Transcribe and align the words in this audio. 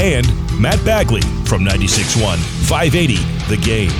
and 0.00 0.26
Matt 0.58 0.82
Bagley 0.82 1.20
from 1.44 1.62
96.1 1.62 2.38
580 2.66 3.16
The 3.54 3.60
Game. 3.62 3.90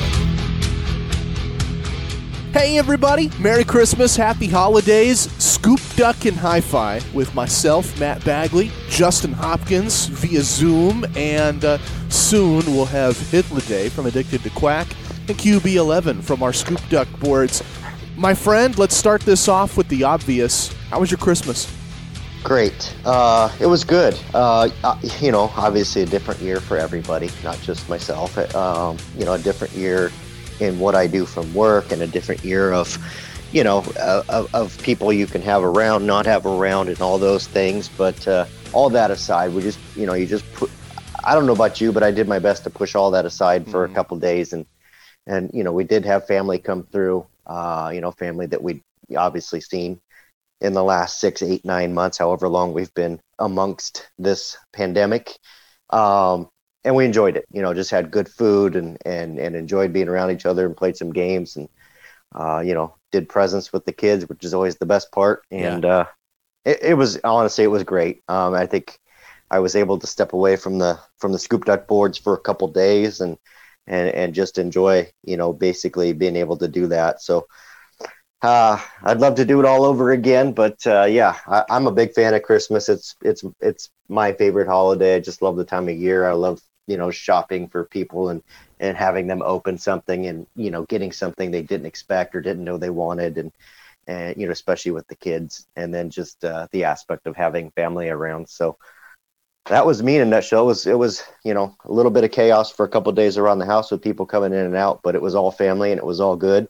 Hey 2.54 2.78
everybody, 2.78 3.30
Merry 3.38 3.64
Christmas, 3.64 4.16
Happy 4.16 4.46
Holidays, 4.46 5.30
Scoop 5.42 5.78
Duck 5.96 6.24
and 6.24 6.38
Hi-Fi 6.38 7.02
with 7.12 7.34
myself, 7.34 8.00
Matt 8.00 8.24
Bagley, 8.24 8.73
Justin 8.88 9.32
Hopkins 9.34 10.06
via 10.06 10.40
Zoom, 10.40 11.04
and 11.16 11.64
uh, 11.66 11.76
soon 12.09 12.64
we'll 12.64 12.87
have 12.87 13.14
Hythloday 13.14 13.90
from 13.90 14.06
Addicted 14.06 14.42
to 14.42 14.51
Quack 14.51 14.88
and 15.28 15.37
QB11 15.37 16.24
from 16.24 16.42
our 16.42 16.54
Scoop 16.54 16.80
Duck 16.88 17.09
boards. 17.20 17.62
My 18.16 18.32
friend, 18.32 18.76
let's 18.78 18.96
start 18.96 19.20
this 19.20 19.48
off 19.48 19.76
with 19.76 19.88
the 19.88 20.04
obvious. 20.04 20.73
How 20.88 20.98
was 20.98 21.10
your 21.10 21.18
Christmas? 21.18 21.79
Great. 22.42 22.94
Uh, 23.04 23.50
it 23.60 23.66
was 23.66 23.84
good. 23.84 24.18
Uh, 24.32 24.70
uh, 24.82 24.98
you 25.20 25.30
know, 25.30 25.52
obviously 25.56 26.02
a 26.02 26.06
different 26.06 26.40
year 26.40 26.58
for 26.58 26.78
everybody, 26.78 27.30
not 27.44 27.60
just 27.60 27.88
myself. 27.88 28.36
Um, 28.54 28.96
you 29.16 29.24
know, 29.26 29.34
a 29.34 29.38
different 29.38 29.74
year 29.74 30.10
in 30.59 30.78
what 30.78 30.95
I 30.95 31.06
do 31.06 31.26
from 31.26 31.52
work, 31.52 31.92
and 31.92 32.02
a 32.02 32.06
different 32.06 32.42
year 32.42 32.73
of, 32.73 32.98
you 33.52 33.62
know, 33.62 33.84
uh, 33.98 34.23
of, 34.28 34.54
of 34.54 34.82
people 34.82 35.12
you 35.12 35.26
can 35.26 35.42
have 35.42 35.62
around, 35.62 36.06
not 36.06 36.24
have 36.26 36.46
around, 36.46 36.88
and 36.88 37.00
all 37.02 37.18
those 37.18 37.46
things. 37.46 37.88
But 37.88 38.26
uh, 38.26 38.46
all 38.72 38.88
that 38.90 39.10
aside, 39.10 39.52
we 39.52 39.62
just, 39.62 39.78
you 39.95 40.06
know, 40.06 40.15
you 40.15 40.26
just 40.26 40.50
put. 40.54 40.70
I 41.22 41.34
don't 41.34 41.45
know 41.46 41.52
about 41.52 41.80
you, 41.80 41.93
but 41.93 42.02
I 42.02 42.10
did 42.10 42.26
my 42.26 42.38
best 42.38 42.65
to 42.65 42.70
push 42.70 42.95
all 42.95 43.10
that 43.10 43.26
aside 43.26 43.68
for 43.70 43.84
a 43.84 43.88
couple 43.88 44.18
days, 44.18 44.54
and 44.54 44.65
and 45.26 45.50
you 45.52 45.62
know, 45.62 45.72
we 45.72 45.84
did 45.84 46.06
have 46.06 46.26
family 46.26 46.59
come 46.59 46.84
through. 46.84 47.26
Uh, 47.46 47.90
you 47.93 48.00
know, 48.00 48.12
family 48.12 48.46
that 48.46 48.62
we'd 48.62 48.82
obviously 49.16 49.60
seen 49.60 50.00
in 50.60 50.74
the 50.74 50.84
last 50.84 51.20
six, 51.20 51.42
eight, 51.42 51.64
nine 51.64 51.94
months, 51.94 52.18
however 52.18 52.48
long 52.48 52.72
we've 52.72 52.92
been 52.94 53.20
amongst 53.38 54.08
this 54.18 54.58
pandemic. 54.72 55.38
Um, 55.90 56.48
and 56.84 56.94
we 56.94 57.04
enjoyed 57.04 57.36
it, 57.36 57.44
you 57.50 57.62
know, 57.62 57.74
just 57.74 57.90
had 57.90 58.10
good 58.10 58.28
food 58.28 58.76
and, 58.76 58.98
and, 59.04 59.38
and 59.38 59.54
enjoyed 59.54 59.92
being 59.92 60.08
around 60.08 60.30
each 60.30 60.46
other 60.46 60.66
and 60.66 60.76
played 60.76 60.96
some 60.96 61.12
games 61.12 61.56
and, 61.56 61.68
uh, 62.34 62.60
you 62.60 62.74
know, 62.74 62.94
did 63.12 63.28
presents 63.28 63.72
with 63.72 63.84
the 63.84 63.92
kids, 63.92 64.28
which 64.28 64.44
is 64.44 64.54
always 64.54 64.76
the 64.76 64.86
best 64.86 65.12
part. 65.12 65.42
And, 65.50 65.84
uh, 65.84 66.06
it, 66.64 66.78
it 66.82 66.94
was 66.94 67.19
honestly, 67.25 67.64
it 67.64 67.69
was 67.69 67.84
great. 67.84 68.22
Um, 68.28 68.54
I 68.54 68.66
think 68.66 68.98
I 69.50 69.58
was 69.58 69.75
able 69.76 69.98
to 69.98 70.06
step 70.06 70.32
away 70.32 70.56
from 70.56 70.78
the, 70.78 70.98
from 71.19 71.32
the 71.32 71.38
scoop 71.38 71.64
duck 71.64 71.86
boards 71.86 72.19
for 72.19 72.34
a 72.34 72.41
couple 72.41 72.69
days 72.69 73.20
and, 73.20 73.36
and, 73.86 74.08
and 74.10 74.34
just 74.34 74.58
enjoy, 74.58 75.10
you 75.25 75.36
know, 75.36 75.53
basically 75.53 76.12
being 76.12 76.36
able 76.36 76.56
to 76.58 76.69
do 76.69 76.86
that. 76.88 77.20
So, 77.20 77.47
uh, 78.43 78.81
I'd 79.03 79.19
love 79.21 79.34
to 79.37 79.44
do 79.44 79.60
it 79.60 79.66
all 79.66 79.84
over 79.84 80.12
again, 80.12 80.53
but 80.53 80.84
uh, 80.87 81.05
yeah, 81.05 81.37
I, 81.47 81.65
I'm 81.71 81.87
a 81.87 81.93
big 81.93 82.12
fan 82.15 82.34
of 82.34 82.43
Christmas. 82.43 82.88
It's 82.88 83.16
it's 83.22 83.44
it's 83.60 83.91
my 84.09 84.33
favorite 84.33 84.66
holiday. 84.69 85.16
I 85.16 85.21
just 85.21 85.43
love 85.43 85.56
the 85.56 85.65
time 85.65 85.88
of 85.88 85.97
year. 85.97 86.28
I 86.28 86.33
love 86.33 86.61
you 86.87 86.97
know 86.97 87.11
shopping 87.11 87.69
for 87.69 87.84
people 87.84 88.31
and 88.31 88.43
and 88.81 88.97
having 88.97 89.27
them 89.27 89.43
open 89.43 89.77
something 89.78 90.27
and 90.27 90.47
you 90.56 90.71
know 90.71 90.84
getting 90.87 91.12
something 91.12 91.50
they 91.50 91.62
didn't 91.62 91.87
expect 91.87 92.34
or 92.34 92.41
didn't 92.41 92.65
know 92.65 92.78
they 92.78 92.91
wanted 92.91 93.37
and 93.39 93.53
and 94.06 94.37
you 94.39 94.47
know 94.47 94.53
especially 94.53 94.93
with 94.93 95.06
the 95.09 95.17
kids 95.17 95.67
and 95.77 95.93
then 95.95 96.11
just 96.11 96.45
uh, 96.45 96.67
the 96.73 96.84
aspect 96.84 97.27
of 97.27 97.37
having 97.37 97.71
family 97.73 98.09
around. 98.09 98.49
So 98.49 98.79
that 99.67 99.87
was 99.87 100.03
me 100.03 100.17
in 100.17 100.23
a 100.23 100.27
nutshell. 100.27 100.62
It 100.65 100.67
was 100.67 100.87
it 100.87 100.99
was 100.99 101.23
you 101.45 101.55
know 101.55 101.77
a 101.84 101.93
little 101.93 102.11
bit 102.11 102.25
of 102.25 102.33
chaos 102.33 102.71
for 102.73 102.84
a 102.84 102.89
couple 102.89 103.12
days 103.12 103.39
around 103.39 103.59
the 103.59 103.67
house 103.67 103.91
with 103.91 104.03
people 104.03 104.27
coming 104.27 104.53
in 104.53 104.61
and 104.67 104.77
out, 104.77 105.00
but 105.03 105.15
it 105.15 105.23
was 105.23 105.34
all 105.34 105.50
family 105.50 105.93
and 105.93 105.99
it 105.99 106.06
was 106.06 106.21
all 106.21 106.37
good. 106.37 106.69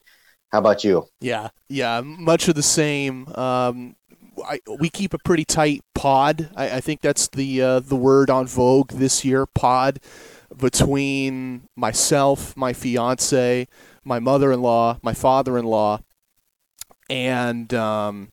How 0.52 0.58
about 0.58 0.82
you? 0.82 1.06
Yeah, 1.20 1.48
yeah, 1.68 2.00
much 2.00 2.48
of 2.48 2.56
the 2.56 2.62
same. 2.62 3.28
Um, 3.34 3.96
I, 4.44 4.60
we 4.80 4.88
keep 4.88 5.14
a 5.14 5.18
pretty 5.18 5.44
tight 5.44 5.82
pod. 5.94 6.50
I, 6.56 6.76
I 6.76 6.80
think 6.80 7.00
that's 7.00 7.28
the 7.28 7.62
uh, 7.62 7.80
the 7.80 7.96
word 7.96 8.30
on 8.30 8.46
vogue 8.46 8.90
this 8.92 9.24
year. 9.24 9.46
Pod 9.46 10.00
between 10.56 11.68
myself, 11.76 12.56
my 12.56 12.72
fiance, 12.72 13.68
my 14.04 14.18
mother-in-law, 14.18 14.98
my 15.02 15.14
father-in-law, 15.14 16.00
and 17.08 17.72
um, 17.74 18.30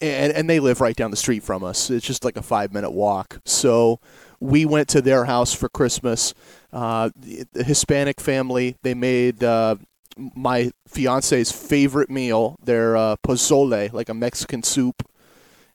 and 0.00 0.32
and 0.32 0.50
they 0.50 0.60
live 0.60 0.80
right 0.80 0.96
down 0.96 1.10
the 1.10 1.16
street 1.16 1.42
from 1.42 1.64
us. 1.64 1.88
It's 1.88 2.06
just 2.06 2.24
like 2.24 2.36
a 2.36 2.42
five-minute 2.42 2.92
walk. 2.92 3.40
So 3.46 4.00
we 4.38 4.66
went 4.66 4.88
to 4.88 5.00
their 5.00 5.24
house 5.24 5.54
for 5.54 5.68
Christmas. 5.70 6.34
Uh, 6.72 7.10
the, 7.16 7.46
Hispanic 7.64 8.20
family 8.20 8.76
they 8.82 8.94
made. 8.94 9.42
Uh, 9.42 9.76
my 10.16 10.70
fiance's 10.86 11.52
favorite 11.52 12.10
meal, 12.10 12.56
their 12.62 12.96
uh, 12.96 13.16
pozole, 13.26 13.92
like 13.92 14.08
a 14.08 14.14
Mexican 14.14 14.62
soup, 14.62 15.02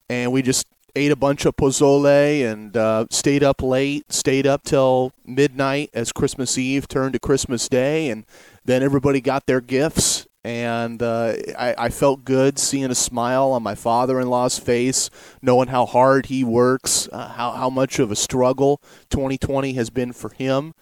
and 0.09 0.31
we 0.31 0.41
just 0.41 0.67
ate 0.95 1.11
a 1.11 1.15
bunch 1.15 1.45
of 1.45 1.55
pozole 1.55 2.51
and 2.51 2.75
uh, 2.75 3.05
stayed 3.11 3.43
up 3.43 3.61
late, 3.61 4.11
stayed 4.11 4.47
up 4.47 4.63
till 4.63 5.13
midnight 5.25 5.89
as 5.93 6.11
Christmas 6.11 6.57
Eve 6.57 6.87
turned 6.87 7.13
to 7.13 7.19
Christmas 7.19 7.69
Day, 7.69 8.09
and 8.09 8.25
then 8.65 8.81
everybody 8.81 9.21
got 9.21 9.45
their 9.45 9.61
gifts. 9.61 10.27
And 10.43 11.03
uh, 11.03 11.33
I, 11.59 11.75
I 11.77 11.89
felt 11.89 12.23
good 12.23 12.57
seeing 12.57 12.89
a 12.89 12.95
smile 12.95 13.51
on 13.51 13.63
my 13.63 13.75
father-in-law's 13.75 14.57
face, 14.57 15.09
knowing 15.41 15.67
how 15.67 15.85
hard 15.85 16.27
he 16.27 16.45
works, 16.45 17.09
uh, 17.11 17.27
how 17.29 17.51
how 17.51 17.69
much 17.69 17.99
of 17.99 18.11
a 18.11 18.15
struggle 18.15 18.81
2020 19.09 19.73
has 19.73 19.89
been 19.89 20.13
for 20.13 20.29
him. 20.29 20.73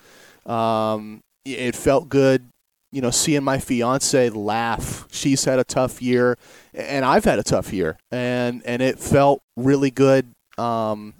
Um, 0.45 1.23
it 1.45 1.75
felt 1.75 2.09
good 2.09 2.51
you 2.95 3.01
know, 3.01 3.11
seeing 3.11 3.43
my 3.43 3.59
fiance 3.59 4.29
laugh. 4.29 5.05
She's 5.11 5.43
had 5.43 5.59
a 5.59 5.65
tough 5.65 6.01
year, 6.01 6.37
and 6.73 7.03
I've 7.03 7.25
had 7.25 7.39
a 7.39 7.43
tough 7.43 7.73
year, 7.73 7.97
and 8.09 8.63
and 8.65 8.81
it 8.81 8.99
felt 8.99 9.41
really 9.57 9.91
good. 9.91 10.31
Um, 10.57 11.15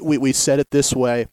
we 0.00 0.18
we 0.18 0.32
said 0.32 0.60
it 0.60 0.70
this 0.70 0.94
way: 0.94 1.26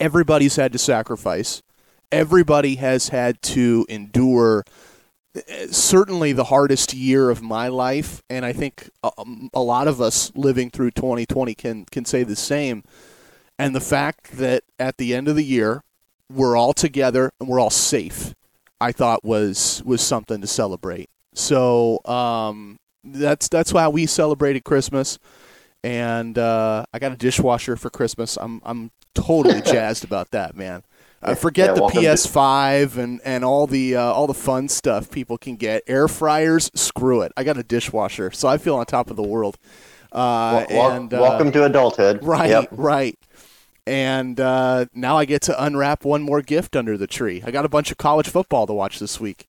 everybody's 0.00 0.56
had 0.56 0.72
to 0.72 0.78
sacrifice. 0.78 1.62
Everybody 2.10 2.76
has 2.76 3.08
had 3.10 3.42
to 3.42 3.84
endure. 3.90 4.64
eh, 5.36 5.66
Certainly, 5.70 6.32
the 6.32 6.44
hardest 6.44 6.94
year 6.94 7.30
of 7.30 7.42
my 7.42 7.68
life, 7.68 8.22
and 8.30 8.46
I 8.46 8.54
think 8.54 8.90
a, 9.02 9.10
a 9.54 9.62
lot 9.62 9.88
of 9.88 10.00
us 10.00 10.32
living 10.34 10.70
through 10.70 10.92
2020 10.92 11.54
can 11.54 11.84
can 11.90 12.06
say 12.06 12.22
the 12.22 12.36
same. 12.36 12.82
And 13.58 13.74
the 13.74 13.80
fact 13.80 14.38
that 14.38 14.64
at 14.78 14.96
the 14.96 15.14
end 15.14 15.28
of 15.28 15.36
the 15.36 15.44
year, 15.44 15.82
we're 16.32 16.56
all 16.56 16.72
together 16.72 17.30
and 17.38 17.48
we're 17.48 17.60
all 17.60 17.70
safe 17.70 18.34
I 18.80 18.92
thought 18.92 19.24
was 19.24 19.82
was 19.84 20.00
something 20.00 20.40
to 20.40 20.46
celebrate. 20.46 21.08
So 21.34 22.00
um, 22.06 22.78
that's 23.04 23.48
that's 23.48 23.72
why 23.72 23.88
we 23.88 24.06
celebrated 24.06 24.64
Christmas, 24.64 25.18
and 25.82 26.36
uh, 26.38 26.84
I 26.92 26.98
got 26.98 27.12
a 27.12 27.16
dishwasher 27.16 27.76
for 27.76 27.90
Christmas. 27.90 28.36
I'm 28.40 28.60
I'm 28.64 28.90
totally 29.14 29.60
jazzed 29.64 30.04
about 30.04 30.30
that, 30.32 30.56
man. 30.56 30.82
Uh, 31.22 31.34
forget 31.34 31.68
Yeah, 31.68 31.74
the 31.74 31.80
PS5 31.82 32.96
and, 32.96 33.20
and 33.26 33.44
all 33.44 33.66
the 33.66 33.94
uh, 33.94 34.02
all 34.02 34.26
the 34.26 34.32
fun 34.34 34.68
stuff 34.68 35.10
people 35.10 35.36
can 35.36 35.56
get. 35.56 35.82
Air 35.86 36.08
fryers, 36.08 36.70
screw 36.74 37.20
it. 37.20 37.30
I 37.36 37.44
got 37.44 37.58
a 37.58 37.62
dishwasher, 37.62 38.30
so 38.30 38.48
I 38.48 38.56
feel 38.56 38.76
on 38.76 38.86
top 38.86 39.10
of 39.10 39.16
the 39.16 39.22
world. 39.22 39.58
Uh, 40.12 40.64
Wel- 40.70 40.78
wel- 40.78 40.90
and 40.92 41.14
uh, 41.14 41.18
welcome 41.20 41.52
to 41.52 41.64
adulthood. 41.64 42.24
Right, 42.24 42.50
Yep. 42.50 42.68
right. 42.72 43.18
And 43.90 44.38
uh, 44.38 44.86
now 44.94 45.18
I 45.18 45.24
get 45.24 45.42
to 45.42 45.64
unwrap 45.64 46.04
one 46.04 46.22
more 46.22 46.42
gift 46.42 46.76
under 46.76 46.96
the 46.96 47.08
tree. 47.08 47.42
I 47.44 47.50
got 47.50 47.64
a 47.64 47.68
bunch 47.68 47.90
of 47.90 47.98
college 47.98 48.28
football 48.28 48.64
to 48.68 48.72
watch 48.72 49.00
this 49.00 49.18
week. 49.18 49.48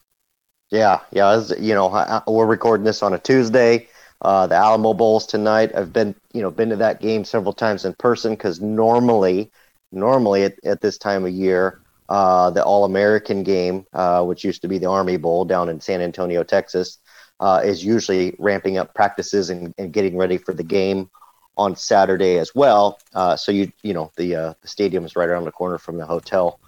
Yeah, 0.72 1.02
yeah. 1.12 1.30
As, 1.30 1.54
you 1.60 1.76
know, 1.76 1.90
I- 1.90 2.24
we're 2.26 2.48
recording 2.48 2.84
this 2.84 3.04
on 3.04 3.14
a 3.14 3.20
Tuesday. 3.20 3.88
Uh, 4.20 4.48
the 4.48 4.56
Alamo 4.56 4.96
Bowl's 4.96 5.28
tonight. 5.28 5.76
I've 5.76 5.94
been, 5.94 6.16
you 6.34 6.42
know, 6.42 6.50
been 6.50 6.70
to 6.70 6.76
that 6.78 7.02
game 7.02 7.24
several 7.24 7.54
times 7.54 7.86
in 7.86 7.94
person 7.94 8.34
because 8.34 8.60
normally, 8.60 9.52
normally 9.92 10.42
at, 10.46 10.56
at 10.66 10.82
this 10.82 10.98
time 10.98 11.24
of 11.24 11.32
year, 11.32 11.80
uh, 12.10 12.50
the 12.50 12.64
All 12.64 12.84
American 12.84 13.44
game, 13.44 13.86
uh, 13.94 14.24
which 14.24 14.44
used 14.44 14.64
to 14.64 14.68
be 14.68 14.80
the 14.80 14.90
Army 14.90 15.18
Bowl 15.18 15.46
down 15.46 15.70
in 15.70 15.80
San 15.80 16.02
Antonio, 16.02 16.42
Texas, 16.44 16.98
uh, 17.42 17.62
is 17.64 17.86
usually 17.86 18.36
ramping 18.40 18.80
up 18.80 18.96
practices 18.96 19.52
and, 19.52 19.72
and 19.78 19.94
getting 19.94 20.18
ready 20.18 20.38
for 20.40 20.52
the 20.56 20.64
game 20.64 21.12
on 21.62 21.76
Saturday 21.76 22.40
as 22.40 22.54
well. 22.56 23.00
Uh, 23.14 23.36
so 23.36 23.52
you, 23.52 23.72
you 23.84 23.94
know, 23.94 24.12
the 24.16 24.36
uh, 24.36 24.54
the 24.62 24.68
stadium 24.68 25.06
is 25.06 25.16
right 25.16 25.30
around 25.30 25.46
the 25.46 25.52
corner 25.52 25.78
from 25.78 25.98
the 25.98 26.06
hotel. 26.06 26.60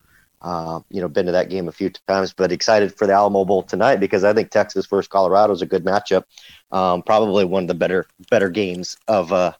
Uh, 0.42 0.81
you 0.90 1.00
know, 1.00 1.07
been 1.07 1.25
to 1.25 1.31
that 1.31 1.50
game 1.50 1.68
a 1.69 1.72
few 1.72 1.90
times, 2.07 2.34
but 2.34 2.51
excited 2.51 2.94
for 2.94 3.07
the 3.07 3.13
Alamo 3.13 3.45
Bowl 3.45 3.63
tonight 3.63 3.95
because 3.98 4.25
I 4.25 4.34
think 4.34 4.51
Texas 4.51 4.86
versus 4.86 5.07
Colorado 5.07 5.54
is 5.54 5.62
a 5.62 5.66
good 5.66 5.86
matchup. 5.86 6.25
Um, 6.72 7.01
probably 7.01 7.45
one 7.45 7.63
of 7.63 7.68
the 7.69 7.74
better 7.75 8.06
better 8.30 8.50
games 8.50 8.98
of 9.07 9.31
uh, 9.31 9.54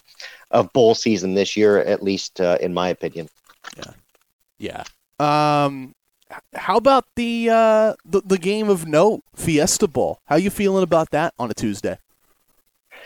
of 0.52 0.72
bowl 0.74 0.94
season 0.94 1.34
this 1.34 1.58
year, 1.58 1.80
at 1.80 2.04
least 2.04 2.40
uh, 2.40 2.58
in 2.62 2.74
my 2.74 2.90
opinion. 2.90 3.30
Yeah. 3.78 3.94
Yeah. 4.60 4.84
Um, 5.20 5.96
how 6.54 6.78
about 6.78 7.06
the, 7.16 7.50
uh, 7.50 7.94
the 8.06 8.22
the 8.26 8.38
game 8.38 8.70
of 8.70 8.88
note, 8.88 9.22
Fiesta 9.36 9.88
Bowl? 9.88 10.20
How 10.26 10.36
you 10.36 10.50
feeling 10.50 10.84
about 10.84 11.12
that 11.12 11.34
on 11.38 11.50
a 11.50 11.54
Tuesday? 11.54 11.98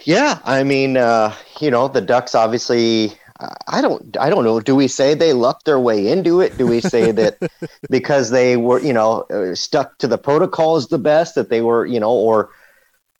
Yeah, 0.05 0.39
I 0.44 0.63
mean, 0.63 0.97
uh, 0.97 1.33
you 1.59 1.71
know, 1.71 1.88
the 1.88 2.01
Ducks 2.01 2.35
obviously. 2.35 3.13
I 3.67 3.81
don't. 3.81 4.17
I 4.19 4.31
don't 4.31 4.44
know. 4.44 4.59
Do 4.59 4.75
we 4.75 4.88
say 4.88 5.13
they 5.13 5.31
lucked 5.33 5.65
their 5.65 5.79
way 5.79 6.07
into 6.07 6.41
it? 6.41 6.57
Do 6.57 6.65
we 6.65 6.81
say 6.81 7.11
that 7.11 7.38
because 7.91 8.31
they 8.31 8.57
were, 8.57 8.79
you 8.81 8.94
know, 8.94 9.25
uh, 9.29 9.53
stuck 9.53 9.99
to 9.99 10.07
the 10.07 10.17
protocols 10.17 10.88
the 10.88 10.97
best 10.97 11.35
that 11.35 11.49
they 11.49 11.61
were, 11.61 11.85
you 11.85 11.99
know, 11.99 12.11
or 12.11 12.49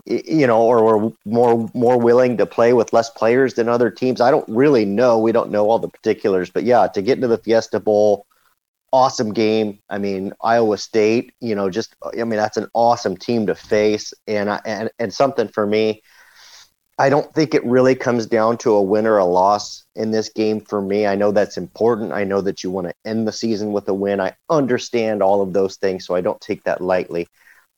you 0.06 0.48
know, 0.48 0.62
or 0.62 0.84
were 0.84 1.12
more 1.26 1.70
more 1.74 2.00
willing 2.00 2.38
to 2.38 2.46
play 2.48 2.74
with 2.74 2.94
less 2.94 3.10
players 3.12 3.56
than 3.56 3.70
other 3.70 3.92
teams? 3.92 4.22
I 4.22 4.32
don't 4.32 4.48
really 4.50 4.86
know. 4.86 5.20
We 5.20 5.32
don't 5.32 5.52
know 5.52 5.70
all 5.70 5.80
the 5.80 5.90
particulars, 5.90 6.50
but 6.50 6.64
yeah, 6.64 6.88
to 6.88 7.02
get 7.02 7.18
into 7.18 7.28
the 7.28 7.38
Fiesta 7.38 7.80
Bowl, 7.80 8.26
awesome 8.92 9.34
game. 9.34 9.80
I 9.90 9.98
mean, 10.00 10.34
Iowa 10.42 10.78
State, 10.78 11.34
you 11.42 11.56
know, 11.56 11.70
just 11.70 11.96
I 12.04 12.24
mean, 12.24 12.38
that's 12.38 12.58
an 12.58 12.70
awesome 12.74 13.18
team 13.18 13.48
to 13.48 13.56
face, 13.56 14.14
and 14.28 14.50
I, 14.50 14.62
and 14.66 14.90
and 15.00 15.14
something 15.14 15.48
for 15.50 15.68
me. 15.68 16.02
I 17.00 17.10
don't 17.10 17.32
think 17.34 17.54
it 17.54 17.64
really 17.64 17.94
comes 17.94 18.26
down 18.26 18.58
to 18.60 18.72
a 18.74 18.82
win 18.82 19.06
or 19.06 19.18
a 19.18 19.26
loss 19.26 19.86
in 19.96 20.10
this 20.12 20.30
game 20.30 20.62
for 20.62 20.82
me. 20.82 21.06
I 21.06 21.16
know 21.16 21.32
that's 21.32 21.58
important. 21.58 22.12
I 22.12 22.24
know 22.24 22.42
that 22.42 22.64
you 22.64 22.72
want 22.72 22.88
to 22.88 22.96
end 23.06 23.28
the 23.28 23.32
season 23.32 23.72
with 23.72 23.88
a 23.88 23.94
win. 23.94 24.20
I 24.20 24.36
understand 24.50 25.22
all 25.22 25.42
of 25.42 25.54
those 25.54 25.76
things, 25.78 26.06
so 26.06 26.16
I 26.16 26.22
don't 26.22 26.42
take 26.42 26.64
that 26.64 26.82
lightly. 26.82 27.28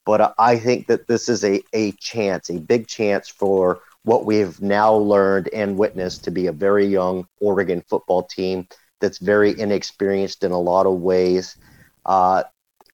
But 0.05 0.33
I 0.39 0.57
think 0.57 0.87
that 0.87 1.07
this 1.07 1.27
is 1.27 1.43
a, 1.43 1.61
a 1.73 1.91
chance, 1.93 2.49
a 2.49 2.59
big 2.59 2.87
chance 2.87 3.27
for 3.27 3.81
what 4.03 4.25
we've 4.25 4.59
now 4.61 4.93
learned 4.93 5.49
and 5.53 5.77
witnessed 5.77 6.23
to 6.23 6.31
be 6.31 6.47
a 6.47 6.53
very 6.53 6.85
young 6.85 7.27
Oregon 7.41 7.83
football 7.89 8.23
team 8.23 8.67
that's 9.01 9.17
very 9.17 9.59
inexperienced 9.59 10.43
in 10.45 10.51
a 10.51 10.59
lot 10.59 10.85
of 10.85 10.99
ways 11.01 11.57
uh, 12.05 12.43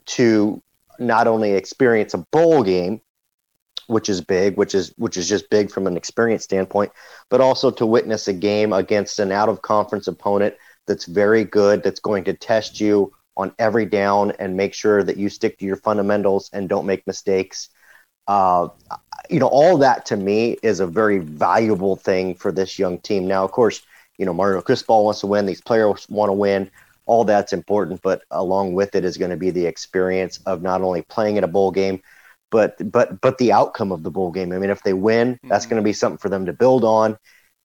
to 0.06 0.62
not 0.98 1.28
only 1.28 1.54
experience 1.54 2.14
a 2.14 2.26
bowl 2.32 2.64
game, 2.64 3.00
which 3.88 4.10
is 4.10 4.22
big, 4.22 4.58
which 4.58 4.76
is 4.76 4.94
which 4.98 5.18
is 5.18 5.28
just 5.28 5.50
big 5.50 5.72
from 5.72 5.88
an 5.88 5.98
experience 5.98 6.44
standpoint, 6.44 6.92
but 7.30 7.42
also 7.42 7.72
to 7.72 7.86
witness 7.86 8.28
a 8.28 8.34
game 8.34 8.74
against 8.74 9.20
an 9.20 9.32
out 9.32 9.50
of 9.50 9.62
conference 9.62 10.08
opponent 10.08 10.56
that's 10.88 11.06
very 11.06 11.44
good, 11.44 11.84
that's 11.84 12.00
going 12.00 12.24
to 12.26 12.34
test 12.34 12.80
you 12.80 13.14
on 13.38 13.52
every 13.60 13.86
down 13.86 14.32
and 14.40 14.56
make 14.56 14.74
sure 14.74 15.04
that 15.04 15.18
you 15.18 15.30
stick 15.30 15.58
to 15.60 15.66
your 15.66 15.76
fundamentals 15.76 16.50
and 16.54 16.70
don't 16.70 16.86
make 16.86 17.06
mistakes. 17.06 17.70
Uh, 18.28 18.70
you 19.30 19.40
know, 19.40 19.48
all 19.48 19.78
that 19.78 20.06
to 20.06 20.18
me 20.18 20.58
is 20.64 20.80
a 20.80 20.88
very 20.88 21.20
valuable 21.20 21.96
thing 21.96 22.36
for 22.36 22.52
this 22.52 22.80
young 22.80 22.98
team. 23.00 23.28
Now, 23.28 23.44
of 23.44 23.52
course, 23.52 23.82
you 24.18 24.26
know, 24.26 24.34
Mario 24.34 24.62
Cristobal 24.62 25.06
wants 25.06 25.20
to 25.22 25.28
win, 25.28 25.46
these 25.46 25.62
players 25.62 26.08
want 26.10 26.30
to 26.30 26.34
win. 26.34 26.72
All 27.08 27.24
that's 27.24 27.54
important, 27.54 28.02
but 28.02 28.24
along 28.32 28.74
with 28.74 28.96
it 28.96 29.06
is 29.06 29.18
going 29.18 29.30
to 29.30 29.38
be 29.38 29.52
the 29.52 29.68
experience 29.68 30.40
of 30.48 30.64
not 30.64 30.82
only 30.82 31.04
playing 31.04 31.38
in 31.38 31.44
a 31.44 31.48
bowl 31.48 31.70
game, 31.70 32.02
but 32.56 32.90
but 32.90 33.20
but 33.20 33.38
the 33.38 33.52
outcome 33.52 33.92
of 33.92 34.04
the 34.04 34.10
bowl 34.10 34.32
game. 34.32 34.54
I 34.54 34.60
mean, 34.60 34.70
if 34.70 34.82
they 34.84 34.94
win, 34.94 35.38
that's 35.44 35.66
going 35.66 35.76
to 35.76 35.84
be 35.84 35.92
something 35.92 36.18
for 36.18 36.30
them 36.30 36.46
to 36.46 36.54
build 36.54 36.86
on. 36.86 37.18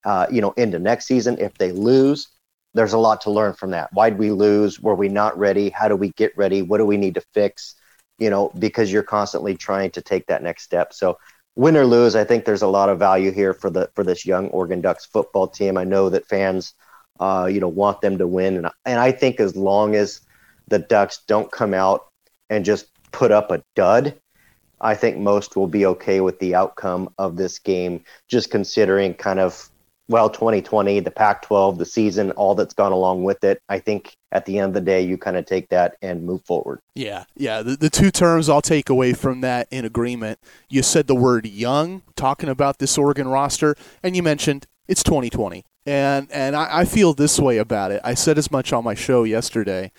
Uh, 0.04 0.26
you 0.32 0.40
know, 0.40 0.50
into 0.56 0.80
next 0.80 1.06
season. 1.06 1.38
If 1.38 1.56
they 1.58 1.70
lose, 1.70 2.26
there's 2.74 2.92
a 2.92 2.98
lot 2.98 3.20
to 3.20 3.30
learn 3.30 3.54
from 3.54 3.70
that. 3.70 3.92
Why'd 3.92 4.18
we 4.18 4.32
lose? 4.32 4.80
Were 4.80 4.96
we 4.96 5.08
not 5.08 5.38
ready? 5.38 5.68
How 5.68 5.86
do 5.86 5.94
we 5.94 6.10
get 6.10 6.36
ready? 6.36 6.62
What 6.62 6.78
do 6.78 6.86
we 6.86 6.96
need 6.96 7.14
to 7.14 7.22
fix? 7.32 7.76
You 8.18 8.30
know, 8.30 8.50
because 8.58 8.90
you're 8.92 9.04
constantly 9.04 9.56
trying 9.56 9.92
to 9.92 10.02
take 10.02 10.26
that 10.26 10.42
next 10.42 10.64
step. 10.64 10.92
So 10.92 11.18
win 11.54 11.76
or 11.76 11.86
lose, 11.86 12.16
I 12.16 12.24
think 12.24 12.44
there's 12.44 12.62
a 12.62 12.66
lot 12.66 12.88
of 12.88 12.98
value 12.98 13.30
here 13.30 13.54
for 13.54 13.70
the 13.70 13.90
for 13.94 14.02
this 14.02 14.26
young 14.26 14.48
Oregon 14.48 14.80
Ducks 14.80 15.06
football 15.06 15.46
team. 15.46 15.76
I 15.76 15.84
know 15.84 16.08
that 16.08 16.26
fans, 16.26 16.74
uh, 17.20 17.48
you 17.48 17.60
know, 17.60 17.68
want 17.68 18.00
them 18.00 18.18
to 18.18 18.26
win, 18.26 18.56
and 18.56 18.68
and 18.84 18.98
I 18.98 19.12
think 19.12 19.38
as 19.38 19.54
long 19.54 19.94
as 19.94 20.20
the 20.66 20.80
Ducks 20.80 21.20
don't 21.28 21.52
come 21.52 21.74
out 21.74 22.08
and 22.48 22.64
just 22.64 22.86
put 23.12 23.30
up 23.30 23.52
a 23.52 23.62
dud, 23.76 24.18
I 24.80 24.94
think 24.94 25.18
most 25.18 25.56
will 25.56 25.66
be 25.66 25.86
okay 25.86 26.20
with 26.20 26.38
the 26.38 26.54
outcome 26.54 27.12
of 27.18 27.36
this 27.36 27.58
game, 27.58 28.04
just 28.28 28.50
considering 28.50 29.14
kind 29.14 29.38
of, 29.38 29.70
well, 30.08 30.30
2020, 30.30 31.00
the 31.00 31.10
Pac 31.10 31.42
12, 31.42 31.78
the 31.78 31.86
season, 31.86 32.30
all 32.32 32.54
that's 32.54 32.74
gone 32.74 32.92
along 32.92 33.24
with 33.24 33.44
it. 33.44 33.62
I 33.68 33.78
think 33.78 34.16
at 34.32 34.46
the 34.46 34.58
end 34.58 34.68
of 34.68 34.74
the 34.74 34.80
day, 34.80 35.02
you 35.02 35.18
kind 35.18 35.36
of 35.36 35.46
take 35.46 35.68
that 35.68 35.96
and 36.02 36.24
move 36.24 36.44
forward. 36.44 36.80
Yeah, 36.94 37.24
yeah. 37.36 37.62
The, 37.62 37.76
the 37.76 37.90
two 37.90 38.10
terms 38.10 38.48
I'll 38.48 38.62
take 38.62 38.88
away 38.88 39.12
from 39.12 39.40
that 39.42 39.68
in 39.70 39.84
agreement. 39.84 40.38
You 40.68 40.82
said 40.82 41.06
the 41.06 41.14
word 41.14 41.46
young, 41.46 42.02
talking 42.16 42.48
about 42.48 42.78
this 42.78 42.96
Oregon 42.96 43.28
roster, 43.28 43.76
and 44.02 44.16
you 44.16 44.22
mentioned 44.22 44.66
it's 44.88 45.02
2020. 45.02 45.64
And 45.86 46.30
and 46.30 46.54
I, 46.54 46.80
I 46.80 46.84
feel 46.84 47.14
this 47.14 47.38
way 47.38 47.58
about 47.58 47.90
it. 47.90 48.00
I 48.04 48.14
said 48.14 48.38
as 48.38 48.50
much 48.50 48.72
on 48.72 48.84
my 48.84 48.94
show 48.94 49.24
yesterday. 49.24 49.92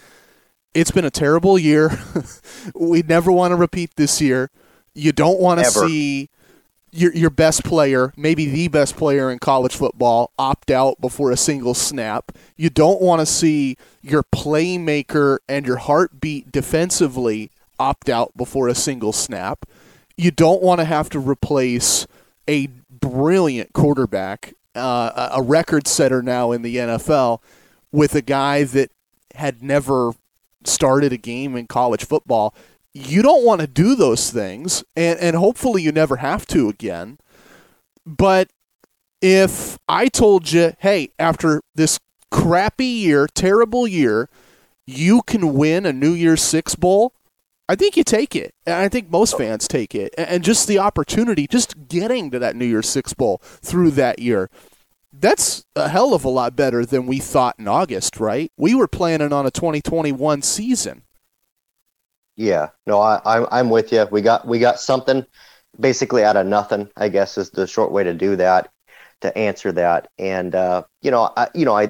It's 0.73 0.91
been 0.91 1.05
a 1.05 1.11
terrible 1.11 1.59
year. 1.59 1.99
we 2.75 3.01
never 3.01 3.31
want 3.31 3.51
to 3.51 3.55
repeat 3.55 3.95
this 3.95 4.21
year. 4.21 4.49
You 4.93 5.11
don't 5.11 5.39
want 5.39 5.59
to 5.59 5.65
see 5.65 6.29
your 6.91 7.13
your 7.13 7.29
best 7.29 7.63
player, 7.63 8.13
maybe 8.17 8.45
the 8.45 8.67
best 8.67 8.97
player 8.97 9.31
in 9.31 9.39
college 9.39 9.75
football, 9.75 10.31
opt 10.37 10.69
out 10.69 10.99
before 10.99 11.31
a 11.31 11.37
single 11.37 11.73
snap. 11.73 12.31
You 12.57 12.69
don't 12.69 13.01
want 13.01 13.21
to 13.21 13.25
see 13.25 13.77
your 14.01 14.23
playmaker 14.23 15.37
and 15.47 15.65
your 15.65 15.77
heartbeat 15.77 16.51
defensively 16.51 17.49
opt 17.79 18.09
out 18.09 18.35
before 18.35 18.67
a 18.67 18.75
single 18.75 19.13
snap. 19.13 19.65
You 20.17 20.31
don't 20.31 20.61
want 20.61 20.79
to 20.79 20.85
have 20.85 21.09
to 21.11 21.19
replace 21.19 22.05
a 22.47 22.67
brilliant 22.89 23.73
quarterback, 23.73 24.53
uh, 24.75 25.29
a 25.33 25.39
a 25.39 25.41
record 25.41 25.87
setter 25.87 26.21
now 26.21 26.51
in 26.51 26.61
the 26.61 26.75
NFL, 26.75 27.41
with 27.91 28.15
a 28.15 28.21
guy 28.21 28.63
that 28.65 28.91
had 29.35 29.63
never 29.63 30.11
started 30.63 31.13
a 31.13 31.17
game 31.17 31.55
in 31.55 31.67
college 31.67 32.05
football. 32.05 32.53
You 32.93 33.21
don't 33.21 33.45
want 33.45 33.61
to 33.61 33.67
do 33.67 33.95
those 33.95 34.31
things, 34.31 34.83
and, 34.95 35.19
and 35.19 35.35
hopefully 35.35 35.81
you 35.81 35.91
never 35.91 36.17
have 36.17 36.45
to 36.47 36.69
again. 36.69 37.19
But 38.05 38.49
if 39.21 39.77
I 39.87 40.07
told 40.07 40.51
you, 40.51 40.73
hey, 40.79 41.11
after 41.17 41.61
this 41.75 41.99
crappy 42.31 42.85
year, 42.85 43.27
terrible 43.27 43.87
year, 43.87 44.29
you 44.85 45.21
can 45.21 45.53
win 45.53 45.85
a 45.85 45.93
New 45.93 46.11
Year's 46.13 46.41
Six 46.41 46.75
Bowl, 46.75 47.13
I 47.69 47.75
think 47.75 47.95
you 47.95 48.03
take 48.03 48.35
it. 48.35 48.53
And 48.65 48.75
I 48.75 48.89
think 48.89 49.09
most 49.09 49.37
fans 49.37 49.65
take 49.65 49.95
it. 49.95 50.13
And 50.17 50.43
just 50.43 50.67
the 50.67 50.79
opportunity, 50.79 51.47
just 51.47 51.87
getting 51.87 52.29
to 52.31 52.39
that 52.39 52.55
New 52.57 52.65
Year's 52.65 52.89
Six 52.89 53.13
Bowl 53.13 53.37
through 53.41 53.91
that 53.91 54.19
year, 54.19 54.49
that's 55.13 55.65
a 55.75 55.87
hell 55.87 56.13
of 56.13 56.25
a 56.25 56.29
lot 56.29 56.55
better 56.55 56.85
than 56.85 57.05
we 57.05 57.19
thought 57.19 57.55
in 57.59 57.69
August, 57.69 58.19
right? 58.19 58.51
We 58.57 58.75
were 58.75 58.87
planning 58.87 59.31
on 59.31 59.45
a 59.45 59.51
2021 59.51 60.41
season. 60.41 61.03
Yeah, 62.35 62.69
no, 62.87 62.99
I, 62.99 63.59
I'm 63.59 63.69
with 63.69 63.91
you. 63.91 64.07
We 64.09 64.21
got 64.21 64.47
we 64.47 64.59
got 64.59 64.79
something 64.79 65.25
basically 65.79 66.23
out 66.23 66.37
of 66.37 66.47
nothing. 66.47 66.89
I 66.97 67.09
guess 67.09 67.37
is 67.37 67.49
the 67.51 67.67
short 67.67 67.91
way 67.91 68.03
to 68.03 68.13
do 68.13 68.35
that, 68.37 68.69
to 69.21 69.37
answer 69.37 69.71
that. 69.73 70.09
And 70.17 70.55
uh, 70.55 70.83
you 71.01 71.11
know, 71.11 71.31
I, 71.35 71.49
you 71.53 71.65
know, 71.65 71.75
I 71.75 71.89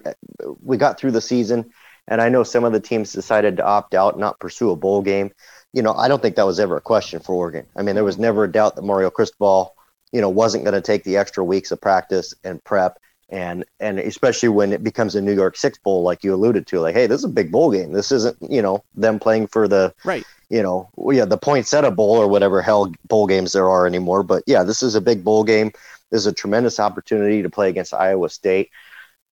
we 0.62 0.78
got 0.78 1.00
through 1.00 1.12
the 1.12 1.22
season, 1.22 1.72
and 2.08 2.22
I 2.22 2.30
know 2.30 2.44
some 2.44 2.64
of 2.64 2.74
the 2.74 2.80
teams 2.80 3.14
decided 3.14 3.58
to 3.58 3.66
opt 3.66 3.94
out, 3.94 4.18
not 4.20 4.40
pursue 4.40 4.72
a 4.72 4.76
bowl 4.76 5.02
game. 5.02 5.32
You 5.74 5.84
know, 5.84 5.94
I 5.94 6.08
don't 6.08 6.22
think 6.22 6.36
that 6.36 6.46
was 6.46 6.60
ever 6.60 6.76
a 6.78 6.82
question 6.82 7.20
for 7.22 7.34
Oregon. 7.36 7.66
I 7.78 7.84
mean, 7.84 7.96
there 7.96 8.04
was 8.04 8.18
never 8.18 8.44
a 8.44 8.52
doubt 8.52 8.76
that 8.76 8.82
Mario 8.84 9.10
Cristobal, 9.10 9.74
you 10.12 10.20
know, 10.20 10.30
wasn't 10.30 10.66
going 10.66 10.74
to 10.74 10.82
take 10.82 11.04
the 11.06 11.18
extra 11.18 11.44
weeks 11.44 11.72
of 11.72 11.80
practice 11.80 12.34
and 12.44 12.62
prep 12.66 12.98
and 13.32 13.64
and 13.80 13.98
especially 14.00 14.50
when 14.50 14.74
it 14.74 14.84
becomes 14.84 15.16
a 15.16 15.22
New 15.22 15.34
Year's 15.34 15.60
Six 15.60 15.78
bowl, 15.80 16.04
like 16.04 16.24
you 16.24 16.34
alluded 16.34 16.68
to, 16.68 16.82
like, 16.82 16.94
hey, 16.94 17.08
this 17.08 17.20
is 17.20 17.26
a 17.26 17.30
big 17.30 17.52
bowl 17.52 17.72
game. 17.72 17.94
This 17.94 18.12
isn't, 18.12 18.38
you 18.48 18.62
know, 18.62 18.84
them 18.94 19.20
playing 19.20 19.48
for 19.48 19.68
the, 19.68 19.94
Right. 20.04 20.26
you 20.50 20.62
know, 20.62 20.90
yeah, 21.12 21.26
the 21.26 21.38
poinsettia 21.38 21.92
bowl 21.92 22.18
or 22.18 22.28
whatever 22.28 22.62
hell 22.62 22.92
bowl 23.08 23.28
games 23.28 23.54
there 23.54 23.70
are 23.70 23.88
anymore. 23.88 24.22
But 24.24 24.44
yeah, 24.48 24.64
this 24.64 24.84
is 24.84 24.96
a 24.96 25.02
big 25.02 25.24
bowl 25.24 25.44
game. 25.44 25.72
This 26.12 26.20
is 26.22 26.28
a 26.28 26.34
tremendous 26.34 26.80
opportunity 26.80 27.42
to 27.42 27.50
play 27.50 27.70
against 27.70 27.94
Iowa 27.94 28.30
State. 28.30 28.70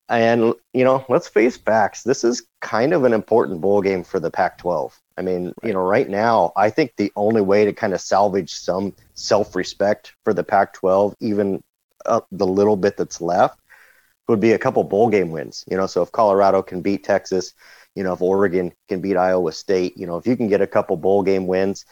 And 0.07 0.53
you 0.73 0.83
know, 0.85 1.05
let's 1.09 1.27
face 1.27 1.57
facts. 1.57 2.03
This 2.03 2.23
is 2.23 2.43
kind 2.61 2.93
of 2.93 3.03
an 3.03 3.13
important 3.13 3.61
bowl 3.61 3.81
game 3.81 4.03
for 4.03 4.19
the 4.19 4.31
Pac-12. 4.31 4.93
I 5.17 5.21
mean, 5.21 5.53
you 5.61 5.73
know, 5.73 5.81
right 5.81 6.07
now, 6.09 6.53
I 6.55 6.69
think 6.69 6.93
the 6.95 7.11
only 7.17 7.41
way 7.41 7.65
to 7.65 7.73
kind 7.73 7.93
of 7.93 7.99
salvage 7.99 8.53
some 8.53 8.95
self-respect 9.15 10.13
for 10.23 10.33
the 10.33 10.43
Pac-12, 10.45 11.13
even 11.19 11.61
uh, 12.05 12.21
the 12.31 12.47
little 12.47 12.77
bit 12.77 12.95
that's 12.95 13.19
left, 13.19 13.58
would 14.29 14.39
be 14.39 14.53
a 14.53 14.59
couple 14.59 14.83
bowl 14.83 15.09
game 15.09 15.31
wins. 15.31 15.65
You 15.69 15.75
know, 15.75 15.87
so 15.87 16.01
if 16.01 16.11
Colorado 16.11 16.61
can 16.61 16.81
beat 16.81 17.03
Texas, 17.03 17.53
you 17.95 18.03
know, 18.03 18.13
if 18.13 18.21
Oregon 18.21 18.71
can 18.87 19.01
beat 19.01 19.17
Iowa 19.17 19.51
State, 19.51 19.97
you 19.97 20.05
know, 20.05 20.17
if 20.17 20.27
you 20.27 20.37
can 20.37 20.47
get 20.47 20.61
a 20.61 20.67
couple 20.67 20.95
bowl 20.95 21.23
game 21.23 21.47
wins, 21.47 21.85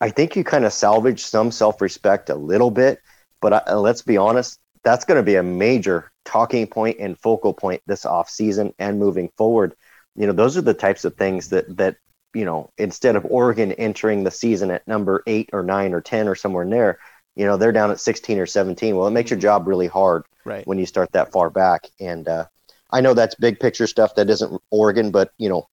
I 0.00 0.10
think 0.10 0.36
you 0.36 0.44
kind 0.44 0.64
of 0.64 0.72
salvage 0.72 1.22
some 1.22 1.50
self-respect 1.50 2.28
a 2.28 2.34
little 2.34 2.70
bit. 2.70 3.00
But 3.40 3.68
uh, 3.68 3.80
let's 3.80 4.02
be 4.02 4.16
honest, 4.16 4.58
that's 4.82 5.04
going 5.04 5.16
to 5.16 5.22
be 5.22 5.36
a 5.36 5.42
major 5.42 6.10
talking 6.24 6.66
point 6.66 6.98
and 7.00 7.18
focal 7.18 7.54
point 7.54 7.82
this 7.86 8.04
offseason 8.04 8.74
and 8.78 8.98
moving 8.98 9.30
forward. 9.36 9.74
You 10.16 10.26
know, 10.26 10.32
those 10.32 10.56
are 10.56 10.62
the 10.62 10.74
types 10.74 11.04
of 11.04 11.16
things 11.16 11.50
that 11.50 11.76
that 11.76 11.96
you 12.34 12.44
know, 12.44 12.70
instead 12.78 13.16
of 13.16 13.26
Oregon 13.28 13.72
entering 13.72 14.22
the 14.22 14.30
season 14.30 14.70
at 14.70 14.86
number 14.86 15.22
eight 15.26 15.50
or 15.52 15.62
nine 15.62 15.94
or 15.94 16.00
ten 16.00 16.28
or 16.28 16.34
somewhere 16.34 16.68
there, 16.68 16.98
you 17.40 17.46
know, 17.46 17.56
they're 17.56 17.72
down 17.72 17.90
at 17.90 17.98
sixteen 17.98 18.38
or 18.38 18.44
seventeen. 18.44 18.96
Well, 18.96 19.06
it 19.06 19.12
makes 19.12 19.30
your 19.30 19.40
job 19.40 19.66
really 19.66 19.86
hard 19.86 20.24
Right. 20.44 20.66
when 20.66 20.78
you 20.78 20.84
start 20.84 21.10
that 21.12 21.32
far 21.32 21.48
back. 21.48 21.86
And 21.98 22.28
uh, 22.28 22.44
I 22.90 23.00
know 23.00 23.14
that's 23.14 23.34
big 23.34 23.58
picture 23.58 23.86
stuff 23.86 24.14
that 24.16 24.28
isn't 24.28 24.60
Oregon, 24.70 25.10
but 25.10 25.32
you 25.38 25.48
know, 25.48 25.66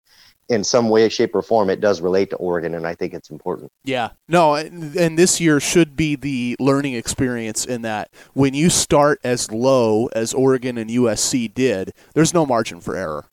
in 0.47 0.63
some 0.63 0.87
way, 0.87 1.09
shape, 1.09 1.35
or 1.35 1.41
form, 1.41 1.69
it 1.69 1.81
does 1.81 1.99
relate 1.99 2.29
to 2.29 2.37
Oregon, 2.37 2.73
and 2.73 2.87
I 2.87 2.95
think 2.95 3.13
it's 3.13 3.29
important. 3.29 3.69
Yeah, 3.83 4.11
no, 4.29 4.55
and, 4.55 4.95
and 4.95 5.19
this 5.19 5.41
year 5.41 5.59
should 5.59 5.97
be 5.97 6.15
the 6.15 6.55
learning 6.57 6.93
experience 6.93 7.65
in 7.65 7.81
that 7.81 8.11
when 8.31 8.53
you 8.53 8.69
start 8.69 9.19
as 9.25 9.51
low 9.51 10.05
as 10.13 10.33
Oregon 10.33 10.77
and 10.77 10.89
USC 10.89 11.53
did, 11.53 11.91
there's 12.13 12.33
no 12.33 12.45
margin 12.45 12.79
for 12.79 12.95
error. 12.95 13.25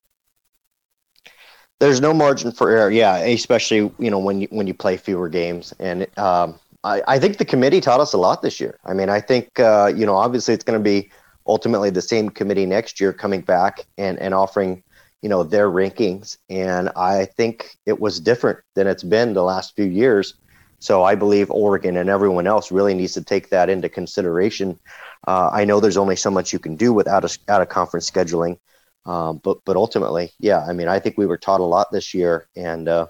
There's 1.78 2.00
no 2.00 2.12
margin 2.12 2.50
for 2.50 2.70
error, 2.70 2.90
yeah, 2.90 3.18
especially 3.18 3.92
you 4.00 4.10
know 4.10 4.18
when 4.18 4.40
you 4.40 4.48
when 4.50 4.66
you 4.66 4.74
play 4.74 4.96
fewer 4.96 5.28
games, 5.28 5.72
and 5.78 6.06
um, 6.18 6.58
I, 6.84 7.02
I 7.08 7.18
think 7.18 7.38
the 7.38 7.44
committee 7.44 7.80
taught 7.80 8.00
us 8.00 8.12
a 8.12 8.18
lot 8.18 8.42
this 8.42 8.60
year. 8.60 8.78
I 8.84 8.94
mean, 8.94 9.08
I 9.08 9.20
think 9.20 9.58
uh, 9.58 9.92
you 9.94 10.06
know 10.06 10.14
obviously 10.14 10.54
it's 10.54 10.64
going 10.64 10.78
to 10.78 10.84
be 10.84 11.10
ultimately 11.46 11.90
the 11.90 12.02
same 12.02 12.28
committee 12.28 12.66
next 12.66 13.00
year 13.00 13.12
coming 13.12 13.40
back 13.40 13.86
and 13.98 14.18
and 14.18 14.34
offering 14.34 14.82
you 15.22 15.28
know 15.28 15.42
their 15.42 15.70
rankings. 15.70 16.36
And 16.50 16.90
i 16.96 17.24
think 17.24 17.76
it 17.86 17.98
was 17.98 18.20
different 18.20 18.58
than 18.74 18.86
it's 18.86 19.02
been 19.02 19.32
the 19.32 19.42
last 19.42 19.74
few 19.74 19.86
years. 19.86 20.34
So 20.78 21.02
i 21.02 21.14
believe 21.14 21.50
oregon 21.50 21.96
and 21.96 22.10
everyone 22.10 22.46
else 22.46 22.70
really 22.70 22.94
needs 22.94 23.14
to 23.14 23.24
take 23.24 23.48
that 23.48 23.70
into 23.70 23.88
consideration. 23.88 24.78
Uh, 25.26 25.48
i 25.52 25.64
know 25.64 25.80
there's 25.80 25.96
only 25.96 26.16
so 26.16 26.30
much 26.30 26.52
you 26.52 26.58
can 26.58 26.76
do 26.76 26.92
without 26.92 27.24
a, 27.24 27.38
out 27.48 27.62
of 27.62 27.68
conference 27.70 28.10
scheduling. 28.10 28.58
Um, 29.06 29.40
but 29.42 29.58
but 29.64 29.76
ultimately 29.76 30.32
yeah 30.38 30.64
i 30.68 30.72
mean 30.72 30.88
i 30.88 30.98
think 30.98 31.18
we 31.18 31.26
were 31.26 31.36
taught 31.36 31.60
a 31.60 31.64
lot 31.64 31.92
this 31.92 32.14
year 32.14 32.48
and 32.56 32.88
uh, 32.88 33.06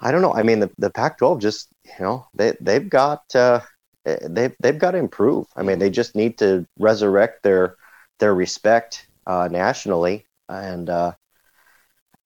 i 0.00 0.10
don't 0.10 0.22
know 0.22 0.32
i 0.32 0.42
mean 0.42 0.60
the, 0.60 0.70
the 0.78 0.90
pac 0.90 1.18
12 1.18 1.40
just 1.40 1.68
you 1.84 2.04
know 2.04 2.26
they, 2.34 2.54
they've 2.60 2.88
got 2.88 3.22
uh, 3.34 3.60
they've, 4.04 4.54
they've 4.60 4.78
got 4.78 4.92
to 4.92 4.98
improve 4.98 5.46
i 5.56 5.62
mean 5.62 5.78
they 5.78 5.90
just 5.90 6.14
need 6.14 6.38
to 6.38 6.66
resurrect 6.78 7.42
their 7.42 7.76
their 8.18 8.34
respect 8.34 9.06
uh, 9.26 9.48
nationally 9.50 10.26
and 10.48 10.88
uh, 10.88 11.12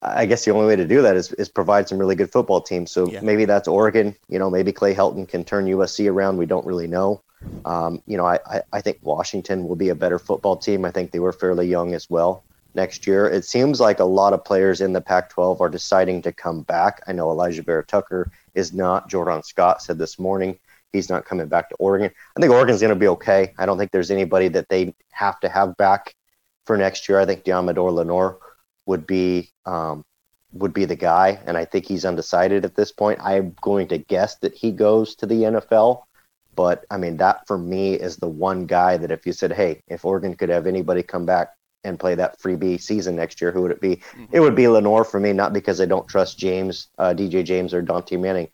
I 0.00 0.26
guess 0.26 0.44
the 0.44 0.50
only 0.50 0.66
way 0.66 0.76
to 0.76 0.86
do 0.86 1.02
that 1.02 1.16
is, 1.16 1.32
is 1.34 1.48
provide 1.48 1.88
some 1.88 1.98
really 1.98 2.16
good 2.16 2.30
football 2.30 2.60
teams. 2.60 2.90
So 2.90 3.08
yeah. 3.08 3.20
maybe 3.20 3.44
that's 3.44 3.68
Oregon. 3.68 4.16
You 4.28 4.40
know, 4.40 4.50
maybe 4.50 4.72
Clay 4.72 4.94
Helton 4.94 5.28
can 5.28 5.44
turn 5.44 5.66
USC 5.66 6.10
around. 6.10 6.38
We 6.38 6.46
don't 6.46 6.66
really 6.66 6.88
know. 6.88 7.22
Um, 7.64 8.02
you 8.06 8.16
know, 8.16 8.26
I, 8.26 8.38
I, 8.46 8.62
I, 8.72 8.80
think 8.80 8.98
Washington 9.02 9.66
will 9.66 9.76
be 9.76 9.88
a 9.88 9.94
better 9.96 10.18
football 10.18 10.56
team. 10.56 10.84
I 10.84 10.92
think 10.92 11.10
they 11.10 11.18
were 11.18 11.32
fairly 11.32 11.66
young 11.66 11.92
as 11.94 12.08
well 12.08 12.44
next 12.74 13.06
year. 13.06 13.28
It 13.28 13.44
seems 13.44 13.80
like 13.80 14.00
a 14.00 14.04
lot 14.04 14.32
of 14.32 14.44
players 14.44 14.80
in 14.80 14.92
the 14.92 15.00
Pac 15.00 15.30
12 15.30 15.60
are 15.60 15.68
deciding 15.68 16.22
to 16.22 16.32
come 16.32 16.62
back. 16.62 17.02
I 17.06 17.12
know 17.12 17.28
Alijah 17.28 17.64
Vera-Tucker 17.64 18.30
is 18.54 18.72
not. 18.72 19.08
Jordan 19.08 19.42
Scott 19.42 19.82
said 19.82 19.98
this 19.98 20.18
morning 20.18 20.58
he's 20.92 21.08
not 21.08 21.24
coming 21.24 21.48
back 21.48 21.68
to 21.70 21.74
Oregon. 21.76 22.10
I 22.36 22.40
think 22.40 22.52
Oregon's 22.52 22.80
going 22.80 22.92
to 22.92 22.98
be 22.98 23.08
okay. 23.08 23.54
I 23.58 23.66
don't 23.66 23.78
think 23.78 23.90
there's 23.90 24.10
anybody 24.10 24.48
that 24.48 24.68
they 24.68 24.94
have 25.10 25.40
to 25.40 25.48
have 25.48 25.76
back 25.76 26.14
for 26.66 26.76
next 26.76 27.08
year. 27.08 27.18
I 27.18 27.26
think 27.26 27.44
Deommodore 27.44 27.92
Lenoir 27.92 28.38
would 28.86 29.06
be 29.06 29.50
um, 29.64 30.04
would 30.52 30.74
be 30.74 30.84
the 30.84 30.96
guy, 30.96 31.40
and 31.46 31.56
I 31.56 31.64
think 31.64 31.86
he's 31.86 32.04
undecided 32.04 32.66
at 32.66 32.76
this 32.76 32.92
point. 32.92 33.20
I'm 33.22 33.56
going 33.62 33.88
to 33.88 33.98
guess 33.98 34.36
that 34.38 34.54
he 34.54 34.70
goes 34.70 35.14
to 35.16 35.26
the 35.26 35.42
NFL, 35.42 36.02
but 36.54 36.84
I 36.90 36.98
mean 36.98 37.16
that 37.18 37.46
for 37.46 37.56
me 37.56 37.94
is 37.94 38.16
the 38.16 38.28
one 38.28 38.66
guy 38.66 38.98
that 38.98 39.10
if 39.10 39.26
you 39.26 39.32
said, 39.32 39.52
hey, 39.52 39.82
if 39.88 40.04
Oregon 40.04 40.34
could 40.34 40.50
have 40.50 40.66
anybody 40.66 41.02
come 41.02 41.24
back 41.24 41.54
and 41.84 41.98
play 41.98 42.14
that 42.14 42.40
freebie 42.40 42.80
season 42.80 43.16
next 43.16 43.40
year, 43.40 43.50
who 43.50 43.62
would 43.62 43.70
it 43.70 43.80
be? 43.80 43.96
Mm-hmm. 43.96 44.24
It 44.32 44.40
would 44.40 44.54
be 44.54 44.68
Lenoir 44.68 45.04
for 45.04 45.18
me, 45.18 45.32
not 45.32 45.52
because 45.52 45.80
I 45.80 45.86
don't 45.86 46.08
trust 46.08 46.38
James, 46.38 46.88
uh, 46.98 47.14
DJ 47.16 47.44
James, 47.44 47.74
or 47.74 47.82
Dante 47.82 48.16
Manning. 48.16 48.48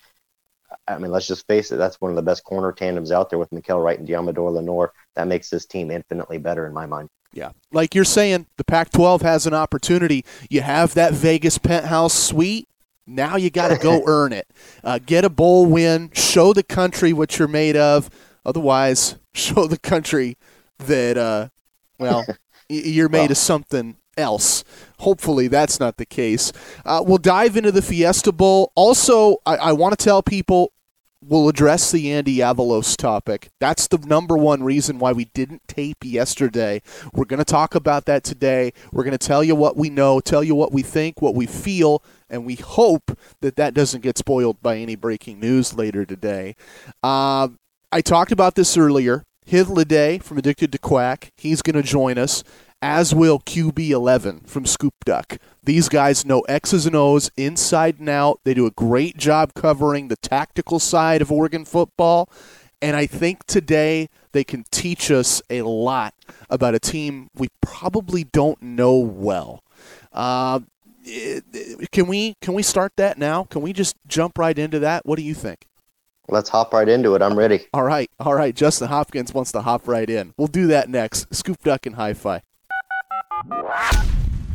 I 0.86 0.98
mean, 0.98 1.10
let's 1.10 1.26
just 1.26 1.46
face 1.46 1.70
it, 1.70 1.76
that's 1.76 2.00
one 2.00 2.10
of 2.10 2.16
the 2.16 2.22
best 2.22 2.44
corner 2.44 2.72
tandems 2.72 3.12
out 3.12 3.30
there 3.30 3.38
with 3.38 3.50
Mykael 3.50 3.82
Wright 3.82 3.98
and 3.98 4.08
Deommodore 4.08 4.52
Lenoir. 4.52 4.92
That 5.16 5.26
makes 5.26 5.50
this 5.50 5.66
team 5.66 5.90
infinitely 5.90 6.38
better 6.38 6.66
in 6.66 6.72
my 6.72 6.86
mind. 6.86 7.08
Yeah. 7.32 7.52
Like 7.72 7.94
you're 7.94 8.04
saying, 8.04 8.46
the 8.56 8.64
Pac 8.64 8.90
12 8.90 9.22
has 9.22 9.46
an 9.46 9.54
opportunity. 9.54 10.24
You 10.48 10.62
have 10.62 10.94
that 10.94 11.12
Vegas 11.12 11.58
penthouse 11.58 12.14
suite. 12.14 12.68
Now 13.06 13.36
you 13.36 13.50
got 13.50 13.68
to 13.68 13.76
go 13.76 14.02
earn 14.06 14.32
it. 14.32 14.46
Uh, 14.82 14.98
get 15.04 15.24
a 15.24 15.30
bowl 15.30 15.66
win. 15.66 16.10
Show 16.14 16.52
the 16.52 16.62
country 16.62 17.12
what 17.12 17.38
you're 17.38 17.48
made 17.48 17.76
of. 17.76 18.10
Otherwise, 18.44 19.16
show 19.34 19.66
the 19.66 19.78
country 19.78 20.36
that, 20.78 21.16
uh, 21.16 21.48
well, 21.98 22.24
you're 22.68 23.08
made 23.08 23.18
well. 23.22 23.30
of 23.32 23.38
something 23.38 23.96
else. 24.16 24.64
Hopefully, 24.98 25.48
that's 25.48 25.80
not 25.80 25.96
the 25.96 26.06
case. 26.06 26.52
Uh, 26.84 27.02
we'll 27.04 27.18
dive 27.18 27.56
into 27.56 27.72
the 27.72 27.82
Fiesta 27.82 28.32
Bowl. 28.32 28.72
Also, 28.74 29.36
I, 29.46 29.56
I 29.56 29.72
want 29.72 29.98
to 29.98 30.04
tell 30.04 30.22
people 30.22 30.72
we'll 31.20 31.48
address 31.48 31.90
the 31.90 32.12
Andy 32.12 32.36
Avalos 32.38 32.96
topic. 32.96 33.48
That's 33.60 33.88
the 33.88 33.98
number 33.98 34.36
one 34.36 34.62
reason 34.62 34.98
why 34.98 35.12
we 35.12 35.26
didn't 35.26 35.66
tape 35.66 36.04
yesterday. 36.04 36.80
We're 37.12 37.24
going 37.24 37.38
to 37.38 37.44
talk 37.44 37.74
about 37.74 38.04
that 38.06 38.24
today. 38.24 38.72
We're 38.92 39.04
going 39.04 39.18
to 39.18 39.26
tell 39.26 39.42
you 39.42 39.54
what 39.54 39.76
we 39.76 39.90
know, 39.90 40.20
tell 40.20 40.44
you 40.44 40.54
what 40.54 40.72
we 40.72 40.82
think, 40.82 41.20
what 41.20 41.34
we 41.34 41.46
feel, 41.46 42.02
and 42.30 42.44
we 42.44 42.54
hope 42.56 43.18
that 43.40 43.56
that 43.56 43.74
doesn't 43.74 44.02
get 44.02 44.18
spoiled 44.18 44.62
by 44.62 44.76
any 44.76 44.94
breaking 44.94 45.40
news 45.40 45.74
later 45.74 46.04
today. 46.04 46.54
Uh, 47.02 47.48
I 47.90 48.00
talked 48.00 48.32
about 48.32 48.54
this 48.54 48.76
earlier. 48.76 49.24
Hythloday 49.50 50.22
from 50.22 50.36
Addicted 50.36 50.72
to 50.72 50.78
Quack, 50.78 51.32
he's 51.34 51.62
going 51.62 51.74
to 51.76 51.82
join 51.82 52.18
us, 52.18 52.44
as 52.82 53.14
will 53.14 53.38
QB11 53.40 54.46
from 54.46 54.66
Scoop 54.66 54.92
Duck. 55.06 55.38
These 55.64 55.88
guys 55.88 56.26
know 56.26 56.40
X's 56.42 56.84
and 56.84 56.94
O's 56.94 57.30
inside 57.34 57.98
and 57.98 58.10
out. 58.10 58.40
They 58.44 58.52
do 58.52 58.66
a 58.66 58.70
great 58.70 59.16
job 59.16 59.54
covering 59.54 60.08
the 60.08 60.16
tactical 60.16 60.78
side 60.78 61.22
of 61.22 61.32
Oregon 61.32 61.64
football. 61.64 62.28
And 62.82 62.94
I 62.94 63.06
think 63.06 63.46
today 63.46 64.10
they 64.32 64.44
can 64.44 64.64
teach 64.70 65.10
us 65.10 65.40
a 65.48 65.62
lot 65.62 66.14
about 66.50 66.74
a 66.74 66.78
team 66.78 67.30
we 67.34 67.48
probably 67.62 68.24
don't 68.24 68.60
know 68.60 68.98
well. 68.98 69.64
Uh, 70.12 70.60
can 71.90 72.06
we 72.06 72.34
can 72.42 72.52
we 72.52 72.62
start 72.62 72.92
that 72.96 73.16
now? 73.16 73.44
Can 73.44 73.62
we 73.62 73.72
just 73.72 73.96
jump 74.06 74.36
right 74.36 74.58
into 74.58 74.78
that? 74.80 75.06
What 75.06 75.16
do 75.16 75.24
you 75.24 75.32
think? 75.32 75.66
Let's 76.28 76.50
hop 76.50 76.74
right 76.74 76.88
into 76.88 77.14
it. 77.14 77.22
I'm 77.22 77.38
ready. 77.38 77.66
All 77.72 77.84
right, 77.84 78.10
all 78.20 78.34
right. 78.34 78.54
Justin 78.54 78.88
Hopkins 78.88 79.32
wants 79.32 79.52
to 79.52 79.62
hop 79.62 79.88
right 79.88 80.08
in. 80.08 80.34
We'll 80.36 80.48
do 80.48 80.66
that 80.68 80.88
next. 80.88 81.34
Scoop 81.34 81.62
Duck 81.62 81.86
and 81.86 81.96
Hi-Fi. 81.96 82.42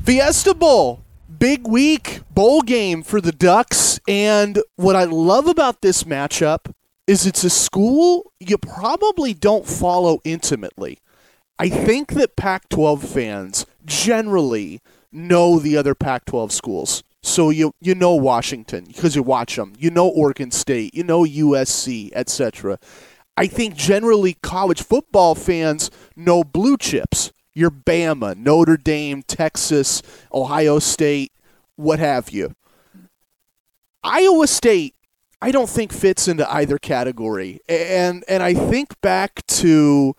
Fiesta 0.03 0.53
Bowl, 0.53 1.03
big 1.39 1.68
week, 1.68 2.22
bowl 2.30 2.62
game 2.62 3.01
for 3.01 3.22
the 3.22 3.32
Ducks. 3.32 4.00
And 4.08 4.62
what 4.75 4.96
I 4.96 5.06
love 5.06 5.48
about 5.48 5.82
this 5.82 6.03
matchup 6.03 6.74
is 7.08 7.25
it's 7.25 7.44
a 7.44 7.50
school 7.50 8.32
you 8.39 8.58
probably 8.58 9.34
don't 9.34 9.65
follow 9.65 10.20
intimately. 10.24 11.00
I 11.60 11.70
think 11.70 12.13
that 12.13 12.36
Pac 12.36 12.70
12 12.70 13.03
fans 13.03 13.65
generally 13.86 14.82
know 15.12 15.60
the 15.60 15.77
other 15.77 15.96
Pac 15.96 16.25
12 16.25 16.51
schools. 16.51 17.03
So 17.24 17.50
you 17.50 17.74
you 17.82 17.96
know 17.96 18.13
Washington 18.13 18.86
because 18.86 19.15
you 19.15 19.24
watch 19.24 19.56
them. 19.56 19.74
You 19.80 19.89
know 19.89 20.08
Oregon 20.08 20.51
State, 20.51 20.94
you 20.94 21.03
know 21.03 21.24
USC, 21.24 22.12
etc. 22.13 22.77
I 23.36 23.48
think 23.48 23.75
generally 23.75 24.36
college 24.44 24.84
football 24.84 25.34
fans 25.34 25.89
know 26.15 26.44
blue 26.44 26.77
chips 26.77 27.32
your 27.53 27.72
Bama, 27.72 28.36
Notre 28.36 28.77
Dame, 28.77 29.24
Texas, 29.24 30.01
Ohio 30.34 30.80
State, 30.80 31.32
what 31.75 32.00
have 32.00 32.30
you. 32.32 32.56
Iowa 34.03 34.48
State, 34.48 34.96
I 35.42 35.51
don't 35.51 35.70
think 35.70 35.92
fits 35.92 36.27
into 36.27 36.51
either 36.51 36.77
category, 36.77 37.60
and 37.70 38.24
and 38.27 38.44
I 38.44 38.53
think 38.53 39.00
back 39.01 39.46
to 39.48 40.15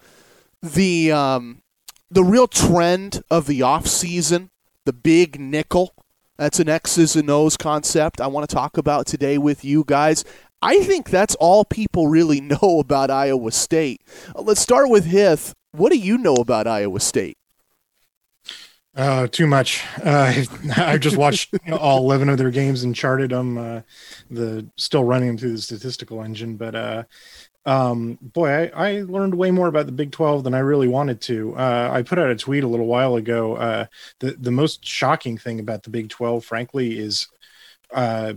the 0.63 1.13
um, 1.13 1.63
the 2.11 2.25
real 2.25 2.47
trend 2.47 3.23
of 3.31 3.47
the 3.47 3.63
off 3.63 3.87
season, 3.87 4.51
the 4.85 4.93
big 4.93 5.41
nickel. 5.41 5.95
That's 6.37 6.59
an 6.59 6.69
X's 6.69 7.15
and 7.15 7.31
O's 7.31 7.57
concept 7.57 8.21
I 8.21 8.27
want 8.27 8.49
to 8.49 8.55
talk 8.55 8.77
about 8.77 9.07
today 9.07 9.39
with 9.39 9.65
you 9.65 9.85
guys. 9.87 10.25
I 10.61 10.81
think 10.81 11.11
that's 11.11 11.35
all 11.37 11.65
people 11.65 12.09
really 12.09 12.41
know 12.63 12.81
about 12.81 13.11
Iowa 13.11 13.53
State. 13.53 14.03
Let's 14.35 14.61
start 14.61 14.91
with 14.91 15.05
Hith. 15.05 15.55
What 15.73 15.93
do 15.93 15.99
you 15.99 16.19
know 16.19 16.35
about 16.35 16.67
Iowa 16.67 17.01
State? 17.01 17.37
Uh, 18.97 19.27
too 19.27 19.47
much. 19.47 19.85
Uh, 20.05 20.45
I 20.77 20.99
just 20.99 21.17
watched 21.17 21.53
you 21.53 21.73
know, 21.73 21.77
all 21.77 21.99
eleven 21.99 22.29
of 22.29 22.39
their 22.39 22.51
games 22.51 22.85
and 22.85 22.95
charted 22.95 23.31
them. 23.31 23.59
Uh, 23.59 23.81
the 24.31 24.69
still 24.77 25.05
running 25.05 25.37
through 25.37 25.53
the 25.53 25.63
statistical 25.63 26.23
engine, 26.23 26.57
but 26.57 26.75
uh, 26.75 27.03
um, 27.67 28.19
boy, 28.21 28.49
I, 28.51 28.71
I 28.75 29.01
learned 29.03 29.35
way 29.35 29.51
more 29.51 29.69
about 29.69 29.87
the 29.87 29.93
Big 29.93 30.13
Twelve 30.13 30.45
than 30.45 30.55
I 30.55 30.59
really 30.59 30.89
wanted 30.89 31.21
to. 31.23 31.57
Uh, 31.57 31.91
I 31.93 32.03
put 32.03 32.19
out 32.19 32.31
a 32.31 32.37
tweet 32.37 32.65
a 32.65 32.69
little 32.69 32.87
while 32.87 33.17
ago. 33.17 33.57
Uh, 33.57 33.87
the 34.21 34.33
the 34.33 34.51
most 34.51 34.85
shocking 34.85 35.39
thing 35.39 35.61
about 35.61 35.83
the 35.83 35.91
Big 35.91 36.09
Twelve, 36.09 36.45
frankly, 36.45 36.99
is 36.99 37.29
uh, 37.93 38.35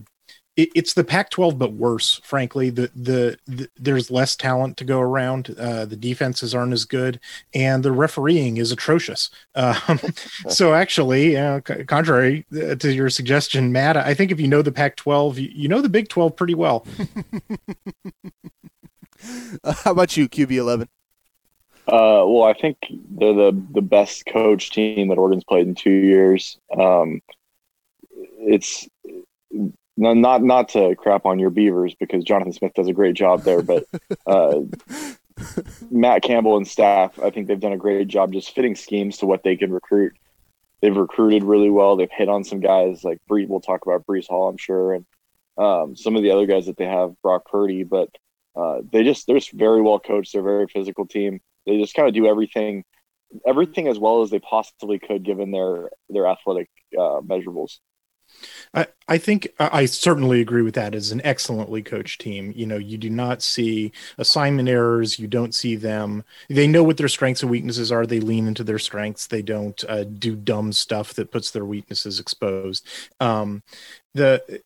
it, 0.57 0.69
it's 0.75 0.93
the 0.93 1.03
Pac-12 1.03 1.57
but 1.57 1.73
worse. 1.73 2.19
Frankly, 2.23 2.69
the, 2.71 2.91
the, 2.95 3.37
the 3.45 3.69
there's 3.77 4.11
less 4.11 4.35
talent 4.35 4.75
to 4.77 4.83
go 4.83 4.99
around. 4.99 5.55
Uh, 5.57 5.85
the 5.85 5.95
defenses 5.95 6.53
aren't 6.53 6.73
as 6.73 6.83
good, 6.83 7.19
and 7.53 7.83
the 7.83 7.91
refereeing 7.91 8.57
is 8.57 8.71
atrocious. 8.71 9.29
Um, 9.55 9.99
so 10.49 10.73
actually, 10.73 11.37
uh, 11.37 11.61
c- 11.65 11.83
contrary 11.85 12.45
uh, 12.53 12.75
to 12.75 12.91
your 12.91 13.09
suggestion, 13.09 13.71
Matt, 13.71 13.95
I 13.95 14.13
think 14.15 14.31
if 14.31 14.39
you 14.39 14.47
know 14.47 14.63
the 14.63 14.71
Pac-12, 14.71 15.37
you, 15.37 15.49
you 15.53 15.67
know 15.67 15.81
the 15.81 15.89
Big 15.89 16.09
12 16.09 16.35
pretty 16.35 16.55
well. 16.55 16.85
uh, 19.63 19.73
how 19.83 19.91
about 19.91 20.17
you, 20.17 20.27
QB11? 20.29 20.87
Uh, 21.87 22.27
well, 22.27 22.43
I 22.43 22.53
think 22.53 22.77
they're 22.89 23.33
the 23.33 23.63
the 23.71 23.81
best 23.81 24.25
coach 24.25 24.71
team 24.71 25.07
that 25.07 25.17
Oregon's 25.17 25.45
played 25.45 25.67
in 25.67 25.75
two 25.75 25.89
years. 25.89 26.57
Um, 26.77 27.21
it's 28.39 28.89
not 29.95 30.43
not 30.43 30.69
to 30.69 30.95
crap 30.95 31.25
on 31.25 31.39
your 31.39 31.49
Beavers 31.49 31.95
because 31.95 32.23
Jonathan 32.23 32.51
Smith 32.51 32.73
does 32.73 32.89
a 32.89 32.93
great 32.93 33.15
job 33.15 33.43
there, 33.43 33.61
but 33.61 33.85
uh, 34.25 34.59
Matt 35.91 36.23
Campbell 36.23 36.57
and 36.57 36.67
staff, 36.67 37.17
I 37.19 37.29
think 37.29 37.47
they've 37.47 37.59
done 37.59 37.73
a 37.73 37.77
great 37.77 38.07
job 38.07 38.33
just 38.33 38.53
fitting 38.53 38.75
schemes 38.75 39.17
to 39.17 39.25
what 39.25 39.43
they 39.43 39.55
can 39.55 39.71
recruit. 39.71 40.13
They've 40.81 40.95
recruited 40.95 41.43
really 41.43 41.69
well. 41.69 41.95
They've 41.95 42.11
hit 42.11 42.29
on 42.29 42.43
some 42.43 42.59
guys 42.59 43.03
like 43.03 43.19
Bree. 43.27 43.47
We'll 43.47 43.61
talk 43.61 43.85
about 43.85 44.05
Breece 44.05 44.27
Hall, 44.27 44.47
I'm 44.47 44.57
sure, 44.57 44.93
and 44.93 45.05
um, 45.57 45.95
some 45.95 46.15
of 46.15 46.21
the 46.21 46.31
other 46.31 46.45
guys 46.45 46.67
that 46.67 46.77
they 46.77 46.85
have, 46.85 47.19
Brock 47.23 47.49
Purdy. 47.49 47.83
But 47.83 48.09
uh, 48.57 48.81
they 48.91 49.03
just 49.03 49.27
they're 49.27 49.37
just 49.37 49.51
very 49.51 49.81
well 49.81 49.99
coached. 49.99 50.33
They're 50.33 50.41
a 50.41 50.43
very 50.43 50.67
physical 50.67 51.05
team. 51.05 51.39
They 51.65 51.79
just 51.79 51.93
kind 51.93 52.07
of 52.07 52.13
do 52.13 52.27
everything, 52.27 52.83
everything 53.45 53.87
as 53.87 53.99
well 53.99 54.21
as 54.23 54.29
they 54.29 54.39
possibly 54.39 54.99
could 54.99 55.23
given 55.23 55.51
their 55.51 55.89
their 56.09 56.27
athletic 56.27 56.69
uh, 56.97 57.21
measurables. 57.21 57.77
I, 58.73 58.87
I 59.07 59.17
think 59.17 59.47
I 59.57 59.85
certainly 59.85 60.41
agree 60.41 60.61
with 60.61 60.75
that 60.75 60.93
as 60.93 61.11
an 61.11 61.21
excellently 61.23 61.81
coached 61.81 62.19
team. 62.19 62.51
You 62.55 62.65
know, 62.65 62.77
you 62.77 62.97
do 62.97 63.09
not 63.09 63.41
see 63.41 63.93
assignment 64.17 64.67
errors. 64.67 65.17
You 65.17 65.27
don't 65.27 65.55
see 65.55 65.75
them. 65.75 66.23
They 66.49 66.67
know 66.67 66.83
what 66.83 66.97
their 66.97 67.07
strengths 67.07 67.41
and 67.41 67.49
weaknesses 67.49 67.91
are. 67.91 68.05
They 68.05 68.19
lean 68.19 68.47
into 68.47 68.65
their 68.65 68.79
strengths. 68.79 69.27
They 69.27 69.41
don't 69.41 69.81
uh, 69.87 70.03
do 70.03 70.35
dumb 70.35 70.73
stuff 70.73 71.13
that 71.13 71.31
puts 71.31 71.51
their 71.51 71.65
weaknesses 71.65 72.19
exposed. 72.19 72.85
Um, 73.19 73.63
the 74.13 74.61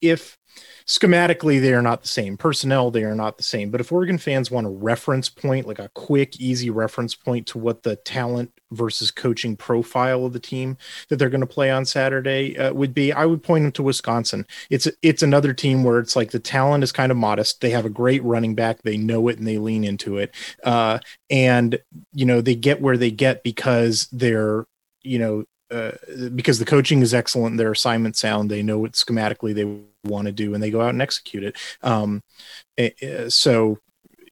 if 0.00 0.38
schematically 0.86 1.60
they 1.60 1.74
are 1.74 1.82
not 1.82 2.00
the 2.02 2.08
same 2.08 2.36
personnel 2.36 2.90
they 2.90 3.02
are 3.02 3.14
not 3.14 3.36
the 3.36 3.42
same 3.42 3.70
but 3.70 3.80
if 3.80 3.90
oregon 3.92 4.18
fans 4.18 4.50
want 4.50 4.66
a 4.66 4.70
reference 4.70 5.28
point 5.28 5.66
like 5.66 5.80
a 5.80 5.90
quick 5.94 6.40
easy 6.40 6.70
reference 6.70 7.14
point 7.14 7.46
to 7.46 7.58
what 7.58 7.82
the 7.82 7.96
talent 7.96 8.52
versus 8.70 9.10
coaching 9.10 9.56
profile 9.56 10.24
of 10.24 10.32
the 10.32 10.40
team 10.40 10.76
that 11.08 11.16
they're 11.16 11.28
going 11.28 11.40
to 11.40 11.46
play 11.46 11.70
on 11.70 11.84
saturday 11.84 12.56
uh, 12.56 12.72
would 12.72 12.94
be 12.94 13.12
i 13.12 13.26
would 13.26 13.42
point 13.42 13.64
them 13.64 13.72
to 13.72 13.82
wisconsin. 13.82 14.46
It's 14.68 14.88
it's 15.02 15.22
another 15.22 15.54
team 15.54 15.84
where 15.84 15.98
it's 15.98 16.16
like 16.16 16.30
the 16.32 16.38
talent 16.38 16.84
is 16.84 16.92
kind 16.92 17.10
of 17.10 17.16
modest. 17.16 17.60
They 17.60 17.70
have 17.70 17.86
a 17.86 17.90
great 17.90 18.22
running 18.22 18.54
back. 18.54 18.82
They 18.82 18.98
know 18.98 19.28
it 19.28 19.38
and 19.38 19.46
they 19.46 19.58
lean 19.58 19.84
into 19.84 20.18
it. 20.18 20.34
Uh, 20.62 20.98
and 21.30 21.78
you 22.12 22.26
know 22.26 22.40
they 22.42 22.54
get 22.54 22.82
where 22.82 22.98
they 22.98 23.10
get 23.10 23.42
because 23.42 24.08
they're 24.12 24.66
you 25.02 25.18
know 25.18 25.44
uh, 25.70 25.92
because 26.34 26.58
the 26.58 26.64
coaching 26.64 27.02
is 27.02 27.14
excellent, 27.14 27.56
their 27.56 27.72
assignment 27.72 28.16
sound, 28.16 28.50
they 28.50 28.62
know 28.62 28.78
what 28.78 28.92
schematically 28.92 29.54
they 29.54 29.80
want 30.08 30.26
to 30.26 30.32
do, 30.32 30.54
and 30.54 30.62
they 30.62 30.70
go 30.70 30.80
out 30.80 30.90
and 30.90 31.02
execute 31.02 31.42
it. 31.42 31.56
Um, 31.82 32.22
so, 33.28 33.78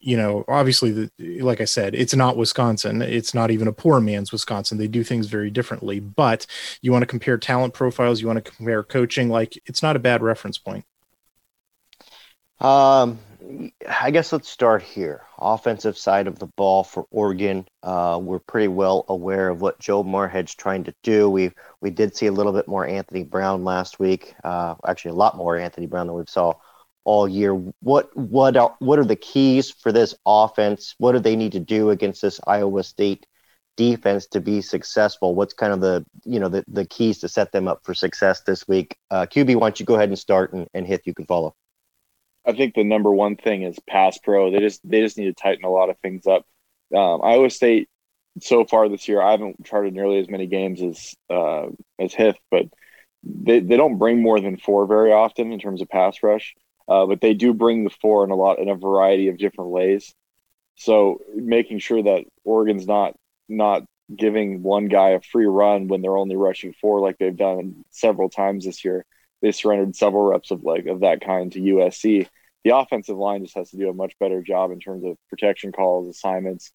you 0.01 0.17
know, 0.17 0.45
obviously, 0.49 0.91
the, 0.93 1.41
like 1.41 1.61
I 1.61 1.65
said, 1.65 1.95
it's 1.95 2.15
not 2.15 2.37
Wisconsin. 2.37 3.01
It's 3.01 3.35
not 3.35 3.51
even 3.51 3.69
a 3.69 3.73
poor 3.73 4.01
man's 4.01 4.33
Wisconsin. 4.33 4.79
They 4.79 4.87
do 4.87 5.03
things 5.03 5.27
very 5.27 5.51
differently. 5.51 5.99
But 5.99 6.47
you 6.83 6.93
want 6.93 7.03
to 7.03 7.07
compare 7.07 7.39
talent 7.39 7.75
profiles, 7.75 8.21
you 8.21 8.27
want 8.27 8.45
to 8.45 8.51
compare 8.53 8.83
coaching. 8.83 9.29
Like, 9.31 9.61
it's 9.67 9.83
not 9.83 9.97
a 9.97 10.01
bad 10.01 10.23
reference 10.23 10.59
point. 10.59 10.85
Um, 12.61 13.19
I 13.89 14.11
guess 14.11 14.33
let's 14.33 14.49
start 14.49 14.83
here. 14.83 15.23
Offensive 15.39 15.99
side 15.99 16.27
of 16.27 16.39
the 16.39 16.47
ball 16.47 16.85
for 16.85 17.07
Oregon, 17.11 17.67
uh, 17.83 18.19
we're 18.23 18.39
pretty 18.39 18.69
well 18.69 19.05
aware 19.09 19.49
of 19.49 19.61
what 19.61 19.79
Joe 19.79 20.03
Moorhead's 20.03 20.55
trying 20.55 20.85
to 20.85 20.95
do. 21.03 21.29
We 21.29 21.53
we 21.81 21.91
did 21.91 22.17
see 22.17 22.27
a 22.27 22.33
little 22.33 22.53
bit 22.53 22.69
more 22.69 22.87
Anthony 22.87 23.23
Brown 23.25 23.65
last 23.65 23.99
week. 23.99 24.35
Uh, 24.45 24.77
actually, 24.87 25.13
a 25.13 25.15
lot 25.15 25.37
more 25.37 25.57
Anthony 25.57 25.87
Brown 25.87 26.07
than 26.07 26.17
we 26.17 26.25
saw 26.29 26.55
all 27.05 27.29
year. 27.29 27.55
What 27.81 28.17
what 28.17 28.57
are, 28.57 28.75
what 28.79 28.99
are 28.99 29.05
the 29.05 29.17
keys 29.17 29.71
for 29.71 29.93
this 29.93 30.15
offense? 30.25 30.95
What 30.99 31.13
do 31.13 31.19
they 31.19 31.37
need 31.37 31.53
to 31.53 31.61
do 31.61 31.91
against 31.91 32.23
this 32.23 32.41
Iowa 32.47 32.83
State 32.85 33.27
defense 33.77 34.27
to 34.29 34.41
be 34.41 34.63
successful? 34.63 35.35
What's 35.35 35.55
kind 35.55 35.73
of 35.73 35.81
the 35.81 36.05
you 36.25 36.41
know 36.41 36.49
the, 36.49 36.65
the 36.69 36.87
keys 36.87 37.19
to 37.21 37.29
set 37.29 37.53
them 37.53 37.69
up 37.69 37.81
for 37.85 37.95
success 37.95 38.43
this 38.43 38.67
week? 38.69 38.97
Uh, 39.11 39.27
QB, 39.27 39.57
why 39.57 39.69
don't 39.69 39.81
you 39.81 39.87
go 39.87 39.97
ahead 39.97 40.09
and 40.09 40.19
start 40.19 40.53
and, 40.53 40.69
and 40.75 40.87
Hith 40.87 41.07
you 41.07 41.15
can 41.15 41.27
follow. 41.27 41.55
I 42.47 42.53
think 42.53 42.75
the 42.75 42.85
number 42.85 43.11
one 43.13 43.37
thing 43.37 43.63
is 43.63 43.79
pass 43.89 44.19
pro. 44.19 44.51
They 44.51 44.61
just 44.61 44.81
they 44.89 45.01
just 45.01 45.17
need 45.17 45.27
to 45.27 45.43
tighten 45.43 45.65
a 45.65 45.71
lot 45.71 45.91
of 45.91 45.99
things 45.99 46.27
up. 46.27 46.45
Um, 46.95 47.21
Iowa 47.23 47.51
State 47.51 47.89
so 48.41 48.65
far 48.65 48.89
this 48.89 49.09
year, 49.09 49.23
I 49.23 49.31
haven't 49.33 49.65
charted 49.65 49.95
nearly 49.95 50.19
as 50.19 50.29
many 50.29 50.47
games 50.47 50.83
as 50.83 51.15
uh, 51.31 51.67
as 51.99 52.13
Hith, 52.13 52.37
but 52.51 52.67
they, 53.23 53.61
they 53.61 53.77
don't 53.77 53.99
bring 53.99 54.23
more 54.23 54.41
than 54.41 54.57
four 54.57 54.87
very 54.87 55.13
often 55.13 55.53
in 55.53 55.59
terms 55.59 55.81
of 55.81 55.89
pass 55.89 56.23
rush. 56.23 56.55
Uh, 56.87 57.07
but 57.07 57.21
they 57.23 57.33
do 57.33 57.55
bring 57.55 57.85
the 57.85 57.91
four 58.03 58.25
in 58.25 58.31
a 58.31 58.35
lot 58.35 58.59
in 58.59 58.69
a 58.69 58.77
variety 58.77 59.29
of 59.29 59.39
different 59.39 59.71
ways. 59.71 60.13
So 60.77 61.21
making 61.35 61.79
sure 61.79 62.03
that 62.03 62.25
Oregon's 62.45 62.87
not 62.87 63.15
not 63.49 63.85
giving 64.15 64.63
one 64.63 64.89
guy 64.89 65.11
a 65.11 65.21
free 65.21 65.47
run 65.47 65.89
when 65.89 66.03
they're 66.03 66.17
only 66.17 66.37
rushing 66.37 66.75
four 66.79 67.01
like 67.01 67.17
they've 67.19 67.37
done 67.37 67.85
several 67.91 68.29
times 68.29 68.67
this 68.67 68.85
year 68.85 69.07
they 69.45 69.53
surrendered 69.53 69.95
several 69.95 70.25
reps 70.25 70.51
of 70.51 70.65
like 70.65 70.87
of 70.87 71.01
that 71.01 71.21
kind 71.21 71.53
to 71.53 71.61
USC. 71.61 72.27
The 72.65 72.75
offensive 72.75 73.19
line 73.19 73.45
just 73.45 73.57
has 73.57 73.71
to 73.71 73.77
do 73.77 73.91
a 73.91 73.95
much 73.95 74.19
better 74.19 74.41
job 74.41 74.73
in 74.73 74.81
terms 74.81 75.05
of 75.05 75.19
protection 75.29 75.71
calls, 75.71 76.09
assignments, 76.09 76.73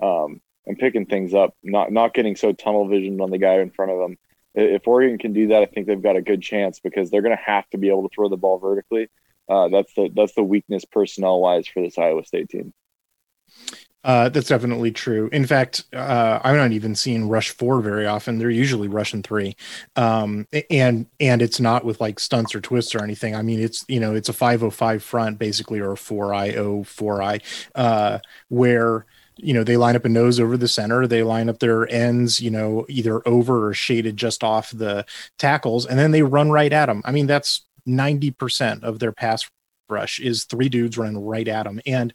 um, 0.00 0.40
and 0.64 0.78
picking 0.78 1.06
things 1.06 1.34
up. 1.34 1.56
Not 1.64 1.90
not 1.90 2.14
getting 2.14 2.36
so 2.36 2.52
tunnel 2.52 2.86
visioned 2.86 3.20
on 3.20 3.30
the 3.30 3.38
guy 3.38 3.54
in 3.54 3.70
front 3.72 3.90
of 3.90 3.98
them. 3.98 4.16
If 4.54 4.86
Oregon 4.86 5.18
can 5.18 5.32
do 5.32 5.48
that, 5.48 5.62
I 5.62 5.66
think 5.66 5.88
they've 5.88 6.00
got 6.00 6.14
a 6.14 6.22
good 6.22 6.42
chance 6.42 6.78
because 6.78 7.10
they're 7.10 7.22
going 7.22 7.36
to 7.36 7.42
have 7.44 7.68
to 7.70 7.78
be 7.78 7.88
able 7.88 8.08
to 8.08 8.14
throw 8.14 8.28
the 8.28 8.36
ball 8.36 8.60
vertically. 8.60 9.08
Uh, 9.48 9.66
that's 9.66 9.92
the 9.94 10.08
that's 10.14 10.34
the 10.34 10.44
weakness 10.44 10.84
personnel 10.84 11.40
wise 11.40 11.66
for 11.66 11.82
this 11.82 11.98
Iowa 11.98 12.24
State 12.24 12.50
team. 12.50 12.72
Uh, 14.04 14.28
that's 14.28 14.48
definitely 14.48 14.90
true. 14.90 15.28
In 15.32 15.46
fact, 15.46 15.84
uh, 15.92 16.40
I'm 16.42 16.56
not 16.56 16.72
even 16.72 16.94
seeing 16.94 17.28
rush 17.28 17.50
four 17.50 17.80
very 17.80 18.06
often. 18.06 18.38
They're 18.38 18.50
usually 18.50 18.88
Russian 18.88 19.22
three, 19.22 19.54
um, 19.94 20.48
and 20.70 21.06
and 21.20 21.40
it's 21.40 21.60
not 21.60 21.84
with 21.84 22.00
like 22.00 22.18
stunts 22.18 22.54
or 22.54 22.60
twists 22.60 22.96
or 22.96 23.04
anything. 23.04 23.36
I 23.36 23.42
mean, 23.42 23.60
it's 23.60 23.84
you 23.88 24.00
know 24.00 24.14
it's 24.14 24.28
a 24.28 24.32
505 24.32 25.04
front 25.04 25.38
basically 25.38 25.78
or 25.78 25.92
a 25.92 25.96
four 25.96 26.34
I 26.34 26.50
O 26.54 26.82
four 26.82 27.22
I, 27.22 27.38
uh, 27.76 28.18
where 28.48 29.06
you 29.36 29.54
know 29.54 29.62
they 29.64 29.76
line 29.76 29.96
up 29.96 30.04
a 30.04 30.08
nose 30.08 30.38
over 30.38 30.58
the 30.58 30.68
center 30.68 31.06
they 31.06 31.22
line 31.22 31.48
up 31.48 31.58
their 31.58 31.90
ends 31.90 32.38
you 32.38 32.50
know 32.50 32.84
either 32.88 33.26
over 33.26 33.68
or 33.68 33.74
shaded 33.74 34.14
just 34.14 34.44
off 34.44 34.70
the 34.72 35.06
tackles 35.38 35.86
and 35.86 35.98
then 35.98 36.10
they 36.10 36.22
run 36.22 36.50
right 36.50 36.70
at 36.70 36.84
them 36.86 37.00
i 37.06 37.10
mean 37.10 37.26
that's 37.26 37.62
90% 37.88 38.82
of 38.82 38.98
their 38.98 39.10
pass 39.10 39.48
rush 39.92 40.18
is 40.18 40.44
three 40.44 40.68
dudes 40.68 40.98
running 40.98 41.24
right 41.24 41.46
at 41.46 41.66
him. 41.66 41.80
And 41.86 42.12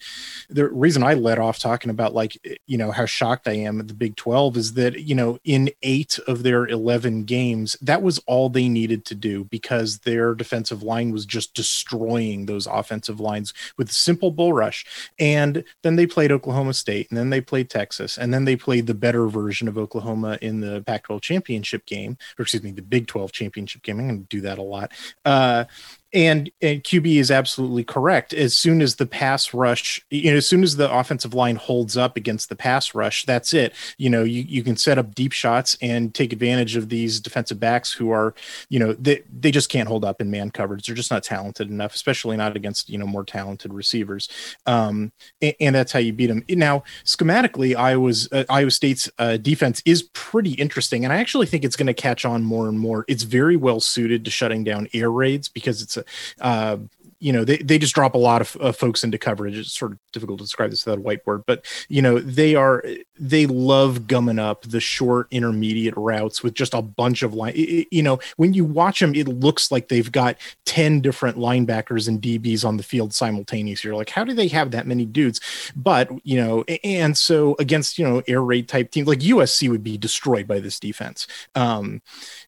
the 0.49 0.67
reason 0.67 1.03
I 1.03 1.13
let 1.13 1.39
off 1.39 1.59
talking 1.59 1.91
about 1.91 2.13
like, 2.13 2.37
you 2.65 2.77
know, 2.77 2.91
how 2.91 3.05
shocked 3.05 3.47
I 3.47 3.53
am 3.53 3.79
at 3.79 3.87
the 3.87 3.93
Big 3.93 4.15
12 4.15 4.57
is 4.57 4.73
that, 4.73 5.01
you 5.01 5.15
know, 5.15 5.39
in 5.43 5.69
eight 5.83 6.19
of 6.27 6.43
their 6.43 6.65
11 6.65 7.23
games, 7.23 7.77
that 7.81 8.01
was 8.01 8.19
all 8.25 8.49
they 8.49 8.67
needed 8.67 9.05
to 9.05 9.15
do 9.15 9.45
because 9.45 9.99
their 9.99 10.33
defensive 10.33 10.83
line 10.83 11.11
was 11.11 11.25
just 11.25 11.53
destroying 11.53 12.45
those 12.45 12.67
offensive 12.67 13.19
lines 13.19 13.53
with 13.77 13.91
simple 13.91 14.31
bull 14.31 14.53
rush. 14.53 14.85
And 15.19 15.63
then 15.83 15.95
they 15.95 16.07
played 16.07 16.31
Oklahoma 16.31 16.73
State 16.73 17.09
and 17.09 17.17
then 17.17 17.29
they 17.29 17.41
played 17.41 17.69
Texas 17.69 18.17
and 18.17 18.33
then 18.33 18.45
they 18.45 18.55
played 18.55 18.87
the 18.87 18.93
better 18.93 19.27
version 19.27 19.67
of 19.67 19.77
Oklahoma 19.77 20.37
in 20.41 20.59
the 20.59 20.83
Pac 20.85 21.03
12 21.03 21.21
championship 21.21 21.85
game, 21.85 22.17
or 22.37 22.43
excuse 22.43 22.63
me, 22.63 22.71
the 22.71 22.81
Big 22.81 23.07
12 23.07 23.31
championship 23.31 23.83
game. 23.83 23.99
I'm 23.99 24.07
going 24.07 24.21
to 24.21 24.27
do 24.27 24.41
that 24.41 24.57
a 24.57 24.63
lot. 24.63 24.91
Uh, 25.25 25.65
and, 26.13 26.49
and 26.61 26.83
QB 26.83 27.17
is 27.17 27.31
absolutely 27.31 27.83
correct. 27.83 28.33
As 28.33 28.55
soon 28.55 28.81
as 28.81 28.95
the 28.95 29.05
pass 29.05 29.53
rush, 29.53 30.03
you 30.09 30.31
know, 30.31 30.37
as 30.37 30.47
soon 30.47 30.63
as 30.63 30.75
the 30.75 30.91
offensive 30.91 31.33
line 31.33 31.57
holds 31.57 31.97
up 31.97 32.15
against 32.15 32.49
the 32.49 32.55
pass 32.55 32.95
rush, 32.95 33.25
that's 33.25 33.53
it. 33.53 33.73
You 33.97 34.09
know, 34.09 34.23
you, 34.23 34.43
you 34.43 34.63
can 34.63 34.77
set 34.77 34.97
up 34.97 35.15
deep 35.15 35.33
shots 35.33 35.77
and 35.81 36.13
take 36.13 36.31
advantage 36.31 36.75
of 36.75 36.89
these 36.89 37.19
defensive 37.19 37.59
backs 37.59 37.91
who 37.91 38.11
are, 38.11 38.33
you 38.69 38.79
know, 38.79 38.93
they, 38.93 39.23
they 39.37 39.51
just 39.51 39.69
can't 39.69 39.87
hold 39.87 40.05
up 40.05 40.21
in 40.21 40.31
man 40.31 40.49
coverage. 40.51 40.87
They're 40.87 40.95
just 40.95 41.11
not 41.11 41.23
talented 41.23 41.69
enough, 41.69 41.93
especially 41.93 42.37
not 42.37 42.55
against, 42.55 42.89
you 42.89 42.97
know, 42.97 43.05
more 43.05 43.25
talented 43.25 43.73
receivers. 43.73 44.29
Um, 44.65 45.11
and, 45.41 45.55
and 45.59 45.75
that's 45.75 45.91
how 45.91 45.99
you 45.99 46.13
beat 46.13 46.27
them. 46.27 46.43
Now, 46.49 46.83
schematically, 47.03 47.75
Iowa's 47.75 48.31
uh, 48.31 48.45
Iowa 48.49 48.71
State's 48.71 49.09
uh, 49.19 49.37
defense 49.37 49.81
is 49.85 50.03
pretty 50.13 50.53
interesting. 50.53 51.03
And 51.03 51.13
I 51.13 51.17
actually 51.17 51.47
think 51.47 51.65
it's 51.65 51.75
going 51.75 51.87
to 51.87 51.93
catch 51.93 52.23
on 52.25 52.43
more 52.43 52.69
and 52.69 52.79
more. 52.79 53.03
It's 53.07 53.23
very 53.23 53.57
well 53.57 53.79
suited 53.79 54.23
to 54.25 54.31
shutting 54.31 54.63
down 54.63 54.87
air 54.93 55.11
raids 55.11 55.49
because 55.49 55.81
it's 55.81 55.96
uh, 56.41 56.77
you 57.19 57.33
know 57.33 57.43
they, 57.43 57.57
they 57.57 57.79
just 57.79 57.95
drop 57.95 58.13
a 58.13 58.19
lot 58.19 58.41
of 58.41 58.57
uh, 58.59 58.71
folks 58.71 59.03
into 59.03 59.17
coverage. 59.17 59.57
It's 59.57 59.77
sort 59.77 59.93
of 59.93 59.99
difficult 60.11 60.39
to 60.39 60.45
describe 60.45 60.69
this 60.69 60.85
without 60.85 60.99
a 60.99 61.01
whiteboard 61.01 61.43
but 61.45 61.65
you 61.89 62.01
know 62.01 62.19
they 62.19 62.55
are 62.55 62.83
they 63.19 63.45
love 63.45 64.07
gumming 64.07 64.39
up 64.39 64.63
the 64.63 64.79
short 64.79 65.27
intermediate 65.31 65.95
routes 65.95 66.43
with 66.43 66.53
just 66.53 66.73
a 66.73 66.81
bunch 66.81 67.23
of 67.23 67.33
line 67.33 67.53
you 67.55 68.03
know 68.03 68.19
when 68.37 68.53
you 68.53 68.65
watch 68.65 68.99
them 68.99 69.13
it 69.13 69.27
looks 69.27 69.71
like 69.71 69.87
they've 69.87 70.11
got 70.11 70.37
10 70.65 71.01
different 71.01 71.37
linebackers 71.37 72.07
and 72.07 72.21
dbs 72.21 72.65
on 72.65 72.77
the 72.77 72.83
field 72.83 73.13
simultaneously. 73.13 73.87
You're 73.87 73.97
like 73.97 74.09
how 74.09 74.23
do 74.23 74.33
they 74.33 74.47
have 74.47 74.71
that 74.71 74.87
many 74.87 75.05
dudes? 75.05 75.39
But 75.75 76.09
you 76.23 76.37
know 76.37 76.63
and 76.83 77.17
so 77.17 77.55
against 77.59 77.97
you 77.97 78.07
know 78.07 78.23
air 78.27 78.41
raid 78.41 78.67
type 78.67 78.91
teams 78.91 79.07
like 79.07 79.19
usc 79.19 79.69
would 79.69 79.83
be 79.83 79.97
destroyed 79.97 80.47
by 80.47 80.59
this 80.59 80.79
defense. 80.79 81.27
Um 81.55 82.01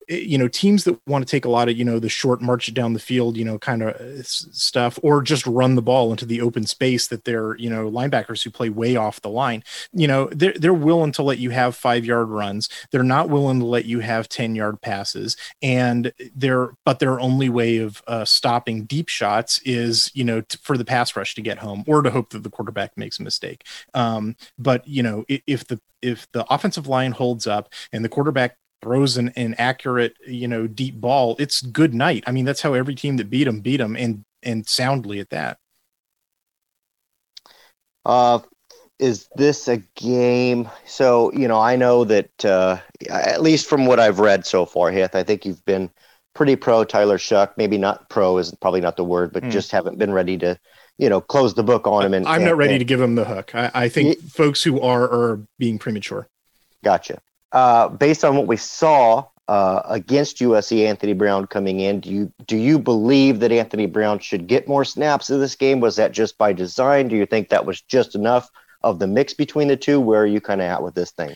you 0.09 0.39
know, 0.39 0.47
teams 0.47 0.85
that 0.85 0.99
want 1.07 1.25
to 1.25 1.29
take 1.29 1.45
a 1.45 1.49
lot 1.49 1.69
of, 1.69 1.77
you 1.77 1.85
know, 1.85 1.99
the 1.99 2.09
short 2.09 2.41
march 2.41 2.73
down 2.73 2.93
the 2.93 2.99
field, 2.99 3.37
you 3.37 3.45
know, 3.45 3.59
kind 3.59 3.83
of 3.83 3.95
uh, 3.95 4.23
stuff, 4.23 4.97
or 5.03 5.21
just 5.21 5.45
run 5.45 5.75
the 5.75 5.83
ball 5.83 6.09
into 6.09 6.25
the 6.25 6.41
open 6.41 6.65
space 6.65 7.07
that 7.07 7.25
they're, 7.25 7.55
you 7.57 7.69
know, 7.69 7.89
linebackers 7.89 8.43
who 8.43 8.49
play 8.49 8.69
way 8.69 8.95
off 8.95 9.21
the 9.21 9.29
line, 9.29 9.63
you 9.93 10.07
know, 10.07 10.27
they're, 10.31 10.53
they're 10.53 10.73
willing 10.73 11.11
to 11.11 11.21
let 11.21 11.37
you 11.37 11.51
have 11.51 11.75
five 11.75 12.05
yard 12.05 12.29
runs. 12.29 12.69
They're 12.91 13.03
not 13.03 13.29
willing 13.29 13.59
to 13.59 13.65
let 13.65 13.85
you 13.85 13.99
have 13.99 14.27
10 14.27 14.55
yard 14.55 14.81
passes. 14.81 15.37
And 15.61 16.11
they're, 16.35 16.71
but 16.85 16.97
their 16.97 17.19
only 17.19 17.49
way 17.49 17.77
of 17.77 18.01
uh, 18.07 18.25
stopping 18.25 18.85
deep 18.85 19.09
shots 19.09 19.61
is, 19.63 20.11
you 20.15 20.23
know, 20.23 20.41
for 20.61 20.75
the 20.75 20.85
pass 20.85 21.15
rush 21.15 21.35
to 21.35 21.41
get 21.41 21.59
home 21.59 21.83
or 21.87 22.01
to 22.01 22.09
hope 22.09 22.31
that 22.31 22.41
the 22.43 22.49
quarterback 22.49 22.97
makes 22.97 23.19
a 23.19 23.23
mistake. 23.23 23.63
Um, 23.93 24.35
but, 24.57 24.87
you 24.87 25.03
know, 25.03 25.23
if 25.27 25.67
the, 25.67 25.79
if 26.01 26.31
the 26.31 26.45
offensive 26.51 26.87
line 26.87 27.11
holds 27.11 27.45
up 27.45 27.71
and 27.91 28.03
the 28.03 28.09
quarterback 28.09 28.55
throws 28.81 29.17
an, 29.17 29.29
an 29.35 29.55
accurate, 29.57 30.15
you 30.25 30.47
know, 30.47 30.67
deep 30.67 30.99
ball, 30.99 31.35
it's 31.39 31.61
good 31.61 31.93
night. 31.93 32.23
I 32.27 32.31
mean, 32.31 32.45
that's 32.45 32.61
how 32.61 32.73
every 32.73 32.95
team 32.95 33.17
that 33.17 33.29
beat 33.29 33.45
them 33.45 33.61
beat 33.61 33.77
them 33.77 33.95
and 33.95 34.23
and 34.43 34.67
soundly 34.67 35.19
at 35.19 35.29
that. 35.29 35.57
Uh, 38.05 38.39
is 38.97 39.27
this 39.35 39.67
a 39.67 39.77
game? 39.95 40.69
So 40.85 41.31
you 41.33 41.47
know, 41.47 41.59
I 41.59 41.75
know 41.75 42.03
that 42.05 42.45
uh, 42.45 42.77
at 43.09 43.41
least 43.41 43.67
from 43.67 43.85
what 43.85 43.99
I've 43.99 44.19
read 44.19 44.45
so 44.45 44.65
far, 44.65 44.91
Hith, 44.91 45.15
I 45.15 45.23
think 45.23 45.45
you've 45.45 45.63
been 45.65 45.89
pretty 46.33 46.55
pro 46.55 46.83
Tyler 46.83 47.17
Shough. 47.17 47.51
Maybe 47.57 47.77
not 47.77 48.09
pro 48.09 48.37
is 48.37 48.53
probably 48.61 48.81
not 48.81 48.97
the 48.97 49.03
word, 49.03 49.33
but 49.33 49.43
mm. 49.43 49.51
just 49.51 49.71
haven't 49.71 49.97
been 49.97 50.11
ready 50.11 50.37
to 50.39 50.57
you 50.97 51.09
know 51.09 51.21
close 51.21 51.53
the 51.53 51.63
book 51.63 51.87
on 51.87 52.05
him. 52.05 52.13
And 52.13 52.27
I'm 52.27 52.43
not 52.43 52.57
ready 52.57 52.73
and, 52.73 52.79
to 52.79 52.85
give 52.85 53.01
him 53.01 53.15
the 53.15 53.25
hook. 53.25 53.53
I, 53.53 53.71
I 53.73 53.89
think 53.89 54.19
folks 54.19 54.63
who 54.63 54.81
are 54.81 55.03
are 55.03 55.41
being 55.57 55.79
premature. 55.79 56.27
Gotcha 56.83 57.21
uh, 57.51 57.89
based 57.89 58.23
on 58.23 58.35
what 58.35 58.47
we 58.47 58.57
saw 58.57 59.25
uh, 59.47 59.81
against 59.85 60.37
USC, 60.37 60.85
Anthony 60.85 61.13
Brown 61.13 61.47
coming 61.47 61.79
in, 61.79 61.99
do 61.99 62.09
you 62.09 62.31
do 62.45 62.55
you 62.55 62.77
believe 62.77 63.39
that 63.39 63.51
Anthony 63.51 63.87
Brown 63.87 64.19
should 64.19 64.47
get 64.47 64.67
more 64.67 64.85
snaps 64.85 65.29
in 65.29 65.39
this 65.39 65.55
game? 65.55 65.79
Was 65.79 65.95
that 65.95 66.11
just 66.11 66.37
by 66.37 66.53
design? 66.53 67.07
Do 67.07 67.15
you 67.15 67.25
think 67.25 67.49
that 67.49 67.65
was 67.65 67.81
just 67.81 68.13
enough 68.13 68.51
of 68.83 68.99
the 68.99 69.07
mix 69.07 69.33
between 69.33 69.67
the 69.67 69.77
two? 69.77 69.99
Where 69.99 70.21
are 70.21 70.27
you 70.27 70.39
kind 70.39 70.61
of 70.61 70.65
at 70.65 70.83
with 70.83 70.93
this 70.93 71.11
thing? 71.11 71.35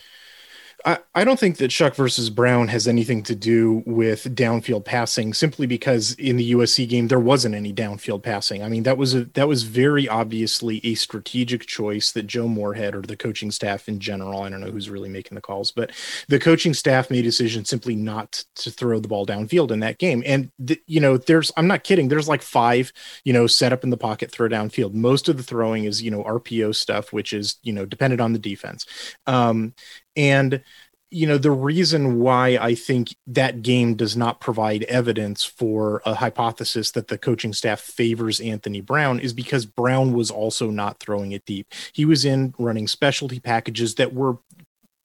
I, 0.86 1.24
don't 1.24 1.40
think 1.40 1.58
that 1.58 1.72
Shough 1.72 1.96
versus 1.96 2.30
Brown 2.30 2.68
has 2.68 2.88
anything 2.88 3.24
to 3.24 3.36
do 3.36 3.84
with 3.86 4.36
downfield 4.36 4.84
passing 4.84 5.34
simply 5.34 5.66
because 5.66 6.14
in 6.16 6.36
the 6.36 6.52
USC 6.52 6.88
game 6.90 7.08
there 7.08 7.20
wasn't 7.20 7.56
any 7.56 7.72
downfield 7.74 8.22
passing. 8.24 8.62
I 8.64 8.68
mean 8.68 8.84
that 8.84 8.98
was 8.98 9.14
a 9.16 9.26
that 9.34 9.48
was 9.48 9.64
very 9.64 10.10
obviously 10.10 10.82
a 10.84 10.96
strategic 10.96 11.66
choice 11.68 12.12
that 12.12 12.28
Joe 12.28 12.48
Moorhead 12.48 12.96
or 12.96 13.02
the 13.02 13.16
coaching 13.16 13.52
staff 13.52 13.88
in 13.88 14.00
general, 14.00 14.44
I 14.44 14.50
don't 14.50 14.60
know 14.60 14.72
who's 14.72 14.90
really 14.90 15.10
making 15.10 15.36
the 15.36 15.42
calls, 15.42 15.72
but 15.72 15.92
the 16.28 16.40
coaching 16.40 16.74
staff 16.74 17.10
made 17.10 17.20
a 17.20 17.24
decision 17.24 17.64
simply 17.64 17.96
not 17.96 18.44
to 18.56 18.70
throw 18.70 19.00
the 19.00 19.08
ball 19.08 19.26
downfield 19.26 19.72
in 19.72 19.80
that 19.80 20.00
game. 20.00 20.22
And 20.26 20.52
you 20.88 21.00
know, 21.00 21.18
there's 21.18 21.52
I'm 21.56 21.68
not 21.68 21.84
kidding, 21.84 22.10
there's 22.10 22.28
like 22.28 22.42
five, 22.42 22.92
you 23.24 23.32
know, 23.32 23.48
set 23.48 23.72
up 23.72 23.84
in 23.84 23.90
the 23.90 23.98
pocket, 23.98 24.32
throw 24.32 24.50
downfield. 24.50 24.94
Most 24.94 25.30
of 25.30 25.38
the 25.38 25.44
throwing 25.44 25.86
is, 25.86 26.02
you 26.02 26.12
know, 26.12 26.24
RPO 26.24 26.76
stuff, 26.76 27.14
which 27.14 27.32
is, 27.32 27.58
you 27.64 27.72
know, 27.72 27.86
dependent 27.86 28.20
on 28.20 28.34
the 28.34 28.40
defense. 28.40 28.86
Um, 29.28 29.74
and 30.16 30.62
you 31.10 31.28
know 31.28 31.38
the 31.38 31.52
reason 31.52 32.20
why 32.20 32.58
i 32.60 32.74
think 32.74 33.16
that 33.28 33.62
game 33.62 33.96
does 33.96 34.18
not 34.18 34.42
provide 34.42 34.84
evidence 34.84 35.44
for 35.44 36.02
a 36.06 36.16
hypothesis 36.16 36.92
that 36.92 37.08
the 37.08 37.18
coaching 37.18 37.54
staff 37.54 37.80
favors 37.80 38.40
anthony 38.40 38.82
brown 38.82 39.20
is 39.20 39.34
because 39.34 39.66
brown 39.66 40.14
was 40.14 40.32
also 40.32 40.70
not 40.72 41.00
throwing 41.00 41.32
it 41.32 41.46
deep 41.46 41.72
he 41.94 42.04
was 42.04 42.26
in 42.26 42.54
running 42.58 42.88
specialty 42.88 43.40
packages 43.40 43.96
that 43.96 44.14
were 44.14 44.38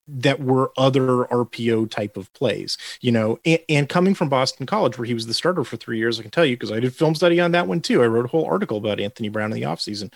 that 0.09 0.41
were 0.41 0.73
other 0.77 1.25
RPO 1.27 1.91
type 1.91 2.17
of 2.17 2.33
plays, 2.33 2.79
you 3.03 3.13
know, 3.13 3.39
and, 3.45 3.61
and, 3.69 3.89
coming 3.89 4.15
from 4.15 4.31
Boston 4.31 4.65
College, 4.65 4.97
where 4.97 5.05
he 5.05 5.13
was 5.13 5.27
the 5.27 5.35
starter 5.35 5.65
for 5.65 5.77
three 5.77 5.99
years, 5.99 6.19
I 6.19 6.23
can 6.23 6.31
tell 6.31 6.47
you 6.47 6.57
because 6.57 6.73
I 6.73 6.81
did 6.81 6.95
film 6.95 7.15
study 7.15 7.39
on 7.41 7.53
that 7.53 7.67
one 7.67 7.81
too. 7.83 8.03
I 8.03 8.07
wrote 8.07 8.25
a 8.25 8.29
whole 8.29 8.47
article 8.47 8.79
about 8.79 9.01
Anthony 9.01 9.29
Brown 9.29 9.53
in 9.53 9.61
the 9.61 9.67
offseason. 9.67 10.11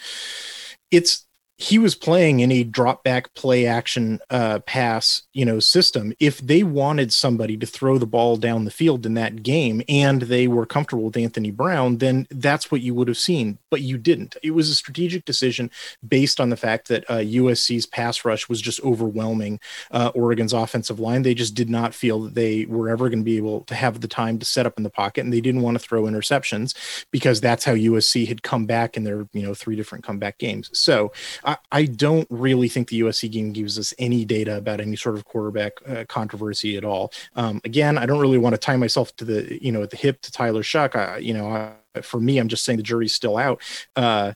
It's 0.90 1.26
he 1.58 1.78
was 1.78 1.94
playing 1.94 2.40
in 2.40 2.50
a 2.50 2.64
drop 2.64 3.04
back 3.04 3.32
play 3.34 3.66
action 3.66 4.18
uh, 4.30 4.58
pass, 4.60 5.22
you 5.32 5.44
know, 5.44 5.60
system. 5.60 6.12
If 6.18 6.38
they 6.38 6.62
wanted 6.62 7.12
somebody 7.12 7.56
to 7.58 7.66
throw 7.66 7.98
the 7.98 8.06
ball 8.06 8.36
down 8.36 8.64
the 8.64 8.70
field 8.70 9.06
in 9.06 9.14
that 9.14 9.42
game 9.42 9.82
and 9.88 10.22
they 10.22 10.48
were 10.48 10.66
comfortable 10.66 11.04
with 11.04 11.16
Anthony 11.16 11.50
Brown, 11.50 11.98
then 11.98 12.26
that's 12.30 12.70
what 12.70 12.80
you 12.80 12.94
would 12.94 13.06
have 13.06 13.18
seen. 13.18 13.58
But 13.70 13.82
you 13.82 13.96
didn't. 13.96 14.36
It 14.42 14.52
was 14.52 14.70
a 14.70 14.74
strategic 14.74 15.24
decision 15.24 15.70
based 16.06 16.40
on 16.40 16.50
the 16.50 16.56
fact 16.56 16.88
that 16.88 17.08
uh, 17.08 17.18
USC's 17.18 17.86
pass 17.86 18.24
rush 18.24 18.48
was 18.48 18.60
just 18.60 18.82
overwhelming 18.82 19.60
uh, 19.92 20.10
Oregon's 20.14 20.52
offensive 20.52 20.98
line. 20.98 21.22
They 21.22 21.34
just 21.34 21.54
did 21.54 21.70
not 21.70 21.94
feel 21.94 22.20
that 22.20 22.34
they 22.34 22.64
were 22.64 22.88
ever 22.88 23.08
going 23.08 23.20
to 23.20 23.24
be 23.24 23.36
able 23.36 23.60
to 23.64 23.74
have 23.74 24.00
the 24.00 24.08
time 24.08 24.38
to 24.38 24.44
set 24.44 24.66
up 24.66 24.78
in 24.78 24.82
the 24.82 24.90
pocket, 24.90 25.22
and 25.22 25.32
they 25.32 25.40
didn't 25.40 25.62
want 25.62 25.78
to 25.78 25.84
throw 25.84 26.02
interceptions 26.02 26.74
because 27.10 27.40
that's 27.40 27.64
how 27.64 27.74
USC 27.74 28.26
had 28.26 28.42
come 28.42 28.66
back 28.66 28.96
in 28.96 29.04
their 29.04 29.28
you 29.32 29.42
know 29.42 29.54
three 29.54 29.76
different 29.76 30.04
comeback 30.04 30.38
games. 30.38 30.70
So 30.72 31.12
I, 31.44 31.56
I 31.70 31.84
don't 31.84 32.26
really 32.30 32.68
think 32.68 32.88
the 32.88 33.00
USC 33.00 33.30
game 33.30 33.52
gives 33.52 33.78
us 33.78 33.94
any 33.98 34.24
data 34.24 34.56
about 34.56 34.80
any 34.80 34.96
sort 34.96 35.16
of 35.16 35.24
quarterback 35.24 35.72
uh, 35.88 36.04
controversy 36.08 36.76
at 36.76 36.84
all. 36.84 37.12
Um, 37.36 37.60
again, 37.64 37.98
I 37.98 38.06
don't 38.06 38.20
really 38.20 38.38
want 38.38 38.54
to 38.54 38.58
tie 38.58 38.76
myself 38.76 39.14
to 39.16 39.24
the 39.24 39.62
you 39.62 39.72
know 39.72 39.82
at 39.82 39.90
the 39.90 39.96
hip 39.96 40.20
to 40.22 40.32
Tyler 40.32 40.62
Shough. 40.62 40.94
I, 40.94 41.18
you 41.18 41.34
know, 41.34 41.48
I, 41.48 42.00
for 42.00 42.20
me, 42.20 42.38
I'm 42.38 42.48
just 42.48 42.64
saying 42.64 42.78
the 42.78 42.82
jury's 42.82 43.14
still 43.14 43.36
out. 43.36 43.60
Uh, 43.96 44.32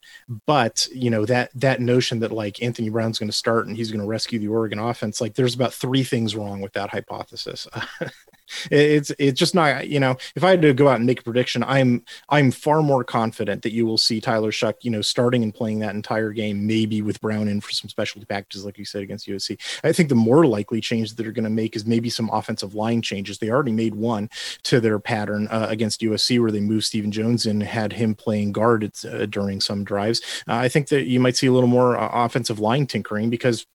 but 0.47 0.87
you 0.93 1.11
know 1.11 1.25
that 1.25 1.51
that 1.55 1.81
notion 1.81 2.21
that 2.21 2.33
like 2.33 2.63
Anthony 2.63 2.91
Brown's 2.91 3.19
going 3.19 3.31
to 3.31 3.37
start 3.37 3.67
and 3.67 3.77
he's 3.77 3.91
going 3.91 4.01
to 4.03 4.07
rescue 4.07 4.39
the 4.39 4.49
Oregon 4.49 4.79
offense, 4.79 5.21
like 5.21 5.35
there's 5.35 5.55
about 5.55 5.73
three 5.73 6.05
things 6.05 6.37
wrong 6.37 6.61
with 6.61 6.73
that 6.75 6.91
hypothesis. 6.91 7.67
it's 8.71 9.13
it's 9.19 9.39
just 9.39 9.55
not 9.55 9.89
you 9.89 10.01
know 10.01 10.17
if 10.35 10.45
I 10.45 10.51
had 10.51 10.63
to 10.63 10.75
go 10.75 10.89
out 10.89 10.97
and 10.97 11.07
make 11.07 11.21
a 11.21 11.25
prediction, 11.25 11.63
I'm 11.65 12.05
I'm 12.29 12.51
far 12.51 12.83
more 12.83 13.05
confident 13.05 13.63
that 13.63 13.73
you 13.73 13.87
will 13.87 13.99
see 13.99 14.21
Tyler 14.21 14.51
Shough 14.51 14.75
you 14.83 14.91
know 14.91 15.03
starting 15.03 15.43
and 15.43 15.55
playing 15.55 15.81
that 15.81 15.95
entire 15.95 16.33
game, 16.33 16.67
maybe 16.67 17.03
with 17.03 17.21
Brown 17.21 17.49
in 17.49 17.61
for 17.61 17.73
some 17.73 17.89
specialty 17.89 18.27
packages 18.27 18.65
like 18.65 18.79
you 18.79 18.85
said 18.85 19.03
against 19.03 19.29
USC. 19.29 19.59
I 19.85 19.93
think 19.93 20.09
the 20.09 20.15
more 20.15 20.47
likely 20.47 20.81
change 20.81 21.11
that 21.11 21.23
they're 21.23 21.33
going 21.33 21.45
to 21.45 21.51
make 21.51 21.77
is 21.77 21.87
maybe 21.87 22.11
some 22.11 22.31
offensive 22.33 22.75
line 22.75 23.03
changes. 23.03 23.39
They 23.39 23.51
already 23.51 23.73
made 23.73 23.95
one 23.95 24.29
to 24.65 24.81
their 24.81 24.99
pattern 24.99 25.49
uh, 25.49 25.67
against 25.69 26.01
USC 26.01 26.41
where 26.41 26.51
they 26.51 26.61
moved 26.61 26.85
Steven 26.85 27.11
Jones 27.11 27.47
and 27.47 27.63
had 27.63 27.93
him 27.93 28.15
playing 28.15 28.53
guard 28.53 28.91
uh, 29.05 29.27
during 29.27 29.61
some 29.61 29.85
drives. 29.85 30.21
Uh, 30.49 30.55
I 30.55 30.69
think 30.69 30.89
that 30.89 31.07
you 31.07 31.21
might 31.21 31.37
see 31.37 31.47
a 31.47 31.53
little 31.53 31.69
more 31.69 31.97
uh, 31.97 32.11
offensive 32.13 32.61
line 32.61 32.87
tinkering 32.87 33.31
because, 33.31 33.67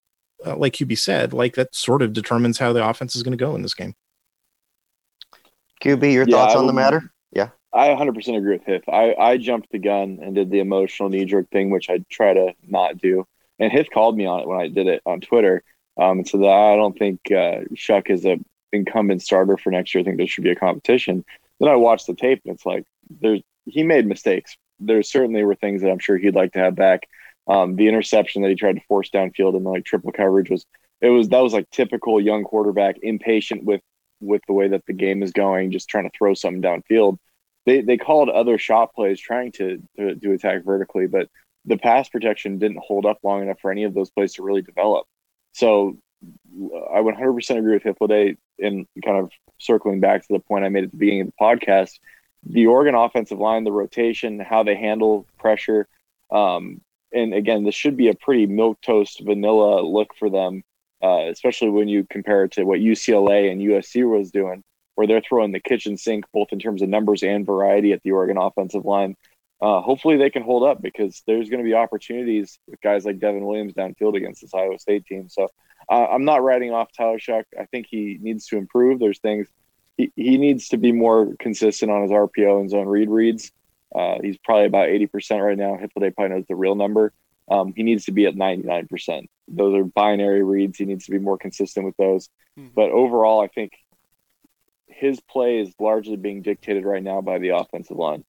uh, 0.46 0.56
like 0.56 0.74
QB 0.74 0.98
said, 0.98 1.34
like 1.34 1.56
that 1.56 1.74
sort 1.76 2.02
of 2.02 2.14
determines 2.14 2.58
how 2.58 2.74
the 2.74 2.88
offense 2.88 3.16
is 3.16 3.24
going 3.24 3.38
to 3.38 3.44
go 3.44 3.56
in 3.56 3.62
this 3.62 3.74
game. 3.74 3.96
QB, 5.82 6.14
your 6.14 6.28
yeah, 6.28 6.36
thoughts 6.36 6.56
on 6.56 6.68
the 6.68 6.74
matter? 6.74 7.12
Yeah. 7.32 7.50
I 7.74 7.90
100% 7.90 8.38
agree 8.38 8.58
with 8.58 8.66
Hith. 8.66 8.88
I, 8.90 9.16
I 9.18 9.38
jumped 9.38 9.72
the 9.72 9.80
gun 9.80 10.20
and 10.22 10.36
did 10.36 10.52
the 10.52 10.60
emotional 10.60 11.10
knee 11.10 11.26
jerk 11.26 11.50
thing, 11.50 11.70
which 11.70 11.90
I 11.90 12.04
try 12.10 12.34
to 12.34 12.54
not 12.68 12.98
do. 12.98 13.26
And 13.60 13.72
Hith 13.72 13.90
called 13.92 14.18
me 14.18 14.26
on 14.26 14.42
it 14.42 14.48
when 14.48 14.60
I 14.60 14.68
did 14.68 14.88
it 14.88 15.02
on 15.06 15.22
Twitter. 15.22 15.64
Um, 15.98 16.20
and 16.20 16.28
so 16.28 16.40
that 16.40 16.48
I 16.48 16.76
don't 16.76 16.98
think 16.98 17.20
uh, 17.28 17.66
Shough 17.76 18.10
is 18.10 18.26
a 18.26 18.38
incumbent 18.72 19.22
starter 19.22 19.58
for 19.58 19.72
next 19.72 19.94
year. 19.94 20.02
I 20.02 20.06
think 20.06 20.18
there 20.18 20.28
should 20.28 20.44
be 20.44 20.52
a 20.52 20.56
competition. 20.56 21.26
Then 21.60 21.70
I 21.70 21.76
watched 21.76 22.08
the 22.08 22.16
tape 22.16 22.42
and 22.46 22.56
it's 22.56 22.66
like 22.66 22.86
there's 23.22 23.42
he 23.66 23.84
made 23.84 24.08
mistakes. 24.08 24.58
There 24.80 25.04
certainly 25.04 25.44
were 25.44 25.56
things 25.56 25.82
that 25.82 25.92
I'm 25.92 26.00
sure 26.00 26.18
he'd 26.18 26.36
like 26.36 26.54
to 26.54 26.60
have 26.60 26.76
back. 26.76 27.08
Um, 27.48 27.76
the 27.76 27.88
interception 27.88 28.42
that 28.42 28.50
he 28.50 28.56
tried 28.56 28.78
to 28.78 28.82
force 28.88 29.10
downfield 29.10 29.56
in 29.56 29.64
like 29.64 29.86
triple 29.86 30.12
coverage 30.12 30.50
was 30.50 30.66
it 31.02 31.10
was 31.10 31.30
that 31.30 31.40
was 31.40 31.54
like 31.54 31.70
typical 31.70 32.20
young 32.22 32.44
quarterback, 32.44 32.98
impatient 33.04 33.64
with 33.64 33.82
with 34.22 34.42
the 34.48 34.54
way 34.54 34.68
that 34.70 34.86
the 34.86 34.94
game 34.94 35.24
is 35.24 35.32
going, 35.32 35.72
just 35.72 35.90
trying 35.90 36.10
to 36.10 36.18
throw 36.18 36.34
something 36.34 36.62
downfield. 36.62 37.18
They 37.66 37.82
they 37.82 37.98
called 37.98 38.30
other 38.30 38.58
shot 38.58 38.94
plays 38.94 39.20
trying 39.20 39.52
to 39.54 39.82
to, 39.98 40.32
attack 40.32 40.64
vertically, 40.64 41.08
but 41.08 41.30
the 41.66 41.78
pass 41.78 42.10
protection 42.10 42.58
didn't 42.58 42.80
hold 42.86 43.06
up 43.06 43.20
long 43.24 43.44
enough 43.44 43.60
for 43.62 43.72
any 43.72 43.84
of 43.84 43.94
those 43.94 44.10
plays 44.10 44.34
to 44.34 44.44
really 44.44 44.64
develop. 44.64 45.06
So 45.54 45.98
I 46.24 47.00
100% 47.00 47.58
agree 47.58 47.74
with 47.74 47.84
Hythloday 47.84 48.38
in 48.58 48.88
kind 49.04 49.18
of 49.18 49.32
circling 49.60 50.00
back 50.00 50.22
to 50.22 50.34
the 50.34 50.40
point 50.40 50.66
I 50.66 50.70
made 50.70 50.86
at 50.86 50.92
the 50.92 50.98
beginning 50.98 51.22
of 51.22 51.28
the 51.28 51.34
podcast 51.40 52.00
the 52.44 52.68
Oregon 52.68 52.96
offensive 52.96 53.40
line, 53.40 53.64
the 53.64 53.72
rotation, 53.72 54.40
how 54.40 54.64
they 54.64 54.76
handle 54.76 55.28
pressure. 55.38 55.88
Um, 56.32 56.82
and 57.14 57.34
again, 57.34 57.64
this 57.64 57.76
should 57.76 57.98
be 57.98 58.10
a 58.10 58.16
pretty 58.16 58.46
milk 58.46 58.82
toast 58.82 59.22
vanilla 59.24 59.82
look 59.82 60.16
for 60.18 60.30
them, 60.30 60.64
uh, 61.04 61.26
especially 61.30 61.70
when 61.70 61.88
you 61.88 62.06
compare 62.10 62.44
it 62.44 62.52
to 62.54 62.64
what 62.64 62.80
UCLA 62.80 63.52
and 63.52 63.62
USC 63.62 64.10
was 64.10 64.32
doing, 64.32 64.64
where 64.96 65.08
they're 65.08 65.22
throwing 65.22 65.52
the 65.52 65.60
kitchen 65.60 65.98
sink 65.98 66.26
both 66.34 66.50
in 66.52 66.60
terms 66.60 66.82
of 66.82 66.90
numbers 66.90 67.24
and 67.24 67.46
variety 67.46 67.94
at 67.94 68.02
the 68.04 68.12
Oregon 68.12 68.38
offensive 68.38 68.86
line. 68.86 69.16
Uh, 69.62 69.80
hopefully 69.82 70.18
they 70.18 70.30
can 70.30 70.42
hold 70.42 70.64
up 70.64 70.82
because 70.82 71.22
there's 71.28 71.50
going 71.50 71.64
to 71.64 71.68
be 71.68 71.76
opportunities 71.76 72.58
with 72.68 72.82
guys 72.82 73.06
like 73.06 73.20
Devon 73.20 73.46
Williams 73.46 73.74
downfield 73.74 74.16
against 74.16 74.42
this 74.42 74.54
Iowa 74.54 74.80
State 74.80 75.06
team. 75.06 75.30
So 75.30 75.50
uh, 75.90 76.08
I'm 76.08 76.26
not 76.26 76.44
writing 76.44 76.72
off 76.72 76.90
Tyler 76.98 77.20
Shough. 77.20 77.44
I 77.60 77.66
think 77.66 77.88
he 77.90 78.18
needs 78.22 78.48
to 78.48 78.58
improve. 78.58 79.00
There's 79.00 79.20
things 79.20 79.48
he, 79.98 80.12
he 80.16 80.38
needs 80.38 80.70
to 80.70 80.78
be 80.78 80.92
more 80.92 81.36
consistent 81.40 81.92
on 81.92 82.04
his 82.04 82.12
RPO 82.12 82.62
and 82.62 82.70
zone 82.70 82.88
read 82.88 83.10
reads. 83.10 83.52
Uh, 83.94 84.18
he's 84.22 84.38
probably 84.38 84.66
about 84.66 84.88
80% 84.88 85.46
right 85.46 85.58
now. 85.58 85.78
Hythloday 85.78 86.16
probably 86.16 86.36
knows 86.36 86.46
the 86.48 86.56
real 86.56 86.76
number. 86.76 87.14
Um, 87.50 87.74
he 87.76 87.84
needs 87.84 88.06
to 88.06 88.12
be 88.12 88.26
at 88.26 88.36
99%. 88.36 89.26
Those 89.48 89.76
are 89.76 89.84
binary 89.84 90.44
reads. 90.44 90.78
He 90.78 90.86
needs 90.86 91.06
to 91.06 91.12
be 91.12 91.20
more 91.20 91.38
consistent 91.38 91.86
with 91.86 91.98
those. 91.98 92.30
Mm-hmm. 92.58 92.70
But 92.76 92.92
overall, 92.92 93.42
I 93.42 93.48
think 93.48 93.74
his 94.88 95.20
play 95.20 95.60
is 95.60 95.74
largely 95.80 96.18
being 96.18 96.42
dictated 96.42 96.86
right 96.86 97.04
now 97.04 97.22
by 97.22 97.40
the 97.40 97.50
offensive 97.50 97.98
line. 97.98 98.24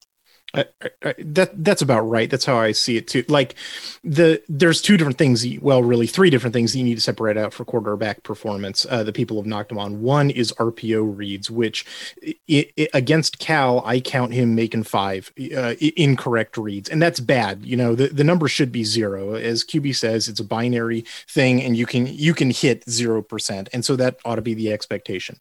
That 0.53 1.51
that's 1.63 1.81
about 1.81 2.01
right. 2.01 2.29
That's 2.29 2.45
how 2.45 2.57
I 2.57 2.73
see 2.73 2.95
it 2.95 3.07
too. 3.07 3.25
Like 3.27 3.55
the 4.03 4.39
there's 4.47 4.83
two 4.83 4.97
different 4.97 5.17
things. 5.17 5.43
Well, 5.59 5.81
really 5.81 6.05
three 6.05 6.29
different 6.29 6.53
things 6.53 6.73
that 6.73 6.77
you 6.77 6.83
need 6.83 6.95
to 6.95 7.01
separate 7.01 7.37
out 7.37 7.53
for 7.53 7.65
quarterback 7.65 8.21
performance. 8.21 8.85
Uh, 8.87 9.03
the 9.03 9.11
people 9.11 9.37
have 9.37 9.47
knocked 9.47 9.69
them 9.69 9.79
on. 9.79 10.01
One 10.03 10.29
is 10.29 10.51
RPO 10.53 11.17
reads, 11.17 11.49
which 11.49 11.85
it, 12.21 12.71
it, 12.77 12.89
against 12.93 13.39
Cal, 13.39 13.81
I 13.83 13.99
count 13.99 14.33
him 14.33 14.53
making 14.53 14.83
five 14.83 15.33
uh, 15.57 15.73
incorrect 15.79 16.55
reads, 16.55 16.87
and 16.87 17.01
that's 17.01 17.19
bad. 17.19 17.65
You 17.65 17.75
know, 17.75 17.95
the, 17.95 18.09
the 18.09 18.23
number 18.23 18.47
should 18.47 18.71
be 18.71 18.83
zero. 18.83 19.33
As 19.33 19.63
QB 19.63 19.95
says, 19.95 20.27
it's 20.27 20.39
a 20.39 20.43
binary 20.45 21.01
thing, 21.27 21.63
and 21.63 21.75
you 21.75 21.87
can 21.87 22.05
you 22.05 22.35
can 22.35 22.51
hit 22.51 22.87
zero 22.87 23.23
percent, 23.23 23.69
and 23.73 23.83
so 23.83 23.95
that 23.95 24.17
ought 24.23 24.35
to 24.35 24.43
be 24.43 24.53
the 24.53 24.71
expectation. 24.71 25.39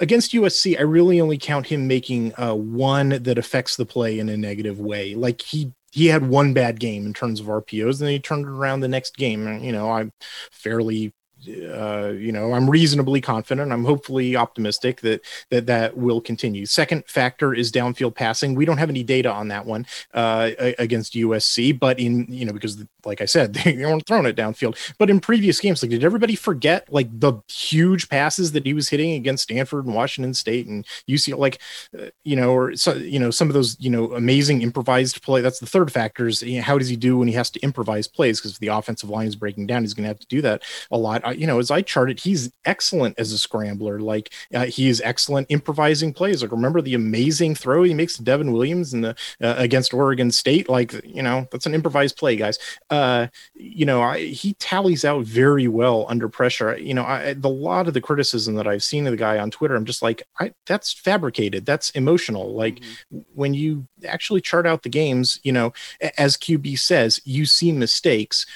Against 0.00 0.32
USC, 0.32 0.78
I 0.78 0.82
really 0.82 1.20
only 1.20 1.36
count 1.36 1.66
him 1.66 1.86
making 1.86 2.32
uh, 2.40 2.54
one 2.54 3.10
that 3.10 3.36
affects 3.36 3.76
the 3.76 3.84
play 3.84 4.18
in 4.18 4.30
a 4.30 4.36
negative 4.38 4.53
negative 4.54 4.80
way. 4.80 5.14
Like 5.14 5.42
he 5.42 5.72
he 5.92 6.06
had 6.06 6.28
one 6.28 6.54
bad 6.54 6.80
game 6.80 7.06
in 7.06 7.12
terms 7.12 7.40
of 7.40 7.46
RPOs, 7.46 8.00
and 8.00 8.06
then 8.06 8.10
he 8.10 8.18
turned 8.18 8.46
it 8.46 8.50
around 8.50 8.80
the 8.80 8.88
next 8.88 9.16
game. 9.16 9.46
And 9.46 9.64
you 9.64 9.72
know, 9.72 9.90
I'm 9.90 10.12
fairly 10.50 11.12
uh, 11.48 12.12
you 12.16 12.32
know, 12.32 12.52
I'm 12.52 12.68
reasonably 12.68 13.20
confident. 13.20 13.72
I'm 13.72 13.84
hopefully 13.84 14.36
optimistic 14.36 15.00
that 15.02 15.24
that 15.50 15.66
that 15.66 15.96
will 15.96 16.20
continue. 16.20 16.66
Second 16.66 17.04
factor 17.06 17.54
is 17.54 17.70
downfield 17.70 18.14
passing. 18.14 18.54
We 18.54 18.64
don't 18.64 18.78
have 18.78 18.90
any 18.90 19.02
data 19.02 19.30
on 19.30 19.48
that 19.48 19.66
one 19.66 19.86
uh, 20.12 20.50
against 20.78 21.14
USC, 21.14 21.78
but 21.78 21.98
in 21.98 22.26
you 22.28 22.44
know 22.44 22.52
because 22.52 22.84
like 23.04 23.20
I 23.20 23.26
said, 23.26 23.54
they 23.54 23.76
weren't 23.76 24.06
throwing 24.06 24.26
it 24.26 24.36
downfield. 24.36 24.94
But 24.98 25.10
in 25.10 25.20
previous 25.20 25.60
games, 25.60 25.82
like 25.82 25.90
did 25.90 26.04
everybody 26.04 26.36
forget 26.36 26.92
like 26.92 27.08
the 27.18 27.34
huge 27.48 28.08
passes 28.08 28.52
that 28.52 28.66
he 28.66 28.74
was 28.74 28.88
hitting 28.88 29.12
against 29.12 29.44
Stanford 29.44 29.86
and 29.86 29.94
Washington 29.94 30.34
State 30.34 30.66
and 30.66 30.86
UC? 31.08 31.36
Like 31.36 31.60
uh, 31.98 32.06
you 32.24 32.36
know, 32.36 32.52
or 32.52 32.76
so, 32.76 32.94
you 32.94 33.18
know 33.18 33.30
some 33.30 33.48
of 33.48 33.54
those 33.54 33.76
you 33.80 33.90
know 33.90 34.12
amazing 34.14 34.62
improvised 34.62 35.22
play. 35.22 35.40
That's 35.40 35.60
the 35.60 35.66
third 35.66 35.92
factor 35.92 36.26
is 36.26 36.42
you 36.42 36.58
know, 36.58 36.62
how 36.62 36.78
does 36.78 36.88
he 36.88 36.96
do 36.96 37.18
when 37.18 37.28
he 37.28 37.34
has 37.34 37.50
to 37.50 37.60
improvise 37.60 38.08
plays 38.08 38.40
because 38.40 38.52
if 38.52 38.58
the 38.58 38.68
offensive 38.68 39.10
line 39.10 39.26
is 39.26 39.36
breaking 39.36 39.66
down. 39.66 39.82
He's 39.82 39.94
going 39.94 40.04
to 40.04 40.08
have 40.08 40.18
to 40.20 40.26
do 40.26 40.42
that 40.42 40.62
a 40.90 40.98
lot. 40.98 41.22
I, 41.24 41.32
you 41.38 41.46
know, 41.46 41.58
as 41.58 41.70
I 41.70 41.82
charted, 41.82 42.20
he's 42.20 42.52
excellent 42.64 43.18
as 43.18 43.32
a 43.32 43.38
scrambler. 43.38 44.00
Like 44.00 44.32
uh, 44.54 44.66
he 44.66 44.88
is 44.88 45.00
excellent 45.04 45.46
improvising 45.50 46.12
plays. 46.12 46.42
Like 46.42 46.52
remember 46.52 46.80
the 46.80 46.94
amazing 46.94 47.54
throw 47.54 47.82
he 47.82 47.94
makes 47.94 48.16
to 48.16 48.22
Devon 48.22 48.52
Williams 48.52 48.94
in 48.94 49.02
the 49.02 49.10
uh, 49.42 49.54
against 49.58 49.94
Oregon 49.94 50.30
State. 50.30 50.68
Like 50.68 50.92
you 51.04 51.22
know 51.22 51.46
that's 51.50 51.66
an 51.66 51.74
improvised 51.74 52.16
play, 52.16 52.36
guys. 52.36 52.58
Uh, 52.90 53.28
you 53.54 53.86
know 53.86 54.02
I, 54.02 54.20
he 54.20 54.54
tallies 54.54 55.04
out 55.04 55.24
very 55.24 55.68
well 55.68 56.06
under 56.08 56.28
pressure. 56.28 56.76
You 56.78 56.94
know 56.94 57.04
I, 57.04 57.34
the 57.34 57.48
lot 57.48 57.88
of 57.88 57.94
the 57.94 58.00
criticism 58.00 58.54
that 58.54 58.66
I've 58.66 58.82
seen 58.82 59.06
of 59.06 59.10
the 59.10 59.16
guy 59.16 59.38
on 59.38 59.50
Twitter, 59.50 59.74
I'm 59.74 59.84
just 59.84 60.02
like 60.02 60.22
I, 60.40 60.52
that's 60.66 60.92
fabricated. 60.92 61.66
That's 61.66 61.90
emotional. 61.90 62.54
Like 62.54 62.76
mm-hmm. 62.76 63.20
when 63.34 63.54
you 63.54 63.86
actually 64.06 64.40
chart 64.40 64.66
out 64.66 64.82
the 64.82 64.88
games, 64.88 65.40
you 65.42 65.52
know, 65.52 65.72
as 66.18 66.36
QB 66.36 66.78
says, 66.78 67.20
you 67.24 67.46
see 67.46 67.72
mistakes 67.72 68.46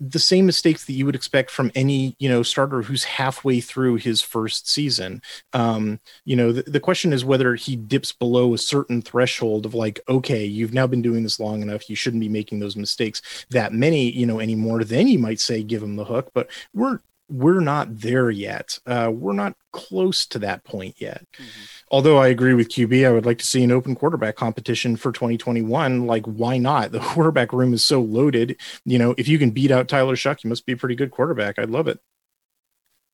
the 0.00 0.18
same 0.18 0.46
mistakes 0.46 0.84
that 0.84 0.92
you 0.92 1.06
would 1.06 1.14
expect 1.14 1.50
from 1.50 1.70
any 1.74 2.16
you 2.18 2.28
know 2.28 2.42
starter 2.42 2.82
who's 2.82 3.04
halfway 3.04 3.60
through 3.60 3.96
his 3.96 4.20
first 4.20 4.68
season. 4.68 5.22
Um 5.52 6.00
you 6.24 6.36
know 6.36 6.52
the, 6.52 6.62
the 6.62 6.80
question 6.80 7.12
is 7.12 7.24
whether 7.24 7.54
he 7.54 7.76
dips 7.76 8.12
below 8.12 8.54
a 8.54 8.58
certain 8.58 9.02
threshold 9.02 9.66
of 9.66 9.74
like 9.74 10.00
okay 10.08 10.44
you've 10.44 10.74
now 10.74 10.86
been 10.86 11.02
doing 11.02 11.22
this 11.22 11.40
long 11.40 11.62
enough 11.62 11.88
you 11.88 11.96
shouldn't 11.96 12.20
be 12.20 12.28
making 12.28 12.58
those 12.58 12.76
mistakes 12.76 13.22
that 13.50 13.72
many 13.72 14.10
you 14.10 14.26
know 14.26 14.40
anymore 14.40 14.84
then 14.84 15.08
you 15.08 15.18
might 15.18 15.40
say 15.40 15.62
give 15.62 15.82
him 15.82 15.96
the 15.96 16.04
hook. 16.04 16.30
But 16.34 16.50
we're 16.74 17.00
we're 17.28 17.60
not 17.60 18.00
there 18.00 18.30
yet. 18.30 18.78
Uh, 18.86 19.10
we're 19.12 19.32
not 19.32 19.56
close 19.72 20.26
to 20.26 20.38
that 20.38 20.64
point 20.64 20.94
yet. 20.98 21.24
Mm-hmm. 21.34 21.62
Although 21.90 22.18
I 22.18 22.28
agree 22.28 22.54
with 22.54 22.68
QB, 22.68 23.06
I 23.06 23.10
would 23.10 23.26
like 23.26 23.38
to 23.38 23.46
see 23.46 23.62
an 23.64 23.72
open 23.72 23.96
quarterback 23.96 24.36
competition 24.36 24.96
for 24.96 25.12
2021. 25.12 26.06
Like, 26.06 26.24
why 26.26 26.58
not? 26.58 26.92
The 26.92 27.00
quarterback 27.00 27.52
room 27.52 27.74
is 27.74 27.84
so 27.84 28.00
loaded. 28.00 28.56
You 28.84 28.98
know, 28.98 29.14
if 29.18 29.28
you 29.28 29.38
can 29.38 29.50
beat 29.50 29.70
out 29.70 29.88
Tyler 29.88 30.16
Shough, 30.16 30.42
you 30.44 30.48
must 30.48 30.66
be 30.66 30.72
a 30.72 30.76
pretty 30.76 30.94
good 30.94 31.10
quarterback. 31.10 31.58
I'd 31.58 31.70
love 31.70 31.88
it. 31.88 31.98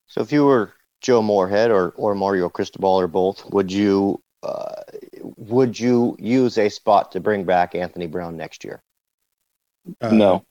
So, 0.07 0.21
if 0.21 0.31
you 0.31 0.45
were 0.45 0.73
Joe 1.01 1.21
Moorhead 1.21 1.71
or 1.71 1.89
or 1.91 2.13
Mario 2.13 2.49
Cristobal 2.49 2.99
or 2.99 3.07
both, 3.07 3.49
would 3.51 3.71
you 3.71 4.21
uh, 4.43 4.81
would 5.37 5.79
you 5.79 6.15
use 6.19 6.57
a 6.57 6.69
spot 6.69 7.11
to 7.13 7.19
bring 7.19 7.45
back 7.45 7.73
Anthony 7.73 8.07
Brown 8.07 8.37
next 8.37 8.63
year? 8.63 8.81
Uh, 10.01 10.11
no. 10.11 10.45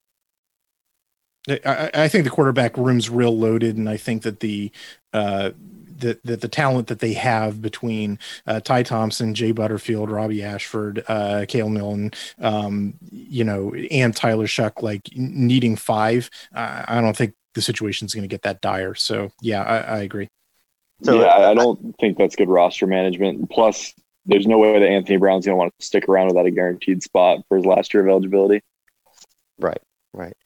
I, 1.48 1.90
I, 1.94 2.08
think 2.08 2.24
the 2.24 2.30
quarterback 2.30 2.76
room's 2.76 3.10
real 3.10 3.36
loaded, 3.36 3.76
and 3.76 3.88
I 3.88 3.96
think 3.96 4.22
that 4.22 4.40
the 4.40 4.70
uh, 5.12 5.50
that, 5.98 6.22
that 6.24 6.40
the 6.40 6.48
talent 6.48 6.88
that 6.88 7.00
they 7.00 7.14
have 7.14 7.62
between 7.62 8.18
uh, 8.46 8.60
Ty 8.60 8.84
Thompson, 8.84 9.34
Jay 9.34 9.52
Butterfield, 9.52 10.10
Robbie 10.10 10.42
Ashford, 10.42 11.02
uh, 11.08 11.46
Cale 11.48 11.68
Millen, 11.68 12.12
um, 12.40 12.94
you 13.10 13.44
know, 13.44 13.74
and 13.90 14.14
Tyler 14.14 14.46
Shough, 14.46 14.82
like 14.82 15.08
needing 15.16 15.76
five, 15.76 16.30
uh, 16.54 16.84
I 16.86 17.00
don't 17.00 17.16
think 17.16 17.34
the 17.54 17.62
situation's 17.62 18.14
going 18.14 18.22
to 18.22 18.28
get 18.28 18.42
that 18.42 18.60
dire. 18.60 18.94
So 18.94 19.32
yeah, 19.40 19.62
I, 19.62 19.78
I 19.78 19.98
agree. 20.02 20.28
So 21.02 21.20
yeah, 21.20 21.50
I 21.50 21.54
don't 21.54 21.94
think 21.98 22.18
that's 22.18 22.36
good 22.36 22.48
roster 22.48 22.86
management. 22.86 23.50
Plus, 23.50 23.92
there's 24.26 24.46
no 24.46 24.58
way 24.58 24.78
that 24.78 24.86
Anthony 24.86 25.16
Brown's 25.16 25.46
going 25.46 25.54
to 25.54 25.58
want 25.58 25.74
to 25.78 25.84
stick 25.84 26.08
around 26.08 26.28
without 26.28 26.46
a 26.46 26.50
guaranteed 26.50 27.02
spot 27.02 27.40
for 27.48 27.56
his 27.56 27.66
last 27.66 27.92
year 27.92 28.04
of 28.04 28.08
eligibility. 28.08 28.62
Right, 29.58 29.80
right. 30.12 30.36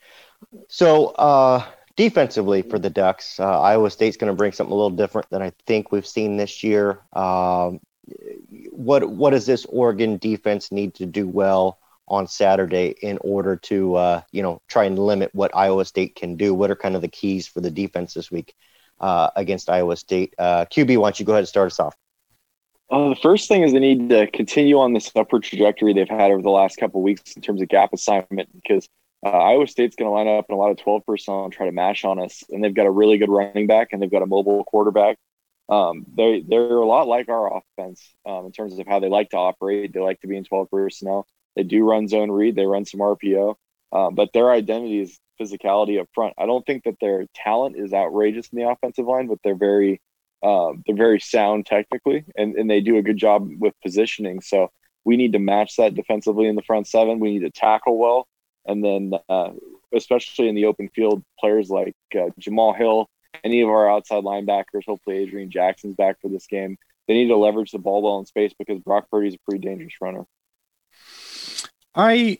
So 0.69 1.09
uh, 1.09 1.65
defensively 1.97 2.63
for 2.63 2.79
the 2.79 2.91
Ducks, 2.91 3.41
uh, 3.41 3.61
Iowa 3.61 3.91
State's 3.91 4.17
going 4.17 4.33
to 4.33 4.37
bring 4.37 4.53
something 4.53 4.73
a 4.73 4.77
little 4.77 4.91
different 4.91 5.29
than 5.31 5.43
I 5.43 5.53
think 5.67 5.93
we've 5.93 6.07
seen 6.07 6.37
this 6.37 6.63
year. 6.63 7.01
Um, 7.13 7.81
what 8.71 9.09
what 9.09 9.31
does 9.31 9.47
this 9.47 9.65
Oregon 9.67 10.19
defense 10.19 10.71
need 10.71 10.95
to 10.95 11.07
do 11.07 11.27
well 11.27 11.79
on 12.09 12.29
Saturday 12.29 12.95
in 13.03 13.19
order 13.23 13.57
to 13.57 13.97
uh, 13.97 14.21
you 14.31 14.43
know 14.43 14.63
try 14.69 14.85
and 14.85 14.99
limit 14.99 15.35
what 15.35 15.51
Iowa 15.55 15.85
State 15.85 16.15
can 16.15 16.37
do? 16.37 16.55
What 16.55 16.71
are 16.71 16.77
kind 16.77 16.95
of 16.95 17.03
the 17.03 17.09
keys 17.09 17.47
for 17.47 17.61
the 17.61 17.71
defense 17.71 18.15
this 18.15 18.31
week 18.31 18.55
uh, 19.01 19.31
against 19.35 19.69
Iowa 19.69 19.97
State? 19.97 20.35
Uh, 20.39 20.67
QB, 20.67 20.99
why 20.99 21.09
don't 21.09 21.21
you 21.21 21.27
go 21.27 21.33
ahead 21.33 21.41
and 21.41 21.49
start 21.49 21.73
us 21.73 21.81
off? 21.81 21.97
Uh, 22.89 23.09
the 23.09 23.17
first 23.17 23.49
thing 23.49 23.63
is 23.63 23.73
they 23.73 23.81
need 23.81 24.09
to 24.11 24.29
continue 24.29 24.79
on 24.79 24.93
this 24.93 25.11
upward 25.17 25.43
trajectory 25.43 25.93
they've 25.93 26.09
had 26.09 26.31
over 26.31 26.43
the 26.43 26.51
last 26.51 26.77
couple 26.77 27.03
weeks 27.03 27.33
in 27.33 27.43
terms 27.43 27.61
of 27.61 27.69
gap 27.69 27.93
assignment 27.93 28.49
because 28.55 28.89
uh, 29.27 29.39
Iowa 29.39 29.67
State's 29.67 29.97
going 29.97 30.07
to 30.07 30.13
line 30.13 30.29
up 30.29 30.47
in 30.49 30.55
a 30.55 30.59
lot 30.59 30.71
of 30.71 30.77
12 30.77 31.05
personnel 31.05 31.45
and 31.45 31.53
try 31.53 31.67
to 31.67 31.73
mash 31.73 32.05
on 32.05 32.21
us. 32.21 32.45
And 32.49 32.63
they've 32.63 32.73
got 32.73 32.87
a 32.87 32.91
really 32.91 33.19
good 33.19 33.29
running 33.29 33.67
back 33.67 33.89
and 33.93 34.01
they've 34.01 34.11
got 34.11 34.23
a 34.23 34.27
mobile 34.27 34.63
quarterback. 34.63 35.19
Um, 35.69 36.07
they, 36.17 36.45
they're 36.47 36.77
a 36.77 36.87
lot 36.87 37.09
like 37.09 37.29
our 37.29 37.59
offense 37.59 38.15
um, 38.25 38.47
in 38.47 38.53
terms 38.53 38.79
of 38.79 38.87
how 38.87 39.01
they 39.01 39.09
like 39.09 39.31
to 39.31 39.37
operate. 39.37 39.93
They 39.93 39.99
like 39.99 40.21
to 40.21 40.29
be 40.29 40.37
in 40.37 40.45
12 40.45 40.71
personnel. 40.71 41.27
They 41.57 41.65
do 41.65 41.83
run 41.83 42.07
zone 42.07 42.31
read, 42.31 42.55
they 42.55 42.67
run 42.67 42.85
some 42.85 43.01
RPO, 43.01 43.57
um, 43.91 44.15
but 44.15 44.33
their 44.33 44.53
identity 44.53 45.01
is 45.01 45.19
physicality 45.41 46.01
up 46.01 46.09
front. 46.15 46.35
I 46.39 46.47
don't 46.47 46.65
think 46.65 46.85
that 46.85 47.01
their 47.01 47.27
talent 47.35 47.77
is 47.77 47.93
outrageous 47.93 48.49
in 48.51 48.59
the 48.59 48.69
offensive 48.69 49.07
line, 49.07 49.27
but 49.27 49.39
they're 49.43 49.57
very 49.57 50.01
um, 50.43 50.85
they're 50.87 50.95
very 50.95 51.19
sound 51.19 51.65
technically, 51.65 52.25
and, 52.37 52.55
and 52.57 52.71
they 52.71 52.81
do 52.83 52.99
a 52.99 53.03
good 53.03 53.17
job 53.17 53.49
with 53.59 53.73
positioning. 53.83 54.43
So 54.43 54.71
we 55.05 55.17
need 55.17 55.33
to 55.33 55.39
match 55.39 55.77
that 55.77 55.95
defensively 55.95 56.47
in 56.47 56.57
the 56.57 56.63
front 56.63 56.87
seven. 56.87 57.19
We 57.19 57.33
need 57.33 57.41
to 57.41 57.51
tackle 57.51 57.97
well 57.99 58.29
and 58.67 58.85
then 58.85 59.13
uh, 59.29 59.51
especially 59.95 60.49
in 60.49 60.55
the 60.55 60.67
open 60.67 60.89
field, 60.89 61.23
players 61.39 61.71
like 61.71 61.95
uh, 62.15 62.31
Jamal 62.39 62.73
Hill, 62.73 63.09
any 63.45 63.61
of 63.63 63.69
our 63.69 63.91
outside 63.91 64.25
linebackers, 64.25 64.85
hopefully 64.87 65.19
Adrian 65.19 65.51
Jackson's 65.51 65.97
back 65.97 66.21
for 66.21 66.29
this 66.29 66.47
game. 66.47 66.77
They 67.09 67.15
need 67.15 67.29
to 67.29 67.37
leverage 67.37 67.71
the 67.71 67.79
ball 67.79 68.03
well 68.03 68.19
in 68.19 68.27
space 68.27 68.53
because 68.59 68.81
Brock 68.81 69.07
Purdy's 69.11 69.35
a 69.35 69.39
pretty 69.49 69.67
dangerous 69.67 69.95
runner. 70.01 70.27
I 71.97 72.39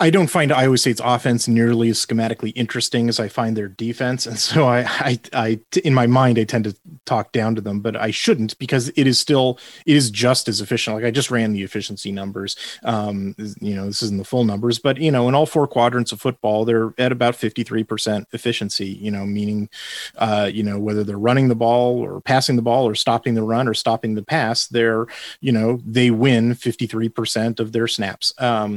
I 0.00 0.10
don't 0.10 0.28
find 0.28 0.50
Iowa 0.50 0.78
State's 0.78 1.00
offense 1.04 1.46
nearly 1.46 1.88
as 1.88 2.04
schematically 2.04 2.52
interesting 2.56 3.08
as 3.08 3.20
I 3.20 3.28
find 3.28 3.56
their 3.56 3.68
defense, 3.68 4.26
and 4.26 4.38
so 4.38 4.66
I, 4.66 4.80
I, 4.88 5.20
I, 5.32 5.60
in 5.84 5.94
my 5.94 6.08
mind, 6.08 6.38
I 6.38 6.44
tend 6.44 6.64
to 6.64 6.74
talk 7.04 7.30
down 7.30 7.54
to 7.54 7.60
them, 7.60 7.80
but 7.80 7.94
I 7.94 8.10
shouldn't 8.10 8.58
because 8.58 8.88
it 8.96 9.06
is 9.06 9.20
still, 9.20 9.58
it 9.86 9.96
is 9.96 10.10
just 10.10 10.48
as 10.48 10.60
efficient. 10.60 10.96
Like 10.96 11.04
I 11.04 11.12
just 11.12 11.30
ran 11.30 11.52
the 11.52 11.62
efficiency 11.62 12.10
numbers. 12.10 12.56
Um, 12.82 13.36
you 13.60 13.76
know, 13.76 13.86
this 13.86 14.02
isn't 14.02 14.18
the 14.18 14.24
full 14.24 14.44
numbers, 14.44 14.78
but 14.78 14.98
you 14.98 15.10
know, 15.10 15.28
in 15.28 15.34
all 15.34 15.46
four 15.46 15.68
quadrants 15.68 16.10
of 16.10 16.20
football, 16.20 16.64
they're 16.64 16.94
at 16.98 17.12
about 17.12 17.36
fifty 17.36 17.62
three 17.62 17.84
percent 17.84 18.26
efficiency. 18.32 18.86
You 18.88 19.10
know, 19.10 19.24
meaning, 19.24 19.68
uh, 20.16 20.50
you 20.52 20.62
know, 20.62 20.78
whether 20.78 21.04
they're 21.04 21.18
running 21.18 21.48
the 21.48 21.54
ball 21.54 21.98
or 21.98 22.20
passing 22.20 22.56
the 22.56 22.62
ball 22.62 22.88
or 22.88 22.94
stopping 22.96 23.34
the 23.34 23.42
run 23.44 23.68
or 23.68 23.74
stopping 23.74 24.14
the 24.14 24.22
pass, 24.24 24.66
they're, 24.66 25.06
you 25.40 25.52
know, 25.52 25.80
they 25.84 26.10
win 26.10 26.54
fifty 26.54 26.86
three 26.86 27.08
percent 27.08 27.60
of 27.60 27.72
their 27.72 27.86
snaps. 27.86 28.32
Um, 28.38 28.71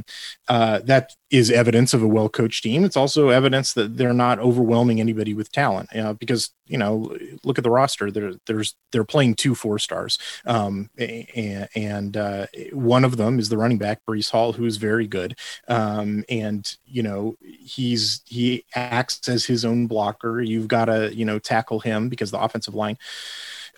uh, 0.47 0.79
that 0.79 1.13
is 1.31 1.51
evidence 1.51 1.93
of 1.93 2.01
a 2.01 2.07
well 2.07 2.29
coached 2.29 2.63
team. 2.63 2.83
It's 2.83 2.95
also 2.95 3.29
evidence 3.29 3.73
that 3.73 3.97
they're 3.97 4.13
not 4.13 4.39
overwhelming 4.39 4.99
anybody 4.99 5.33
with 5.33 5.51
talent 5.51 5.89
uh, 5.95 6.13
because 6.13 6.51
you 6.65 6.77
know 6.77 7.15
look 7.43 7.57
at 7.57 7.63
the 7.63 7.69
roster. 7.69 8.11
There, 8.11 8.33
there's 8.45 8.75
they're 8.91 9.03
playing 9.03 9.35
two 9.35 9.55
four 9.55 9.79
stars, 9.79 10.17
um, 10.45 10.89
and, 10.97 11.67
and 11.75 12.17
uh, 12.17 12.47
one 12.71 13.03
of 13.03 13.17
them 13.17 13.39
is 13.39 13.49
the 13.49 13.57
running 13.57 13.77
back 13.77 14.01
Breece 14.07 14.31
Hall, 14.31 14.53
who's 14.53 14.77
very 14.77 15.07
good, 15.07 15.37
um, 15.67 16.23
and 16.29 16.75
you 16.85 17.03
know 17.03 17.35
he's 17.41 18.21
he 18.25 18.63
acts 18.75 19.27
as 19.27 19.45
his 19.45 19.65
own 19.65 19.87
blocker. 19.87 20.41
You've 20.41 20.67
got 20.67 20.85
to 20.85 21.13
you 21.13 21.25
know 21.25 21.39
tackle 21.39 21.79
him 21.79 22.09
because 22.09 22.31
the 22.31 22.39
offensive 22.39 22.75
line 22.75 22.97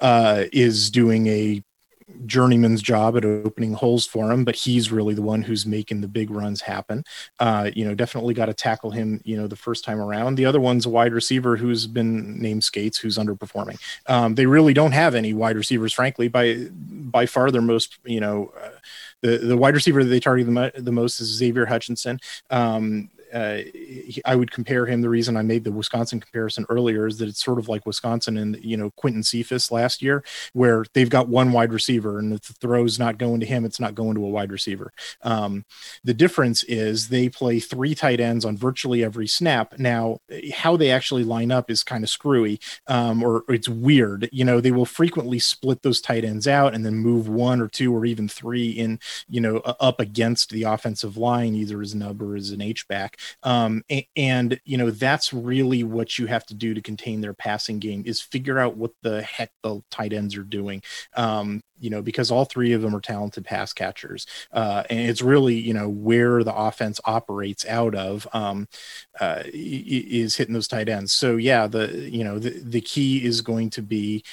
uh, 0.02 0.44
is 0.52 0.92
doing 0.92 1.28
a 1.28 1.64
journeyman's 2.26 2.82
job 2.82 3.18
at 3.18 3.26
opening 3.26 3.74
holes 3.74 4.06
for 4.06 4.32
him, 4.32 4.46
but 4.46 4.56
he's 4.56 4.92
really 4.92 5.14
the 5.14 5.22
one 5.22 5.42
who's 5.42 5.66
making 5.66 6.02
the 6.02 6.08
big 6.08 6.30
runs 6.30 6.62
happen. 6.62 7.04
Uh, 7.40 7.70
you 7.76 7.86
know, 7.86 7.94
definitely 7.94 8.34
got 8.34 8.46
to 8.46 8.54
tackle 8.54 8.92
him, 8.92 9.22
you 9.26 9.36
know, 9.36 9.48
the 9.48 9.56
first 9.56 9.84
time 9.84 10.00
around. 10.00 10.36
The 10.36 10.46
other 10.46 10.62
one's 10.62 10.86
a 10.86 10.90
wide 10.90 11.14
receiver 11.14 11.58
who's 11.58 11.86
been 11.86 12.40
named 12.40 12.64
Scates, 12.64 12.98
who's 12.98 13.18
underperforming. 13.18 13.80
Um, 14.08 14.36
they 14.36 14.46
really 14.46 14.74
don't 14.74 14.94
have 14.94 15.16
any 15.16 15.34
wide 15.34 15.58
receivers, 15.58 15.94
frankly, 15.94 16.28
by 16.28 16.68
by 16.72 17.26
far 17.26 17.52
their 17.52 17.62
most, 17.62 17.98
you 18.06 18.20
know, 18.20 18.54
uh, 18.62 18.70
the 19.22 19.38
the 19.40 19.58
wide 19.58 19.74
receiver 19.74 20.04
that 20.04 20.10
they 20.10 20.20
target 20.20 20.48
the, 20.48 20.82
the 20.82 20.92
most 20.92 21.20
is 21.20 21.28
Xavier 21.28 21.66
Hutchinson. 21.66 22.20
Um, 22.50 23.10
uh, 23.34 23.58
he, 23.74 24.22
I 24.26 24.36
would 24.36 24.52
compare 24.52 24.86
him. 24.86 25.02
The 25.02 25.10
reason 25.10 25.38
I 25.38 25.42
made 25.42 25.64
the 25.64 25.72
Wisconsin 25.72 26.20
comparison 26.20 26.66
earlier 26.70 27.08
is 27.08 27.18
that 27.18 27.28
it's 27.28 27.44
sort 27.44 27.60
of 27.60 27.68
like 27.68 27.86
Wisconsin 27.86 28.38
and 28.38 28.58
you 28.64 28.78
know 28.78 28.92
Quintez 28.92 29.26
Cephus 29.26 29.72
last 29.72 30.02
year, 30.02 30.24
where 30.54 30.86
they've 30.94 31.10
got 31.10 31.28
one 31.28 31.52
wide 31.52 31.74
receiver, 31.74 32.20
and 32.20 32.34
if 32.34 32.44
the 32.44 32.54
throw's 32.54 33.00
not 33.00 33.18
going 33.18 33.40
to 33.40 33.46
him, 33.46 33.66
it's 33.66 33.80
not 33.80 33.96
going 33.96 34.16
to 34.16 34.26
a 34.26 34.30
wide 34.30 34.52
receiver. 34.52 34.92
Um, 35.24 35.66
the 36.04 36.14
difference 36.14 36.64
is 36.64 37.10
they 37.10 37.30
play 37.30 37.60
three 37.60 37.96
tight 37.96 38.20
ends 38.20 38.46
on 38.46 38.58
virtually 38.58 39.04
every 39.04 39.28
snap. 39.28 39.78
Now, 39.78 40.20
how 40.54 40.78
they 40.78 40.92
actually 40.92 41.24
line 41.24 41.52
up 41.52 41.70
is 41.70 41.84
kind 41.84 42.04
of 42.04 42.10
screwy, 42.10 42.60
um, 42.88 43.24
or 43.24 43.44
it's 43.50 43.70
weird. 43.70 44.30
You 44.32 44.46
know, 44.46 44.62
they 44.62 44.72
will 44.72 44.86
frequently 44.86 45.40
split 45.40 45.82
those 45.82 46.02
tight 46.02 46.24
ends 46.24 46.48
out 46.48 46.74
and 46.74 46.86
then 46.86 46.96
move 46.96 47.28
one 47.28 47.62
or 47.62 47.68
two 47.68 47.94
or 47.94 48.06
even 48.06 48.28
three 48.28 48.70
in, 48.70 49.00
you 49.28 49.42
know, 49.42 49.58
up 49.58 50.00
against 50.00 50.50
the 50.50 50.64
offensive 50.64 51.18
line, 51.18 51.56
either 51.56 51.82
as 51.82 51.94
nub 51.96 52.22
or 52.22 52.36
as 52.36 52.52
an 52.52 52.62
H 52.62 52.88
back. 52.88 53.17
Um, 53.44 53.84
and, 53.90 54.06
and, 54.16 54.62
you 54.66 54.78
know, 54.78 54.92
that's 54.92 55.34
really 55.34 55.84
what 55.84 56.18
you 56.18 56.26
have 56.28 56.46
to 56.48 56.54
do 56.54 56.74
to 56.74 56.82
contain 56.82 57.22
their 57.22 57.34
passing 57.34 57.80
game 57.80 58.04
is 58.06 58.22
figure 58.22 58.60
out 58.60 58.78
what 58.78 58.92
the 59.02 59.22
heck 59.22 59.52
the 59.64 59.82
tight 59.92 60.14
ends 60.14 60.36
are 60.36 60.44
doing. 60.44 60.82
Um, 61.16 61.62
you 61.80 61.92
know, 61.92 62.02
because 62.02 62.32
all 62.32 62.46
three 62.46 62.74
of 62.74 62.82
them 62.82 62.96
are 62.96 63.02
talented 63.02 63.46
pass 63.46 63.72
catchers. 63.72 64.26
Uh, 64.52 64.84
and 64.90 65.00
it's 65.00 65.22
really, 65.22 65.56
you 65.56 65.74
know, 65.74 65.88
where 65.88 66.44
the 66.44 66.56
offense 66.56 67.00
operates 67.06 67.66
out 67.68 67.94
of 67.94 68.28
um, 68.34 68.68
uh, 69.20 69.44
is 69.46 70.36
hitting 70.36 70.54
those 70.54 70.68
tight 70.68 70.90
ends. 70.90 71.14
So, 71.14 71.36
yeah, 71.36 71.68
the, 71.68 72.10
you 72.10 72.24
know, 72.24 72.40
the, 72.40 72.50
the 72.50 72.82
key 72.82 73.24
is 73.24 73.42
going 73.42 73.70
to 73.72 73.84
be, 73.84 74.24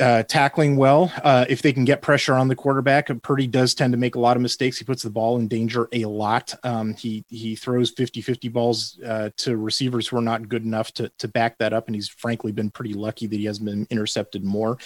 uh, 0.00 0.24
tackling 0.24 0.76
well. 0.76 1.12
Uh, 1.22 1.44
if 1.48 1.62
they 1.62 1.72
can 1.72 1.84
get 1.84 2.02
pressure 2.02 2.34
on 2.34 2.48
the 2.48 2.56
quarterback, 2.56 3.08
Purdy 3.22 3.46
does 3.46 3.74
tend 3.74 3.92
to 3.92 3.96
make 3.96 4.16
a 4.16 4.20
lot 4.20 4.36
of 4.36 4.42
mistakes. 4.42 4.78
He 4.78 4.84
puts 4.84 5.02
the 5.02 5.10
ball 5.10 5.38
in 5.38 5.46
danger 5.46 5.88
a 5.92 6.04
lot. 6.06 6.54
Um, 6.64 6.94
he 6.94 7.24
he 7.28 7.54
throws 7.54 7.94
50-50 7.94 8.52
balls 8.52 8.98
uh, 9.06 9.30
to 9.38 9.56
receivers 9.56 10.08
who 10.08 10.16
are 10.16 10.22
not 10.22 10.48
good 10.48 10.64
enough 10.64 10.92
to 10.94 11.10
to 11.18 11.28
back 11.28 11.58
that 11.58 11.72
up, 11.72 11.86
and 11.86 11.94
he's 11.94 12.08
frankly 12.08 12.52
been 12.52 12.70
pretty 12.70 12.94
lucky 12.94 13.26
that 13.26 13.36
he 13.36 13.44
hasn't 13.44 13.66
been 13.66 13.86
intercepted 13.90 14.44
more. 14.44 14.76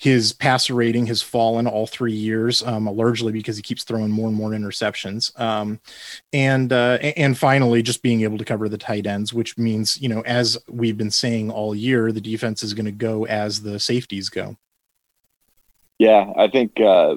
His 0.00 0.32
passer 0.32 0.74
rating 0.74 1.06
has 1.06 1.20
fallen 1.20 1.66
all 1.66 1.86
three 1.86 2.14
years, 2.14 2.62
um, 2.62 2.86
largely 2.86 3.32
because 3.32 3.56
he 3.56 3.62
keeps 3.62 3.84
throwing 3.84 4.10
more 4.10 4.28
and 4.28 4.36
more 4.36 4.50
interceptions. 4.50 5.38
Um, 5.38 5.80
and 6.32 6.72
uh, 6.72 6.98
and 7.16 7.36
finally, 7.36 7.82
just 7.82 8.02
being 8.02 8.22
able 8.22 8.38
to 8.38 8.44
cover 8.44 8.68
the 8.68 8.78
tight 8.78 9.06
ends, 9.06 9.34
which 9.34 9.58
means 9.58 10.00
you 10.00 10.08
know, 10.08 10.22
as 10.22 10.56
we've 10.68 10.96
been 10.96 11.10
saying 11.10 11.50
all 11.50 11.74
year, 11.74 12.10
the 12.10 12.20
defense 12.22 12.62
is 12.62 12.72
going 12.72 12.86
to 12.86 12.92
go 12.92 13.26
as 13.26 13.60
the 13.60 13.78
safeties 13.78 14.30
go. 14.30 14.55
Yeah, 15.98 16.32
I 16.36 16.48
think 16.48 16.80
uh, 16.80 17.16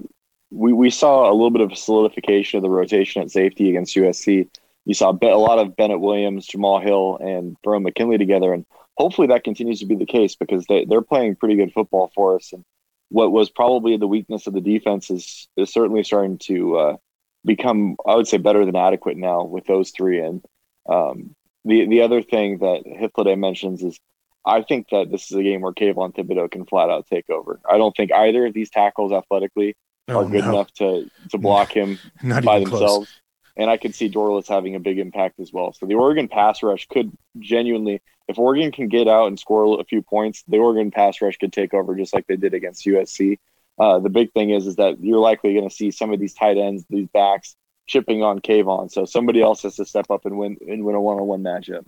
we 0.52 0.74
we 0.74 0.90
saw 0.90 1.30
a 1.30 1.34
little 1.34 1.52
bit 1.52 1.62
of 1.62 1.78
solidification 1.78 2.58
of 2.58 2.64
the 2.64 2.70
rotation 2.70 3.22
at 3.22 3.32
safety 3.32 3.70
against 3.70 3.96
USC. 3.96 4.50
You 4.86 4.94
saw 4.94 5.12
a 5.12 5.26
lot 5.36 5.60
of 5.60 5.76
Bennett 5.76 6.00
Williams, 6.00 6.48
Jamal 6.48 6.80
Hill, 6.80 7.18
and 7.22 7.58
Verone 7.66 7.84
McKinley 7.84 8.18
together, 8.18 8.54
and 8.54 8.66
hopefully 8.98 9.28
that 9.28 9.44
continues 9.44 9.80
to 9.80 9.86
be 9.86 9.96
the 9.96 10.06
case 10.06 10.36
because 10.36 10.66
they 10.68 10.86
they're 10.86 11.02
playing 11.02 11.36
pretty 11.36 11.56
good 11.56 11.74
football 11.74 12.12
for 12.16 12.36
us. 12.36 12.54
And 12.54 12.64
what 13.10 13.32
was 13.32 13.50
probably 13.50 13.98
the 13.98 14.08
weakness 14.08 14.48
of 14.48 14.54
the 14.54 14.62
defense 14.62 15.12
is 15.12 15.48
is 15.58 15.72
certainly 15.74 16.04
starting 16.04 16.38
to 16.40 16.78
uh, 16.78 16.98
become, 17.46 17.98
I 18.08 18.16
would 18.16 18.28
say, 18.28 18.38
better 18.38 18.66
than 18.66 18.76
adequate 18.76 19.18
now 19.18 19.44
with 19.44 19.66
those 19.66 19.92
three. 19.92 20.20
And 20.20 20.44
um, 20.90 21.36
the 21.66 21.88
the 21.88 22.02
other 22.02 22.22
thing 22.22 22.60
that 22.60 22.84
Hythloday 22.86 23.38
mentions 23.38 23.84
is 23.84 24.00
I 24.46 24.62
think 24.62 24.88
that 24.92 25.12
this 25.12 25.32
is 25.32 25.38
a 25.38 25.44
game 25.44 25.62
where 25.62 25.74
Kayvon 25.74 26.16
Thibodeaux 26.16 26.52
can 26.52 26.66
flat 26.66 26.90
out 26.90 27.08
take 27.08 27.30
over. 27.30 27.60
I 27.70 27.78
don't 27.78 27.96
think 27.96 28.14
either 28.14 28.46
of 28.46 28.54
these 28.54 28.70
tackles 28.70 29.12
athletically 29.12 29.76
oh, 30.08 30.20
are 30.20 30.26
good 30.26 30.46
no. 30.46 30.52
enough 30.52 30.74
to 30.76 31.10
to 31.30 31.38
block 31.38 31.72
him 31.72 32.00
by 32.24 32.60
themselves. 32.60 32.70
Close. 32.70 33.22
And 33.58 33.70
I 33.70 33.76
could 33.76 33.94
see 33.94 34.10
Dorlus 34.10 34.48
having 34.48 34.76
a 34.76 34.80
big 34.80 35.00
impact 35.00 35.40
as 35.40 35.52
well. 35.52 35.74
So 35.74 35.86
the 35.86 35.96
Oregon 35.96 36.30
pass 36.30 36.64
rush 36.64 36.88
could 36.88 37.12
genuinely, 37.40 38.02
if 38.30 38.40
Oregon 38.40 38.72
can 38.72 38.88
get 38.88 39.10
out 39.10 39.28
and 39.28 39.38
score 39.38 39.82
a 39.82 39.84
few 39.84 40.02
points, 40.02 40.44
the 40.48 40.60
Oregon 40.60 40.92
pass 40.92 41.22
rush 41.22 41.38
could 41.38 41.52
take 41.52 41.74
over 41.74 41.94
just 41.96 42.14
like 42.14 42.26
they 42.28 42.38
did 42.38 42.54
against 42.54 42.86
USC. 42.86 43.38
Uh, 43.78 44.00
the 44.00 44.10
big 44.10 44.32
thing 44.32 44.52
is 44.52 44.66
is 44.66 44.78
that 44.78 45.02
you're 45.02 45.20
likely 45.20 45.54
going 45.54 45.68
to 45.68 45.76
see 45.76 45.92
some 45.92 46.14
of 46.14 46.20
these 46.20 46.34
tight 46.34 46.58
ends, 46.58 46.86
these 46.90 47.08
backs, 47.14 47.58
chipping 47.86 48.24
on 48.24 48.40
Kayvon. 48.40 48.92
So 48.92 49.04
somebody 49.04 49.42
else 49.42 49.64
has 49.64 49.76
to 49.76 49.86
step 49.86 50.10
up 50.10 50.26
and 50.26 50.38
win 50.38 50.58
and 50.68 50.86
win 50.86 50.96
a 50.96 51.02
one 51.02 51.18
on 51.18 51.28
one 51.28 51.44
matchup. 51.44 51.86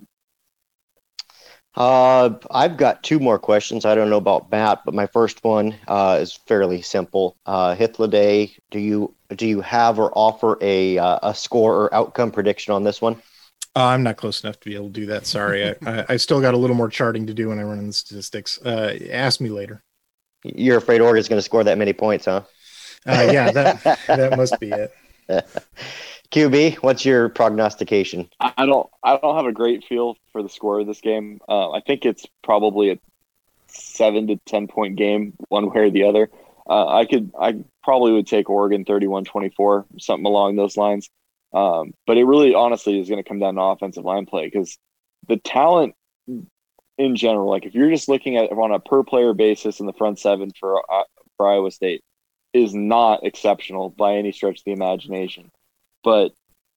Uh, 1.75 2.31
I've 2.49 2.75
got 2.75 3.03
two 3.03 3.19
more 3.19 3.39
questions. 3.39 3.85
I 3.85 3.95
don't 3.95 4.09
know 4.09 4.17
about 4.17 4.51
Matt, 4.51 4.83
but 4.83 4.93
my 4.93 5.07
first 5.07 5.43
one 5.43 5.75
uh, 5.87 6.17
is 6.19 6.33
fairly 6.33 6.81
simple. 6.81 7.37
Uh, 7.45 7.75
Hythloday, 7.75 8.57
do 8.71 8.79
you 8.79 9.13
do 9.35 9.47
you 9.47 9.61
have 9.61 9.97
or 9.97 10.11
offer 10.13 10.57
a 10.61 10.97
uh, 10.97 11.19
a 11.23 11.33
score 11.33 11.75
or 11.75 11.93
outcome 11.93 12.31
prediction 12.31 12.73
on 12.73 12.83
this 12.83 13.01
one? 13.01 13.15
Uh, 13.73 13.85
I'm 13.85 14.03
not 14.03 14.17
close 14.17 14.43
enough 14.43 14.59
to 14.59 14.69
be 14.69 14.75
able 14.75 14.87
to 14.87 14.91
do 14.93 15.05
that. 15.07 15.25
Sorry, 15.25 15.65
I, 15.65 15.75
I, 15.85 16.05
I, 16.09 16.17
still 16.17 16.41
got 16.41 16.53
a 16.53 16.57
little 16.57 16.75
more 16.75 16.89
charting 16.89 17.25
to 17.27 17.33
do 17.33 17.47
when 17.49 17.59
I 17.59 17.63
run 17.63 17.79
in 17.79 17.87
the 17.87 17.93
statistics. 17.93 18.59
Uh, 18.61 18.97
ask 19.09 19.39
me 19.39 19.49
later. 19.49 19.81
You're 20.43 20.77
afraid 20.77 20.99
Oregon's 20.99 21.29
going 21.29 21.37
to 21.37 21.43
score 21.43 21.63
that 21.63 21.77
many 21.77 21.93
points, 21.93 22.25
huh? 22.25 22.41
Uh, 23.05 23.29
yeah, 23.31 23.51
that 23.51 23.99
that 24.07 24.35
must 24.35 24.59
be 24.59 24.71
it. 24.71 24.93
QB, 26.31 26.75
what's 26.77 27.03
your 27.03 27.27
prognostication? 27.29 28.29
I 28.39 28.65
don't 28.65 28.89
I 29.03 29.17
don't 29.17 29.35
have 29.35 29.45
a 29.45 29.51
great 29.51 29.83
feel 29.83 30.15
for 30.31 30.41
the 30.41 30.49
score 30.49 30.79
of 30.79 30.87
this 30.87 31.01
game. 31.01 31.41
Uh, 31.47 31.71
I 31.71 31.81
think 31.81 32.05
it's 32.05 32.25
probably 32.41 32.91
a 32.91 32.99
seven 33.67 34.27
to 34.27 34.37
ten 34.45 34.67
point 34.67 34.95
game, 34.95 35.33
one 35.49 35.69
way 35.69 35.81
or 35.81 35.89
the 35.91 36.05
other. 36.05 36.29
Uh, 36.69 36.87
I 36.87 37.05
could 37.05 37.31
I 37.37 37.57
probably 37.83 38.13
would 38.13 38.27
take 38.27 38.49
Oregon 38.49 38.85
31-24, 38.85 39.85
something 39.99 40.25
along 40.25 40.55
those 40.55 40.77
lines. 40.77 41.09
Um, 41.53 41.93
but 42.07 42.17
it 42.17 42.23
really 42.23 42.53
honestly 42.53 42.97
is 42.99 43.09
going 43.09 43.21
to 43.21 43.27
come 43.27 43.39
down 43.39 43.55
to 43.55 43.61
offensive 43.61 44.05
line 44.05 44.25
play 44.25 44.45
because 44.45 44.77
the 45.27 45.35
talent 45.35 45.95
in 46.97 47.15
general, 47.15 47.49
like 47.49 47.65
if 47.65 47.73
you're 47.75 47.89
just 47.89 48.07
looking 48.07 48.37
at 48.37 48.51
on 48.51 48.71
a 48.71 48.79
per 48.79 49.03
player 49.03 49.33
basis 49.33 49.81
in 49.81 49.85
the 49.85 49.93
front 49.93 50.17
seven 50.17 50.51
for 50.57 50.79
uh, 50.89 51.03
for 51.35 51.49
Iowa 51.49 51.71
State, 51.71 52.03
is 52.53 52.73
not 52.73 53.25
exceptional 53.25 53.89
by 53.89 54.15
any 54.15 54.31
stretch 54.31 54.59
of 54.59 54.63
the 54.63 54.71
imagination 54.71 55.51
but 56.03 56.31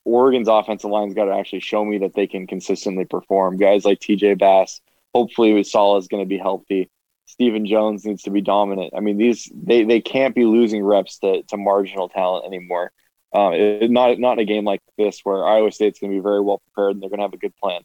Oregon's 0.04 0.48
offensive 0.48 0.90
line's 0.90 1.14
got 1.14 1.26
to 1.26 1.34
actually 1.34 1.60
show 1.60 1.84
me 1.84 1.98
that 1.98 2.14
they 2.14 2.26
can 2.26 2.46
consistently 2.46 3.04
perform. 3.04 3.56
Guys 3.56 3.84
like 3.84 4.00
TJ 4.00 4.38
Bass, 4.38 4.80
hopefully 5.14 5.62
Salah 5.64 5.98
is 5.98 6.08
going 6.08 6.22
to 6.22 6.28
be 6.28 6.38
healthy. 6.38 6.90
Steven 7.26 7.66
Jones 7.66 8.04
needs 8.04 8.22
to 8.22 8.30
be 8.30 8.40
dominant. 8.40 8.92
I 8.96 9.00
mean, 9.00 9.16
these 9.16 9.50
they, 9.54 9.84
they 9.84 10.00
can't 10.00 10.34
be 10.34 10.44
losing 10.44 10.84
reps 10.84 11.18
to, 11.20 11.42
to 11.44 11.56
marginal 11.56 12.08
talent 12.08 12.46
anymore. 12.46 12.92
Um, 13.32 13.54
it, 13.54 13.90
not 13.90 14.18
not 14.18 14.34
in 14.34 14.38
a 14.40 14.44
game 14.44 14.64
like 14.64 14.80
this 14.96 15.20
where 15.24 15.44
Iowa 15.44 15.72
State's 15.72 15.98
going 15.98 16.12
to 16.12 16.16
be 16.16 16.22
very 16.22 16.40
well 16.40 16.58
prepared 16.58 16.92
and 16.92 17.02
they're 17.02 17.10
going 17.10 17.18
to 17.18 17.24
have 17.24 17.32
a 17.32 17.38
good 17.38 17.56
plan. 17.56 17.82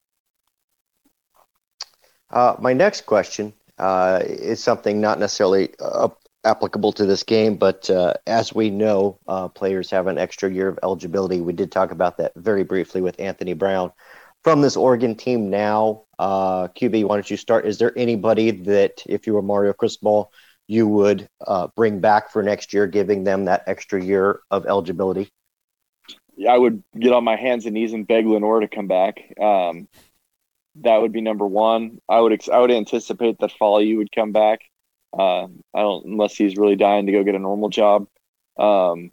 Uh, 2.29 2.55
my 2.59 2.73
next 2.73 3.05
question 3.07 3.53
uh, 3.79 4.19
is 4.23 4.61
something 4.61 5.01
not 5.01 5.19
necessarily 5.19 5.73
a, 5.79 6.11
applicable 6.43 6.91
to 6.93 7.05
this 7.05 7.23
game, 7.23 7.57
but 7.57 7.89
uh, 7.89 8.13
as 8.27 8.53
we 8.53 8.69
know, 8.69 9.19
uh, 9.27 9.47
players 9.47 9.89
have 9.91 10.07
an 10.07 10.17
extra 10.17 10.51
year 10.51 10.67
of 10.67 10.79
eligibility. 10.83 11.41
We 11.41 11.53
did 11.53 11.71
talk 11.71 11.91
about 11.91 12.17
that 12.17 12.33
very 12.35 12.63
briefly 12.63 13.01
with 13.01 13.19
Anthony 13.19 13.53
Brown. 13.53 13.91
From 14.43 14.61
this 14.61 14.77
Oregon 14.77 15.15
team 15.15 15.49
now, 15.49 16.03
uh, 16.17 16.69
QB, 16.69 17.05
why 17.05 17.15
don't 17.15 17.29
you 17.29 17.35
start? 17.35 17.65
Is 17.65 17.77
there 17.77 17.97
anybody 17.97 18.51
that, 18.51 19.03
if 19.05 19.27
you 19.27 19.33
were 19.33 19.41
Mario 19.41 19.73
Cristobal, 19.73 20.31
you 20.67 20.87
would 20.87 21.27
uh, 21.45 21.67
bring 21.75 21.99
back 21.99 22.31
for 22.31 22.41
next 22.41 22.73
year, 22.73 22.87
giving 22.87 23.23
them 23.23 23.45
that 23.45 23.63
extra 23.67 24.01
year 24.01 24.39
of 24.49 24.65
eligibility? 24.65 25.29
Yeah, 26.37 26.53
I 26.53 26.57
would 26.57 26.83
get 26.97 27.11
on 27.11 27.25
my 27.25 27.35
hands 27.35 27.65
and 27.65 27.73
knees 27.73 27.91
and 27.91 28.07
beg 28.07 28.25
Lenoir 28.25 28.61
to 28.61 28.67
come 28.69 28.87
back. 28.87 29.19
Um, 29.41 29.89
that 30.75 31.01
would 31.01 31.11
be 31.11 31.19
number 31.19 31.45
one. 31.45 31.99
I 32.07 32.21
would 32.21 32.31
ex- 32.31 32.47
I 32.47 32.59
would 32.59 32.71
anticipate 32.71 33.39
that 33.39 33.51
Faoliu 33.59 33.97
would 33.97 34.11
come 34.13 34.31
back. 34.31 34.61
Uh, 35.17 35.47
I 35.73 35.81
don't 35.81 36.05
unless 36.05 36.35
he's 36.35 36.57
really 36.57 36.75
dying 36.75 37.05
to 37.07 37.11
go 37.11 37.23
get 37.23 37.35
a 37.35 37.39
normal 37.39 37.69
job. 37.69 38.07
Um, 38.57 39.11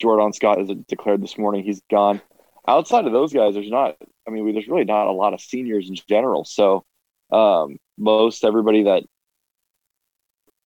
Jordan 0.00 0.32
Scott 0.32 0.60
is 0.60 0.70
declared 0.88 1.22
this 1.22 1.38
morning 1.38 1.64
he's 1.64 1.82
gone. 1.90 2.20
Outside 2.66 3.06
of 3.06 3.12
those 3.12 3.32
guys, 3.32 3.54
there's 3.54 3.70
not. 3.70 3.96
I 4.26 4.30
mean, 4.30 4.52
there's 4.52 4.68
really 4.68 4.84
not 4.84 5.08
a 5.08 5.12
lot 5.12 5.34
of 5.34 5.40
seniors 5.40 5.88
in 5.88 5.96
general. 6.08 6.44
So 6.44 6.84
um, 7.32 7.78
most 7.98 8.44
everybody 8.44 8.84
that 8.84 9.04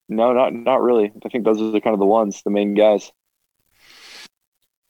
no, 0.08 0.34
not 0.34 0.54
not 0.54 0.82
really. 0.82 1.12
I 1.26 1.30
think 1.30 1.46
those 1.46 1.62
are 1.62 1.72
the 1.72 1.82
kind 1.82 1.94
of 1.94 2.00
the 2.00 2.06
ones, 2.06 2.42
the 2.44 2.52
main 2.52 2.74
guys. 2.74 3.12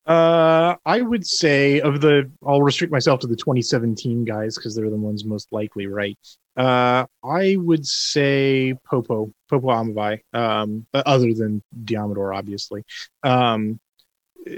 Uh, 0.05 0.75
I 0.85 1.01
would 1.01 1.25
say 1.25 1.81
of 1.81 1.99
the, 1.99 2.31
I'll 2.45 2.61
restrict 2.61 2.91
myself 2.93 3.21
to 3.21 3.27
the 3.27 3.35
2017 3.35 4.23
guys 4.23 4.55
because 4.55 4.75
they're 4.75 4.89
the 4.89 4.95
ones 4.95 5.25
most 5.25 5.51
likely, 5.51 5.87
right? 5.87 6.17
Uh, 6.55 7.05
I 7.23 7.55
would 7.57 7.85
say 7.85 8.75
Popo, 8.85 9.31
Popo 9.49 9.67
Aumavae, 9.67 10.19
um, 10.33 10.85
other 10.93 11.33
than 11.33 11.63
Deommodore, 11.83 12.35
obviously. 12.37 12.83
Um, 13.23 13.79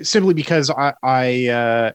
simply 0.01 0.33
because 0.33 0.69
I, 0.69 0.93
I, 1.01 1.47
uh, 1.47 1.91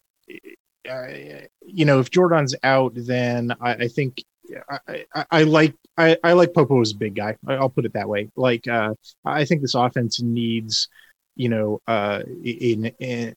I, 0.88 1.46
you 1.60 1.84
know, 1.84 2.00
if 2.00 2.10
Jordan's 2.10 2.54
out, 2.64 2.92
then 2.96 3.52
I, 3.60 3.74
I 3.74 3.88
think 3.88 4.22
I, 4.70 5.04
I, 5.14 5.24
I, 5.30 5.42
like 5.44 5.74
I, 5.96 6.16
I 6.24 6.32
like 6.32 6.54
Popo 6.54 6.80
as 6.80 6.92
a 6.92 6.96
big 6.96 7.14
guy. 7.14 7.36
I'll 7.46 7.68
put 7.68 7.84
it 7.84 7.92
that 7.92 8.08
way. 8.08 8.30
Like 8.36 8.66
uh, 8.66 8.94
I 9.24 9.44
think 9.44 9.60
this 9.60 9.74
offense 9.74 10.20
needs 10.20 10.88
you 11.36 11.48
know 11.48 11.80
uh, 11.86 12.22
in, 12.44 12.86
in, 12.98 13.34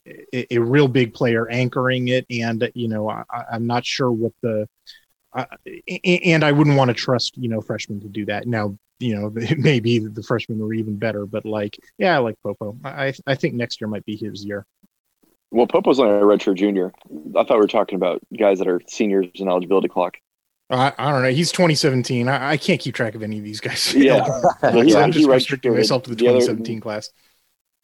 a 0.52 0.58
real 0.58 0.88
big 0.88 1.14
player 1.14 1.50
anchoring 1.50 2.10
it, 2.10 2.26
and 2.30 2.70
you 2.74 2.88
know 2.88 3.10
I, 3.10 3.24
I'm 3.52 3.68
not 3.68 3.86
sure 3.86 4.12
what 4.12 4.34
the 4.42 4.68
uh, 5.34 5.46
and 6.04 6.44
I 6.44 6.52
wouldn't 6.52 6.78
want 6.78 6.90
to 6.90 6.94
trust 6.94 7.38
you 7.38 7.50
know 7.50 7.62
freshmen 7.62 8.02
to 8.02 8.10
do 8.10 8.26
that. 8.26 8.48
Now 8.48 8.78
you 9.00 9.16
know 9.16 9.32
it 9.42 9.60
may 9.60 9.80
be 9.80 10.00
that 10.00 10.16
the 10.16 10.24
freshmen 10.24 10.60
were 10.60 10.74
even 10.74 10.98
better, 10.98 11.26
but 11.26 11.46
like 11.46 11.78
yeah, 11.98 12.16
I 12.16 12.20
like 12.20 12.36
Popo. 12.44 12.78
I 12.84 13.14
I 13.28 13.36
think 13.36 13.56
next 13.56 13.80
year 13.82 13.88
might 13.88 14.06
be 14.06 14.16
his 14.16 14.46
year. 14.46 14.66
Well, 15.52 15.68
Popo's 15.68 16.00
only 16.00 16.16
a 16.16 16.22
redshirt 16.22 16.56
junior. 16.56 16.92
I 17.36 17.44
thought 17.44 17.52
we 17.52 17.62
were 17.62 17.68
talking 17.68 17.96
about 17.96 18.22
guys 18.38 18.60
that 18.60 18.68
are 18.68 18.82
seniors 18.88 19.28
in 19.36 19.48
eligibility 19.48 19.88
clock. 19.88 20.18
I, 20.70 20.92
I 20.98 21.12
don't 21.12 21.22
know. 21.22 21.30
He's 21.30 21.52
2017. 21.52 22.28
I, 22.28 22.52
I, 22.52 22.58
can't 22.58 22.82
keep 22.82 22.96
track 22.96 23.14
of 23.14 23.22
any 23.22 23.38
of 23.38 23.44
these 23.44 23.60
guys. 23.60 23.94
Yeah, 23.94 24.28
I'm 24.64 25.12
just 25.12 25.30
restricting 25.30 25.74
myself 25.74 26.04
to 26.04 26.10
the, 26.10 26.16
the 26.16 26.24
2017 26.24 26.78
other, 26.78 26.82
class. 26.82 27.10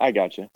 I 0.01 0.11
got 0.11 0.37
you. 0.37 0.47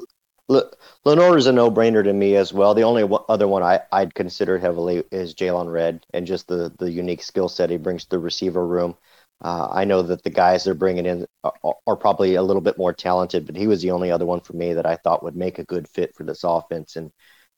Lenoir 1.05 1.37
is 1.37 1.47
a 1.47 1.51
no-brainer 1.51 2.03
to 2.03 2.13
me 2.13 2.35
as 2.35 2.53
well. 2.53 2.73
The 2.73 2.83
only 2.83 3.07
other 3.29 3.47
one 3.47 3.63
I, 3.63 3.81
I'd 3.91 4.13
consider 4.13 4.59
heavily 4.59 5.03
is 5.11 5.33
Jaylon 5.33 5.71
Redd, 5.71 6.05
and 6.13 6.27
just 6.27 6.47
the 6.47 6.71
the 6.77 6.91
unique 6.91 7.23
skill 7.23 7.49
set 7.49 7.69
he 7.69 7.77
brings 7.77 8.03
to 8.03 8.09
the 8.11 8.19
receiver 8.19 8.65
room. 8.65 8.95
Uh, 9.41 9.67
I 9.71 9.85
know 9.85 10.01
that 10.03 10.23
the 10.23 10.29
guys 10.29 10.63
they're 10.63 10.73
bringing 10.73 11.05
in 11.05 11.27
are, 11.43 11.75
are, 11.85 11.97
probably 11.97 12.35
a 12.35 12.43
little 12.43 12.61
bit 12.61 12.77
more 12.77 12.93
talented, 12.93 13.45
but 13.45 13.55
he 13.55 13.67
was 13.67 13.81
the 13.81 13.91
only 13.91 14.09
other 14.09 14.25
one 14.25 14.39
for 14.39 14.53
me 14.53 14.73
that 14.73 14.85
I 14.85 14.95
thought 14.95 15.23
would 15.23 15.35
make 15.35 15.59
a 15.59 15.65
good 15.65 15.89
fit 15.89 16.15
for 16.15 16.23
this 16.23 16.43
offense 16.43 16.95
and 16.95 17.11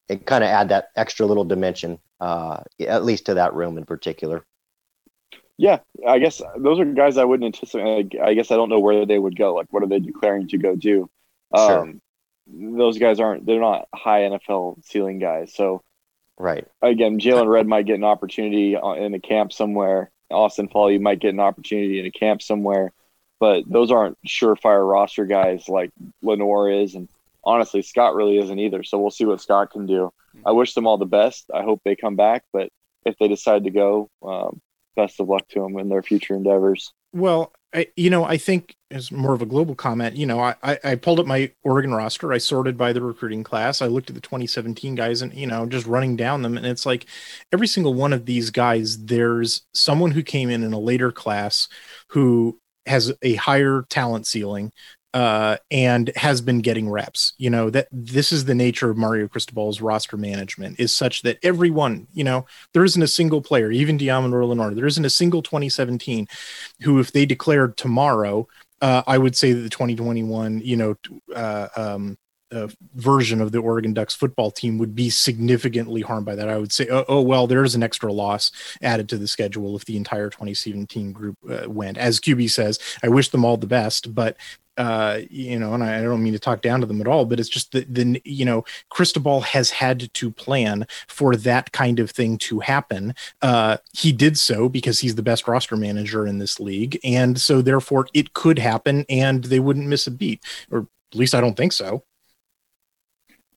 and 0.10 0.26
kind 0.26 0.44
of 0.44 0.50
add 0.50 0.70
that 0.70 0.90
extra 0.96 1.26
little 1.26 1.44
dimension, 1.44 2.00
uh, 2.20 2.64
at 2.80 3.04
least 3.04 3.26
to 3.26 3.36
that 3.36 3.54
room 3.54 3.78
in 3.78 3.86
particular. 3.86 4.46
Yeah, 5.58 5.80
I 6.08 6.20
guess 6.20 6.42
those 6.58 6.80
are 6.80 6.86
guys 6.86 7.18
I 7.18 7.26
wouldn't 7.26 7.56
anticipate. 7.56 8.16
I 8.22 8.34
guess 8.34 8.52
I 8.52 8.56
don't 8.56 8.70
know 8.70 8.80
where 8.80 9.06
they 9.06 9.20
would 9.20 9.38
go. 9.38 9.56
Like, 9.56 9.68
what 9.72 9.84
are 9.84 9.88
they 9.88 10.00
declaring 10.00 10.48
to 10.50 10.58
go 10.58 10.76
do? 10.76 11.10
Sure. 11.56 11.82
Um, 11.82 12.02
those 12.48 12.98
guys 12.98 13.20
aren't. 13.20 13.45
They're 13.45 13.60
not 13.60 13.88
high 13.93 14.22
NFL 14.22 14.84
ceiling 14.86 15.20
guys. 15.20 15.54
So, 15.54 15.84
right. 16.38 16.66
Again, 16.82 17.20
Jaylon 17.20 17.48
Redd 17.48 17.68
might 17.68 17.86
get 17.86 17.95
an 17.95 18.04
opportunity 18.04 18.76
in 18.76 19.14
a 19.14 19.20
camp 19.20 19.52
somewhere. 19.52 20.12
Austin 20.30 20.68
Faoliu, 20.68 20.93
you 20.93 21.00
might 21.00 21.20
get 21.20 21.34
an 21.34 21.39
opportunity 21.39 22.00
in 22.00 22.06
a 22.06 22.12
camp 22.12 22.41
somewhere, 22.41 22.91
but 23.39 23.64
those 23.66 23.91
aren't 23.91 24.18
surefire 24.28 24.89
roster 24.89 25.26
guys 25.26 25.70
like 25.70 25.91
Lenoir 26.22 26.70
is, 26.70 26.95
and 26.95 27.08
honestly, 27.43 27.82
Scott 27.82 28.14
really 28.14 28.38
isn't 28.38 28.60
either. 28.60 28.84
So 28.84 29.00
we'll 29.00 29.12
see 29.12 29.26
what 29.26 29.41
Scott 29.41 29.72
can 29.72 29.86
do. 29.86 30.12
I 30.45 30.52
wish 30.52 30.74
them 30.74 30.86
all 30.86 30.98
the 30.98 31.06
best. 31.06 31.50
I 31.54 31.64
hope 31.64 31.82
they 31.84 31.95
come 31.95 32.16
back, 32.16 32.43
but 32.54 32.70
if 33.06 33.18
they 33.18 33.28
decide 33.28 33.64
to 33.64 33.72
go, 33.72 34.10
um, 34.22 34.62
best 34.95 35.20
of 35.20 35.30
luck 35.30 35.48
to 35.50 35.62
them 35.62 35.80
in 35.80 35.89
their 35.89 36.04
future 36.04 36.36
endeavors. 36.36 36.93
Well, 37.14 37.54
I, 37.74 37.88
you 37.95 38.09
know, 38.09 38.24
I 38.24 38.38
think 38.38 38.76
as 38.91 39.11
more 39.11 39.34
of 39.34 39.41
a 39.41 39.45
global 39.45 39.76
comment, 39.76 40.15
you 40.15 40.26
know, 40.26 40.39
I, 40.39 40.55
I 40.84 40.95
pulled 40.95 41.20
up 41.20 41.26
my 41.26 41.51
Oregon 41.63 41.93
roster. 41.93 42.32
I 42.32 42.38
sorted 42.38 42.78
by 42.78 42.93
the 42.93 43.01
recruiting 43.01 43.43
class. 43.43 43.82
I 43.82 43.88
looked 43.88 44.09
at 44.09 44.15
the 44.15 44.22
2017 44.22 44.95
guys 44.95 45.22
and, 45.22 45.34
you 45.34 45.47
know, 45.47 45.65
just 45.65 45.86
running 45.86 46.15
down 46.15 46.41
them. 46.41 46.55
And 46.55 46.65
it's 46.65 46.86
like 46.86 47.05
every 47.51 47.68
single 47.68 47.93
one 47.93 48.13
of 48.13 48.26
these 48.26 48.51
guys, 48.51 49.05
there's 49.05 49.63
someone 49.74 50.11
who 50.11 50.24
came 50.24 50.49
in 50.49 50.63
in 50.63 50.72
a 50.72 50.80
later 50.80 51.11
class 51.11 51.68
who 52.09 52.57
has 52.86 53.13
a 53.22 53.36
higher 53.36 53.84
talent 53.89 54.28
ceiling, 54.28 54.72
uh, 55.18 55.57
and 55.72 56.11
has 56.15 56.41
been 56.41 56.59
getting 56.59 56.88
reps. 56.88 57.34
You 57.39 57.49
know 57.49 57.72
that 57.72 57.88
this 57.91 58.32
is 58.32 58.45
the 58.45 58.53
nature 58.53 58.91
of 58.91 58.97
Mario 58.97 59.28
Cristobal's 59.28 59.82
roster 59.82 60.15
management 60.15 60.80
is 60.80 60.95
such 60.95 61.24
that 61.24 61.39
everyone, 61.41 62.05
you 62.13 62.24
know, 62.24 62.45
there 62.74 62.86
isn't 62.86 63.01
a 63.01 63.07
single 63.07 63.41
player, 63.41 63.72
even 63.72 63.97
Deommodore 63.97 64.47
Lenoir, 64.47 64.76
there 64.76 64.86
isn't 64.86 65.05
a 65.05 65.09
single 65.09 65.41
2017 65.41 66.28
who, 66.84 66.99
if 66.99 67.13
they 67.13 67.26
declared 67.26 67.78
tomorrow, 67.78 68.47
uh, 68.82 69.01
I 69.07 69.18
would 69.18 69.36
say 69.36 69.53
that 69.53 69.61
the 69.61 69.72
2021, 69.72 70.61
you 70.63 70.78
know, 70.78 70.95
uh, 71.36 71.70
um, 71.76 72.20
uh, 72.51 72.68
version 72.93 73.41
of 73.41 73.51
the 73.51 73.57
Oregon 73.57 73.95
Ducks 73.95 74.13
football 74.13 74.51
team 74.51 74.78
would 74.78 74.93
be 74.93 75.09
significantly 75.09 76.01
harmed 76.01 76.28
by 76.28 76.36
that. 76.36 76.47
I 76.47 76.57
would 76.57 76.72
say, 76.72 76.88
oh, 76.91 77.05
oh, 77.07 77.22
well, 77.22 77.47
there's 77.47 77.74
an 77.74 77.82
extra 77.82 78.13
loss 78.13 78.51
added 78.84 79.09
to 79.09 79.18
the 79.18 79.28
schedule 79.28 79.76
if 79.76 79.86
the 79.86 79.97
entire 79.97 80.30
2017 80.30 81.11
group 81.11 81.38
uh, 81.49 81.68
went. 81.68 81.97
As 81.97 82.20
QB 82.20 82.51
says, 82.51 82.78
I 83.01 83.09
wish 83.09 83.30
them 83.30 83.43
all 83.43 83.57
the 83.57 83.65
best, 83.65 84.13
but 84.13 84.38
uh, 84.78 85.20
you 85.30 85.58
know, 85.60 85.74
and 85.74 85.84
I, 85.84 86.00
I, 86.00 86.02
don't 86.04 86.24
mean 86.24 86.34
to 86.34 86.40
talk 86.40 86.62
down 86.62 86.82
to 86.82 86.86
them 86.86 87.02
at 87.02 87.08
all, 87.08 87.26
but 87.26 87.40
it's 87.40 87.50
just 87.50 87.72
that 87.72 87.94
the 87.94 88.22
you 88.24 88.46
know, 88.46 88.64
Cristobal 88.90 89.42
has 89.42 89.72
had 89.72 90.14
to 90.14 90.32
plan 90.32 90.86
for 91.08 91.36
that 91.36 91.72
kind 91.72 92.00
of 92.00 92.12
thing 92.12 92.38
to 92.40 92.60
happen. 92.60 93.16
Uh, 93.42 93.78
he 93.94 94.12
did 94.12 94.38
so 94.38 94.70
because 94.70 95.00
he's 95.00 95.16
the 95.16 95.24
best 95.24 95.48
roster 95.48 95.76
manager 95.76 96.28
in 96.28 96.38
this 96.38 96.60
league, 96.60 97.00
and 97.04 97.42
so 97.42 97.62
therefore 97.62 98.08
it 98.14 98.34
could 98.34 98.60
happen, 98.60 99.06
and 99.10 99.46
they 99.46 99.60
wouldn't 99.60 99.88
miss 99.88 100.08
a 100.08 100.12
beat, 100.12 100.44
or 100.70 100.88
at 101.12 101.18
least 101.18 101.34
I 101.34 101.42
don't 101.42 101.58
think 101.58 101.74
so. 101.74 102.04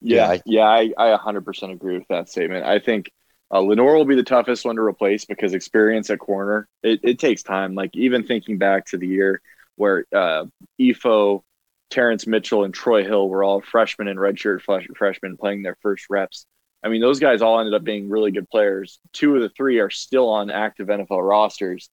Yeah, 0.01 0.39
yeah, 0.47 0.65
I, 0.65 0.93
I 0.97 1.17
100% 1.19 1.73
agree 1.73 1.99
with 1.99 2.09
that 2.09 2.31
statement. 2.31 2.65
I 2.65 2.79
think 2.79 3.13
uh, 3.53 3.61
Lenoir 3.61 3.97
will 3.97 4.07
be 4.07 4.15
the 4.15 4.23
toughest 4.23 4.65
one 4.65 4.77
to 4.77 4.83
replace 4.83 5.25
because 5.27 5.53
experience 5.53 6.09
at 6.09 6.19
corner 6.19 6.69
it, 6.83 7.01
it 7.03 7.19
takes 7.19 7.43
time. 7.43 7.75
Like 7.75 7.95
even 7.95 8.27
thinking 8.27 8.57
back 8.57 8.87
to 8.87 8.97
the 8.97 9.07
year 9.07 9.43
where 9.81 10.05
uh, 10.15 10.45
Ifo, 10.79 11.41
Terrence 11.89 12.27
Mitchell, 12.27 12.65
and 12.65 12.75
Troy 12.75 13.03
Hill 13.03 13.29
were 13.31 13.43
all 13.43 13.63
freshmen 13.63 14.09
and 14.09 14.19
redshirt 14.19 14.61
freshmen 14.95 15.39
playing 15.39 15.63
their 15.63 15.77
first 15.81 16.05
reps. 16.11 16.45
I 16.85 16.89
mean, 16.89 17.01
those 17.01 17.19
guys 17.19 17.41
all 17.41 17.59
ended 17.59 17.75
up 17.75 17.83
being 17.83 18.11
really 18.11 18.31
good 18.31 18.49
players. 18.51 19.01
Two 19.15 19.35
of 19.37 19.41
the 19.41 19.49
three 19.49 19.81
are 19.81 19.89
still 19.89 20.29
on 20.29 20.51
active 20.51 20.89
NFL 20.89 21.27
rosters, 21.27 21.89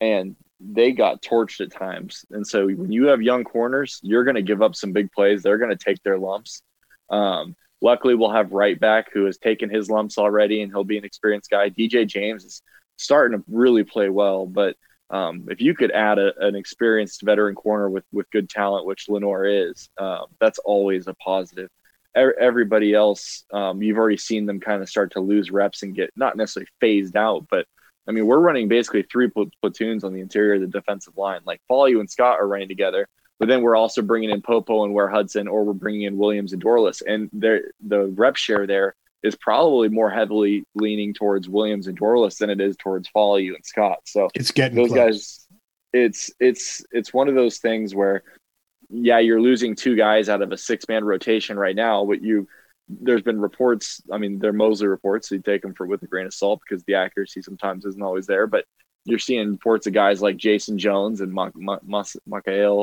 and 0.00 0.34
they 0.58 0.90
got 0.90 1.22
torched 1.22 1.60
at 1.60 1.72
times. 1.72 2.24
And 2.30 2.44
so 2.44 2.66
when 2.66 2.90
you 2.90 3.06
have 3.06 3.22
young 3.22 3.44
corners, 3.44 4.00
you're 4.02 4.24
going 4.24 4.34
to 4.34 4.42
give 4.42 4.60
up 4.60 4.74
some 4.74 4.92
big 4.92 5.10
plays. 5.12 5.42
They're 5.42 5.58
going 5.58 5.76
to 5.76 5.84
take 5.84 6.02
their 6.02 6.18
lumps. 6.18 6.62
Um, 7.08 7.54
luckily, 7.80 8.16
we'll 8.16 8.32
have 8.32 8.50
right 8.50 8.78
back 8.78 9.12
who 9.12 9.26
has 9.26 9.38
taken 9.38 9.70
his 9.70 9.88
lumps 9.88 10.18
already, 10.18 10.62
and 10.62 10.72
he'll 10.72 10.82
be 10.82 10.98
an 10.98 11.04
experienced 11.04 11.50
guy. 11.50 11.70
DJ 11.70 12.04
James 12.04 12.44
is 12.44 12.62
starting 12.96 13.38
to 13.38 13.44
really 13.48 13.84
play 13.84 14.08
well, 14.08 14.44
but 14.44 14.76
um, 15.10 15.46
if 15.50 15.60
you 15.60 15.74
could 15.74 15.90
add 15.90 16.18
a, 16.18 16.32
an 16.46 16.54
experienced 16.54 17.22
veteran 17.22 17.54
corner 17.54 17.88
with 17.88 18.04
with 18.12 18.30
good 18.30 18.50
talent, 18.50 18.86
which 18.86 19.08
Lenoir 19.08 19.46
is, 19.46 19.88
uh, 19.98 20.24
that's 20.40 20.58
always 20.60 21.06
a 21.06 21.14
positive. 21.14 21.70
Everybody 22.14 22.94
else, 22.94 23.44
um, 23.52 23.80
you've 23.80 23.98
already 23.98 24.16
seen 24.16 24.44
them 24.44 24.58
kind 24.58 24.82
of 24.82 24.88
start 24.88 25.12
to 25.12 25.20
lose 25.20 25.52
reps 25.52 25.84
and 25.84 25.94
get 25.94 26.10
not 26.16 26.36
necessarily 26.36 26.68
phased 26.80 27.16
out, 27.16 27.46
but 27.48 27.66
I 28.08 28.12
mean, 28.12 28.26
we're 28.26 28.40
running 28.40 28.66
basically 28.66 29.02
three 29.02 29.28
pl- 29.28 29.50
platoons 29.60 30.02
on 30.02 30.14
the 30.14 30.20
interior 30.20 30.54
of 30.54 30.62
the 30.62 30.66
defensive 30.66 31.16
line. 31.16 31.42
Like 31.44 31.60
Faoliu 31.70 32.00
and 32.00 32.10
Scott 32.10 32.40
are 32.40 32.48
running 32.48 32.66
together, 32.66 33.06
but 33.38 33.48
then 33.48 33.62
we're 33.62 33.76
also 33.76 34.02
bringing 34.02 34.30
in 34.30 34.42
Popo 34.42 34.84
and 34.84 34.94
Ware 34.94 35.10
Hudson, 35.10 35.46
or 35.46 35.62
we're 35.62 35.74
bringing 35.74 36.02
in 36.02 36.16
Williams 36.16 36.52
and 36.52 36.62
Dorlus, 36.64 37.02
and 37.06 37.30
the 37.32 38.06
rep 38.16 38.36
share 38.36 38.66
there 38.66 38.96
is 39.22 39.36
probably 39.36 39.88
more 39.88 40.10
heavily 40.10 40.64
leaning 40.74 41.12
towards 41.12 41.48
Williams 41.48 41.86
and 41.86 41.98
Dorlus 41.98 42.38
than 42.38 42.50
it 42.50 42.60
is 42.60 42.76
towards 42.76 43.08
Faoliu 43.10 43.54
and 43.54 43.64
Scott. 43.64 43.98
So 44.04 44.28
it's 44.34 44.52
getting 44.52 44.76
those 44.76 44.88
close. 44.88 44.98
guys. 44.98 45.46
It's 45.92 46.30
it's 46.38 46.84
it's 46.90 47.14
one 47.14 47.28
of 47.28 47.34
those 47.34 47.58
things 47.58 47.94
where, 47.94 48.22
yeah, 48.90 49.18
you're 49.18 49.40
losing 49.40 49.74
two 49.74 49.96
guys 49.96 50.28
out 50.28 50.42
of 50.42 50.52
a 50.52 50.56
six 50.56 50.86
man 50.88 51.04
rotation 51.04 51.58
right 51.58 51.74
now, 51.74 52.04
but 52.04 52.22
you 52.22 52.46
there's 52.88 53.22
been 53.22 53.40
reports. 53.40 54.00
I 54.12 54.18
mean, 54.18 54.38
they're 54.38 54.52
Mosley 54.52 54.86
reports. 54.86 55.28
So 55.28 55.34
you 55.34 55.42
take 55.42 55.62
them 55.62 55.74
for 55.74 55.86
with 55.86 56.02
a 56.02 56.06
grain 56.06 56.26
of 56.26 56.34
salt 56.34 56.60
because 56.66 56.84
the 56.84 56.94
accuracy 56.94 57.42
sometimes 57.42 57.84
isn't 57.84 58.02
always 58.02 58.26
there. 58.26 58.46
But 58.46 58.64
you're 59.04 59.18
seeing 59.18 59.52
reports 59.52 59.86
of 59.86 59.92
guys 59.92 60.22
like 60.22 60.36
Jason 60.36 60.78
Jones 60.78 61.20
and 61.20 61.32
Makael 61.32 62.20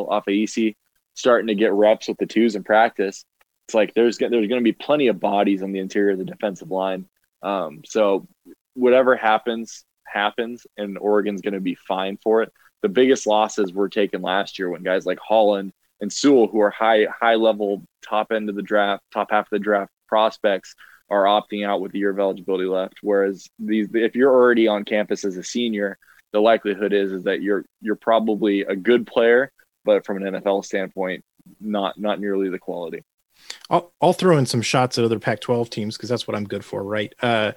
Afaisi 0.10 0.76
starting 1.14 1.48
to 1.48 1.56
get 1.56 1.74
reps 1.74 2.08
with 2.08 2.18
the 2.18 2.26
twos 2.26 2.56
in 2.56 2.64
practice 2.64 3.26
it's 3.66 3.74
like 3.74 3.94
there's 3.94 4.18
there's 4.18 4.32
going 4.48 4.50
to 4.50 4.62
be 4.62 4.74
plenty 4.74 5.08
of 5.08 5.20
bodies 5.20 5.64
on 5.64 5.72
the 5.72 5.80
interior 5.80 6.12
of 6.12 6.20
the 6.20 6.26
defensive 6.26 6.70
line. 6.70 7.08
Um, 7.42 7.82
so 7.86 8.28
whatever 8.76 9.16
happens, 9.16 9.84
happens, 10.06 10.68
and 10.78 10.98
Oregon's 10.98 11.42
going 11.42 11.54
to 11.56 11.60
be 11.60 11.76
fine 11.76 12.18
for 12.22 12.44
it. 12.44 12.54
The 12.82 12.90
biggest 12.90 13.26
losses 13.26 13.74
were 13.74 13.90
taken 13.90 14.22
last 14.22 14.60
year 14.60 14.70
when 14.70 14.84
guys 14.84 15.06
like 15.06 15.20
Holland 15.20 15.74
and 16.00 16.14
Sewell, 16.14 16.48
who 16.48 16.60
are 16.60 16.70
high 16.70 17.06
high 17.06 17.36
level 17.36 17.84
top 18.08 18.32
end 18.32 18.50
of 18.50 18.56
the 18.56 18.62
draft, 18.62 19.04
top 19.12 19.32
half 19.32 19.46
of 19.46 19.50
the 19.52 19.60
draft 19.60 19.92
prospects, 20.08 20.76
are 21.10 21.24
opting 21.24 21.66
out 21.66 21.82
with 21.82 21.92
the 21.92 22.00
year 22.00 22.12
of 22.12 22.20
eligibility 22.20 22.66
left. 22.66 22.96
Whereas 23.02 23.50
these, 23.58 23.88
if 23.94 24.16
you're 24.16 24.34
already 24.34 24.68
on 24.68 24.86
campus 24.86 25.26
as 25.26 25.38
a 25.38 25.44
senior, 25.44 25.98
the 26.34 26.40
likelihood 26.40 26.94
is 26.94 27.12
is 27.12 27.24
that 27.24 27.42
you're 27.42 27.66
you're 27.82 27.96
probably 27.96 28.62
a 28.62 28.76
good 28.76 29.08
player, 29.08 29.52
but 29.84 30.06
from 30.06 30.22
an 30.22 30.34
NFL 30.36 30.66
standpoint, 30.66 31.24
not 31.60 32.00
not 32.00 32.20
nearly 32.20 32.50
the 32.50 32.60
quality. 32.60 33.04
I'll, 33.70 33.92
I'll 34.02 34.14
throw 34.14 34.38
in 34.38 34.46
some 34.46 34.62
shots 34.62 34.98
at 34.98 35.04
other 35.06 35.20
Pac 35.20 35.42
12 35.42 35.70
teams 35.70 35.98
because 35.98 36.10
that's 36.10 36.28
what 36.28 36.36
I'm 36.36 36.46
good 36.46 36.64
for, 36.64 36.84
right? 36.84 37.14
Uh, 37.22 37.54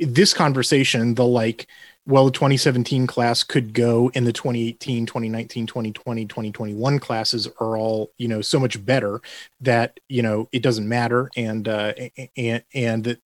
this 0.00 0.34
conversation, 0.34 1.14
the 1.14 1.24
like, 1.24 1.66
well, 2.10 2.24
the 2.26 2.32
2017 2.32 3.06
class 3.06 3.44
could 3.44 3.72
go 3.72 4.10
in 4.14 4.24
the 4.24 4.32
2018, 4.32 5.06
2019, 5.06 5.66
2020, 5.66 6.26
2021 6.26 6.98
classes 6.98 7.48
are 7.60 7.76
all, 7.76 8.10
you 8.18 8.26
know, 8.26 8.40
so 8.40 8.58
much 8.58 8.84
better 8.84 9.20
that, 9.60 10.00
you 10.08 10.20
know, 10.20 10.48
it 10.50 10.62
doesn't 10.62 10.88
matter. 10.88 11.30
And, 11.36 11.68
uh, 11.68 11.92
and, 12.36 12.64
and 12.74 13.18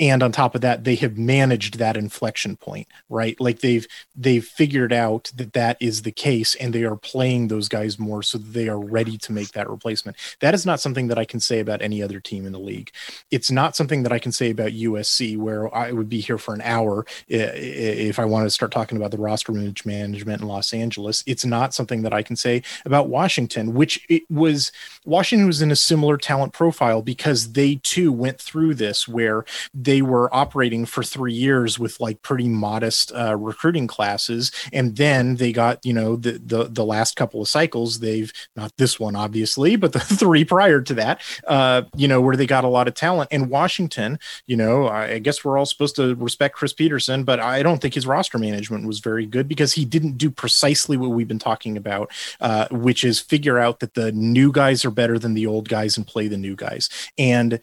and 0.00 0.22
on 0.22 0.32
top 0.32 0.54
of 0.54 0.62
that 0.62 0.82
they 0.82 0.94
have 0.96 1.18
managed 1.18 1.78
that 1.78 1.96
inflection 1.96 2.56
point 2.56 2.88
right? 3.10 3.38
Like 3.40 3.60
they've 3.60 3.86
they've 4.16 4.44
figured 4.44 4.92
out 4.92 5.30
that 5.34 5.52
that 5.52 5.76
is 5.80 6.02
the 6.02 6.12
case 6.12 6.54
and 6.54 6.72
they 6.72 6.84
are 6.84 6.96
playing 6.96 7.48
those 7.48 7.68
guys 7.68 7.98
more 7.98 8.22
so 8.22 8.38
that 8.38 8.52
they 8.52 8.68
are 8.68 8.80
ready 8.80 9.18
to 9.18 9.32
make 9.32 9.52
that 9.52 9.68
replacement. 9.68 10.16
That 10.40 10.54
is 10.54 10.64
not 10.64 10.80
something 10.80 11.08
that 11.08 11.18
i 11.18 11.24
can 11.24 11.40
say 11.40 11.60
about 11.60 11.82
any 11.82 12.02
other 12.02 12.20
team 12.20 12.46
in 12.46 12.52
the 12.52 12.58
league. 12.58 12.90
It's 13.30 13.50
not 13.50 13.76
something 13.76 14.02
that 14.04 14.12
i 14.12 14.18
can 14.18 14.32
say 14.32 14.50
about 14.50 14.70
usc 14.70 15.36
where 15.36 15.72
i 15.74 15.92
would 15.92 16.08
be 16.08 16.20
here 16.20 16.38
for 16.38 16.54
an 16.54 16.62
hour 16.62 17.04
if 17.28 18.18
i 18.18 18.24
wanted 18.30 18.46
to 18.46 18.50
start 18.50 18.72
talking 18.72 18.96
about 18.96 19.10
the 19.10 19.18
roster 19.18 19.52
management 19.52 20.40
in 20.40 20.48
los 20.48 20.72
angeles 20.72 21.22
it's 21.26 21.44
not 21.44 21.74
something 21.74 22.02
that 22.02 22.14
i 22.14 22.22
can 22.22 22.36
say 22.36 22.62
about 22.84 23.08
washington 23.08 23.74
which 23.74 24.04
it 24.08 24.22
was 24.30 24.72
washington 25.04 25.46
was 25.46 25.62
in 25.62 25.70
a 25.70 25.76
similar 25.76 26.16
talent 26.16 26.52
profile 26.52 27.02
because 27.02 27.52
they 27.52 27.76
too 27.82 28.12
went 28.12 28.40
through 28.40 28.74
this 28.74 29.08
where 29.08 29.44
they 29.74 30.02
were 30.02 30.34
operating 30.34 30.86
for 30.86 31.02
three 31.02 31.32
years 31.32 31.78
with 31.78 32.00
like 32.00 32.22
pretty 32.22 32.48
modest 32.48 33.12
uh, 33.12 33.36
recruiting 33.36 33.86
classes, 33.86 34.50
and 34.72 34.96
then 34.96 35.36
they 35.36 35.52
got 35.52 35.84
you 35.84 35.92
know 35.92 36.16
the, 36.16 36.32
the 36.44 36.64
the 36.64 36.84
last 36.84 37.16
couple 37.16 37.40
of 37.40 37.48
cycles 37.48 38.00
they've 38.00 38.32
not 38.56 38.76
this 38.76 38.98
one 38.98 39.16
obviously, 39.16 39.76
but 39.76 39.92
the 39.92 40.00
three 40.20 40.44
prior 40.44 40.80
to 40.80 40.94
that, 40.94 41.22
uh, 41.46 41.82
you 41.96 42.08
know 42.08 42.20
where 42.20 42.36
they 42.36 42.46
got 42.46 42.64
a 42.64 42.68
lot 42.68 42.88
of 42.88 42.94
talent. 42.94 43.28
And 43.32 43.50
Washington, 43.50 44.18
you 44.46 44.56
know, 44.56 44.88
I 44.88 45.18
guess 45.18 45.44
we're 45.44 45.58
all 45.58 45.66
supposed 45.66 45.96
to 45.96 46.14
respect 46.16 46.54
Chris 46.54 46.72
Petersen, 46.72 47.24
but 47.24 47.40
I 47.40 47.62
don't 47.62 47.80
think 47.80 47.94
his 47.94 48.06
roster 48.10 48.38
management 48.38 48.86
was 48.86 48.98
very 48.98 49.26
good 49.26 49.48
because 49.48 49.72
he 49.72 49.84
didn't 49.84 50.18
do 50.18 50.30
precisely 50.30 50.96
what 50.96 51.10
we've 51.10 51.28
been 51.28 51.38
talking 51.38 51.76
about, 51.76 52.10
uh, 52.40 52.66
which 52.70 53.04
is 53.04 53.20
figure 53.20 53.58
out 53.58 53.80
that 53.80 53.94
the 53.94 54.12
new 54.12 54.52
guys 54.52 54.84
are 54.84 54.90
better 54.90 55.18
than 55.18 55.34
the 55.34 55.46
old 55.46 55.68
guys 55.68 55.96
and 55.96 56.06
play 56.06 56.28
the 56.28 56.36
new 56.36 56.56
guys. 56.56 56.88
And 57.16 57.60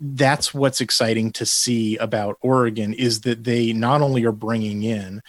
that's 0.00 0.52
what's 0.52 0.80
exciting 0.80 1.30
to 1.32 1.46
see 1.46 1.96
about 1.98 2.36
Oregon 2.40 2.92
is 2.92 3.20
that 3.20 3.44
they 3.44 3.72
not 3.72 4.02
only 4.02 4.24
are 4.24 4.32
bringing 4.32 4.82
in 4.82 5.22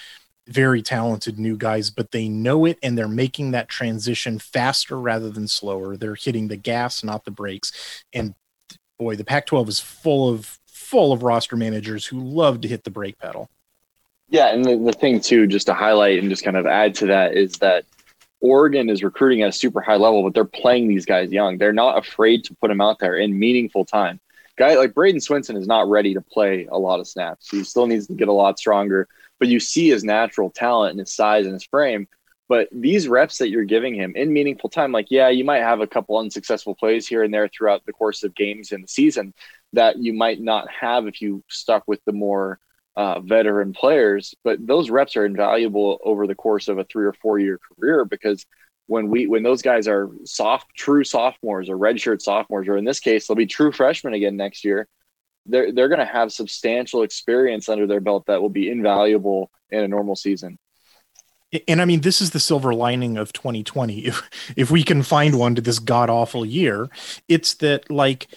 very 0.47 0.81
talented 0.81 1.39
new 1.39 1.55
guys, 1.55 1.89
but 1.89 2.11
they 2.11 2.27
know 2.27 2.65
it 2.65 2.77
and 2.83 2.97
they're 2.97 3.07
making 3.07 3.51
that 3.51 3.69
transition 3.69 4.39
faster 4.39 4.99
rather 4.99 5.29
than 5.29 5.47
slower. 5.47 5.95
They're 5.95 6.15
hitting 6.15 6.47
the 6.47 6.57
gas, 6.57 7.03
not 7.03 7.23
the 7.23 7.31
brakes. 7.31 8.03
And 8.13 8.33
boy, 8.97 9.15
the 9.15 9.23
Pac 9.23 9.45
12 9.45 9.69
is 9.69 9.79
full 9.79 10.29
of 10.29 10.59
full 10.65 11.13
of 11.13 11.23
roster 11.23 11.55
managers 11.55 12.05
who 12.05 12.19
love 12.19 12.61
to 12.61 12.67
hit 12.67 12.83
the 12.83 12.91
brake 12.91 13.17
pedal. 13.17 13.49
Yeah, 14.33 14.53
and 14.53 14.65
the, 14.65 14.77
the 14.77 14.91
thing 14.91 15.21
too, 15.21 15.47
just 15.47 15.67
to 15.67 15.73
highlight 15.73 16.19
and 16.19 16.29
just 16.29 16.43
kind 16.43 16.57
of 16.57 16.65
add 16.65 16.95
to 16.95 17.05
that 17.05 17.37
is 17.37 17.53
that 17.59 17.85
Oregon 18.41 18.89
is 18.89 19.01
recruiting 19.01 19.43
at 19.43 19.49
a 19.49 19.53
super 19.53 19.79
high 19.79 19.95
level, 19.95 20.23
but 20.23 20.33
they're 20.33 20.43
playing 20.43 20.89
these 20.89 21.05
guys 21.05 21.31
young. 21.31 21.57
They're 21.57 21.71
not 21.71 21.97
afraid 21.97 22.43
to 22.45 22.55
put 22.55 22.67
them 22.67 22.81
out 22.81 22.99
there 22.99 23.15
in 23.15 23.39
meaningful 23.39 23.85
time 23.85 24.19
guy 24.57 24.75
like 24.75 24.93
Bradyn 24.93 25.15
Swinson 25.15 25.57
is 25.57 25.67
not 25.67 25.89
ready 25.89 26.13
to 26.13 26.21
play 26.21 26.67
a 26.71 26.77
lot 26.77 26.99
of 26.99 27.07
snaps. 27.07 27.49
He 27.49 27.63
still 27.63 27.87
needs 27.87 28.07
to 28.07 28.13
get 28.13 28.27
a 28.27 28.33
lot 28.33 28.59
stronger, 28.59 29.07
but 29.39 29.47
you 29.47 29.59
see 29.59 29.89
his 29.89 30.03
natural 30.03 30.49
talent 30.49 30.91
and 30.91 30.99
his 30.99 31.13
size 31.13 31.45
and 31.45 31.53
his 31.53 31.63
frame. 31.63 32.07
But 32.49 32.67
these 32.71 33.07
reps 33.07 33.37
that 33.39 33.49
you're 33.49 33.63
giving 33.63 33.95
him 33.95 34.13
in 34.15 34.33
meaningful 34.33 34.69
time, 34.69 34.91
like, 34.91 35.07
yeah, 35.09 35.29
you 35.29 35.43
might 35.43 35.61
have 35.61 35.79
a 35.79 35.87
couple 35.87 36.17
unsuccessful 36.17 36.75
plays 36.75 37.07
here 37.07 37.23
and 37.23 37.33
there 37.33 37.47
throughout 37.47 37.85
the 37.85 37.93
course 37.93 38.23
of 38.23 38.35
games 38.35 38.71
in 38.71 38.81
the 38.81 38.87
season 38.87 39.33
that 39.71 39.97
you 39.97 40.13
might 40.13 40.39
not 40.39 40.69
have 40.69 41.07
if 41.07 41.21
you 41.21 41.43
stuck 41.47 41.83
with 41.87 42.03
the 42.05 42.11
more 42.11 42.59
uh, 42.95 43.19
veteran 43.19 43.73
players. 43.73 44.35
But 44.43 44.65
those 44.65 44.89
reps 44.89 45.15
are 45.17 45.25
invaluable 45.25 45.99
over 46.03 46.27
the 46.27 46.35
course 46.35 46.67
of 46.67 46.77
a 46.77 46.83
three 46.83 47.05
or 47.05 47.13
four 47.13 47.39
year 47.39 47.59
career 47.59 48.05
because 48.05 48.45
when 48.87 49.09
we 49.09 49.27
when 49.27 49.43
those 49.43 49.61
guys 49.61 49.87
are 49.87 50.09
soft 50.25 50.67
true 50.75 51.03
sophomores 51.03 51.69
or 51.69 51.77
redshirt 51.77 52.21
sophomores 52.21 52.67
or 52.67 52.77
in 52.77 52.85
this 52.85 52.99
case 52.99 53.27
they'll 53.27 53.35
be 53.35 53.45
true 53.45 53.71
freshmen 53.71 54.13
again 54.13 54.35
next 54.35 54.65
year 54.65 54.87
they're 55.45 55.71
they're 55.71 55.87
going 55.87 55.99
to 55.99 56.05
have 56.05 56.33
substantial 56.33 57.01
experience 57.01 57.69
under 57.69 57.87
their 57.87 58.01
belt 58.01 58.25
that 58.27 58.41
will 58.41 58.49
be 58.49 58.69
invaluable 58.69 59.49
in 59.69 59.83
a 59.83 59.87
normal 59.87 60.15
season 60.15 60.57
and 61.67 61.81
I 61.81 61.85
mean, 61.85 62.01
this 62.01 62.21
is 62.21 62.31
the 62.31 62.39
silver 62.39 62.73
lining 62.73 63.17
of 63.17 63.31
2020. 63.33 64.05
If 64.07 64.29
if 64.55 64.71
we 64.71 64.83
can 64.83 65.03
find 65.03 65.37
one 65.37 65.55
to 65.55 65.61
this 65.61 65.79
god 65.79 66.09
awful 66.09 66.45
year, 66.45 66.89
it's 67.27 67.53
that 67.55 67.91
like 67.91 68.27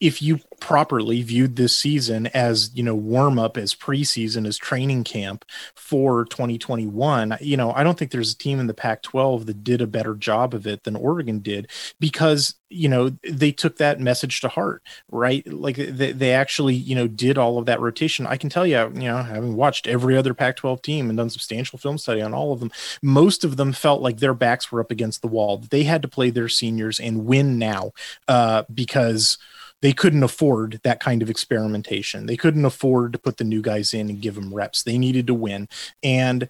if 0.00 0.22
you 0.22 0.40
properly 0.60 1.22
viewed 1.22 1.56
this 1.56 1.78
season 1.78 2.26
as 2.28 2.70
you 2.74 2.82
know 2.82 2.94
warm 2.94 3.38
up 3.38 3.56
as 3.56 3.74
preseason 3.74 4.46
as 4.46 4.56
training 4.56 5.04
camp 5.04 5.44
for 5.74 6.24
2021 6.26 7.36
you 7.40 7.56
know 7.56 7.72
i 7.72 7.82
don't 7.82 7.98
think 7.98 8.10
there's 8.10 8.32
a 8.32 8.38
team 8.38 8.58
in 8.58 8.66
the 8.66 8.74
pac 8.74 9.02
12 9.02 9.46
that 9.46 9.62
did 9.62 9.82
a 9.82 9.86
better 9.86 10.14
job 10.14 10.54
of 10.54 10.66
it 10.66 10.84
than 10.84 10.96
oregon 10.96 11.40
did 11.40 11.70
because 12.00 12.54
you 12.70 12.88
know 12.88 13.10
they 13.28 13.52
took 13.52 13.76
that 13.76 14.00
message 14.00 14.40
to 14.40 14.48
heart 14.48 14.82
right? 15.10 15.46
Like 15.50 15.76
they, 15.76 16.12
they 16.12 16.32
actually 16.32 16.74
you 16.74 16.94
know 16.94 17.06
did 17.06 17.38
all 17.38 17.58
of 17.58 17.66
that 17.66 17.80
rotation. 17.80 18.26
I 18.26 18.36
can 18.36 18.50
tell 18.50 18.66
you 18.66 18.78
you 18.94 19.08
know 19.08 19.22
having 19.22 19.56
watched 19.56 19.86
every 19.86 20.16
other 20.16 20.34
pac 20.34 20.56
12 20.56 20.82
team 20.82 21.08
and 21.08 21.16
done 21.16 21.30
substantial 21.30 21.78
film 21.78 21.98
study 21.98 22.20
on 22.20 22.34
all 22.34 22.52
of 22.52 22.60
them 22.60 22.70
most 23.02 23.44
of 23.44 23.56
them 23.56 23.72
felt 23.72 24.02
like 24.02 24.18
their 24.18 24.34
backs 24.34 24.70
were 24.70 24.80
up 24.80 24.90
against 24.90 25.22
the 25.22 25.28
wall 25.28 25.58
they 25.70 25.84
had 25.84 26.02
to 26.02 26.08
play 26.08 26.30
their 26.30 26.48
seniors 26.48 26.98
and 26.98 27.24
win 27.24 27.58
now 27.58 27.92
uh, 28.28 28.64
because 28.72 29.38
they 29.84 29.92
couldn't 29.92 30.22
afford 30.22 30.80
that 30.82 30.98
kind 30.98 31.20
of 31.20 31.28
experimentation. 31.28 32.24
They 32.24 32.38
couldn't 32.38 32.64
afford 32.64 33.12
to 33.12 33.18
put 33.18 33.36
the 33.36 33.44
new 33.44 33.60
guys 33.60 33.92
in 33.92 34.08
and 34.08 34.18
give 34.18 34.34
them 34.34 34.54
reps. 34.54 34.82
They 34.82 34.96
needed 34.96 35.26
to 35.26 35.34
win. 35.34 35.68
And, 36.02 36.48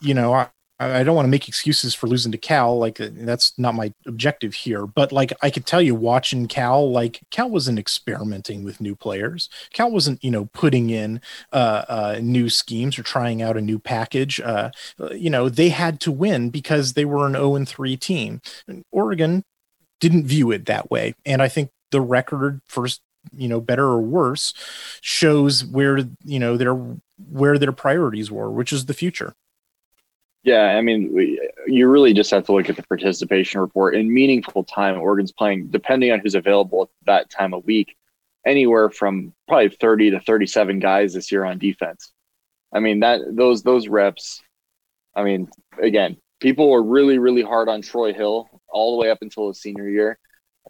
you 0.00 0.14
know, 0.14 0.32
I, 0.32 0.46
I 0.78 1.02
don't 1.02 1.16
want 1.16 1.26
to 1.26 1.30
make 1.30 1.48
excuses 1.48 1.92
for 1.92 2.06
losing 2.06 2.30
to 2.30 2.38
Cal. 2.38 2.78
Like 2.78 2.98
that's 2.98 3.58
not 3.58 3.74
my 3.74 3.92
objective 4.06 4.54
here. 4.54 4.86
But 4.86 5.10
like 5.10 5.32
I 5.42 5.50
could 5.50 5.66
tell 5.66 5.82
you, 5.82 5.96
watching 5.96 6.46
Cal, 6.46 6.88
like 6.88 7.18
Cal 7.32 7.50
wasn't 7.50 7.80
experimenting 7.80 8.62
with 8.62 8.80
new 8.80 8.94
players. 8.94 9.48
Cal 9.72 9.90
wasn't, 9.90 10.22
you 10.22 10.30
know, 10.30 10.44
putting 10.52 10.90
in 10.90 11.20
uh, 11.52 11.84
uh, 11.88 12.20
new 12.22 12.48
schemes 12.48 12.96
or 12.96 13.02
trying 13.02 13.42
out 13.42 13.56
a 13.56 13.60
new 13.60 13.80
package. 13.80 14.38
Uh, 14.38 14.70
you 15.10 15.30
know, 15.30 15.48
they 15.48 15.70
had 15.70 15.98
to 16.02 16.12
win 16.12 16.48
because 16.48 16.92
they 16.92 17.06
were 17.06 17.26
an 17.26 17.32
0 17.32 17.56
and 17.56 17.68
3 17.68 17.96
team. 17.96 18.40
Oregon 18.92 19.42
didn't 19.98 20.26
view 20.26 20.52
it 20.52 20.66
that 20.66 20.92
way, 20.92 21.16
and 21.26 21.42
I 21.42 21.48
think 21.48 21.70
the 21.92 22.00
record 22.00 22.60
first 22.66 23.00
you 23.36 23.48
know 23.48 23.60
better 23.60 23.84
or 23.84 24.00
worse 24.00 24.52
shows 25.00 25.64
where 25.64 25.98
you 26.24 26.38
know 26.38 26.56
their 26.56 26.74
where 26.74 27.58
their 27.58 27.72
priorities 27.72 28.30
were 28.30 28.50
which 28.50 28.72
is 28.72 28.86
the 28.86 28.94
future. 28.94 29.34
Yeah 30.42 30.76
i 30.76 30.80
mean 30.80 31.14
we, 31.14 31.40
you 31.66 31.86
really 31.88 32.12
just 32.12 32.30
have 32.32 32.44
to 32.46 32.52
look 32.52 32.68
at 32.68 32.76
the 32.76 32.82
participation 32.82 33.60
report 33.60 33.94
in 33.94 34.12
meaningful 34.12 34.64
time. 34.64 34.98
Oregon's 34.98 35.32
playing 35.32 35.68
depending 35.68 36.10
on 36.10 36.18
who's 36.20 36.34
available 36.34 36.82
at 36.82 36.88
that 37.06 37.30
time 37.30 37.54
of 37.54 37.64
week 37.64 37.96
anywhere 38.44 38.90
from 38.90 39.32
probably 39.46 39.68
30 39.68 40.10
to 40.10 40.20
37 40.20 40.80
guys 40.80 41.14
this 41.14 41.30
year 41.30 41.44
on 41.44 41.58
defense. 41.58 42.12
I 42.72 42.80
mean 42.80 43.00
that 43.00 43.20
those 43.30 43.62
those 43.62 43.86
reps 43.86 44.42
i 45.14 45.22
mean 45.22 45.48
again 45.80 46.16
people 46.40 46.70
were 46.70 46.82
really 46.82 47.18
really 47.18 47.42
hard 47.42 47.68
on 47.68 47.82
troy 47.82 48.12
hill 48.12 48.48
all 48.68 48.96
the 48.96 49.02
way 49.02 49.10
up 49.10 49.18
until 49.20 49.48
his 49.48 49.60
senior 49.60 49.88
year 49.88 50.18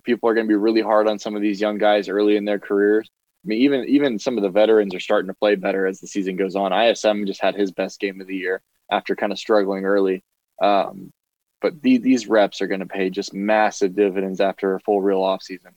people 0.05 0.29
are 0.29 0.35
going 0.35 0.47
to 0.47 0.53
be 0.53 0.57
really 0.57 0.81
hard 0.81 1.09
on 1.09 1.19
some 1.19 1.37
of 1.37 1.43
these 1.43 1.61
young 1.61 1.79
guys 1.79 2.09
early 2.09 2.37
in 2.37 2.45
their 2.45 2.59
careers. 2.59 3.09
I 3.45 3.49
mean, 3.49 3.61
even 3.63 3.85
even 3.89 4.19
some 4.19 4.37
of 4.37 4.43
the 4.43 4.51
veterans 4.51 4.95
are 4.95 5.01
starting 5.01 5.29
to 5.29 5.35
play 5.35 5.57
better 5.57 5.87
as 5.87 6.01
the 6.01 6.07
season 6.07 6.37
goes 6.37 6.55
on. 6.55 6.73
ISM 6.73 7.27
just 7.27 7.43
had 7.43 7.55
his 7.55 7.73
best 7.73 7.99
game 7.99 8.21
of 8.21 8.27
the 8.27 8.37
year 8.37 8.63
after 8.91 9.17
kind 9.17 9.33
of 9.33 9.39
struggling 9.39 9.85
early. 9.85 10.23
Um, 10.63 11.13
but 11.61 11.81
the, 11.83 11.99
these 11.99 12.27
reps 12.27 12.61
are 12.61 12.67
going 12.67 12.81
to 12.81 12.87
pay 12.87 13.09
just 13.09 13.33
massive 13.33 13.95
dividends 13.95 14.41
after 14.41 14.75
a 14.75 14.81
full 14.81 15.01
real 15.01 15.23
off 15.23 15.43
season. 15.43 15.73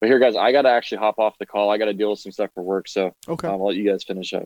But 0.00 0.08
here, 0.08 0.18
guys, 0.18 0.36
I 0.36 0.52
got 0.52 0.62
to 0.62 0.70
actually 0.70 0.98
hop 0.98 1.18
off 1.18 1.38
the 1.38 1.46
call. 1.46 1.70
I 1.70 1.78
got 1.78 1.86
to 1.86 1.94
deal 1.94 2.10
with 2.10 2.20
some 2.20 2.32
stuff 2.32 2.50
for 2.54 2.62
work. 2.62 2.88
So 2.88 3.14
okay. 3.28 3.48
Um, 3.48 3.54
I'll 3.54 3.66
let 3.66 3.76
you 3.76 3.90
guys 3.90 4.04
finish 4.04 4.32
up. 4.32 4.44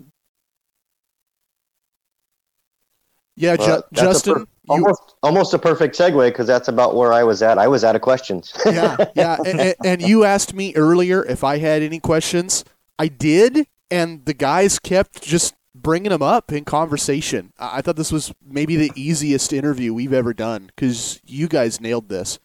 Yeah, 3.39 3.57
Ju- 3.57 3.83
Justin, 3.93 4.35
per- 4.35 4.47
almost 4.69 5.03
you, 5.07 5.15
almost 5.23 5.55
a 5.55 5.59
perfect 5.59 5.97
segue 5.97 6.29
because 6.29 6.49
that's 6.49 6.67
about 6.67 6.97
where 6.97 7.13
I 7.13 7.23
was 7.23 7.41
at. 7.41 7.57
I 7.57 7.69
was 7.69 7.85
out 7.85 7.95
of 7.95 8.03
questions. 8.03 8.53
yeah, 8.67 8.97
yeah, 9.15 9.37
and, 9.47 9.75
and, 9.85 10.03
you 10.03 10.25
asked 10.25 10.55
me 10.55 10.75
earlier 10.75 11.25
if 11.25 11.45
I 11.45 11.59
had 11.59 11.83
any 11.83 12.01
questions. 12.01 12.65
I 12.99 13.07
did, 13.07 13.69
and 13.93 14.25
the 14.25 14.35
guys 14.35 14.81
kept 14.81 15.23
just 15.23 15.55
bringing 15.73 16.11
them 16.11 16.21
up 16.21 16.51
in 16.51 16.65
conversation. 16.65 17.53
I 17.61 17.81
thought 17.81 17.95
this 17.95 18.11
was 18.11 18.33
maybe 18.45 18.75
the 18.75 18.91
easiest 18.97 19.53
interview 19.53 19.95
we've 19.95 20.13
ever 20.13 20.35
done 20.35 20.71
because 20.75 21.21
you 21.25 21.47
guys 21.47 21.81
nailed 21.81 22.09
this. 22.09 22.41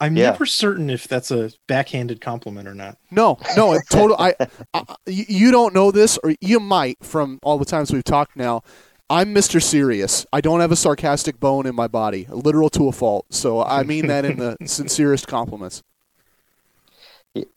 I'm 0.00 0.16
yeah. 0.16 0.30
never 0.30 0.46
certain 0.46 0.90
if 0.90 1.08
that's 1.08 1.30
a 1.30 1.50
backhanded 1.66 2.20
compliment 2.20 2.68
or 2.68 2.74
not. 2.74 2.98
No, 3.10 3.38
no, 3.56 3.80
total. 3.90 4.16
I, 4.18 4.34
I, 4.74 4.84
you 5.06 5.50
don't 5.50 5.74
know 5.74 5.90
this, 5.90 6.18
or 6.22 6.34
you 6.40 6.60
might 6.60 6.98
from 7.02 7.38
all 7.42 7.58
the 7.58 7.64
times 7.64 7.92
we've 7.92 8.04
talked 8.04 8.36
now. 8.36 8.62
I'm 9.10 9.34
Mr. 9.34 9.62
Serious. 9.62 10.26
I 10.34 10.42
don't 10.42 10.60
have 10.60 10.70
a 10.70 10.76
sarcastic 10.76 11.40
bone 11.40 11.66
in 11.66 11.74
my 11.74 11.88
body, 11.88 12.26
literal 12.28 12.68
to 12.70 12.88
a 12.88 12.92
fault. 12.92 13.26
So 13.30 13.62
I 13.62 13.82
mean 13.84 14.08
that 14.08 14.26
in 14.26 14.38
the 14.38 14.56
sincerest 14.66 15.26
compliments. 15.26 15.82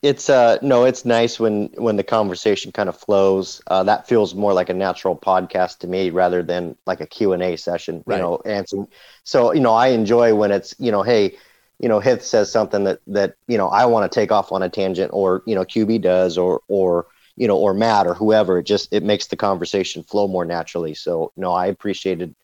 It's 0.00 0.30
uh 0.30 0.58
no, 0.62 0.84
it's 0.84 1.04
nice 1.04 1.40
when 1.40 1.66
when 1.74 1.96
the 1.96 2.04
conversation 2.04 2.72
kind 2.72 2.88
of 2.88 2.96
flows. 2.96 3.60
Uh, 3.66 3.82
that 3.82 4.06
feels 4.06 4.34
more 4.34 4.52
like 4.52 4.68
a 4.68 4.74
natural 4.74 5.16
podcast 5.16 5.78
to 5.78 5.88
me 5.88 6.10
rather 6.10 6.42
than 6.42 6.76
like 6.86 7.00
a 7.00 7.06
Q 7.06 7.32
and 7.32 7.42
A 7.42 7.56
session. 7.56 8.02
Right. 8.06 8.16
You 8.16 8.22
know, 8.22 8.42
answering. 8.44 8.86
So 9.24 9.52
you 9.52 9.60
know, 9.60 9.72
I 9.72 9.88
enjoy 9.88 10.34
when 10.34 10.52
it's 10.52 10.74
you 10.78 10.92
know, 10.92 11.02
hey, 11.02 11.36
you 11.80 11.88
know, 11.88 12.00
Hith 12.00 12.22
says 12.24 12.50
something 12.50 12.84
that 12.84 13.00
that 13.08 13.34
you 13.48 13.58
know 13.58 13.68
I 13.68 13.86
want 13.86 14.10
to 14.10 14.14
take 14.14 14.30
off 14.30 14.52
on 14.52 14.62
a 14.62 14.68
tangent, 14.68 15.10
or 15.12 15.42
you 15.46 15.54
know, 15.54 15.64
QB 15.64 16.00
does, 16.02 16.38
or 16.38 16.60
or 16.68 17.06
you 17.36 17.48
know, 17.48 17.56
or 17.56 17.74
Matt 17.74 18.06
or 18.06 18.14
whoever. 18.14 18.58
It 18.58 18.64
just 18.64 18.92
it 18.92 19.02
makes 19.02 19.26
the 19.26 19.36
conversation 19.36 20.02
flow 20.02 20.28
more 20.28 20.44
naturally. 20.44 20.94
So 20.94 21.32
no, 21.36 21.52
I 21.52 21.66
appreciated 21.66 22.34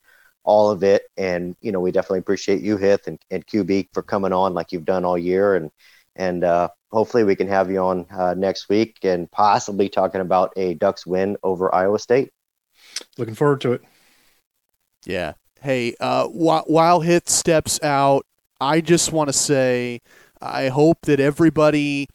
all 0.45 0.70
of 0.70 0.82
it, 0.82 1.03
and 1.16 1.57
you 1.61 1.72
know, 1.72 1.80
we 1.80 1.93
definitely 1.93 2.20
appreciate 2.20 2.62
you, 2.62 2.76
Hith, 2.76 3.07
and, 3.07 3.18
and 3.30 3.47
QB 3.47 3.89
for 3.93 4.03
coming 4.03 4.32
on 4.32 4.55
like 4.55 4.72
you've 4.72 4.84
done 4.84 5.05
all 5.05 5.18
year, 5.18 5.55
and 5.55 5.70
and 6.16 6.45
uh, 6.45 6.68
hopefully 6.91 7.24
we 7.24 7.36
can 7.36 7.49
have 7.49 7.70
you 7.70 7.78
on 7.78 8.07
uh, 8.11 8.34
next 8.34 8.68
week 8.68 8.99
and 9.03 9.30
possibly 9.30 9.89
talking 9.89 10.20
about 10.20 10.53
a 10.57 10.74
Ducks 10.74 11.07
win 11.07 11.36
over 11.43 11.74
Iowa 11.74 11.99
State. 11.99 12.32
Looking 13.16 13.34
forward 13.34 13.61
to 13.62 13.72
it. 13.72 13.82
Yeah. 15.05 15.34
Hey, 15.61 15.95
uh, 16.01 16.26
while, 16.26 16.64
while 16.66 17.01
Hith 17.01 17.28
steps 17.28 17.82
out, 17.82 18.26
I 18.61 18.80
just 18.80 19.12
want 19.12 19.28
to 19.28 19.32
say 19.32 20.01
I 20.41 20.68
hope 20.68 21.03
that 21.03 21.20
everybody 21.20 22.09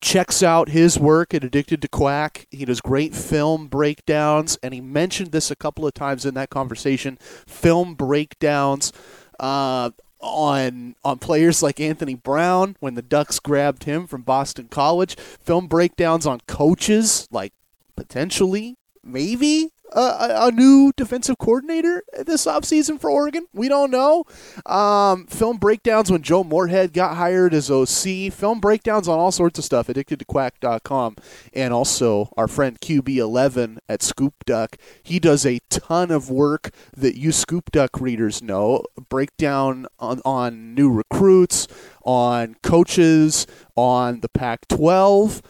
checks 0.00 0.42
out 0.42 0.70
his 0.70 0.98
work 0.98 1.34
at 1.34 1.44
Addicted 1.44 1.82
to 1.82 1.88
Quack. 1.88 2.46
He 2.50 2.64
does 2.64 2.80
great 2.80 3.14
film 3.14 3.66
breakdowns, 3.68 4.58
and 4.62 4.72
he 4.72 4.80
mentioned 4.80 5.32
this 5.32 5.50
a 5.50 5.56
couple 5.56 5.86
of 5.86 5.94
times 5.94 6.24
in 6.24 6.34
that 6.34 6.50
conversation. 6.50 7.18
Film 7.46 7.94
breakdowns 7.94 8.92
uh, 9.38 9.90
on 10.20 10.94
on 11.04 11.18
players 11.18 11.62
like 11.62 11.80
Anthony 11.80 12.14
Brown 12.14 12.76
when 12.80 12.94
the 12.94 13.02
Ducks 13.02 13.38
grabbed 13.38 13.84
him 13.84 14.06
from 14.06 14.22
Boston 14.22 14.68
College. 14.68 15.16
Film 15.16 15.66
breakdowns 15.66 16.26
on 16.26 16.40
coaches 16.46 17.28
like 17.30 17.52
potentially 17.96 18.76
maybe 19.02 19.70
a, 19.92 20.46
a 20.46 20.52
new 20.52 20.92
defensive 20.96 21.38
coordinator 21.38 22.02
this 22.26 22.46
offseason 22.46 23.00
for 23.00 23.10
Oregon. 23.10 23.46
We 23.52 23.68
don't 23.68 23.90
know. 23.90 24.24
Um, 24.66 25.26
film 25.26 25.56
breakdowns 25.58 26.10
when 26.10 26.22
Joe 26.22 26.44
Moorhead 26.44 26.92
got 26.92 27.16
hired 27.16 27.54
as 27.54 27.70
OC. 27.70 28.32
Film 28.32 28.60
breakdowns 28.60 29.08
on 29.08 29.18
all 29.18 29.32
sorts 29.32 29.58
of 29.58 29.64
stuff. 29.64 29.88
Addictedtoquack.com. 29.88 31.16
And 31.52 31.72
also 31.72 32.30
our 32.36 32.48
friend 32.48 32.80
QB11 32.80 33.78
at 33.88 34.02
Scoop 34.02 34.34
Duck. 34.44 34.76
He 35.02 35.18
does 35.18 35.44
a 35.44 35.60
ton 35.70 36.10
of 36.10 36.30
work 36.30 36.70
that 36.96 37.16
you 37.16 37.32
Scoop 37.32 37.70
Duck 37.70 38.00
readers 38.00 38.42
know. 38.42 38.84
Breakdown 39.08 39.86
on, 39.98 40.20
on 40.24 40.74
new 40.74 40.90
recruits, 40.90 41.66
on 42.04 42.56
coaches, 42.62 43.46
on 43.76 44.20
the 44.20 44.28
Pac 44.28 44.68
12. 44.68 45.42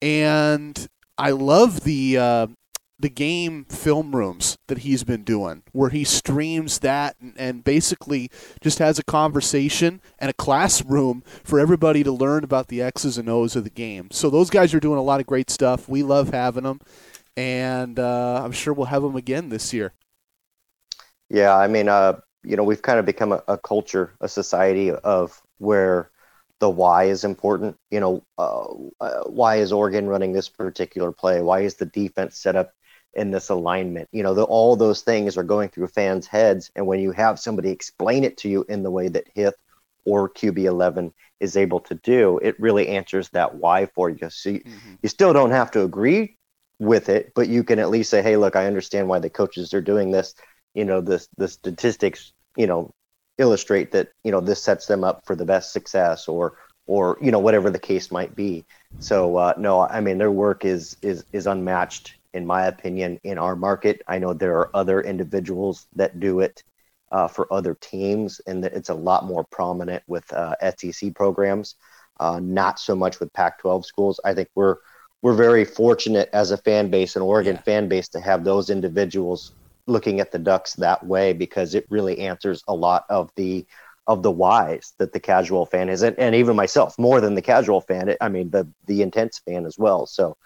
And 0.00 0.88
I 1.16 1.30
love 1.30 1.80
the 1.80 2.16
uh, 2.16 2.46
the 2.98 3.08
game 3.08 3.64
film 3.64 4.14
rooms 4.14 4.58
that 4.66 4.78
he's 4.78 5.04
been 5.04 5.22
doing, 5.22 5.62
where 5.72 5.90
he 5.90 6.02
streams 6.02 6.80
that 6.80 7.16
and, 7.20 7.34
and, 7.36 7.64
basically 7.64 8.30
just 8.60 8.80
has 8.80 8.98
a 8.98 9.04
conversation 9.04 10.00
and 10.18 10.30
a 10.30 10.34
classroom 10.34 11.22
for 11.44 11.60
everybody 11.60 12.02
to 12.02 12.10
learn 12.10 12.42
about 12.42 12.68
the 12.68 12.82
X's 12.82 13.16
and 13.16 13.28
O's 13.28 13.54
of 13.54 13.64
the 13.64 13.70
game. 13.70 14.08
So 14.10 14.30
those 14.30 14.50
guys 14.50 14.74
are 14.74 14.80
doing 14.80 14.98
a 14.98 15.02
lot 15.02 15.20
of 15.20 15.26
great 15.26 15.48
stuff. 15.48 15.88
We 15.88 16.02
love 16.02 16.30
having 16.30 16.64
them, 16.64 16.80
and 17.36 17.98
uh, 17.98 18.42
I'm 18.44 18.52
sure 18.52 18.74
we'll 18.74 18.86
have 18.86 19.02
them 19.02 19.16
again 19.16 19.48
this 19.48 19.72
year. 19.72 19.92
Yeah, 21.30 21.56
I 21.56 21.68
mean, 21.68 21.88
uh, 21.88 22.14
you 22.42 22.56
know, 22.56 22.64
we've 22.64 22.82
kind 22.82 22.98
of 22.98 23.06
become 23.06 23.32
a, 23.32 23.42
a 23.46 23.58
culture, 23.58 24.14
a 24.20 24.28
society 24.28 24.90
of 24.90 25.40
where 25.58 26.10
the 26.58 26.70
why 26.70 27.04
is 27.04 27.22
important. 27.22 27.76
You 27.90 28.00
know, 28.00 28.24
uh, 28.38 28.66
uh, 29.00 29.24
why 29.24 29.56
is 29.56 29.72
Oregon 29.72 30.08
running 30.08 30.32
this 30.32 30.48
particular 30.48 31.12
play? 31.12 31.42
Why 31.42 31.60
is 31.60 31.74
the 31.74 31.86
defense 31.86 32.38
set 32.38 32.56
up 32.56 32.72
in 33.14 33.30
this 33.30 33.48
alignment? 33.48 34.08
You 34.12 34.22
know, 34.22 34.34
the, 34.34 34.44
all 34.44 34.76
those 34.76 35.02
things 35.02 35.36
are 35.36 35.42
going 35.42 35.68
through 35.68 35.88
fans' 35.88 36.26
heads, 36.26 36.70
and 36.76 36.86
when 36.86 37.00
you 37.00 37.12
have 37.12 37.38
somebody 37.38 37.70
explain 37.70 38.24
it 38.24 38.36
to 38.38 38.48
you 38.48 38.64
in 38.68 38.82
the 38.82 38.90
way 38.90 39.08
that 39.08 39.28
Hith 39.34 39.56
or 40.04 40.28
QB11 40.30 41.12
is 41.40 41.56
able 41.56 41.80
to 41.80 41.94
do, 41.94 42.38
it 42.38 42.58
really 42.58 42.88
answers 42.88 43.28
that 43.30 43.54
why 43.56 43.86
for 43.86 44.10
you. 44.10 44.30
So 44.30 44.50
you, 44.50 44.60
mm-hmm. 44.60 44.94
you 45.02 45.08
still 45.08 45.32
don't 45.32 45.50
have 45.50 45.70
to 45.72 45.82
agree 45.82 46.36
with 46.78 47.08
it, 47.08 47.32
but 47.34 47.48
you 47.48 47.64
can 47.64 47.78
at 47.78 47.90
least 47.90 48.10
say, 48.10 48.22
"Hey, 48.22 48.36
look, 48.36 48.56
I 48.56 48.66
understand 48.66 49.08
why 49.08 49.18
the 49.18 49.30
coaches 49.30 49.74
are 49.74 49.80
doing 49.80 50.10
this. 50.10 50.34
You 50.74 50.84
know, 50.84 51.00
this 51.00 51.28
the 51.36 51.48
statistics, 51.48 52.32
you 52.56 52.66
know, 52.66 52.94
illustrate 53.38 53.92
that 53.92 54.08
you 54.24 54.32
know 54.32 54.40
this 54.40 54.62
sets 54.62 54.86
them 54.86 55.04
up 55.04 55.24
for 55.24 55.34
the 55.34 55.44
best 55.44 55.72
success 55.72 56.28
or 56.28 56.58
or 56.86 57.16
you 57.22 57.30
know 57.30 57.38
whatever 57.38 57.70
the 57.70 57.78
case 57.78 58.10
might 58.10 58.34
be 58.34 58.64
so 58.98 59.36
uh, 59.36 59.54
no 59.56 59.80
i 59.80 60.00
mean 60.00 60.18
their 60.18 60.30
work 60.30 60.64
is 60.64 60.96
is 61.00 61.24
is 61.32 61.46
unmatched 61.46 62.17
in 62.38 62.46
my 62.46 62.66
opinion 62.66 63.20
in 63.24 63.36
our 63.36 63.54
market 63.54 64.00
i 64.08 64.18
know 64.18 64.32
there 64.32 64.56
are 64.58 64.74
other 64.74 65.02
individuals 65.02 65.86
that 65.94 66.18
do 66.20 66.40
it 66.40 66.62
uh, 67.10 67.28
for 67.28 67.52
other 67.52 67.74
teams 67.80 68.40
and 68.46 68.62
that 68.64 68.72
it's 68.72 68.90
a 68.90 68.94
lot 68.94 69.24
more 69.24 69.44
prominent 69.44 70.02
with 70.06 70.30
uh, 70.32 70.54
sec 70.60 71.14
programs 71.14 71.74
uh, 72.20 72.40
not 72.40 72.78
so 72.78 72.94
much 72.94 73.20
with 73.20 73.32
pac 73.32 73.58
12 73.58 73.84
schools 73.84 74.20
i 74.24 74.32
think 74.32 74.48
we're 74.54 74.76
we're 75.20 75.34
very 75.34 75.64
fortunate 75.64 76.30
as 76.32 76.50
a 76.52 76.56
fan 76.56 76.90
base 76.90 77.16
an 77.16 77.22
oregon 77.22 77.56
yeah. 77.56 77.62
fan 77.62 77.88
base 77.88 78.08
to 78.08 78.20
have 78.20 78.44
those 78.44 78.70
individuals 78.70 79.52
looking 79.88 80.20
at 80.20 80.30
the 80.30 80.38
Ducks 80.38 80.74
that 80.74 81.04
way 81.04 81.32
because 81.32 81.74
it 81.74 81.86
really 81.88 82.18
answers 82.20 82.62
a 82.68 82.74
lot 82.74 83.04
of 83.08 83.30
the 83.36 83.66
of 84.06 84.22
the 84.22 84.30
whys 84.30 84.94
that 84.96 85.12
the 85.12 85.20
casual 85.20 85.66
fan 85.66 85.90
is, 85.90 86.02
and, 86.02 86.18
and 86.18 86.34
even 86.34 86.56
myself 86.56 86.98
more 86.98 87.20
than 87.20 87.34
the 87.34 87.42
casual 87.42 87.80
fan. 87.82 88.16
I 88.20 88.28
mean, 88.28 88.50
the 88.50 88.68
the 88.86 89.02
intense 89.02 89.38
fan 89.38 89.66
as 89.66 89.78
well. 89.78 90.06
So, 90.06 90.36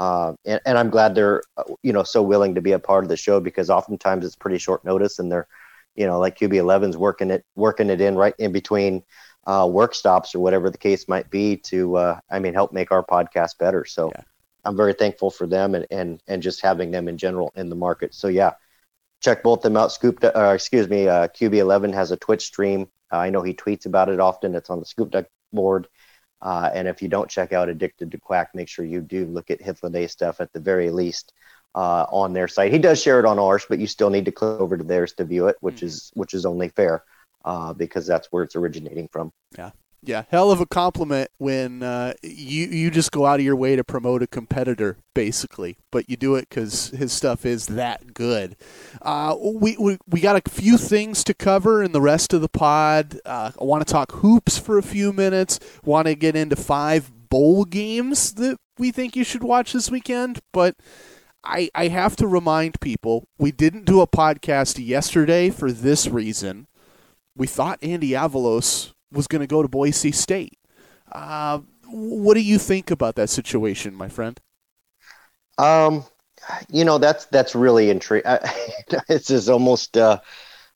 uh, 0.00 0.32
and, 0.46 0.62
and 0.64 0.78
I'm 0.78 0.88
glad 0.88 1.14
they're 1.14 1.42
you 1.82 1.92
know 1.92 2.02
so 2.04 2.22
willing 2.22 2.54
to 2.54 2.62
be 2.62 2.72
a 2.72 2.78
part 2.78 3.04
of 3.04 3.10
the 3.10 3.18
show 3.18 3.38
because 3.38 3.68
oftentimes 3.68 4.24
it's 4.24 4.34
pretty 4.34 4.56
short 4.56 4.82
notice, 4.82 5.18
and 5.18 5.30
they're 5.30 5.46
you 5.94 6.06
know 6.06 6.18
like 6.18 6.38
QB11's 6.38 6.96
working 6.96 7.30
it 7.30 7.44
working 7.54 7.90
it 7.90 8.00
in 8.00 8.16
right 8.16 8.34
in 8.38 8.50
between 8.50 9.02
uh, 9.46 9.68
work 9.70 9.94
stops 9.94 10.34
or 10.34 10.40
whatever 10.40 10.70
the 10.70 10.78
case 10.78 11.06
might 11.06 11.28
be 11.28 11.54
to 11.58 11.96
uh, 11.96 12.18
I 12.30 12.38
mean 12.38 12.54
help 12.54 12.72
make 12.72 12.90
our 12.90 13.04
podcast 13.04 13.58
better. 13.58 13.84
So. 13.84 14.10
Yeah. 14.16 14.22
I'm 14.62 14.76
very 14.76 14.92
thankful 14.92 15.30
for 15.30 15.46
them 15.46 15.74
and, 15.74 15.86
and 15.90 16.22
and 16.28 16.42
just 16.42 16.60
having 16.60 16.90
them 16.90 17.08
in 17.08 17.16
general 17.16 17.50
in 17.56 17.70
the 17.70 17.76
market. 17.76 18.12
So 18.12 18.28
yeah, 18.28 18.52
check 19.22 19.42
both 19.42 19.62
them 19.62 19.74
out. 19.74 19.90
Scoop, 19.90 20.22
uh, 20.22 20.52
excuse 20.54 20.86
me, 20.86 21.08
uh, 21.08 21.28
QB11 21.28 21.94
has 21.94 22.10
a 22.10 22.18
Twitch 22.18 22.44
stream. 22.44 22.86
Uh, 23.10 23.16
I 23.16 23.30
know 23.30 23.40
he 23.40 23.54
tweets 23.54 23.86
about 23.86 24.10
it 24.10 24.20
often. 24.20 24.54
It's 24.54 24.68
on 24.68 24.78
the 24.78 24.84
Scoop 24.84 25.12
Duck 25.12 25.24
board. 25.50 25.88
Uh, 26.42 26.70
and 26.72 26.88
if 26.88 27.02
you 27.02 27.08
don't 27.08 27.30
check 27.30 27.52
out 27.52 27.68
Addicted 27.68 28.10
to 28.10 28.18
Quack, 28.18 28.54
make 28.54 28.68
sure 28.68 28.84
you 28.84 29.00
do 29.00 29.26
look 29.26 29.50
at 29.50 29.60
Hythloday 29.60 30.08
stuff 30.08 30.40
at 30.40 30.52
the 30.52 30.60
very 30.60 30.90
least 30.90 31.32
uh, 31.74 32.06
on 32.10 32.32
their 32.32 32.48
site. 32.48 32.72
He 32.72 32.78
does 32.78 33.00
share 33.00 33.20
it 33.20 33.26
on 33.26 33.38
ours, 33.38 33.66
but 33.68 33.78
you 33.78 33.86
still 33.86 34.10
need 34.10 34.24
to 34.24 34.32
click 34.32 34.60
over 34.60 34.76
to 34.76 34.84
theirs 34.84 35.12
to 35.14 35.24
view 35.24 35.48
it, 35.48 35.56
which 35.60 35.76
mm-hmm. 35.76 35.86
is 35.86 36.10
which 36.14 36.34
is 36.34 36.46
only 36.46 36.68
fair 36.68 37.04
uh, 37.44 37.72
because 37.72 38.06
that's 38.06 38.28
where 38.30 38.42
it's 38.42 38.56
originating 38.56 39.08
from. 39.08 39.32
Yeah. 39.56 39.70
Yeah, 40.02 40.24
hell 40.30 40.50
of 40.50 40.60
a 40.60 40.66
compliment 40.66 41.30
when 41.36 41.82
uh, 41.82 42.14
you 42.22 42.66
you 42.68 42.90
just 42.90 43.12
go 43.12 43.26
out 43.26 43.38
of 43.38 43.44
your 43.44 43.56
way 43.56 43.76
to 43.76 43.84
promote 43.84 44.22
a 44.22 44.26
competitor, 44.26 44.96
basically, 45.14 45.76
but 45.92 46.08
you 46.08 46.16
do 46.16 46.36
it 46.36 46.48
because 46.48 46.88
his 46.88 47.12
stuff 47.12 47.44
is 47.44 47.66
that 47.66 48.14
good. 48.14 48.56
Uh, 49.02 49.36
we, 49.38 49.76
we 49.76 49.98
we 50.08 50.20
got 50.20 50.36
a 50.36 50.50
few 50.50 50.78
things 50.78 51.22
to 51.24 51.34
cover 51.34 51.82
in 51.82 51.92
the 51.92 52.00
rest 52.00 52.32
of 52.32 52.40
the 52.40 52.48
pod. 52.48 53.20
Uh, 53.26 53.50
I 53.60 53.64
want 53.64 53.86
to 53.86 53.92
talk 53.92 54.12
hoops 54.12 54.56
for 54.56 54.78
a 54.78 54.82
few 54.82 55.12
minutes. 55.12 55.60
Want 55.84 56.06
to 56.06 56.14
get 56.14 56.34
into 56.34 56.56
five 56.56 57.12
bowl 57.28 57.66
games 57.66 58.34
that 58.34 58.56
we 58.78 58.92
think 58.92 59.14
you 59.14 59.24
should 59.24 59.44
watch 59.44 59.72
this 59.72 59.90
weekend, 59.90 60.40
but. 60.52 60.76
I, 61.42 61.70
I 61.74 61.88
have 61.88 62.16
to 62.16 62.26
remind 62.26 62.82
people 62.82 63.26
we 63.38 63.50
didn't 63.50 63.86
do 63.86 64.02
a 64.02 64.06
podcast 64.06 64.78
yesterday 64.86 65.48
for 65.48 65.72
this 65.72 66.06
reason. 66.06 66.66
We 67.34 67.46
thought 67.46 67.78
Andy 67.82 68.10
Avalos 68.10 68.92
was 69.12 69.26
going 69.26 69.40
to 69.40 69.46
go 69.46 69.62
to 69.62 69.68
Boise 69.68 70.12
State. 70.12 70.58
Uh, 71.10 71.60
what 71.86 72.34
do 72.34 72.40
you 72.40 72.58
think 72.58 72.90
about 72.90 73.16
that 73.16 73.30
situation, 73.30 73.94
my 73.94 74.08
friend? 74.08 74.40
Um, 75.58 76.04
you 76.70 76.84
know 76.84 76.98
that's 76.98 77.26
that's 77.26 77.54
really 77.54 77.90
intriguing. 77.90 78.30
it's 79.08 79.26
just 79.26 79.48
almost 79.48 79.96
uh, 79.96 80.20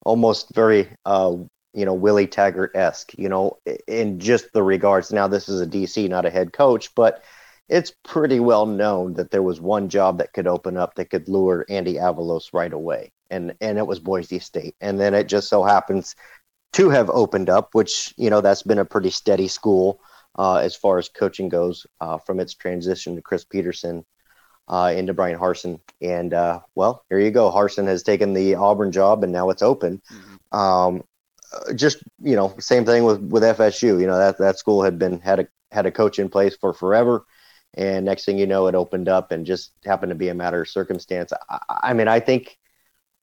almost 0.05 0.55
very 0.55 0.89
uh, 1.05 1.35
you 1.73 1.85
know 1.85 1.95
Willie 1.95 2.27
Taggart 2.27 2.73
esque. 2.75 3.15
You 3.17 3.29
know, 3.29 3.59
in 3.87 4.19
just 4.21 4.53
the 4.53 4.63
regards. 4.63 5.13
Now 5.13 5.29
this 5.29 5.49
is 5.49 5.61
a 5.61 5.67
DC, 5.67 6.09
not 6.09 6.27
a 6.27 6.31
head 6.31 6.53
coach, 6.53 6.95
but 6.95 7.23
it's 7.69 7.93
pretty 8.05 8.41
well 8.41 8.67
known 8.67 9.15
that 9.15 9.31
there 9.31 9.43
was 9.43 9.61
one 9.61 9.89
job 9.89 10.19
that 10.19 10.33
could 10.33 10.47
open 10.47 10.77
up 10.77 10.97
that 10.97 11.11
could 11.11 11.29
lure 11.29 11.65
Andy 11.69 11.95
Avalos 11.95 12.51
right 12.53 12.73
away, 12.73 13.13
and 13.31 13.55
and 13.61 13.79
it 13.79 13.87
was 13.87 14.01
Boise 14.01 14.39
State. 14.39 14.75
And 14.81 15.01
then 15.01 15.15
it 15.15 15.29
just 15.29 15.49
so 15.49 15.63
happens 15.65 16.15
to 16.75 16.91
have 16.91 17.09
opened 17.11 17.49
up, 17.49 17.71
which 17.73 18.15
you 18.17 18.31
know 18.31 18.41
that's 18.41 18.63
been 18.63 18.79
a 18.79 18.85
pretty 18.85 19.11
steady 19.11 19.49
school 19.49 20.01
uh, 20.37 20.57
as 20.57 20.77
far 20.77 20.99
as 20.99 21.09
coaching 21.09 21.49
goes 21.49 21.87
uh, 22.01 22.19
from 22.19 22.41
its 22.41 22.55
transition 22.55 23.17
to 23.17 23.23
Chris 23.23 23.45
Petersen 23.45 24.05
uh, 24.69 24.93
into 24.95 25.15
Bryan 25.15 25.39
Harsin. 25.39 25.81
And 26.01 26.35
uh, 26.35 26.61
well, 26.75 27.05
here 27.09 27.21
you 27.21 27.31
go. 27.31 27.51
Harson 27.51 27.87
has 27.87 28.03
taken 28.03 28.35
the 28.35 28.57
Auburn 28.57 28.93
job, 28.93 29.23
and 29.23 29.33
now 29.33 29.51
it's 29.51 29.63
open. 29.63 30.03
Mm-hmm. 30.13 30.57
Um, 30.57 31.05
just 31.77 32.03
you 32.21 32.35
know, 32.35 32.55
same 32.59 32.85
thing 32.85 33.05
with 33.05 33.21
with 33.21 33.43
FSU. 33.43 34.01
You 34.01 34.07
know 34.07 34.19
that 34.19 34.39
that 34.39 34.59
school 34.59 34.83
had 34.83 34.99
been 34.99 35.21
had 35.21 35.41
a 35.41 35.49
had 35.71 35.87
a 35.87 35.93
coach 35.93 36.19
in 36.19 36.29
place 36.29 36.57
for 36.57 36.73
forever, 36.73 37.25
and 37.75 38.05
next 38.05 38.25
thing 38.25 38.39
you 38.39 38.47
know, 38.47 38.67
it 38.67 38.75
opened 38.75 39.09
up 39.09 39.31
and 39.31 39.47
just 39.47 39.73
happened 39.85 40.11
to 40.11 40.17
be 40.17 40.29
a 40.29 40.35
matter 40.35 40.63
of 40.63 40.69
circumstance. 40.69 41.33
I, 41.49 41.59
I 41.69 41.93
mean, 41.93 42.09
I 42.09 42.21
think, 42.21 42.59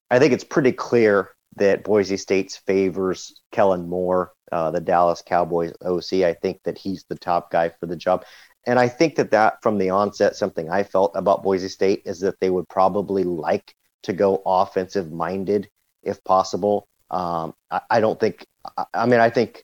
I 0.10 0.20
think 0.20 0.34
it's 0.34 0.44
pretty 0.44 0.72
clear 0.72 1.30
that 1.58 1.84
Boise 1.84 2.18
State's 2.18 2.56
favors 2.56 3.42
Kellen 3.52 3.88
Moore, 3.88 4.34
uh, 4.52 4.72
the 4.72 4.80
Dallas 4.80 5.22
Cowboys 5.26 5.74
OC. 5.84 6.14
I 6.24 6.34
think 6.34 6.62
that 6.64 6.78
he's 6.78 7.06
the 7.10 7.16
top 7.16 7.52
guy 7.52 7.70
for 7.80 7.86
the 7.86 7.96
job. 7.96 8.26
And 8.66 8.78
I 8.78 8.88
think 8.88 9.16
that 9.16 9.32
that 9.32 9.62
from 9.62 9.78
the 9.78 9.90
onset, 9.90 10.36
something 10.36 10.70
I 10.70 10.84
felt 10.84 11.12
about 11.16 11.44
Boise 11.44 11.68
State 11.68 12.04
is 12.06 12.20
that 12.20 12.40
they 12.40 12.50
would 12.50 12.70
probably 12.70 13.24
like 13.24 13.74
to 14.04 14.14
go 14.14 14.42
offensive 14.46 15.12
minded 15.12 15.70
if 16.04 16.24
possible. 16.24 16.88
Um, 17.10 17.54
I, 17.70 17.82
I, 17.90 18.00
don't 18.00 18.20
think, 18.20 18.46
I, 18.78 18.86
I 18.94 19.06
mean, 19.06 19.20
I 19.20 19.30
think 19.30 19.64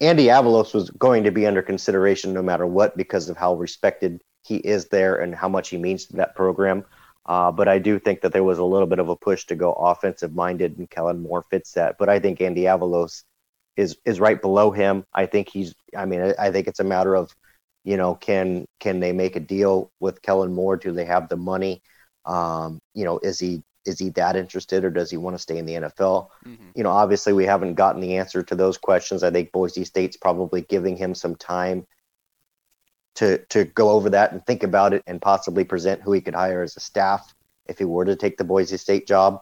Andy 0.00 0.26
Avalos 0.26 0.72
was 0.72 0.90
going 0.90 1.24
to 1.24 1.30
be 1.30 1.46
under 1.46 1.62
consideration 1.62 2.32
no 2.32 2.42
matter 2.42 2.66
what 2.66 2.96
because 2.96 3.28
of 3.28 3.36
how 3.36 3.54
respected 3.54 4.20
he 4.42 4.56
is 4.56 4.88
there 4.88 5.16
and 5.16 5.34
how 5.34 5.48
much 5.48 5.70
he 5.70 5.76
means 5.76 6.06
to 6.06 6.16
that 6.16 6.34
program. 6.36 6.84
Uh, 7.26 7.50
but 7.50 7.66
I 7.66 7.78
do 7.78 7.98
think 7.98 8.20
that 8.20 8.32
there 8.32 8.44
was 8.44 8.58
a 8.58 8.64
little 8.64 8.86
bit 8.86 9.00
of 9.00 9.08
a 9.08 9.16
push 9.16 9.46
to 9.46 9.56
go 9.56 9.72
offensive 9.72 10.34
minded, 10.34 10.78
and 10.78 10.88
Kellen 10.88 11.20
Moore 11.20 11.44
fits 11.50 11.72
that. 11.72 11.96
But 11.98 12.08
I 12.08 12.20
think 12.20 12.40
Andy 12.40 12.62
Avalos 12.62 13.24
is 13.76 13.96
is 14.04 14.20
right 14.20 14.40
below 14.40 14.70
him. 14.70 15.04
I 15.12 15.26
think 15.26 15.48
he's. 15.48 15.74
I 15.96 16.04
mean, 16.06 16.20
I, 16.20 16.34
I 16.38 16.52
think 16.52 16.68
it's 16.68 16.80
a 16.80 16.84
matter 16.84 17.16
of, 17.16 17.34
you 17.84 17.96
know, 17.96 18.14
can 18.14 18.66
can 18.78 19.00
they 19.00 19.12
make 19.12 19.34
a 19.34 19.40
deal 19.40 19.90
with 19.98 20.22
Kellen 20.22 20.54
Moore? 20.54 20.76
Do 20.76 20.92
they 20.92 21.04
have 21.04 21.28
the 21.28 21.36
money? 21.36 21.82
Um, 22.24 22.80
you 22.94 23.04
know, 23.04 23.18
is 23.18 23.40
he 23.40 23.62
is 23.86 23.98
he 23.98 24.10
that 24.10 24.36
interested 24.36 24.84
or 24.84 24.90
does 24.90 25.10
he 25.10 25.16
want 25.16 25.34
to 25.34 25.42
stay 25.42 25.58
in 25.58 25.66
the 25.66 25.74
NFL? 25.74 26.28
Mm-hmm. 26.44 26.70
You 26.74 26.82
know, 26.82 26.90
obviously 26.90 27.32
we 27.32 27.44
haven't 27.44 27.74
gotten 27.74 28.00
the 28.00 28.16
answer 28.16 28.42
to 28.42 28.54
those 28.54 28.78
questions. 28.78 29.22
I 29.22 29.30
think 29.30 29.52
Boise 29.52 29.84
State's 29.84 30.16
probably 30.16 30.62
giving 30.62 30.96
him 30.96 31.14
some 31.14 31.36
time 31.36 31.86
to 33.16 33.38
to 33.46 33.64
go 33.64 33.90
over 33.90 34.10
that 34.10 34.32
and 34.32 34.44
think 34.46 34.62
about 34.62 34.92
it 34.92 35.02
and 35.06 35.20
possibly 35.20 35.64
present 35.64 36.02
who 36.02 36.12
he 36.12 36.20
could 36.20 36.34
hire 36.34 36.62
as 36.62 36.76
a 36.76 36.80
staff 36.80 37.34
if 37.66 37.78
he 37.78 37.84
were 37.84 38.04
to 38.04 38.16
take 38.16 38.36
the 38.36 38.44
Boise 38.44 38.76
State 38.76 39.06
job. 39.06 39.40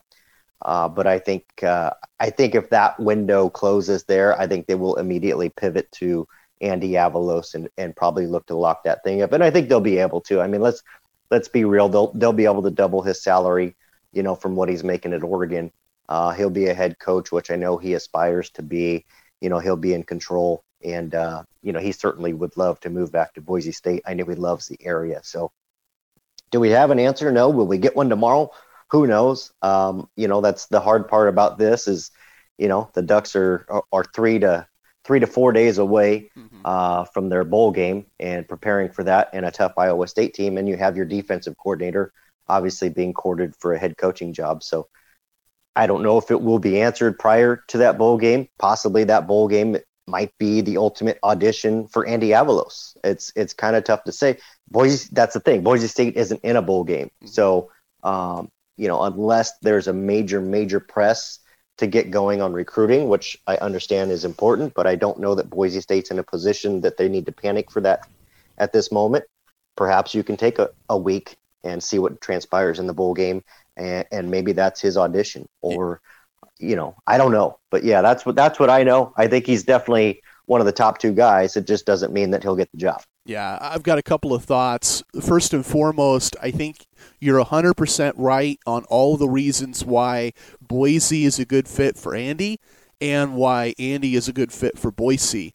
Uh, 0.63 0.89
but 0.89 1.07
I 1.07 1.19
think 1.19 1.45
uh, 1.63 1.91
I 2.19 2.31
think 2.31 2.55
if 2.55 2.71
that 2.71 2.99
window 2.99 3.51
closes 3.51 4.05
there, 4.05 4.39
I 4.41 4.47
think 4.47 4.67
they 4.67 4.77
will 4.77 4.97
immediately 4.97 5.51
pivot 5.51 5.91
to 5.93 6.27
Andy 6.61 6.93
Avalos 6.93 7.55
and, 7.55 7.69
and 7.77 7.95
probably 7.95 8.27
look 8.27 8.47
to 8.47 8.57
lock 8.57 8.85
that 8.85 9.05
thing 9.05 9.23
up. 9.23 9.33
And 9.33 9.45
I 9.45 9.51
think 9.51 9.69
they'll 9.69 9.81
be 9.81 9.99
able 9.99 10.23
to. 10.23 10.41
I 10.41 10.47
mean, 10.47 10.63
let's 10.63 10.83
let's 11.31 11.49
be 11.49 11.65
real. 11.65 11.89
They'll 11.89 12.13
they'll 12.13 12.33
be 12.33 12.47
able 12.47 12.63
to 12.63 12.71
double 12.71 13.03
his 13.03 13.23
salary, 13.23 13.77
you 14.13 14.23
know, 14.23 14.35
from 14.35 14.57
what 14.57 14.69
he's 14.69 14.85
making 14.85 15.13
at 15.13 15.23
Oregon. 15.23 15.71
Uh, 16.09 16.33
he'll 16.33 16.51
be 16.51 16.67
a 16.67 16.75
head 16.75 16.99
coach, 16.99 17.33
which 17.33 17.51
I 17.51 17.57
know 17.57 17.77
he 17.77 17.95
aspires 17.95 18.51
to 18.51 18.63
be. 18.63 19.05
You 19.41 19.51
know, 19.51 19.59
he'll 19.59 19.77
be 19.77 19.95
in 19.95 20.05
control 20.05 20.65
and 20.85 21.15
uh, 21.15 21.43
you 21.63 21.73
know 21.73 21.81
he 21.81 21.93
certainly 21.93 22.33
would 22.33 22.57
love 22.57 22.79
to 22.81 22.91
move 22.91 23.11
back 23.11 23.35
to 23.35 23.41
Boise 23.41 23.73
State. 23.73 24.03
I 24.07 24.15
know 24.15 24.25
he 24.27 24.35
loves 24.35 24.67
the 24.67 24.79
area. 24.81 25.21
So, 25.23 25.53
do 26.51 26.61
we 26.61 26.71
have 26.71 26.91
an 26.91 26.99
answer? 26.99 27.33
No. 27.33 27.49
Will 27.51 27.67
we 27.67 27.79
get 27.79 27.97
one 27.97 28.09
tomorrow? 28.09 28.51
Who 28.91 29.07
knows? 29.07 29.53
Um, 29.63 30.09
you 30.17 30.29
know 30.29 30.41
that's 30.41 30.67
the 30.67 30.81
hard 30.81 31.09
part 31.09 31.29
about 31.29 31.59
this 31.59 31.89
is, 31.89 32.11
you 32.59 32.69
know, 32.69 32.91
the 32.95 33.03
Ducks 33.03 33.35
are 33.35 33.67
are, 33.69 33.85
are 33.93 34.05
three 34.05 34.39
to 34.41 34.67
three 35.05 35.21
to 35.21 35.27
four 35.27 35.53
days 35.53 35.79
away 35.79 36.31
mm-hmm. 36.37 36.61
uh, 36.65 37.05
from 37.05 37.29
their 37.29 37.45
bowl 37.45 37.71
game 37.71 38.07
and 38.19 38.49
preparing 38.49 38.91
for 38.91 39.05
that 39.05 39.31
and 39.33 39.45
a 39.45 39.51
tough 39.51 39.73
Iowa 39.77 40.07
State 40.09 40.35
team, 40.35 40.57
and 40.59 40.69
you 40.69 40.77
have 40.77 40.97
your 40.97 41.07
defensive 41.07 41.57
coordinator 41.57 42.13
obviously 42.47 42.91
being 42.91 43.15
courted 43.15 43.55
for 43.57 43.73
a 43.73 43.79
head 43.79 43.97
coaching 43.97 44.33
job. 44.33 44.63
So. 44.63 44.89
I 45.77 45.89
don't 45.89 46.05
know 46.05 46.19
if 46.19 46.31
it 46.31 46.41
will 46.41 46.61
be 46.61 46.81
answered 46.81 47.19
prior 47.19 47.65
to 47.67 47.79
that 47.79 47.99
bowl 47.99 48.17
game. 48.17 48.49
Possibly 48.61 49.03
that 49.05 49.27
bowl 49.27 49.49
game 49.49 49.77
might 50.07 50.33
be 50.39 50.61
the 50.61 50.77
ultimate 50.77 51.19
audition 51.23 51.89
for 51.89 52.07
Andy 52.07 52.31
Avalos. 52.31 52.97
It's 53.05 53.33
it's 53.37 53.55
kind 53.55 53.77
of 53.77 53.85
tough 53.85 54.05
to 54.05 54.13
say. 54.13 54.39
Boise, 54.71 55.09
that's 55.13 55.35
the 55.35 55.41
thing. 55.41 55.63
Boise 55.63 55.89
State 55.89 56.17
isn't 56.17 56.41
in 56.43 56.57
a 56.57 56.63
bowl 56.63 56.85
game, 56.85 57.07
mm-hmm. 57.07 57.27
so 57.27 57.71
um, 58.03 58.51
you 58.77 58.89
know 58.89 59.03
unless 59.03 59.59
there's 59.61 59.89
a 59.89 59.93
major 59.93 60.41
major 60.41 60.81
press 60.81 61.39
to 61.79 61.87
get 61.87 62.11
going 62.11 62.41
on 62.41 62.53
recruiting, 62.53 63.09
which 63.09 63.37
I 63.47 63.57
understand 63.57 64.13
is 64.13 64.25
important, 64.25 64.75
but 64.75 64.87
I 64.87 64.95
don't 64.95 65.19
know 65.19 65.35
that 65.35 65.51
Boise 65.51 65.81
State's 65.81 66.11
in 66.11 66.19
a 66.19 66.23
position 66.23 66.83
that 66.83 66.97
they 66.97 67.09
need 67.09 67.27
to 67.27 67.33
panic 67.33 67.71
for 67.71 67.81
that 67.81 68.07
at 68.59 68.73
this 68.73 68.93
moment. 68.93 69.25
Perhaps 69.77 70.15
you 70.15 70.23
can 70.23 70.37
take 70.37 70.61
a, 70.61 70.71
a 70.89 70.97
week 70.97 71.37
and 71.65 71.83
see 71.83 71.99
what 71.99 72.21
transpires 72.21 72.79
in 72.79 72.87
the 72.87 72.95
bowl 72.95 73.13
game, 73.15 73.43
and, 73.77 74.07
and 74.13 74.31
maybe 74.31 74.53
that's 74.53 74.81
his 74.81 74.97
audition, 74.97 75.49
or 75.63 76.01
you 76.59 76.77
know, 76.77 76.95
I 77.07 77.19
don't 77.19 77.33
know, 77.33 77.59
but 77.71 77.85
yeah, 77.85 78.03
that's 78.03 78.25
what 78.25 78.37
that's 78.37 78.59
what 78.59 78.71
I 78.71 78.83
know. 78.83 79.13
I 79.17 79.27
think 79.27 79.47
he's 79.47 79.65
definitely 79.65 80.23
one 80.47 80.61
of 80.61 80.67
the 80.67 80.73
top 80.73 80.99
two 80.99 81.13
guys. 81.13 81.57
It 81.57 81.67
just 81.67 81.87
doesn't 81.87 82.13
mean 82.13 82.31
that 82.31 82.43
he'll 82.43 82.57
get 82.57 82.71
the 82.73 82.79
job. 82.79 83.03
Yeah, 83.27 83.59
I've 83.61 83.83
got 83.83 83.97
a 83.99 84.03
couple 84.03 84.35
of 84.35 84.45
thoughts. 84.45 85.03
First 85.23 85.55
and 85.55 85.65
foremost, 85.65 86.37
I 86.43 86.51
think 86.51 86.87
you're 87.21 87.43
100% 87.43 88.13
right 88.17 88.59
on 88.67 88.85
all 88.85 89.17
the 89.17 89.29
reasons 89.29 89.83
why 89.83 90.33
Boise 90.61 91.25
is 91.25 91.39
a 91.39 91.47
good 91.47 91.67
fit 91.67 91.97
for 91.97 92.15
Andy 92.15 92.61
and 93.01 93.35
why 93.35 93.75
Andy 93.79 94.15
is 94.15 94.29
a 94.29 94.33
good 94.33 94.53
fit 94.53 94.79
for 94.79 94.91
Boise. 94.91 95.55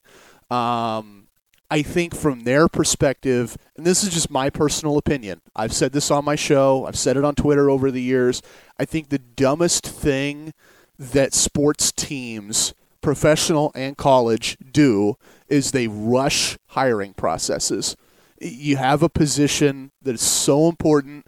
Um, 0.50 1.28
I 1.70 1.84
think 1.84 2.16
from 2.16 2.42
their 2.42 2.68
perspective, 2.68 3.56
and 3.78 3.86
this 3.86 4.04
is 4.04 4.10
just 4.10 4.32
my 4.32 4.50
personal 4.50 4.98
opinion, 4.98 5.42
I've 5.56 5.74
said 5.74 5.92
this 5.92 6.10
on 6.10 6.26
my 6.26 6.36
show, 6.36 6.88
I've 6.88 6.98
said 6.98 7.18
it 7.18 7.24
on 7.24 7.36
Twitter 7.36 7.70
over 7.70 7.92
the 7.92 8.02
years. 8.02 8.42
I 8.80 8.86
think 8.86 9.10
the 9.10 9.20
dumbest 9.20 9.86
thing 9.86 10.54
that 11.00 11.34
sports 11.34 11.92
teams, 11.94 12.74
professional 13.02 13.72
and 13.74 13.98
college, 13.98 14.58
do 14.72 15.16
is 15.48 15.72
they 15.72 15.88
rush 15.88 16.58
hiring 16.68 17.14
processes. 17.14 17.96
You 18.40 18.78
have 18.78 19.02
a 19.02 19.10
position 19.10 19.92
that 20.02 20.16
is 20.16 20.22
so 20.22 20.68
important, 20.68 21.26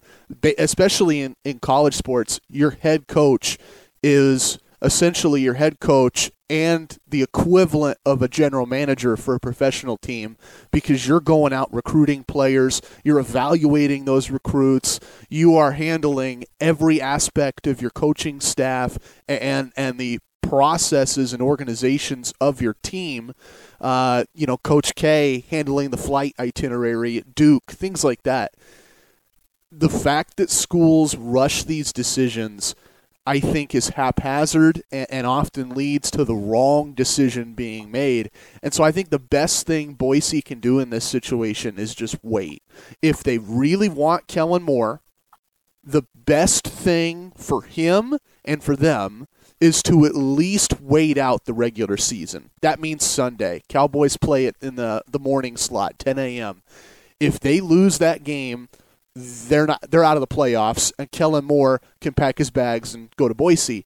especially 0.57 1.21
in, 1.21 1.35
in 1.43 1.59
college 1.59 1.95
sports. 1.95 2.39
Your 2.49 2.71
head 2.71 3.07
coach 3.07 3.57
is 4.03 4.59
essentially 4.81 5.41
your 5.41 5.55
head 5.55 5.79
coach 5.79 6.31
and 6.49 6.97
the 7.07 7.21
equivalent 7.21 7.97
of 8.05 8.21
a 8.21 8.27
general 8.27 8.65
manager 8.65 9.15
for 9.15 9.35
a 9.35 9.39
professional 9.39 9.95
team 9.97 10.35
because 10.71 11.07
you're 11.07 11.21
going 11.21 11.53
out 11.53 11.73
recruiting 11.73 12.23
players, 12.23 12.81
you're 13.03 13.19
evaluating 13.19 14.05
those 14.05 14.29
recruits, 14.29 14.99
you 15.29 15.55
are 15.55 15.71
handling 15.73 16.43
every 16.59 16.99
aspect 16.99 17.67
of 17.67 17.81
your 17.81 17.91
coaching 17.91 18.41
staff 18.41 18.97
and 19.29 19.71
and 19.77 19.97
the 19.97 20.19
processes 20.41 21.31
and 21.31 21.41
organizations 21.41 22.33
of 22.41 22.61
your 22.61 22.75
team. 22.83 23.31
Uh, 23.79 24.25
you 24.33 24.45
know, 24.45 24.57
Coach 24.57 24.93
K 24.95 25.45
handling 25.49 25.91
the 25.91 25.97
flight 25.97 26.33
itinerary 26.37 27.17
at 27.17 27.33
Duke, 27.33 27.71
things 27.71 28.03
like 28.03 28.23
that. 28.23 28.55
The 29.71 29.87
fact 29.87 30.35
that 30.35 30.49
schools 30.49 31.15
rush 31.15 31.63
these 31.63 31.93
decisions– 31.93 32.75
I 33.25 33.39
think 33.39 33.75
is 33.75 33.89
haphazard 33.89 34.81
and, 34.91 35.07
and, 35.09 35.27
often 35.27 35.69
leads 35.69 36.09
to 36.11 36.25
the 36.25 36.35
wrong 36.35 36.93
decision 36.93 37.53
being 37.53 37.91
made. 37.91 38.31
And 38.63 38.73
so 38.73 38.83
I 38.83 38.91
think 38.91 39.09
the 39.09 39.19
best 39.19 39.67
thing 39.67 39.93
Boise 39.93 40.41
can 40.41 40.59
do 40.59 40.79
in 40.79 40.89
this 40.89 41.05
situation 41.05 41.77
is 41.77 41.93
just 41.93 42.17
wait. 42.23 42.63
If 43.01 43.23
they 43.23 43.37
really 43.37 43.89
want 43.89 44.27
Kellen 44.27 44.63
Moore, 44.63 45.01
the 45.83 46.03
best 46.15 46.67
thing 46.67 47.31
for 47.35 47.61
him 47.61 48.17
and 48.43 48.63
for 48.63 48.75
them 48.75 49.27
is 49.59 49.83
to 49.83 50.05
at 50.05 50.15
least 50.15 50.81
wait 50.81 51.17
out 51.17 51.45
the 51.45 51.53
regular 51.53 51.97
season. 51.97 52.49
That 52.61 52.79
means 52.79 53.03
Sunday. 53.05 53.61
Cowboys 53.69 54.17
play 54.17 54.47
it 54.47 54.55
in 54.61 54.75
the, 54.75 55.03
the 55.07 55.19
morning 55.19 55.57
slot, 55.57 55.99
10 55.99 56.17
a.m. 56.17 56.63
If 57.19 57.39
they 57.39 57.61
lose 57.61 57.99
that 57.99 58.23
game, 58.23 58.69
they're 59.15 59.67
not 59.67 59.89
they're 59.89 60.03
out 60.03 60.17
of 60.17 60.21
the 60.21 60.27
playoffs, 60.27 60.91
and 60.97 61.11
Kellen 61.11 61.45
Moore 61.45 61.81
can 61.99 62.13
pack 62.13 62.37
his 62.37 62.49
bags 62.49 62.93
and 62.93 63.09
go 63.17 63.27
to 63.27 63.33
Boise. 63.33 63.85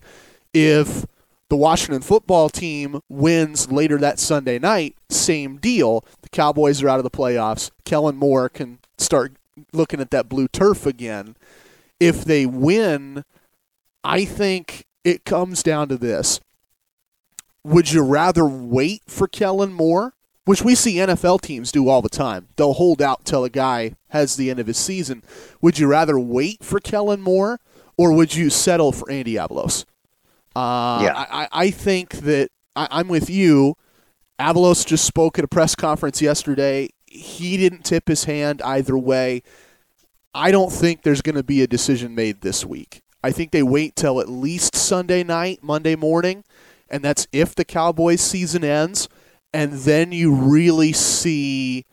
If 0.54 1.06
the 1.50 1.56
Washington 1.56 2.02
football 2.02 2.50
team 2.50 3.02
wins 3.10 3.72
later 3.72 3.98
that 3.98 4.20
Sunday 4.20 4.60
night, 4.60 4.96
same 5.10 5.58
deal. 5.58 6.04
The 6.22 6.30
Cowboys 6.30 6.82
are 6.82 6.90
out 6.90 7.00
of 7.00 7.04
the 7.04 7.12
playoffs. 7.12 7.72
Kellen 7.84 8.18
Moore 8.18 8.50
can 8.50 8.80
start 8.98 9.34
looking 9.72 10.00
at 10.00 10.12
that 10.12 10.30
blue 10.30 10.48
turf 10.48 10.86
again. 10.86 11.36
If 12.00 12.26
they 12.26 12.46
win, 12.46 13.24
I 14.04 14.26
think 14.26 14.86
it 15.04 15.24
comes 15.24 15.64
down 15.64 15.88
to 15.90 15.98
this. 15.98 16.40
Would 17.64 17.92
you 17.92 18.04
rather 18.04 18.46
wait 18.46 19.04
for 19.08 19.28
Kellen 19.28 19.74
Moore 19.74 20.14
which 20.46 20.62
we 20.62 20.76
see 20.76 20.96
NFL 20.96 21.42
teams 21.42 21.72
do 21.72 21.90
all 21.90 22.02
the 22.02 22.10
time. 22.10 22.48
They'll 22.56 22.74
hold 22.74 23.02
out 23.02 23.26
till 23.26 23.44
a 23.44 23.50
guy 23.50 23.96
has 24.10 24.36
the 24.36 24.50
end 24.50 24.60
of 24.60 24.68
his 24.68 24.78
season. 24.78 25.24
Would 25.62 25.80
you 25.80 25.88
rather 25.88 26.20
wait 26.20 26.64
for 26.64 26.80
Kellen 26.80 27.22
Moore 27.22 27.60
or 27.98 28.14
would 28.14 28.36
you 28.36 28.50
settle 28.50 28.92
for 28.92 29.10
Andy 29.12 29.34
Avalos? 29.34 29.86
Uh, 30.56 31.02
yeah. 31.04 31.26
I, 31.30 31.48
I 31.52 31.72
think 31.72 32.18
that 32.20 32.50
I, 32.76 33.00
am 33.00 33.08
with 33.08 33.30
you. 33.30 33.76
Avalos 34.40 34.86
just 34.86 35.06
spoke 35.06 35.40
at 35.40 35.46
a 35.46 35.48
press 35.48 35.76
conference 35.76 36.22
yesterday. 36.22 36.90
He 37.08 37.58
didn't 37.58 37.84
tip 37.84 38.08
his 38.08 38.26
hand 38.26 38.62
either 38.62 38.98
way. 38.98 39.42
I 40.34 40.52
don't 40.52 40.72
think 40.72 41.02
there's 41.02 41.22
going 41.22 41.36
to 41.36 41.44
be 41.44 41.62
a 41.62 41.68
decision 41.68 42.14
made 42.14 42.42
this 42.42 42.66
week. 42.66 43.02
I 43.24 43.32
think 43.32 43.52
they 43.52 43.64
wait 43.64 43.96
till 43.96 44.20
at 44.20 44.30
least 44.30 44.76
Sunday 44.76 45.24
night, 45.24 45.64
Monday 45.64 45.96
morning, 45.96 46.44
and 46.90 47.04
that's 47.04 47.28
if 47.32 47.56
the 47.56 47.66
Cowboys 47.66 48.22
season 48.22 48.64
ends 48.64 49.10
and 49.56 49.72
then 49.72 50.12
you 50.12 50.36
really 50.36 50.92
see 50.92 51.86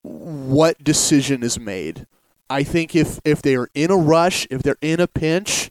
what 0.00 0.82
decision 0.82 1.42
is 1.42 1.60
made. 1.60 2.06
I 2.48 2.62
think 2.62 2.96
if 2.96 3.20
if 3.26 3.42
they're 3.42 3.68
in 3.74 3.90
a 3.90 3.96
rush, 3.96 4.46
if 4.50 4.62
they're 4.62 4.78
in 4.80 4.98
a 4.98 5.06
pinch, 5.06 5.70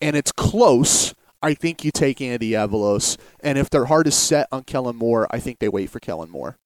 and 0.00 0.14
it's 0.14 0.30
close, 0.30 1.14
I 1.42 1.54
think 1.54 1.84
you 1.84 1.90
take 1.90 2.20
Andy 2.20 2.52
Avalos. 2.52 3.18
And 3.40 3.58
if 3.58 3.70
their 3.70 3.86
heart 3.86 4.06
is 4.06 4.14
set 4.14 4.46
on 4.52 4.62
Kellen 4.62 4.94
Moore, 4.94 5.26
I 5.32 5.40
think 5.40 5.58
they 5.58 5.68
wait 5.68 5.90
for 5.90 5.98
Kellen 5.98 6.30
Moore. 6.30 6.56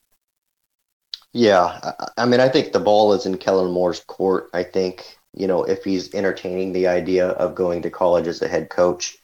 Yeah, 1.32 1.80
I, 1.82 2.08
I 2.18 2.26
mean, 2.26 2.40
I 2.40 2.50
think 2.50 2.72
the 2.72 2.80
ball 2.80 3.14
is 3.14 3.24
in 3.24 3.38
Kellen 3.38 3.72
Moore's 3.72 4.00
court. 4.00 4.50
I 4.52 4.62
think 4.62 5.16
you 5.32 5.46
know 5.46 5.64
if 5.64 5.84
he's 5.84 6.14
entertaining 6.14 6.74
the 6.74 6.86
idea 6.86 7.28
of 7.28 7.54
going 7.54 7.80
to 7.80 7.90
college 7.90 8.26
as 8.26 8.42
a 8.42 8.48
head 8.48 8.68
coach, 8.68 9.16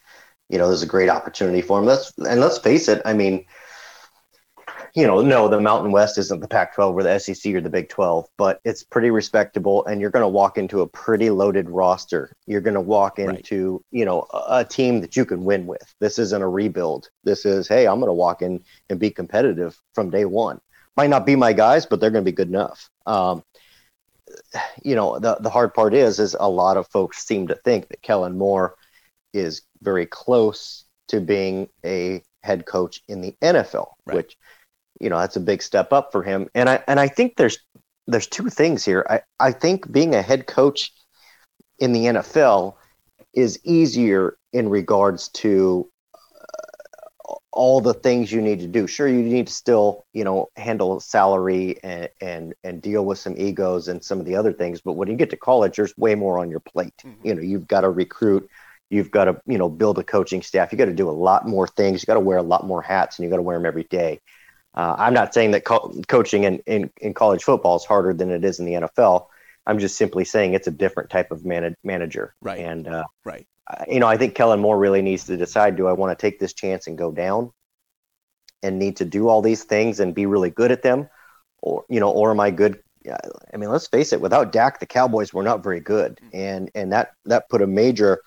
you 0.49 0.57
know, 0.57 0.67
there's 0.67 0.83
a 0.83 0.87
great 0.87 1.09
opportunity 1.09 1.61
for 1.61 1.77
him. 1.77 1.85
Let's 1.85 2.11
and 2.17 2.41
let's 2.41 2.57
face 2.57 2.87
it. 2.87 3.03
I 3.05 3.13
mean, 3.13 3.45
you 4.95 5.07
know, 5.07 5.21
no, 5.21 5.47
the 5.47 5.59
Mountain 5.59 5.91
West 5.91 6.19
isn't 6.19 6.39
the 6.39 6.47
Pac-12 6.47 6.93
or 6.93 7.03
the 7.03 7.17
SEC 7.17 7.53
or 7.55 7.61
the 7.61 7.69
Big 7.69 7.89
12, 7.89 8.27
but 8.37 8.61
it's 8.63 8.83
pretty 8.83 9.09
respectable, 9.09 9.83
and 9.85 9.99
you're 9.99 10.11
going 10.11 10.23
to 10.23 10.27
walk 10.27 10.57
into 10.57 10.81
a 10.81 10.87
pretty 10.87 11.31
loaded 11.31 11.67
roster. 11.67 12.35
You're 12.45 12.61
going 12.61 12.75
to 12.75 12.81
walk 12.81 13.17
into, 13.17 13.73
right. 13.73 13.81
you 13.91 14.05
know, 14.05 14.27
a, 14.31 14.59
a, 14.59 14.65
team 14.65 15.01
that 15.01 15.15
you 15.15 15.25
can 15.25 15.45
win 15.45 15.65
with. 15.65 15.95
This 15.99 16.19
isn't 16.19 16.41
a 16.41 16.47
rebuild. 16.47 17.09
This 17.23 17.43
is, 17.43 17.67
hey, 17.67 17.87
I'm 17.87 17.99
going 17.99 18.09
to 18.09 18.13
walk 18.13 18.43
in 18.43 18.63
and 18.89 18.99
be 18.99 19.09
competitive 19.09 19.75
from 19.95 20.11
day 20.11 20.25
one. 20.25 20.61
Might 20.95 21.09
not 21.09 21.25
be 21.25 21.35
my 21.35 21.53
guys, 21.53 21.87
but 21.87 21.99
they're 21.99 22.11
going 22.11 22.23
to 22.23 22.31
be 22.31 22.35
good 22.35 22.49
enough. 22.49 22.87
Um, 23.07 23.43
you 24.83 24.95
know, 24.95 25.19
the 25.19 25.35
the 25.39 25.49
hard 25.49 25.73
part 25.73 25.93
is, 25.93 26.19
is 26.19 26.35
a 26.39 26.49
lot 26.49 26.77
of 26.77 26.87
folks 26.87 27.25
seem 27.25 27.47
to 27.47 27.55
think 27.55 27.89
that 27.89 28.01
Kellen 28.01 28.37
Moore 28.37 28.75
is 29.33 29.63
very 29.81 30.05
close 30.05 30.85
to 31.09 31.19
being 31.19 31.69
a 31.83 32.23
head 32.43 32.65
coach 32.65 33.01
in 33.07 33.21
the 33.21 33.35
NFL, 33.41 33.89
right. 34.05 34.15
which 34.15 34.37
you 35.03 35.09
know 35.09 35.19
that's 35.19 35.35
a 35.35 35.41
big 35.41 35.61
step 35.61 35.91
up 35.91 36.11
for 36.11 36.23
him. 36.23 36.49
And 36.55 36.69
I 36.69 36.81
and 36.87 36.99
I 36.99 37.09
think 37.09 37.35
there's 37.35 37.59
there's 38.07 38.27
two 38.27 38.49
things 38.49 38.85
here. 38.85 39.05
I 39.09 39.21
I 39.39 39.51
think 39.51 39.91
being 39.91 40.15
a 40.15 40.21
head 40.21 40.47
coach 40.47 40.91
in 41.79 41.91
the 41.91 42.05
NFL 42.05 42.75
is 43.33 43.59
easier 43.65 44.37
in 44.53 44.69
regards 44.69 45.27
to 45.29 45.89
uh, 46.13 47.33
all 47.51 47.81
the 47.81 47.93
things 47.93 48.31
you 48.31 48.41
need 48.41 48.59
to 48.59 48.67
do. 48.67 48.87
Sure, 48.87 49.07
you 49.07 49.21
need 49.21 49.47
to 49.47 49.53
still, 49.53 50.05
you 50.13 50.23
know, 50.23 50.49
handle 50.55 51.01
salary 51.01 51.77
and, 51.83 52.09
and 52.21 52.53
and 52.63 52.81
deal 52.81 53.05
with 53.05 53.19
some 53.19 53.35
egos 53.37 53.89
and 53.89 54.01
some 54.01 54.19
of 54.19 54.25
the 54.25 54.35
other 54.35 54.53
things. 54.53 54.79
But 54.79 54.93
when 54.93 55.09
you 55.09 55.15
get 55.15 55.29
to 55.31 55.37
college, 55.37 55.75
there's 55.75 55.97
way 55.97 56.15
more 56.15 56.39
on 56.39 56.49
your 56.49 56.61
plate. 56.61 56.93
Mm-hmm. 57.03 57.27
You 57.27 57.35
know, 57.35 57.41
you've 57.41 57.67
got 57.67 57.81
to 57.81 57.89
recruit, 57.89 58.49
you've 58.89 59.11
got 59.11 59.25
to, 59.25 59.41
you 59.45 59.57
know, 59.57 59.67
build 59.67 59.99
a 59.99 60.03
coaching 60.03 60.41
staff. 60.41 60.71
You 60.71 60.77
got 60.77 60.85
to 60.85 60.93
do 60.93 61.09
a 61.09 61.11
lot 61.11 61.45
more 61.45 61.67
things. 61.67 62.01
You 62.01 62.07
got 62.07 62.13
to 62.13 62.19
wear 62.21 62.37
a 62.37 62.43
lot 62.43 62.65
more 62.65 62.81
hats, 62.81 63.19
and 63.19 63.25
you 63.25 63.29
got 63.29 63.37
to 63.37 63.41
wear 63.41 63.57
them 63.57 63.65
every 63.65 63.83
day. 63.83 64.21
Uh, 64.75 64.95
I'm 64.97 65.13
not 65.13 65.33
saying 65.33 65.51
that 65.51 65.65
co- 65.65 65.93
coaching 66.07 66.45
in, 66.45 66.59
in, 66.65 66.91
in, 66.99 67.13
college 67.13 67.43
football 67.43 67.75
is 67.75 67.85
harder 67.85 68.13
than 68.13 68.31
it 68.31 68.43
is 68.43 68.59
in 68.59 68.65
the 68.65 68.73
NFL. 68.73 69.27
I'm 69.67 69.77
just 69.77 69.97
simply 69.97 70.25
saying 70.25 70.53
it's 70.53 70.67
a 70.67 70.71
different 70.71 71.09
type 71.09 71.31
of 71.31 71.45
man- 71.45 71.75
manager. 71.83 72.33
Right. 72.41 72.59
And, 72.59 72.87
uh, 72.87 73.03
right. 73.23 73.45
you 73.87 73.99
know, 73.99 74.07
I 74.07 74.17
think 74.17 74.33
Kellen 74.33 74.59
Moore 74.59 74.77
really 74.77 75.01
needs 75.01 75.25
to 75.25 75.37
decide 75.37 75.75
do 75.75 75.87
I 75.87 75.93
want 75.93 76.17
to 76.17 76.21
take 76.21 76.39
this 76.39 76.53
chance 76.53 76.87
and 76.87 76.97
go 76.97 77.11
down 77.11 77.51
and 78.63 78.79
need 78.79 78.97
to 78.97 79.05
do 79.05 79.27
all 79.27 79.41
these 79.41 79.63
things 79.63 79.99
and 79.99 80.15
be 80.15 80.25
really 80.25 80.49
good 80.49 80.71
at 80.71 80.81
them? 80.81 81.07
Or, 81.61 81.85
you 81.87 81.99
know, 81.99 82.09
or 82.09 82.31
am 82.31 82.39
I 82.39 82.49
good? 82.49 82.81
I 83.53 83.57
mean, 83.57 83.69
let's 83.69 83.87
face 83.87 84.11
it, 84.11 84.21
without 84.21 84.51
Dak, 84.51 84.79
the 84.79 84.85
Cowboys 84.85 85.33
were 85.33 85.43
not 85.43 85.63
very 85.63 85.81
good. 85.81 86.15
Mm-hmm. 86.15 86.37
And, 86.37 86.71
and 86.73 86.93
that, 86.93 87.11
that 87.25 87.47
put 87.49 87.61
a 87.61 87.67
major, 87.67 88.21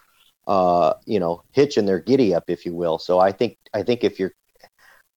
uh, 0.46 0.94
you 1.06 1.18
know, 1.18 1.42
hitch 1.50 1.76
in 1.76 1.86
their 1.86 1.98
giddy 1.98 2.34
up, 2.34 2.44
if 2.46 2.64
you 2.64 2.74
will. 2.74 2.98
So 2.98 3.18
I 3.18 3.32
think, 3.32 3.58
I 3.74 3.82
think 3.82 4.04
if 4.04 4.20
you're 4.20 4.32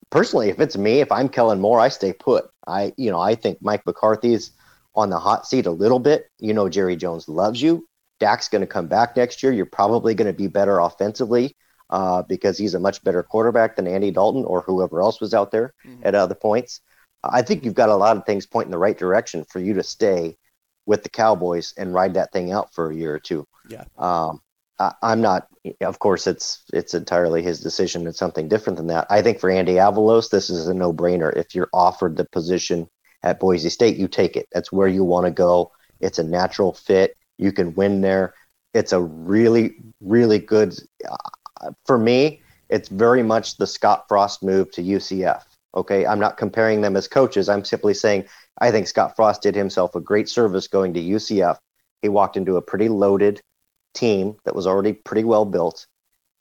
personally, 0.10 0.50
if 0.50 0.60
it's 0.60 0.78
me, 0.78 1.02
if 1.02 1.12
I'm 1.12 1.30
Kellen 1.30 1.60
Moore, 1.60 1.80
I 1.80 1.90
stay 1.90 2.14
put. 2.14 2.50
I, 2.68 2.94
you 2.98 3.12
know, 3.12 3.20
I 3.20 3.36
think 3.36 3.62
Mike 3.62 3.86
McCarthy's 3.86 4.52
on 4.96 5.10
the 5.10 5.20
hot 5.20 5.48
seat 5.48 5.66
a 5.66 5.72
little 5.72 6.00
bit. 6.00 6.30
You 6.40 6.54
know, 6.54 6.70
Jerry 6.70 6.96
Jones 6.96 7.28
loves 7.28 7.62
you. 7.62 7.88
Dak's 8.20 8.50
going 8.50 8.62
to 8.62 8.68
come 8.68 8.88
back 8.88 9.16
next 9.16 9.42
year. 9.42 9.52
You're 9.52 9.66
probably 9.66 10.14
going 10.14 10.28
to 10.28 10.38
be 10.38 10.48
better 10.48 10.80
offensively 10.80 11.56
uh, 11.90 12.24
because 12.24 12.58
he's 12.58 12.74
a 12.74 12.80
much 12.80 13.04
better 13.04 13.24
quarterback 13.24 13.76
than 13.76 13.88
Andy 13.88 14.12
Dalton 14.12 14.46
or 14.46 14.62
whoever 14.62 15.02
else 15.02 15.22
was 15.22 15.34
out 15.34 15.52
there 15.52 15.74
mm-hmm. 15.86 16.02
at 16.06 16.16
other 16.16 16.36
points. 16.36 16.82
I 17.24 17.42
think 17.42 17.66
you've 17.66 17.74
got 17.74 17.90
a 17.90 17.96
lot 17.96 18.18
of 18.18 18.26
things 18.26 18.46
pointing 18.46 18.72
the 18.72 18.78
right 18.78 18.98
direction 18.98 19.46
for 19.50 19.60
you 19.60 19.74
to 19.74 19.84
stay 19.84 20.38
with 20.86 21.04
the 21.04 21.10
Cowboys 21.10 21.74
and 21.78 21.94
ride 21.94 22.14
that 22.16 22.32
thing 22.32 22.52
out 22.52 22.74
for 22.74 22.90
a 22.90 22.96
year 22.96 23.14
or 23.14 23.20
two. 23.20 23.46
Yeah. 23.70 23.84
Um, 23.98 24.42
I, 24.80 24.94
am 25.04 25.22
not. 25.22 25.48
Of 25.82 26.00
course, 26.00 26.26
it's 26.26 26.64
it's 26.74 26.94
entirely 26.94 27.44
his 27.44 27.60
decision. 27.60 28.08
It's 28.08 28.18
something 28.18 28.48
different 28.48 28.78
than 28.78 28.88
that. 28.88 29.08
I 29.10 29.22
think 29.22 29.40
for 29.40 29.50
Andy 29.50 29.74
Avalos, 29.74 30.30
this 30.30 30.50
is 30.50 30.68
a 30.68 30.74
no-brainer. 30.74 31.36
If 31.36 31.54
you're 31.54 31.70
offered 31.74 32.16
the 32.16 32.26
position 32.26 32.88
at 33.24 33.40
Boise 33.40 33.70
State, 33.70 33.98
you 33.98 34.08
take 34.08 34.38
it. 34.38 34.48
That's 34.52 34.72
where 34.72 34.88
you 34.88 35.04
want 35.04 35.26
to 35.26 35.32
go. 35.32 35.72
It's 36.00 36.20
a 36.20 36.24
natural 36.24 36.74
fit. 36.74 37.18
You 37.38 37.52
can 37.52 37.76
win 37.76 38.02
there. 38.02 38.34
It's 38.74 38.94
a 38.94 39.02
really, 39.02 39.76
really 40.00 40.40
good. 40.40 40.78
Uh, 41.10 41.72
for 41.86 41.98
me, 41.98 42.42
it's 42.70 42.88
very 42.88 43.24
much 43.24 43.58
the 43.58 43.68
Scott 43.68 44.06
Frost 44.08 44.44
move 44.44 44.72
to 44.72 44.82
UCF. 44.82 45.44
Okay, 45.76 46.06
I'm 46.06 46.20
not 46.20 46.38
comparing 46.38 46.82
them 46.82 46.96
as 46.96 47.08
coaches. 47.08 47.50
I'm 47.50 47.66
simply 47.66 47.94
saying 47.94 48.26
I 48.60 48.72
think 48.72 48.88
Scott 48.88 49.16
Frost 49.16 49.42
did 49.42 49.56
himself 49.56 49.96
a 49.96 50.02
great 50.02 50.30
service 50.30 50.68
going 50.68 50.94
to 50.94 51.02
UCF. 51.02 51.58
He 52.02 52.10
walked 52.10 52.38
into 52.38 52.56
a 52.56 52.62
pretty 52.62 52.90
loaded 52.90 53.42
team 53.94 54.36
that 54.46 54.56
was 54.56 54.68
already 54.68 54.94
pretty 54.94 55.24
well 55.24 55.46
built 55.46 55.86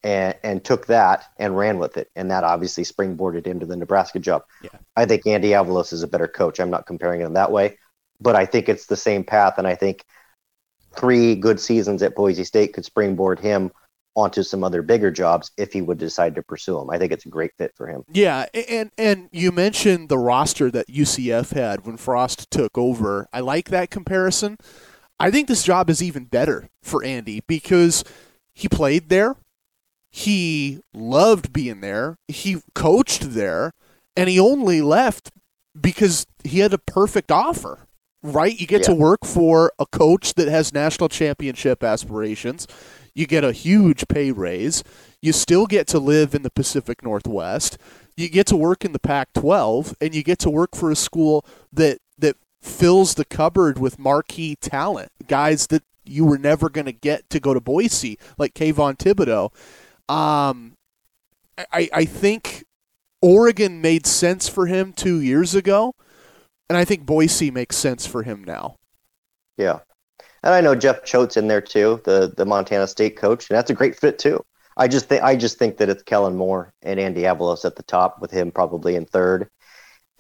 and, 0.02 0.34
and 0.42 0.64
took 0.64 0.86
that 0.86 1.24
and 1.38 1.56
ran 1.56 1.78
with 1.78 1.96
it. 1.96 2.10
And 2.16 2.30
that 2.30 2.44
obviously 2.44 2.84
springboarded 2.84 3.46
into 3.46 3.66
the 3.66 3.76
Nebraska 3.76 4.18
job. 4.18 4.42
Yeah. 4.62 4.70
I 4.96 5.06
think 5.06 5.26
Andy 5.26 5.50
Avalos 5.50 5.92
is 5.92 6.02
a 6.02 6.08
better 6.08 6.28
coach. 6.28 6.60
I'm 6.60 6.70
not 6.70 6.86
comparing 6.86 7.20
him 7.20 7.34
that 7.34 7.50
way, 7.50 7.78
but 8.20 8.36
I 8.36 8.46
think 8.46 8.68
it's 8.68 8.86
the 8.86 8.96
same 8.96 9.24
path. 9.24 9.54
And 9.58 9.66
I 9.66 9.74
think 9.74 10.04
three 10.96 11.34
good 11.34 11.60
seasons 11.60 12.02
at 12.02 12.14
Boise 12.14 12.44
State 12.44 12.72
could 12.72 12.84
springboard 12.84 13.40
him 13.40 13.70
onto 14.18 14.42
some 14.42 14.64
other 14.64 14.82
bigger 14.82 15.12
jobs 15.12 15.52
if 15.56 15.72
he 15.72 15.80
would 15.80 15.98
decide 15.98 16.34
to 16.34 16.42
pursue 16.42 16.76
them. 16.76 16.90
I 16.90 16.98
think 16.98 17.12
it's 17.12 17.24
a 17.24 17.28
great 17.28 17.52
fit 17.56 17.72
for 17.76 17.86
him. 17.86 18.02
Yeah, 18.10 18.46
and 18.52 18.90
and 18.98 19.28
you 19.30 19.52
mentioned 19.52 20.08
the 20.08 20.18
roster 20.18 20.72
that 20.72 20.88
UCF 20.88 21.52
had 21.52 21.86
when 21.86 21.96
Frost 21.96 22.50
took 22.50 22.76
over. 22.76 23.28
I 23.32 23.40
like 23.40 23.68
that 23.68 23.90
comparison 23.90 24.58
I 25.20 25.30
think 25.30 25.48
this 25.48 25.64
job 25.64 25.90
is 25.90 26.02
even 26.02 26.24
better 26.24 26.68
for 26.82 27.04
Andy 27.04 27.42
because 27.46 28.04
he 28.54 28.68
played 28.68 29.08
there, 29.08 29.36
he 30.10 30.80
loved 30.94 31.52
being 31.52 31.80
there, 31.80 32.16
he 32.28 32.58
coached 32.74 33.32
there, 33.32 33.72
and 34.16 34.28
he 34.28 34.38
only 34.38 34.80
left 34.80 35.30
because 35.80 36.26
he 36.44 36.60
had 36.60 36.72
a 36.72 36.78
perfect 36.78 37.30
offer. 37.30 37.86
Right? 38.20 38.58
You 38.58 38.66
get 38.66 38.80
yeah. 38.80 38.94
to 38.94 38.94
work 38.94 39.24
for 39.24 39.72
a 39.78 39.86
coach 39.86 40.34
that 40.34 40.48
has 40.48 40.74
national 40.74 41.08
championship 41.08 41.84
aspirations. 41.84 42.66
You 43.14 43.28
get 43.28 43.44
a 43.44 43.52
huge 43.52 44.08
pay 44.08 44.32
raise. 44.32 44.82
You 45.22 45.32
still 45.32 45.66
get 45.66 45.86
to 45.88 46.00
live 46.00 46.34
in 46.34 46.42
the 46.42 46.50
Pacific 46.50 47.04
Northwest. 47.04 47.78
You 48.16 48.28
get 48.28 48.48
to 48.48 48.56
work 48.56 48.84
in 48.84 48.92
the 48.92 48.98
Pac 48.98 49.32
12, 49.34 49.94
and 50.00 50.16
you 50.16 50.24
get 50.24 50.40
to 50.40 50.50
work 50.50 50.74
for 50.74 50.90
a 50.90 50.96
school 50.96 51.46
that, 51.72 51.98
that 51.98 51.98
fills 52.60 53.14
the 53.14 53.24
cupboard 53.24 53.78
with 53.78 53.98
marquee 53.98 54.56
talent, 54.60 55.10
guys 55.26 55.68
that 55.68 55.82
you 56.04 56.24
were 56.24 56.38
never 56.38 56.68
going 56.68 56.86
to 56.86 56.92
get 56.92 57.28
to 57.30 57.40
go 57.40 57.54
to 57.54 57.60
Boise, 57.60 58.18
like 58.38 58.54
Kayvon 58.54 58.96
Thibodeaux. 58.96 59.52
Um, 60.12 60.74
I, 61.72 61.88
I 61.92 62.04
think 62.04 62.64
Oregon 63.20 63.80
made 63.80 64.06
sense 64.06 64.48
for 64.48 64.66
him 64.66 64.92
two 64.92 65.20
years 65.20 65.54
ago, 65.54 65.94
and 66.68 66.78
I 66.78 66.84
think 66.84 67.04
Boise 67.04 67.50
makes 67.50 67.76
sense 67.76 68.06
for 68.06 68.22
him 68.22 68.44
now. 68.44 68.76
Yeah. 69.56 69.80
And 70.42 70.54
I 70.54 70.60
know 70.60 70.74
Jeff 70.74 71.02
Choate's 71.02 71.36
in 71.36 71.48
there 71.48 71.60
too, 71.60 72.00
the 72.04 72.32
the 72.36 72.46
Montana 72.46 72.86
State 72.86 73.16
coach, 73.16 73.50
and 73.50 73.56
that's 73.56 73.70
a 73.70 73.74
great 73.74 73.98
fit 73.98 74.18
too. 74.18 74.40
I 74.76 74.86
just 74.86 75.06
think 75.06 75.22
I 75.24 75.34
just 75.34 75.58
think 75.58 75.78
that 75.78 75.88
it's 75.88 76.04
Kellen 76.04 76.36
Moore 76.36 76.72
and 76.82 77.00
Andy 77.00 77.22
Avalos 77.22 77.64
at 77.64 77.74
the 77.74 77.82
top, 77.82 78.20
with 78.20 78.30
him 78.30 78.52
probably 78.52 78.94
in 78.94 79.04
third. 79.04 79.48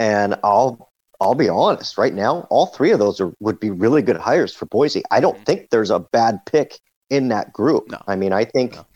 And 0.00 0.34
I'll 0.42 0.87
I'll 1.20 1.34
be 1.34 1.48
honest, 1.48 1.98
right 1.98 2.14
now, 2.14 2.46
all 2.48 2.66
three 2.66 2.92
of 2.92 2.98
those 2.98 3.20
are, 3.20 3.32
would 3.40 3.58
be 3.58 3.70
really 3.70 4.02
good 4.02 4.16
hires 4.16 4.54
for 4.54 4.66
Boise. 4.66 5.02
I 5.10 5.20
don't 5.20 5.34
mm-hmm. 5.34 5.44
think 5.44 5.70
there's 5.70 5.90
a 5.90 5.98
bad 5.98 6.46
pick 6.46 6.78
in 7.10 7.28
that 7.28 7.52
group. 7.52 7.90
No. 7.90 8.00
I 8.06 8.16
mean, 8.16 8.32
I 8.32 8.44
think 8.44 8.74
no. 8.74 8.86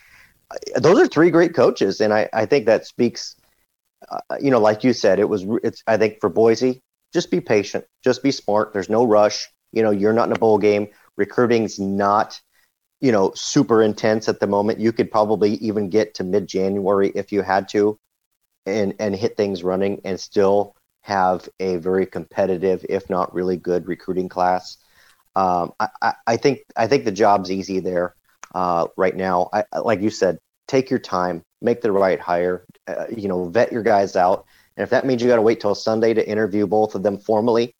those 0.77 1.01
are 1.01 1.07
three 1.07 1.31
great 1.31 1.55
coaches, 1.55 2.01
and 2.01 2.13
I, 2.13 2.29
I 2.33 2.47
think 2.47 2.67
that 2.67 2.87
speaks. 2.87 3.37
Uh, 4.09 4.37
you 4.41 4.51
know, 4.51 4.61
like 4.61 4.85
you 4.85 4.93
said, 4.93 5.19
it 5.19 5.29
was. 5.29 5.45
It's. 5.65 5.83
I 5.87 5.97
think 5.97 6.21
for 6.21 6.29
Boise, 6.29 6.83
just 7.13 7.31
be 7.31 7.41
patient, 7.41 7.85
just 8.05 8.23
be 8.23 8.31
smart. 8.31 8.73
There's 8.73 8.89
no 8.89 9.05
rush. 9.05 9.49
You 9.73 9.83
know, 9.83 9.91
you're 9.91 10.13
not 10.13 10.29
in 10.29 10.37
a 10.37 10.39
bowl 10.39 10.59
game. 10.59 10.89
Recruiting's 11.17 11.79
not, 11.79 12.41
you 13.01 13.11
know, 13.11 13.33
super 13.35 13.83
intense 13.83 14.29
at 14.29 14.39
the 14.39 14.47
moment. 14.47 14.81
You 14.81 14.93
could 14.93 15.11
probably 15.11 15.55
even 15.55 15.89
get 15.89 16.15
to 16.15 16.25
mid 16.25 16.47
January 16.47 17.11
if 17.15 17.33
you 17.33 17.43
had 17.43 17.69
to, 17.71 17.99
and 18.67 18.95
and 18.99 19.15
hit 19.17 19.37
things 19.37 19.65
running 19.65 20.01
and 20.05 20.21
still 20.21 20.77
have 21.03 21.49
a 21.61 21.77
very 21.77 22.07
competitive, 22.07 22.85
if 22.89 23.11
not 23.11 23.35
really 23.35 23.57
good, 23.57 23.87
recruiting 23.87 24.29
class. 24.29 24.79
Um, 25.35 25.73
I, 25.81 26.15
I, 26.27 26.37
think 26.37 26.61
I 26.77 26.87
think 26.87 27.05
the 27.05 27.13
job's 27.13 27.51
easy 27.51 27.81
there 27.81 28.15
uh, 28.55 28.87
right 28.97 29.17
now. 29.17 29.49
I, 29.53 29.65
like 29.79 30.01
you 30.01 30.11
said, 30.11 30.39
take 30.69 30.91
your 30.91 30.99
time, 30.99 31.43
make 31.61 31.81
the 31.81 31.93
right 31.93 32.21
hire. 32.21 32.65
Uh, 32.87 33.07
you 33.15 33.29
know, 33.29 33.49
vet 33.49 33.73
your 33.73 33.83
guys 33.83 34.17
out. 34.17 34.47
And 34.77 34.83
if 34.83 34.91
that 34.91 35.07
means 35.07 35.23
you 35.23 35.29
got 35.29 35.37
to 35.37 35.43
wait 35.43 35.61
till 35.61 35.75
Sunday 35.75 36.15
to 36.15 36.29
interview 36.29 36.67
both 36.67 36.95
of 36.95 37.03
them 37.03 37.19
formally, 37.19 37.75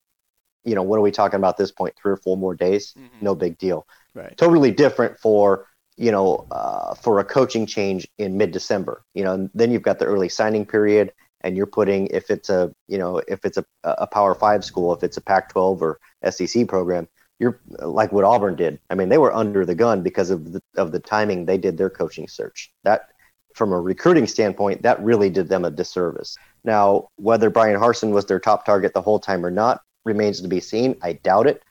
you 0.63 0.75
know, 0.75 0.83
what 0.83 0.97
are 0.97 1.01
we 1.01 1.11
talking 1.11 1.37
about 1.37 1.49
at 1.49 1.57
this 1.57 1.71
point? 1.71 1.93
Three 2.01 2.13
or 2.13 2.17
four 2.17 2.37
more 2.37 2.55
days? 2.55 2.93
Mm-hmm. 2.97 3.25
No 3.25 3.35
big 3.35 3.57
deal. 3.57 3.85
Right. 4.13 4.35
Totally 4.37 4.71
different 4.71 5.19
for 5.19 5.67
you 5.95 6.11
know 6.11 6.47
uh, 6.51 6.95
for 6.95 7.19
a 7.19 7.23
coaching 7.25 7.65
change 7.65 8.07
in 8.17 8.37
mid-December. 8.37 9.03
You 9.13 9.23
know, 9.23 9.33
and 9.33 9.49
then 9.53 9.71
you've 9.71 9.81
got 9.81 9.99
the 9.99 10.05
early 10.05 10.29
signing 10.29 10.65
period, 10.65 11.13
and 11.43 11.57
you're 11.57 11.65
putting 11.65 12.07
if 12.07 12.29
it's 12.29 12.49
a 12.49 12.73
you 12.87 12.97
know 12.97 13.21
if 13.27 13.45
it's 13.45 13.57
a, 13.57 13.65
a 13.83 14.07
Power 14.07 14.35
Five 14.35 14.63
school, 14.63 14.93
if 14.93 15.03
it's 15.03 15.17
a 15.17 15.21
Pac-12 15.21 15.81
or 15.81 15.99
SEC 16.29 16.67
program, 16.67 17.07
you're 17.39 17.59
like 17.67 18.11
what 18.11 18.23
Auburn 18.23 18.55
did. 18.55 18.79
I 18.89 18.95
mean, 18.95 19.09
they 19.09 19.17
were 19.17 19.33
under 19.33 19.65
the 19.65 19.75
gun 19.75 20.01
because 20.01 20.29
of 20.29 20.53
the 20.53 20.61
of 20.77 20.91
the 20.91 20.99
timing 20.99 21.45
they 21.45 21.57
did 21.57 21.77
their 21.77 21.89
coaching 21.89 22.27
search. 22.27 22.71
That 22.83 23.09
from 23.55 23.71
a 23.71 23.79
recruiting 23.79 24.27
standpoint, 24.27 24.81
that 24.81 25.03
really 25.03 25.29
did 25.29 25.49
them 25.49 25.65
a 25.65 25.71
disservice. 25.71 26.37
Now, 26.63 27.09
whether 27.17 27.49
Bryan 27.49 27.79
Harsin 27.79 28.11
was 28.11 28.25
their 28.25 28.39
top 28.39 28.65
target 28.65 28.93
the 28.93 29.01
whole 29.01 29.19
time 29.19 29.45
or 29.45 29.51
not 29.51 29.81
remains 30.05 30.41
to 30.41 30.47
be 30.47 30.59
seen. 30.59 30.97
I 31.01 31.13
doubt 31.13 31.47
it. 31.47 31.63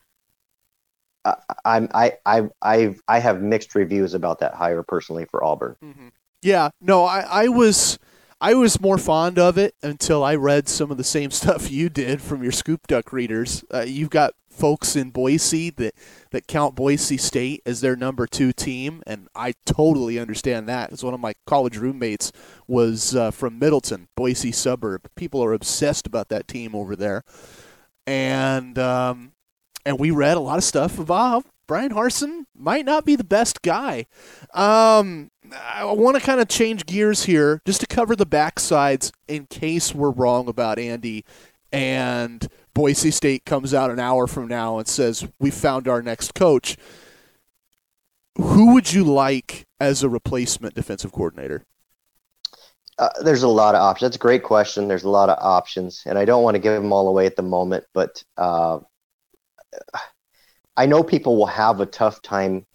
I, 1.25 1.37
I'm 1.65 1.89
I 1.95 2.13
I 2.27 2.49
I 2.61 2.97
I 3.09 3.19
have 3.19 3.43
mixed 3.43 3.75
reviews 3.75 4.15
about 4.15 4.41
that 4.41 4.55
hire 4.55 4.83
personally 4.83 5.25
for 5.25 5.43
Auburn. 5.43 5.77
Mm-hmm. 5.83 6.09
Yeah, 6.43 6.71
no, 6.81 7.05
I, 7.05 7.21
I 7.21 7.49
was 7.49 7.99
I 8.43 8.55
was 8.55 8.81
more 8.81 8.99
fond 8.99 9.39
of 9.39 9.57
it 9.57 9.77
until 9.85 10.25
I 10.25 10.35
read 10.35 10.69
some 10.69 10.91
of 10.91 10.97
the 10.97 11.05
same 11.05 11.31
stuff 11.41 11.71
you 11.71 11.89
did 11.89 12.21
from 12.21 12.43
your 12.43 12.51
Scoop 12.51 12.89
Duck 12.89 13.13
readers. 13.13 13.65
Uh, 13.73 13.85
you've 13.87 14.11
got 14.11 14.35
folks 14.51 14.97
in 14.97 15.11
Boise 15.11 15.71
that 15.71 15.95
that 16.33 16.49
count 16.49 16.75
Boise 16.75 17.17
State 17.17 17.63
as 17.65 17.81
their 17.81 17.95
number 17.95 18.27
two 18.27 18.53
team, 18.53 19.01
and 19.07 19.29
I 19.37 19.55
totally 19.65 20.19
understand 20.19 20.69
that. 20.69 20.93
As 20.93 21.05
one 21.05 21.15
of 21.15 21.21
my 21.21 21.35
college 21.47 21.77
roommates 21.77 22.33
was 22.67 23.15
uh, 23.15 23.31
from 23.31 23.61
Middleton, 23.61 24.09
Boise 24.17 24.51
suburb. 24.51 25.09
People 25.15 25.43
are 25.45 25.53
obsessed 25.53 26.09
about 26.09 26.29
that 26.31 26.49
team 26.49 26.75
over 26.75 26.97
there, 26.97 27.23
and 28.09 28.77
um, 28.77 29.35
and 29.87 30.01
we 30.01 30.11
read 30.11 30.37
a 30.37 30.41
lot 30.41 30.59
of 30.59 30.65
stuff 30.65 30.99
about 30.99 31.47
Bryan 31.69 31.93
Harsin 31.93 32.45
might 32.57 32.85
not 32.85 33.05
be 33.05 33.15
the 33.15 33.25
best 33.25 33.63
guy. 33.63 34.07
Um, 34.53 35.31
I 35.55 35.85
want 35.85 36.17
to 36.17 36.23
kind 36.23 36.41
of 36.41 36.49
change 36.49 36.87
gears 36.87 37.25
here 37.25 37.61
just 37.65 37.81
to 37.81 37.87
cover 37.87 38.17
the 38.17 38.27
backsides 38.27 39.13
in 39.29 39.47
case 39.47 39.95
we're 39.95 40.11
wrong 40.11 40.49
about 40.49 40.79
Andy 40.79 41.25
and 41.73 42.47
Boise 42.75 43.11
State 43.11 43.45
comes 43.45 43.73
out 43.73 43.91
an 43.91 43.99
hour 43.99 44.27
from 44.27 44.47
now 44.47 44.79
and 44.79 44.87
says, 44.87 45.27
We 45.41 45.51
found 45.51 45.89
our 45.89 46.03
next 46.03 46.35
coach. 46.35 46.77
Who 48.37 48.75
would 48.75 48.93
you 48.93 49.05
like 49.05 49.67
as 49.81 50.03
a 50.03 50.09
replacement 50.09 50.75
defensive 50.75 51.13
coordinator? 51.13 51.65
Uh, 52.99 53.09
there's 53.23 53.43
a 53.43 53.49
lot 53.49 53.75
of 53.75 53.81
options. 53.81 54.11
That's 54.11 54.17
a 54.17 54.21
great 54.21 54.43
question. 54.43 54.89
There's 54.89 55.05
a 55.05 55.09
lot 55.09 55.29
of 55.29 55.39
options, 55.41 56.03
and 56.07 56.19
I 56.19 56.25
don't 56.25 56.43
want 56.43 56.55
to 56.55 56.61
give 56.61 56.75
them 56.75 56.93
all 56.93 57.09
away 57.09 57.27
at 57.27 57.37
the 57.37 57.43
moment, 57.43 57.85
but 57.93 58.23
uh, 58.37 58.81
I 60.77 60.87
know 60.87 61.03
people 61.03 61.37
will 61.37 61.47
have 61.47 61.81
a 61.81 61.87
tough 61.87 62.23
time 62.23 62.67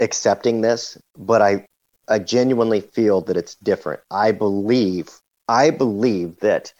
accepting 0.00 0.60
this, 0.60 0.98
but 1.16 1.42
I 1.42 1.66
I 2.08 2.18
genuinely 2.18 2.80
feel 2.80 3.20
that 3.22 3.36
it's 3.36 3.54
different. 3.56 4.00
I 4.10 4.32
believe 4.32 5.10
I 5.48 5.70
believe 5.70 6.38
that 6.40 6.72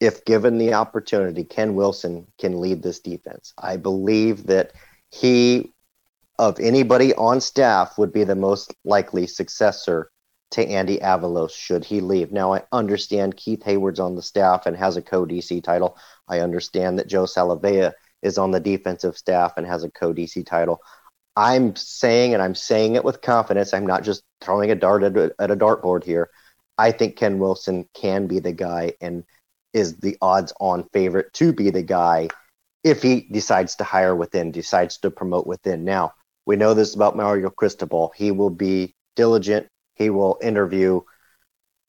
if 0.00 0.24
given 0.24 0.56
the 0.56 0.72
opportunity, 0.72 1.44
Ken 1.44 1.74
Wilson 1.74 2.26
can 2.38 2.60
lead 2.60 2.82
this 2.82 3.00
defense. 3.00 3.52
I 3.58 3.76
believe 3.76 4.46
that 4.46 4.72
he 5.10 5.74
of 6.38 6.58
anybody 6.58 7.14
on 7.14 7.40
staff 7.40 7.98
would 7.98 8.12
be 8.12 8.24
the 8.24 8.34
most 8.34 8.72
likely 8.84 9.26
successor 9.26 10.10
to 10.52 10.66
Andy 10.66 10.98
Avalos 10.98 11.52
should 11.52 11.84
he 11.84 12.00
leave. 12.00 12.32
Now 12.32 12.54
I 12.54 12.62
understand 12.72 13.36
Keith 13.36 13.62
Heyward's 13.62 14.00
on 14.00 14.16
the 14.16 14.22
staff 14.22 14.66
and 14.66 14.76
has 14.76 14.96
a 14.96 15.02
co-DC 15.02 15.62
title. 15.62 15.98
I 16.28 16.40
understand 16.40 16.98
that 16.98 17.08
Joe 17.08 17.24
Salavea 17.24 17.92
is 18.22 18.38
on 18.38 18.50
the 18.50 18.60
defensive 18.60 19.16
staff 19.16 19.54
and 19.56 19.66
has 19.66 19.84
a 19.84 19.90
co-DC 19.90 20.46
title. 20.46 20.80
I'm 21.36 21.76
saying, 21.76 22.34
and 22.34 22.42
I'm 22.42 22.54
saying 22.54 22.96
it 22.96 23.04
with 23.04 23.22
confidence, 23.22 23.72
I'm 23.72 23.86
not 23.86 24.02
just 24.02 24.22
throwing 24.40 24.70
a 24.70 24.74
dart 24.74 25.02
at 25.02 25.16
a, 25.16 25.34
at 25.38 25.50
a 25.50 25.56
dartboard 25.56 26.04
here. 26.04 26.30
I 26.76 26.92
think 26.92 27.16
Ken 27.16 27.38
Wilson 27.38 27.88
can 27.94 28.26
be 28.26 28.40
the 28.40 28.52
guy 28.52 28.94
and 29.00 29.24
is 29.72 29.96
the 29.98 30.16
odds 30.20 30.52
on 30.60 30.88
favorite 30.92 31.32
to 31.34 31.52
be 31.52 31.70
the 31.70 31.82
guy 31.82 32.28
if 32.82 33.02
he 33.02 33.28
decides 33.30 33.76
to 33.76 33.84
hire 33.84 34.16
within, 34.16 34.50
decides 34.50 34.98
to 34.98 35.10
promote 35.10 35.46
within. 35.46 35.84
Now, 35.84 36.14
we 36.46 36.56
know 36.56 36.74
this 36.74 36.94
about 36.94 37.16
Mario 37.16 37.50
Cristobal. 37.50 38.12
He 38.16 38.30
will 38.30 38.50
be 38.50 38.94
diligent. 39.16 39.68
He 39.94 40.10
will 40.10 40.38
interview 40.42 41.02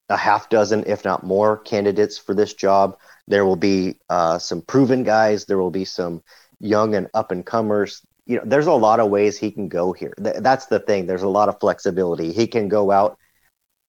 a 0.10 0.18
half 0.18 0.50
dozen, 0.50 0.84
if 0.88 1.06
not 1.06 1.24
more, 1.24 1.58
candidates 1.58 2.18
for 2.18 2.36
this 2.36 2.54
job. 2.54 2.98
There 3.28 3.46
will 3.46 3.56
be 3.56 3.96
uh, 4.10 4.40
some 4.40 4.62
proven 4.62 5.04
guys. 5.04 5.46
There 5.46 5.58
will 5.58 5.72
be 5.72 5.86
some 5.86 6.22
young 6.60 6.96
and 6.96 7.08
up 7.14 7.32
and 7.32 7.46
comers. 7.46 8.06
You 8.26 8.38
know, 8.38 8.44
there's 8.46 8.68
a 8.68 8.74
lot 8.74 9.00
of 9.00 9.10
ways 9.10 9.38
he 9.38 9.52
can 9.52 9.68
go 9.68 9.94
here. 9.94 10.14
Th- 10.24 10.38
that's 10.40 10.68
the 10.68 10.80
thing. 10.80 11.06
There's 11.06 11.24
a 11.24 11.28
lot 11.28 11.50
of 11.50 11.60
flexibility. 11.60 12.32
He 12.32 12.48
can 12.48 12.68
go 12.68 12.92
out 12.92 13.18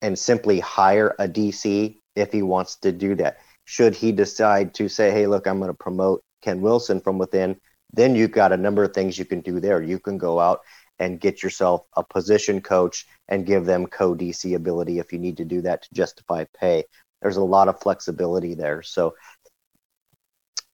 and 0.01 0.19
simply 0.19 0.61
hire 0.61 1.15
a 1.19 1.29
DC 1.29 2.01
if 2.17 2.33
he 2.33 2.43
wants 2.43 2.77
to 2.77 2.93
do 2.93 3.15
that. 3.17 3.39
Should 3.65 3.95
he 3.95 4.13
decide 4.13 4.75
to 4.75 4.89
say, 4.89 5.11
"Hey, 5.11 5.27
look, 5.27 5.47
I'm 5.47 5.59
going 5.59 5.69
to 5.69 5.75
promote 5.75 6.23
Ken 6.43 6.61
Wilson 6.61 7.01
from 7.01 7.19
within," 7.19 7.61
then 7.93 8.15
you've 8.17 8.33
got 8.33 8.53
a 8.53 8.57
number 8.57 8.83
of 8.83 8.93
things 8.93 9.19
you 9.19 9.25
can 9.25 9.41
do 9.41 9.61
there. 9.61 9.83
You 9.83 9.99
can 9.99 10.19
go 10.19 10.41
out 10.41 10.61
and 10.99 11.21
get 11.21 11.43
yourself 11.43 11.87
a 11.97 12.05
position 12.05 12.61
coach 12.61 13.07
and 13.29 13.47
give 13.47 13.65
them 13.65 13.87
co 13.87 14.15
DC 14.15 14.55
ability 14.55 14.99
if 14.99 15.13
you 15.13 15.19
need 15.19 15.37
to 15.37 15.45
do 15.45 15.61
that 15.63 15.83
to 15.83 15.89
justify 15.95 16.45
pay. 16.59 16.85
There's 17.21 17.37
a 17.37 17.45
lot 17.45 17.69
of 17.69 17.81
flexibility 17.81 18.55
there. 18.55 18.83
So, 18.83 19.15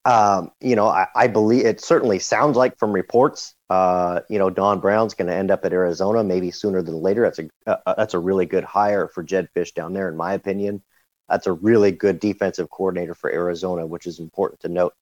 um, 0.05 0.53
you 0.61 0.77
know, 0.77 0.87
I, 0.87 1.07
I, 1.15 1.27
believe 1.27 1.67
it 1.67 1.81
certainly 1.81 2.19
sounds 2.19 2.57
like 2.57 2.79
from 2.79 2.93
reports, 2.93 3.55
uh, 3.69 4.21
you 4.31 4.39
know, 4.39 4.49
Don 4.49 4.81
Brown's 4.81 5.15
going 5.15 5.29
to 5.29 5.35
end 5.35 5.51
up 5.51 5.65
at 5.65 5.73
Arizona 5.73 6.23
maybe 6.25 6.51
sooner 6.51 6.83
than 6.83 6.95
later. 6.95 7.23
That's 7.23 7.41
a 7.41 7.79
uh, 7.87 7.95
that's 7.97 8.15
a 8.15 8.19
really 8.19 8.47
good 8.47 8.65
hire 8.65 9.09
for 9.09 9.23
Jedd 9.23 9.49
Fisch 9.55 9.75
down 9.75 9.93
there, 9.93 10.09
in 10.09 10.17
my 10.17 10.35
opinion. 10.35 10.83
That's 11.29 11.47
a 11.47 11.53
really 11.53 11.93
good 11.93 12.21
defensive 12.21 12.71
coordinator 12.71 13.15
for 13.15 13.31
Arizona, 13.31 13.87
which 13.87 14.07
is 14.07 14.19
important 14.19 14.61
to 14.61 14.69
note. 14.69 14.95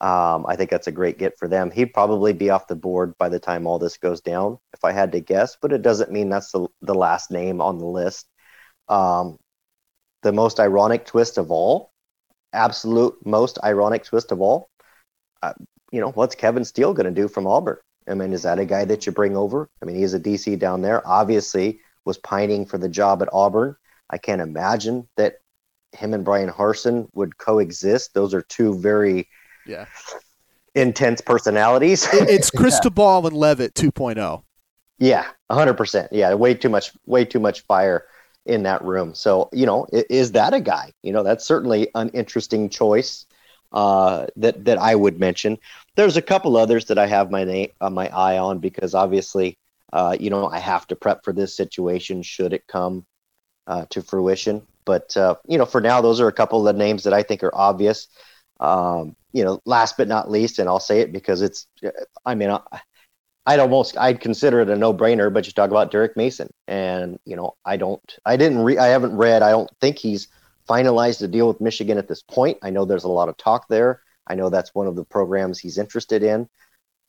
Um, 0.00 0.44
I 0.46 0.56
think 0.56 0.70
that's 0.70 0.86
a 0.86 0.92
great 0.92 1.18
get 1.18 1.38
for 1.38 1.48
them. 1.48 1.70
He'd 1.70 1.94
probably 1.94 2.34
be 2.34 2.50
off 2.50 2.68
the 2.68 2.76
board 2.76 3.16
by 3.18 3.30
the 3.30 3.40
time 3.40 3.66
all 3.66 3.78
this 3.78 3.96
goes 3.96 4.20
down, 4.20 4.58
if 4.74 4.84
I 4.84 4.92
had 4.92 5.12
to 5.12 5.20
guess, 5.20 5.56
but 5.60 5.72
it 5.72 5.80
doesn't 5.80 6.12
mean 6.12 6.28
that's 6.28 6.52
the, 6.52 6.68
the 6.82 6.94
last 6.94 7.30
name 7.30 7.62
on 7.62 7.78
the 7.78 7.86
list. 7.86 8.28
Um, 8.88 9.38
the 10.22 10.32
most 10.32 10.60
ironic 10.60 11.06
twist 11.06 11.38
of 11.38 11.50
all, 11.50 11.92
absolute 12.52 13.14
most 13.24 13.58
ironic 13.62 14.04
twist 14.04 14.32
of 14.32 14.40
all, 14.40 14.68
uh, 15.42 15.52
you 15.92 16.00
know, 16.00 16.10
what's 16.10 16.34
Kevin 16.34 16.64
Steele 16.64 16.94
going 16.94 17.06
to 17.06 17.22
do 17.22 17.28
from 17.28 17.46
Auburn? 17.46 17.78
I 18.08 18.14
mean, 18.14 18.32
is 18.32 18.42
that 18.42 18.58
a 18.58 18.64
guy 18.64 18.84
that 18.84 19.06
you 19.06 19.12
bring 19.12 19.36
over? 19.36 19.68
I 19.82 19.84
mean, 19.84 19.96
he's 19.96 20.14
a 20.14 20.20
DC 20.20 20.58
down 20.58 20.82
there, 20.82 21.06
obviously 21.06 21.80
was 22.06 22.16
pining 22.16 22.64
for 22.64 22.78
the 22.78 22.88
job 22.88 23.20
at 23.20 23.28
Auburn. 23.32 23.76
I 24.08 24.16
can't 24.16 24.40
imagine 24.40 25.08
that 25.16 25.40
him 25.92 26.14
and 26.14 26.24
Bryan 26.24 26.48
Harsin 26.48 27.08
would 27.12 27.36
coexist. 27.36 28.14
Those 28.14 28.32
are 28.32 28.42
two 28.42 28.78
very 28.78 29.28
yeah 29.66 29.86
intense 30.74 31.20
personalities. 31.20 32.06
it's 32.12 32.50
Cristobal 32.56 33.22
yeah. 33.22 33.28
and 33.28 33.36
Leavitt 33.36 33.74
2.0. 33.74 34.42
Yeah, 34.98 35.26
100%. 35.50 36.08
Yeah, 36.12 36.32
way 36.34 36.54
too 36.54 36.68
much 36.68 36.92
way 37.04 37.24
too 37.24 37.40
much 37.40 37.62
fire 37.62 38.06
in 38.46 38.62
that 38.62 38.82
room. 38.82 39.14
So, 39.14 39.48
you 39.52 39.66
know, 39.66 39.86
is 39.92 40.32
that 40.32 40.54
a 40.54 40.60
guy? 40.60 40.92
You 41.02 41.12
know, 41.12 41.22
that's 41.22 41.44
certainly 41.44 41.88
an 41.94 42.10
interesting 42.10 42.68
choice 42.68 43.26
uh, 43.72 44.26
that 44.36 44.64
that 44.64 44.78
I 44.78 44.94
would 44.94 45.18
mention. 45.18 45.58
There's 45.96 46.16
a 46.16 46.22
couple 46.22 46.56
others 46.56 46.86
that 46.86 46.98
I 46.98 47.06
have 47.06 47.30
my 47.30 47.44
name 47.44 47.70
uh, 47.80 47.90
my 47.90 48.08
eye 48.08 48.38
on 48.38 48.58
because 48.58 48.94
obviously, 48.94 49.58
uh, 49.92 50.16
you 50.18 50.30
know, 50.30 50.48
I 50.48 50.58
have 50.58 50.86
to 50.88 50.96
prep 50.96 51.24
for 51.24 51.32
this 51.32 51.56
situation 51.56 52.22
should 52.22 52.52
it 52.52 52.66
come 52.66 53.04
uh, 53.66 53.86
to 53.90 54.02
fruition. 54.02 54.66
But 54.84 55.16
uh, 55.16 55.36
you 55.48 55.58
know, 55.58 55.66
for 55.66 55.80
now, 55.80 56.00
those 56.00 56.20
are 56.20 56.28
a 56.28 56.32
couple 56.32 56.60
of 56.66 56.74
the 56.74 56.78
names 56.78 57.04
that 57.04 57.12
I 57.12 57.22
think 57.22 57.42
are 57.42 57.54
obvious. 57.54 58.08
Um, 58.60 59.16
you 59.32 59.44
know, 59.44 59.60
last 59.66 59.96
but 59.98 60.08
not 60.08 60.30
least, 60.30 60.58
and 60.58 60.68
I'll 60.68 60.80
say 60.80 61.00
it 61.00 61.12
because 61.12 61.42
it's, 61.42 61.66
I 62.24 62.34
mean, 62.34 62.50
I, 62.50 62.60
I'd 63.46 63.60
almost, 63.60 63.96
I'd 63.96 64.20
consider 64.20 64.60
it 64.60 64.68
a 64.68 64.76
no-brainer. 64.76 65.32
But 65.32 65.46
you 65.46 65.52
talk 65.52 65.70
about 65.70 65.90
Derek 65.90 66.16
Mason, 66.16 66.52
and 66.66 67.18
you 67.24 67.36
know, 67.36 67.54
I 67.64 67.76
don't, 67.76 68.18
I 68.24 68.36
didn't 68.36 68.58
read, 68.58 68.78
I 68.78 68.88
haven't 68.88 69.16
read, 69.16 69.42
I 69.42 69.50
don't 69.50 69.70
think 69.80 69.98
he's 69.98 70.28
finalized 70.68 71.22
a 71.22 71.28
deal 71.28 71.48
with 71.48 71.60
Michigan 71.60 71.98
at 71.98 72.08
this 72.08 72.22
point. 72.22 72.58
I 72.62 72.70
know 72.70 72.84
there's 72.84 73.04
a 73.04 73.08
lot 73.08 73.28
of 73.28 73.36
talk 73.36 73.68
there. 73.68 74.02
I 74.26 74.34
know 74.34 74.50
that's 74.50 74.74
one 74.74 74.86
of 74.86 74.96
the 74.96 75.04
programs 75.04 75.58
he's 75.58 75.78
interested 75.78 76.22
in. 76.22 76.48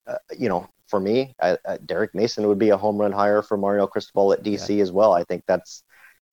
Uh, 0.05 0.17
you 0.38 0.47
know, 0.47 0.69
for 0.88 0.99
me, 0.99 1.35
I, 1.41 1.57
I, 1.67 1.77
Derek 1.77 2.13
Mason 2.13 2.47
would 2.47 2.59
be 2.59 2.69
a 2.69 2.77
home 2.77 2.97
run 2.97 3.11
hire 3.11 3.41
for 3.41 3.57
Mario 3.57 3.88
Cristobal 3.88 4.33
at 4.33 4.43
DC 4.43 4.77
yeah. 4.77 4.83
as 4.83 4.91
well. 4.91 5.13
I 5.13 5.23
think 5.23 5.43
that's, 5.47 5.83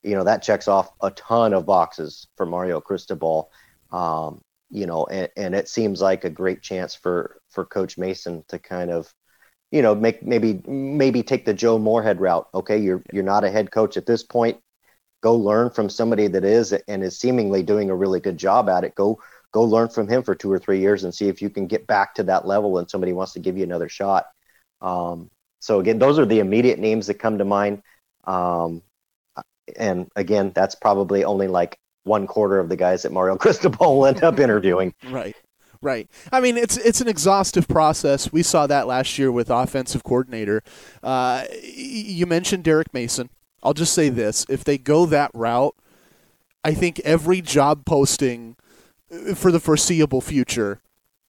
you 0.02 0.14
know, 0.14 0.24
that 0.24 0.42
checks 0.42 0.68
off 0.68 0.90
a 1.00 1.11
ton 1.12 1.55
of 1.55 1.66
boxes 1.66 2.28
for 2.36 2.46
Mario 2.46 2.80
Cristobal. 2.80 3.50
Um, 3.90 4.42
you 4.70 4.86
know, 4.86 5.07
and, 5.07 5.28
and 5.36 5.55
it 5.55 5.68
seems 5.68 6.00
like 6.00 6.24
a 6.24 6.30
great 6.30 6.62
chance 6.62 6.94
for 6.94 7.40
for 7.50 7.64
Coach 7.64 7.96
Mason 7.96 8.44
to 8.48 8.59
kind 8.59 8.90
of, 8.90 9.12
you 9.71 9.83
know, 9.83 9.95
make 9.95 10.23
maybe 10.23 10.62
maybe 10.67 11.23
take 11.23 11.45
the 11.45 11.55
Joe 11.55 11.79
Moorhead 11.79 12.21
route. 12.21 12.49
Okay, 12.55 12.79
you're 12.79 13.03
you're 13.12 13.23
not 13.23 13.45
a 13.45 13.51
head 13.51 13.71
coach 13.71 13.97
at 13.97 14.07
this 14.07 14.23
point. 14.23 14.59
Go 15.23 15.35
learn 15.35 15.71
from 15.71 15.89
somebody 15.89 16.27
that 16.29 16.45
is 16.45 16.73
and 16.73 17.03
is 17.03 17.19
seemingly 17.19 17.62
doing 17.62 17.91
a 17.91 17.97
really 17.97 18.21
good 18.21 18.37
job 18.37 18.69
at 18.69 18.85
it. 18.85 18.95
Go 18.95 19.21
go 19.53 19.62
learn 19.62 19.89
from 19.89 20.09
him 20.09 20.23
for 20.23 20.35
two 20.35 20.51
or 20.51 20.59
three 20.59 20.81
years 20.81 21.05
and 21.05 21.15
see 21.15 21.29
if 21.29 21.41
you 21.41 21.49
can 21.49 21.67
get 21.67 21.87
back 21.87 22.15
to 22.17 22.25
that 22.25 22.47
level 22.47 22.79
and 22.79 22.91
somebody 22.91 23.12
wants 23.12 23.33
to 23.33 23.41
give 23.41 23.57
you 23.57 23.62
another 23.62 23.89
shot. 23.89 24.27
Um, 24.81 25.31
so 25.61 25.81
again, 25.81 25.99
those 25.99 26.19
are 26.19 26.27
the 26.27 26.41
immediate 26.41 26.79
names 26.79 27.07
that 27.07 27.15
come 27.15 27.39
to 27.39 27.45
mind. 27.45 27.83
Um, 28.25 28.83
and 29.77 30.11
again, 30.17 30.53
that's 30.55 30.75
probably 30.75 31.25
only 31.25 31.49
like 31.49 31.79
one 32.03 32.27
quarter 32.27 32.59
of 32.59 32.69
the 32.69 32.77
guys 32.77 33.03
that 33.03 33.12
Mario 33.12 33.37
Cristobal 33.39 33.99
will 33.99 34.07
end 34.07 34.23
up 34.23 34.39
interviewing. 34.41 34.95
Right. 35.09 35.35
Right. 35.85 36.09
I 36.32 36.41
mean, 36.41 36.57
it's 36.57 36.78
it's 36.78 37.03
an 37.03 37.09
exhaustive 37.09 37.68
process. 37.68 38.32
We 38.32 38.43
saw 38.43 38.66
that 38.66 38.87
last 38.87 39.18
year 39.18 39.30
with 39.30 39.51
offensive 39.51 40.03
coordinator. 40.03 40.62
Uh, 41.03 41.45
you 41.62 42.24
mentioned 42.24 42.64
Derek 42.64 42.95
Mason. 42.95 43.28
I'll 43.62 43.74
just 43.74 43.93
say 43.93 44.09
this: 44.09 44.47
if 44.49 44.64
they 44.64 44.78
go 44.78 45.05
that 45.05 45.30
route, 45.35 45.76
I 46.64 46.72
think 46.72 47.01
every 47.01 47.43
job 47.43 47.85
posting 47.85 48.57
for 49.35 49.53
the 49.53 49.61
foreseeable 49.61 50.22
future 50.22 50.80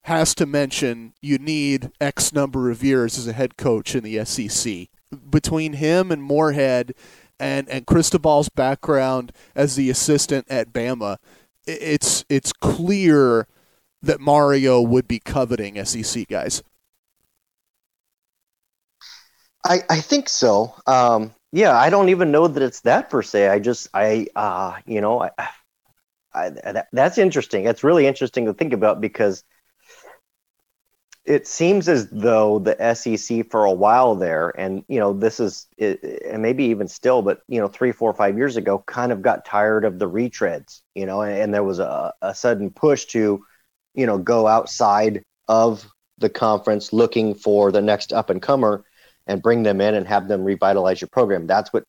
has 0.03 0.33
to 0.35 0.45
mention 0.45 1.13
you 1.21 1.37
need 1.37 1.91
X 1.99 2.31
number 2.31 2.71
of 2.71 2.81
years 2.81 3.17
as 3.17 3.27
a 3.27 3.33
head 3.33 3.57
coach 3.57 3.93
in 3.93 4.05
the 4.05 4.23
SEC. 4.23 4.87
Between 5.29 5.73
him 5.73 6.13
and 6.13 6.23
Moorhead 6.23 6.93
and, 7.37 7.67
and 7.67 7.85
Cristobal's 7.85 8.47
background 8.47 9.33
as 9.53 9.75
the 9.75 9.89
assistant 9.89 10.45
at 10.49 10.71
Bama, 10.71 11.17
it's 11.67 12.23
it's 12.29 12.53
clear 12.53 13.47
that 14.05 14.19
Mario 14.19 14.81
would 14.81 15.07
be 15.07 15.19
coveting 15.19 15.83
SEC 15.83 16.27
guys. 16.27 16.63
I, 19.65 19.81
I 19.89 19.99
think 19.99 20.29
so. 20.29 20.75
Um, 20.85 21.33
yeah, 21.51 21.75
I 21.75 21.89
don't 21.89 22.09
even 22.09 22.31
know 22.31 22.47
that 22.47 22.61
it's 22.61 22.81
that 22.81 23.09
per 23.09 23.21
se. 23.21 23.47
I 23.47 23.59
just 23.59 23.87
I 23.93 24.27
uh, 24.35 24.77
you 24.85 25.01
know 25.01 25.21
I, 25.21 25.31
I, 26.33 26.49
that, 26.49 26.87
that's 26.91 27.17
interesting. 27.17 27.63
That's 27.63 27.83
really 27.83 28.05
interesting 28.05 28.45
to 28.45 28.53
think 28.53 28.73
about 28.73 29.01
because 29.01 29.43
it 31.25 31.47
seems 31.47 31.89
as 31.89 32.07
though 32.09 32.59
the 32.59 32.93
SEC 32.93 33.49
for 33.49 33.65
a 33.65 33.71
while 33.71 34.15
there, 34.15 34.53
and 34.59 34.83
you 34.87 34.99
know, 34.99 35.11
this 35.11 35.39
is, 35.39 35.67
and 35.79 36.41
maybe 36.41 36.65
even 36.65 36.87
still, 36.87 37.23
but 37.23 37.41
you 37.47 37.59
know, 37.59 37.67
three, 37.67 37.91
four, 37.91 38.13
five 38.13 38.37
years 38.37 38.57
ago, 38.57 38.83
kind 38.85 39.11
of 39.11 39.23
got 39.23 39.43
tired 39.43 39.85
of 39.85 39.97
the 39.97 40.07
retreads, 40.07 40.81
you 40.93 41.05
know, 41.05 41.21
and, 41.21 41.35
and 41.35 41.53
there 41.53 41.63
was 41.63 41.79
a, 41.79 42.13
a 42.21 42.35
sudden 42.35 42.69
push 42.69 43.05
to, 43.05 43.43
you 43.95 44.05
know, 44.05 44.17
go 44.17 44.47
outside 44.47 45.23
of 45.47 45.87
the 46.17 46.29
conference 46.29 46.93
looking 46.93 47.35
for 47.35 47.71
the 47.71 47.81
next 47.81 48.13
up 48.13 48.29
and 48.29 48.41
comer 48.41 48.85
and 49.27 49.41
bring 49.41 49.63
them 49.63 49.81
in 49.81 49.95
and 49.95 50.07
have 50.07 50.27
them 50.27 50.43
revitalize 50.43 51.01
your 51.01 51.09
program. 51.09 51.47
That's 51.47 51.73
what 51.73 51.83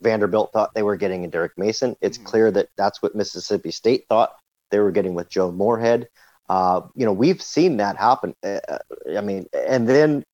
Vanderbilt 0.00 0.52
thought 0.52 0.74
they 0.74 0.82
were 0.82 0.96
getting 0.96 1.24
in 1.24 1.30
Derek 1.30 1.56
Mason. 1.56 1.96
It's 2.00 2.18
mm-hmm. 2.18 2.26
clear 2.26 2.50
that 2.52 2.68
that's 2.76 3.02
what 3.02 3.14
Mississippi 3.14 3.70
State 3.70 4.04
thought 4.08 4.36
they 4.70 4.78
were 4.78 4.90
getting 4.90 5.14
with 5.14 5.28
Joe 5.28 5.50
Moorhead. 5.50 6.08
Uh, 6.48 6.82
you 6.94 7.04
know, 7.04 7.12
we've 7.12 7.42
seen 7.42 7.78
that 7.78 7.96
happen. 7.96 8.34
Uh, 8.42 8.60
I 9.16 9.20
mean, 9.20 9.46
and 9.52 9.88
then 9.88 10.24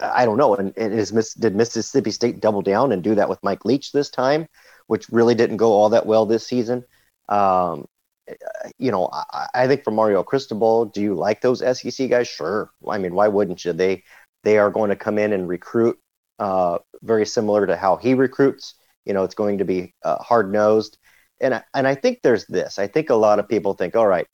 I 0.00 0.24
don't 0.24 0.38
know. 0.38 0.54
And, 0.54 0.72
and 0.76 0.94
is 0.94 1.10
did 1.34 1.56
Mississippi 1.56 2.10
State 2.10 2.40
double 2.40 2.62
down 2.62 2.92
and 2.92 3.02
do 3.02 3.14
that 3.16 3.28
with 3.28 3.42
Mike 3.42 3.64
Leach 3.64 3.92
this 3.92 4.10
time, 4.10 4.46
which 4.86 5.08
really 5.08 5.34
didn't 5.34 5.56
go 5.56 5.72
all 5.72 5.90
that 5.90 6.06
well 6.06 6.26
this 6.26 6.46
season? 6.46 6.84
Um, 7.28 7.86
you 8.78 8.90
know, 8.90 9.08
I, 9.12 9.46
I, 9.54 9.66
think 9.66 9.84
for 9.84 9.90
Mario 9.90 10.22
Cristobal, 10.22 10.86
do 10.86 11.00
you 11.00 11.14
like 11.14 11.40
those 11.40 11.60
SEC 11.60 12.08
guys? 12.08 12.28
Sure. 12.28 12.70
I 12.88 12.98
mean, 12.98 13.14
why 13.14 13.28
wouldn't 13.28 13.64
you? 13.64 13.72
They 13.72 14.04
they 14.42 14.58
are 14.58 14.70
going 14.70 14.90
to 14.90 14.96
come 14.96 15.18
in 15.18 15.32
and 15.32 15.48
recruit 15.48 15.98
uh, 16.38 16.78
very 17.02 17.26
similar 17.26 17.66
to 17.66 17.76
how 17.76 17.96
he 17.96 18.14
recruits. 18.14 18.74
You 19.04 19.12
know, 19.12 19.24
it's 19.24 19.34
going 19.34 19.58
to 19.58 19.64
be 19.64 19.94
uh, 20.04 20.16
hard 20.22 20.52
nosed. 20.52 20.98
And 21.40 21.62
and 21.74 21.86
I 21.86 21.94
think 21.94 22.20
there's 22.22 22.46
this. 22.46 22.78
I 22.78 22.86
think 22.86 23.10
a 23.10 23.14
lot 23.14 23.38
of 23.38 23.48
people 23.48 23.74
think, 23.74 23.96
all 23.96 24.06
right, 24.06 24.26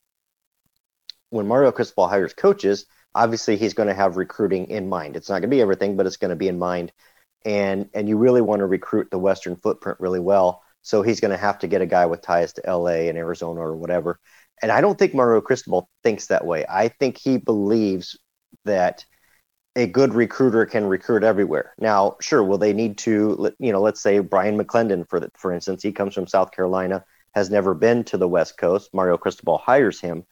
when 1.31 1.47
Mario 1.47 1.73
Cristobal 1.73 2.09
hires 2.09 2.35
coaches, 2.35 2.87
obviously 3.15 3.57
he's 3.57 3.75
going 3.75 3.89
to 3.89 3.95
have 3.95 4.17
recruiting 4.17 4.67
in 4.67 4.89
mind. 4.89 5.17
It's 5.17 5.29
not 5.29 5.35
going 5.41 5.51
to 5.51 5.57
be 5.57 5.61
everything, 5.61 5.97
but 5.97 6.07
it's 6.07 6.17
going 6.17 6.31
to 6.31 6.37
be 6.37 6.49
in 6.49 6.59
mind. 6.59 6.93
And 7.45 7.89
and 7.95 8.09
you 8.09 8.17
really 8.17 8.41
want 8.41 8.61
to 8.61 8.67
recruit 8.67 9.09
the 9.11 9.19
Western 9.19 9.57
footprint 9.57 10.01
really 10.01 10.21
well. 10.21 10.63
So 10.87 11.03
he's 11.03 11.19
going 11.19 11.33
to 11.33 11.37
have 11.37 11.59
to 11.59 11.67
get 11.67 11.83
a 11.83 11.87
guy 11.87 12.07
with 12.07 12.23
ties 12.23 12.53
to 12.53 12.63
LA 12.65 13.09
and 13.09 13.19
Arizona 13.19 13.61
or 13.61 13.77
whatever. 13.77 14.21
And 14.63 14.71
I 14.71 14.81
don't 14.81 14.97
think 14.97 15.15
Mario 15.15 15.41
Cristobal 15.41 15.91
thinks 16.05 16.29
that 16.29 16.47
way. 16.47 16.65
I 16.69 16.87
think 16.87 17.19
he 17.19 17.39
believes 17.39 18.17
that 18.65 19.05
a 19.75 19.89
good 19.89 20.15
recruiter 20.15 20.65
can 20.65 20.87
recruit 20.87 21.25
everywhere. 21.25 21.75
Now, 21.81 22.17
sure, 22.21 22.45
will 22.45 22.59
they 22.59 22.73
need 22.73 22.99
to, 22.99 23.51
you 23.59 23.73
know, 23.73 23.83
let's 23.83 24.01
say 24.01 24.21
Bryan 24.21 24.57
McClendon, 24.57 25.09
for 25.09 25.19
the, 25.19 25.29
for 25.35 25.53
instance, 25.53 25.83
he 25.83 25.91
comes 25.91 26.15
from 26.15 26.29
South 26.29 26.53
Carolina, 26.53 27.05
has 27.35 27.51
never 27.51 27.75
been 27.75 28.05
to 28.05 28.17
the 28.17 28.29
West 28.29 28.57
Coast. 28.57 28.95
Mario 28.95 29.17
Cristobal 29.17 29.59
hires 29.59 30.01
him. 30.01 30.25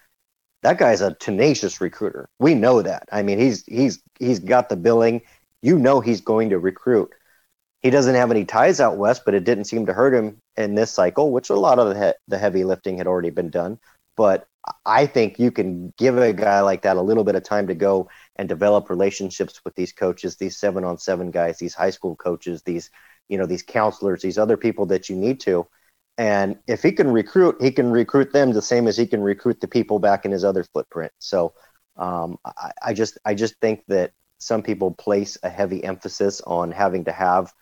That 0.62 0.78
guy's 0.78 1.00
a 1.00 1.14
tenacious 1.14 1.80
recruiter. 1.80 2.28
We 2.38 2.54
know 2.54 2.80
that. 2.80 3.08
I 3.10 3.24
mean, 3.24 3.40
he's 3.40 3.64
he's 3.66 4.00
he's 4.20 4.38
got 4.38 4.68
the 4.68 4.76
billing. 4.76 5.22
You 5.62 5.80
know, 5.80 5.98
he's 5.98 6.20
going 6.20 6.50
to 6.50 6.60
recruit. 6.60 7.10
He 7.84 7.90
doesn't 7.90 8.14
have 8.14 8.30
any 8.30 8.46
ties 8.46 8.80
out 8.80 8.96
west, 8.96 9.22
but 9.26 9.34
it 9.34 9.44
didn't 9.44 9.66
seem 9.66 9.84
to 9.86 9.92
hurt 9.92 10.14
him 10.14 10.38
in 10.56 10.74
this 10.74 10.90
cycle, 10.90 11.30
which 11.30 11.50
a 11.50 11.54
lot 11.54 11.78
of 11.78 11.90
the, 11.90 12.06
he- 12.06 12.18
the 12.28 12.38
heavy 12.38 12.64
lifting 12.64 12.96
had 12.96 13.06
already 13.06 13.28
been 13.28 13.50
done. 13.50 13.78
But 14.16 14.48
I 14.86 15.04
think 15.04 15.38
you 15.38 15.50
can 15.50 15.92
give 15.98 16.16
a 16.16 16.32
guy 16.32 16.62
like 16.62 16.80
that 16.82 16.96
a 16.96 17.02
little 17.02 17.24
bit 17.24 17.34
of 17.34 17.44
time 17.44 17.66
to 17.66 17.74
go 17.74 18.08
and 18.36 18.48
develop 18.48 18.88
relationships 18.88 19.60
with 19.66 19.74
these 19.74 19.92
coaches, 19.92 20.36
these 20.36 20.56
seven 20.56 20.82
on 20.82 20.96
seven 20.96 21.30
guys, 21.30 21.58
these 21.58 21.74
high 21.74 21.90
school 21.90 22.16
coaches, 22.16 22.62
these, 22.62 22.88
you 23.28 23.36
know, 23.36 23.44
these 23.44 23.62
counselors, 23.62 24.22
these 24.22 24.38
other 24.38 24.56
people 24.56 24.86
that 24.86 25.10
you 25.10 25.16
need 25.16 25.40
to. 25.40 25.66
And 26.16 26.56
if 26.66 26.82
he 26.82 26.90
can 26.90 27.12
recruit, 27.12 27.60
he 27.60 27.70
can 27.70 27.90
recruit 27.90 28.32
them 28.32 28.52
the 28.52 28.62
same 28.62 28.88
as 28.88 28.96
he 28.96 29.06
can 29.06 29.22
recruit 29.22 29.60
the 29.60 29.68
people 29.68 29.98
back 29.98 30.24
in 30.24 30.32
his 30.32 30.44
other 30.44 30.64
footprint. 30.64 31.12
So 31.18 31.52
um, 31.98 32.38
I, 32.46 32.70
I 32.82 32.94
just 32.94 33.18
I 33.26 33.34
just 33.34 33.56
think 33.60 33.82
that 33.88 34.12
some 34.38 34.62
people 34.62 34.92
place 34.92 35.36
a 35.42 35.50
heavy 35.50 35.84
emphasis 35.84 36.40
on 36.46 36.72
having 36.72 37.04
to 37.04 37.12
have 37.12 37.52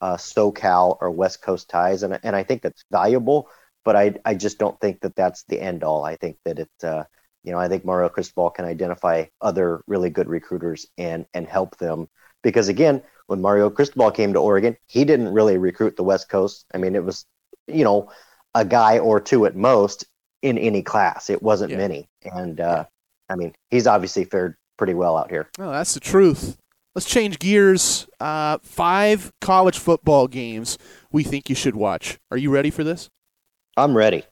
uh, 0.00 0.16
SoCal 0.16 0.96
or 1.00 1.10
West 1.10 1.42
Coast 1.42 1.68
ties, 1.68 2.02
and 2.02 2.18
and 2.22 2.34
I 2.34 2.42
think 2.42 2.62
that's 2.62 2.84
valuable. 2.90 3.48
But 3.84 3.96
I 3.96 4.14
I 4.24 4.34
just 4.34 4.58
don't 4.58 4.78
think 4.80 5.00
that 5.00 5.16
that's 5.16 5.44
the 5.44 5.60
end 5.60 5.84
all. 5.84 6.04
I 6.04 6.16
think 6.16 6.38
that 6.44 6.58
it 6.58 6.70
uh, 6.82 7.04
you 7.44 7.52
know, 7.52 7.58
I 7.58 7.68
think 7.68 7.84
Mario 7.84 8.08
Cristobal 8.08 8.50
can 8.50 8.64
identify 8.64 9.24
other 9.40 9.82
really 9.86 10.10
good 10.10 10.28
recruiters 10.28 10.86
and 10.98 11.26
and 11.34 11.46
help 11.46 11.76
them 11.78 12.08
because 12.42 12.68
again, 12.68 13.02
when 13.26 13.40
Mario 13.40 13.70
Cristobal 13.70 14.10
came 14.10 14.32
to 14.32 14.38
Oregon, 14.38 14.76
he 14.86 15.04
didn't 15.04 15.32
really 15.32 15.58
recruit 15.58 15.96
the 15.96 16.02
West 16.02 16.28
Coast. 16.28 16.64
I 16.74 16.78
mean, 16.78 16.94
it 16.94 17.04
was 17.04 17.24
you 17.66 17.84
know 17.84 18.10
a 18.54 18.64
guy 18.64 18.98
or 18.98 19.20
two 19.20 19.46
at 19.46 19.56
most 19.56 20.04
in 20.42 20.58
any 20.58 20.82
class. 20.82 21.30
It 21.30 21.42
wasn't 21.42 21.72
yeah. 21.72 21.78
many, 21.78 22.08
and 22.22 22.60
uh, 22.60 22.84
I 23.28 23.36
mean, 23.36 23.54
he's 23.70 23.86
obviously 23.86 24.24
fared 24.24 24.56
pretty 24.76 24.94
well 24.94 25.16
out 25.16 25.30
here. 25.30 25.48
Oh, 25.58 25.70
that's 25.70 25.94
the 25.94 26.00
truth. 26.00 26.58
Let's 26.98 27.06
change 27.06 27.38
gears. 27.38 28.08
Uh, 28.18 28.58
five 28.60 29.32
college 29.40 29.78
football 29.78 30.26
games 30.26 30.78
we 31.12 31.22
think 31.22 31.48
you 31.48 31.54
should 31.54 31.76
watch. 31.76 32.18
Are 32.32 32.36
you 32.36 32.50
ready 32.50 32.70
for 32.70 32.82
this? 32.82 33.08
I'm 33.76 33.96
ready. 33.96 34.24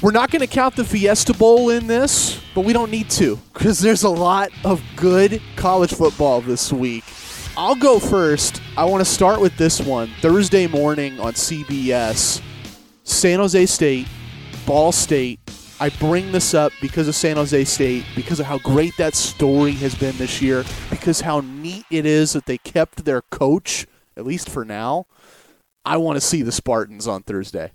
We're 0.00 0.10
not 0.10 0.30
going 0.30 0.40
to 0.40 0.46
count 0.46 0.76
the 0.76 0.84
Fiesta 0.86 1.34
Bowl 1.34 1.68
in 1.68 1.88
this, 1.88 2.40
but 2.54 2.64
we 2.64 2.72
don't 2.72 2.90
need 2.90 3.10
to 3.10 3.38
because 3.52 3.78
there's 3.78 4.04
a 4.04 4.08
lot 4.08 4.48
of 4.64 4.82
good 4.96 5.42
college 5.56 5.92
football 5.92 6.40
this 6.40 6.72
week. 6.72 7.04
I'll 7.58 7.74
go 7.74 7.98
first. 7.98 8.62
I 8.78 8.86
want 8.86 9.04
to 9.04 9.10
start 9.10 9.38
with 9.38 9.54
this 9.58 9.82
one. 9.82 10.08
Thursday 10.22 10.66
morning 10.66 11.20
on 11.20 11.34
CBS, 11.34 12.40
San 13.04 13.38
Jose 13.38 13.66
State, 13.66 14.06
Ball 14.66 14.92
State. 14.92 15.40
I 15.80 15.88
bring 15.88 16.30
this 16.30 16.54
up 16.54 16.72
because 16.80 17.08
of 17.08 17.14
San 17.16 17.36
Jose 17.36 17.64
State, 17.64 18.04
because 18.14 18.38
of 18.38 18.46
how 18.46 18.58
great 18.58 18.96
that 18.98 19.14
story 19.14 19.72
has 19.72 19.94
been 19.94 20.16
this 20.16 20.40
year, 20.40 20.64
because 20.90 21.20
how 21.20 21.40
neat 21.40 21.84
it 21.90 22.06
is 22.06 22.32
that 22.34 22.46
they 22.46 22.58
kept 22.58 23.04
their 23.04 23.22
coach, 23.22 23.86
at 24.16 24.24
least 24.24 24.48
for 24.48 24.64
now. 24.64 25.06
I 25.84 25.96
want 25.96 26.16
to 26.16 26.20
see 26.20 26.42
the 26.42 26.52
Spartans 26.52 27.08
on 27.08 27.24
Thursday. 27.24 27.72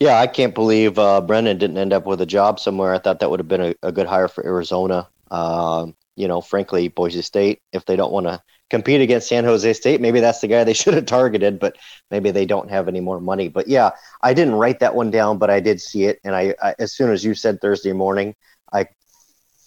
Yeah, 0.00 0.18
I 0.18 0.26
can't 0.26 0.54
believe 0.54 0.98
uh, 0.98 1.20
Brennan 1.20 1.58
didn't 1.58 1.78
end 1.78 1.92
up 1.92 2.04
with 2.04 2.20
a 2.20 2.26
job 2.26 2.58
somewhere. 2.58 2.92
I 2.92 2.98
thought 2.98 3.20
that 3.20 3.30
would 3.30 3.38
have 3.38 3.48
been 3.48 3.60
a, 3.60 3.74
a 3.84 3.92
good 3.92 4.08
hire 4.08 4.26
for 4.26 4.44
Arizona. 4.44 5.08
Um, 5.30 5.94
you 6.16 6.26
know, 6.26 6.40
frankly, 6.40 6.88
Boise 6.88 7.22
State, 7.22 7.62
if 7.72 7.84
they 7.86 7.94
don't 7.94 8.12
want 8.12 8.26
to 8.26 8.42
compete 8.72 9.02
against 9.02 9.28
San 9.28 9.44
Jose 9.44 9.70
State, 9.74 10.00
maybe 10.00 10.18
that's 10.18 10.40
the 10.40 10.48
guy 10.48 10.64
they 10.64 10.72
should 10.82 10.94
have 10.94 11.04
targeted, 11.04 11.60
but 11.60 11.76
maybe 12.10 12.30
they 12.30 12.46
don't 12.46 12.70
have 12.70 12.88
any 12.88 13.00
more 13.00 13.20
money. 13.20 13.48
But 13.48 13.68
yeah, 13.68 13.90
I 14.22 14.32
didn't 14.32 14.54
write 14.54 14.80
that 14.80 14.94
one 14.94 15.10
down, 15.10 15.36
but 15.36 15.50
I 15.50 15.60
did 15.60 15.78
see 15.78 16.04
it. 16.04 16.20
And 16.24 16.34
I, 16.34 16.54
I 16.62 16.74
as 16.78 16.94
soon 16.94 17.10
as 17.12 17.22
you 17.22 17.34
said 17.34 17.60
Thursday 17.60 17.92
morning, 17.92 18.34
I 18.72 18.88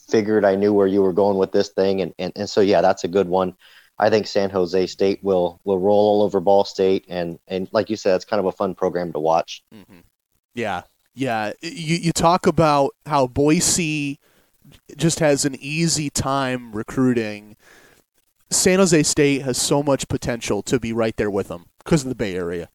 figured 0.10 0.44
I 0.44 0.56
knew 0.56 0.74
where 0.74 0.88
you 0.88 1.04
were 1.04 1.14
going 1.14 1.38
with 1.38 1.52
this 1.52 1.70
thing. 1.70 2.02
And, 2.02 2.16
and, 2.18 2.34
and 2.36 2.50
so, 2.50 2.62
yeah, 2.62 2.82
that's 2.82 3.04
a 3.04 3.08
good 3.08 3.30
one. 3.30 3.56
I 4.00 4.10
think 4.10 4.26
San 4.26 4.50
Jose 4.50 4.88
State 4.88 5.24
will 5.24 5.62
will 5.64 5.80
roll 5.80 6.10
all 6.10 6.24
over 6.24 6.42
Ball 6.42 6.66
State, 6.66 7.06
and 7.08 7.40
and 7.48 7.70
like 7.72 7.90
you 7.90 7.96
said, 7.96 8.18
it's 8.18 8.26
kind 8.26 8.42
of 8.42 8.46
a 8.46 8.52
fun 8.52 8.76
program 8.76 9.14
to 9.14 9.20
watch. 9.20 9.64
Mm-hmm. 9.74 10.00
Yeah, 10.54 10.82
yeah. 11.14 11.54
You 11.62 11.96
you 11.96 12.12
talk 12.12 12.46
about 12.46 12.92
how 13.06 13.26
Boise 13.26 14.20
just 14.98 15.20
has 15.20 15.46
an 15.46 15.56
easy 15.62 16.10
time 16.10 16.74
recruiting. 16.74 17.55
San 18.56 18.80
Jose 18.80 19.04
State 19.04 19.42
has 19.42 19.62
so 19.62 19.84
much 19.84 20.08
potential 20.08 20.62
to 20.64 20.80
be 20.80 20.94
right 20.94 21.16
there 21.18 21.30
with 21.30 21.50
them 21.50 21.66
because 21.84 22.04
of 22.04 22.10
the 22.10 22.16
Bay 22.16 22.36
Area. 22.36 22.70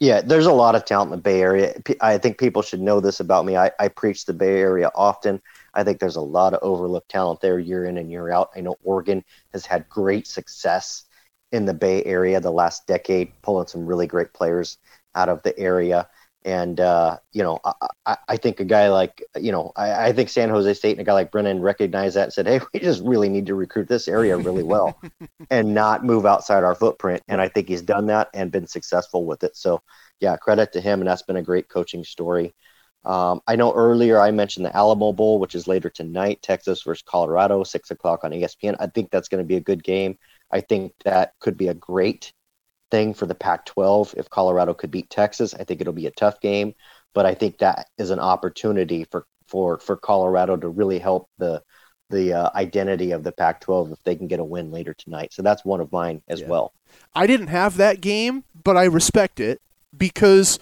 Yeah, 0.00 0.20
there's 0.20 0.46
a 0.46 0.52
lot 0.52 0.74
of 0.74 0.84
talent 0.84 1.12
in 1.12 1.18
the 1.18 1.22
Bay 1.22 1.40
Area. 1.40 1.74
I 2.00 2.18
think 2.18 2.36
people 2.36 2.62
should 2.62 2.80
know 2.80 3.00
this 3.00 3.20
about 3.20 3.46
me. 3.46 3.56
I, 3.56 3.70
I 3.78 3.88
preach 3.88 4.24
the 4.24 4.34
Bay 4.34 4.58
Area 4.58 4.90
often. 4.94 5.40
I 5.72 5.84
think 5.84 6.00
there's 6.00 6.16
a 6.16 6.20
lot 6.20 6.52
of 6.52 6.58
overlooked 6.62 7.08
talent 7.08 7.40
there 7.40 7.58
year 7.58 7.86
in 7.86 7.96
and 7.96 8.10
year 8.10 8.30
out. 8.30 8.50
I 8.56 8.60
know 8.60 8.76
Oregon 8.82 9.24
has 9.52 9.64
had 9.64 9.88
great 9.88 10.26
success 10.26 11.04
in 11.52 11.64
the 11.64 11.74
Bay 11.74 12.04
Area 12.04 12.40
the 12.40 12.50
last 12.50 12.86
decade, 12.86 13.32
pulling 13.40 13.68
some 13.68 13.86
really 13.86 14.08
great 14.08 14.32
players 14.34 14.78
out 15.14 15.28
of 15.28 15.42
the 15.44 15.56
area. 15.58 16.08
And 16.44 16.78
uh, 16.78 17.18
you 17.32 17.42
know, 17.42 17.58
I, 18.04 18.18
I, 18.28 18.36
think 18.36 18.60
a 18.60 18.66
guy 18.66 18.88
like 18.90 19.24
you 19.34 19.50
know, 19.50 19.72
I, 19.76 20.08
I, 20.08 20.12
think 20.12 20.28
San 20.28 20.50
Jose 20.50 20.74
State 20.74 20.92
and 20.92 21.00
a 21.00 21.04
guy 21.04 21.14
like 21.14 21.30
Brennan 21.30 21.62
recognized 21.62 22.16
that 22.16 22.24
and 22.24 22.32
said, 22.34 22.46
"Hey, 22.46 22.60
we 22.74 22.80
just 22.80 23.02
really 23.02 23.30
need 23.30 23.46
to 23.46 23.54
recruit 23.54 23.88
this 23.88 24.08
area 24.08 24.36
really 24.36 24.62
well, 24.62 25.00
and 25.50 25.72
not 25.72 26.04
move 26.04 26.26
outside 26.26 26.62
our 26.62 26.74
footprint." 26.74 27.22
And 27.28 27.40
I 27.40 27.48
think 27.48 27.68
he's 27.68 27.80
done 27.80 28.06
that 28.06 28.28
and 28.34 28.52
been 28.52 28.66
successful 28.66 29.24
with 29.24 29.42
it. 29.42 29.56
So, 29.56 29.80
yeah, 30.20 30.36
credit 30.36 30.72
to 30.74 30.82
him, 30.82 31.00
and 31.00 31.08
that's 31.08 31.22
been 31.22 31.36
a 31.36 31.42
great 31.42 31.70
coaching 31.70 32.04
story. 32.04 32.54
Um, 33.06 33.40
I 33.46 33.56
know 33.56 33.72
earlier 33.72 34.20
I 34.20 34.30
mentioned 34.30 34.66
the 34.66 34.76
Alamo 34.76 35.12
Bowl, 35.12 35.38
which 35.38 35.54
is 35.54 35.66
later 35.66 35.90
tonight, 35.90 36.40
Texas 36.42 36.82
versus 36.82 37.02
Colorado, 37.02 37.64
six 37.64 37.90
o'clock 37.90 38.24
on 38.24 38.32
ESPN. 38.32 38.76
I 38.80 38.86
think 38.86 39.10
that's 39.10 39.28
going 39.28 39.42
to 39.42 39.48
be 39.48 39.56
a 39.56 39.60
good 39.60 39.82
game. 39.82 40.18
I 40.50 40.60
think 40.60 40.92
that 41.04 41.32
could 41.40 41.56
be 41.56 41.68
a 41.68 41.74
great 41.74 42.32
thing 42.94 43.12
for 43.12 43.26
the 43.26 43.34
Pac 43.34 43.66
12 43.66 44.14
if 44.16 44.30
Colorado 44.30 44.72
could 44.72 44.92
beat 44.92 45.10
Texas. 45.10 45.52
I 45.52 45.64
think 45.64 45.80
it'll 45.80 45.92
be 45.92 46.06
a 46.06 46.12
tough 46.12 46.40
game, 46.40 46.74
but 47.12 47.26
I 47.26 47.34
think 47.34 47.58
that 47.58 47.88
is 47.98 48.10
an 48.10 48.20
opportunity 48.20 49.04
for, 49.10 49.26
for, 49.48 49.80
for 49.80 49.96
Colorado 49.96 50.56
to 50.56 50.68
really 50.68 51.00
help 51.00 51.28
the 51.38 51.60
the 52.10 52.34
uh, 52.34 52.50
identity 52.54 53.12
of 53.12 53.24
the 53.24 53.32
Pac 53.32 53.62
12 53.62 53.92
if 53.92 54.02
they 54.04 54.14
can 54.14 54.28
get 54.28 54.38
a 54.38 54.44
win 54.44 54.70
later 54.70 54.94
tonight. 54.94 55.32
So 55.32 55.40
that's 55.40 55.64
one 55.64 55.80
of 55.80 55.90
mine 55.90 56.22
as 56.28 56.42
yeah. 56.42 56.48
well. 56.48 56.74
I 57.14 57.26
didn't 57.26 57.46
have 57.46 57.78
that 57.78 58.02
game, 58.02 58.44
but 58.62 58.76
I 58.76 58.84
respect 58.84 59.40
it 59.40 59.60
because 59.96 60.58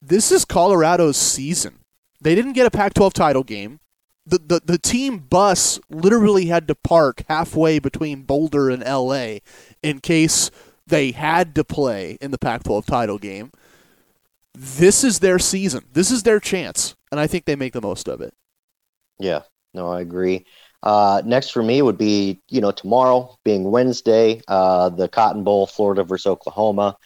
this 0.00 0.30
is 0.30 0.44
Colorado's 0.44 1.16
season. 1.16 1.80
They 2.20 2.36
didn't 2.36 2.52
get 2.52 2.66
a 2.66 2.70
Pac 2.70 2.94
12 2.94 3.12
title 3.12 3.42
game. 3.42 3.80
The, 4.24 4.38
the, 4.38 4.60
the 4.64 4.78
team 4.78 5.18
bus 5.18 5.80
literally 5.90 6.46
had 6.46 6.68
to 6.68 6.76
park 6.76 7.24
halfway 7.28 7.80
between 7.80 8.22
Boulder 8.22 8.70
and 8.70 8.82
LA 8.82 9.38
in 9.82 9.98
case 10.00 10.52
they 10.86 11.12
had 11.12 11.54
to 11.54 11.64
play 11.64 12.18
in 12.20 12.30
the 12.30 12.38
Pac 12.38 12.64
12 12.64 12.86
title 12.86 13.18
game. 13.18 13.50
This 14.54 15.04
is 15.04 15.18
their 15.18 15.38
season. 15.38 15.84
This 15.92 16.10
is 16.10 16.22
their 16.22 16.40
chance. 16.40 16.94
And 17.10 17.20
I 17.20 17.26
think 17.26 17.44
they 17.44 17.56
make 17.56 17.72
the 17.72 17.80
most 17.80 18.08
of 18.08 18.20
it. 18.20 18.32
Yeah, 19.18 19.42
no, 19.74 19.88
I 19.88 20.00
agree. 20.00 20.46
Uh, 20.82 21.22
next 21.24 21.50
for 21.50 21.62
me 21.62 21.82
would 21.82 21.98
be, 21.98 22.40
you 22.48 22.60
know, 22.60 22.70
tomorrow 22.70 23.36
being 23.44 23.70
Wednesday, 23.70 24.40
uh, 24.48 24.88
the 24.88 25.08
Cotton 25.08 25.44
Bowl, 25.44 25.66
Florida 25.66 26.04
versus 26.04 26.26
Oklahoma. 26.26 26.96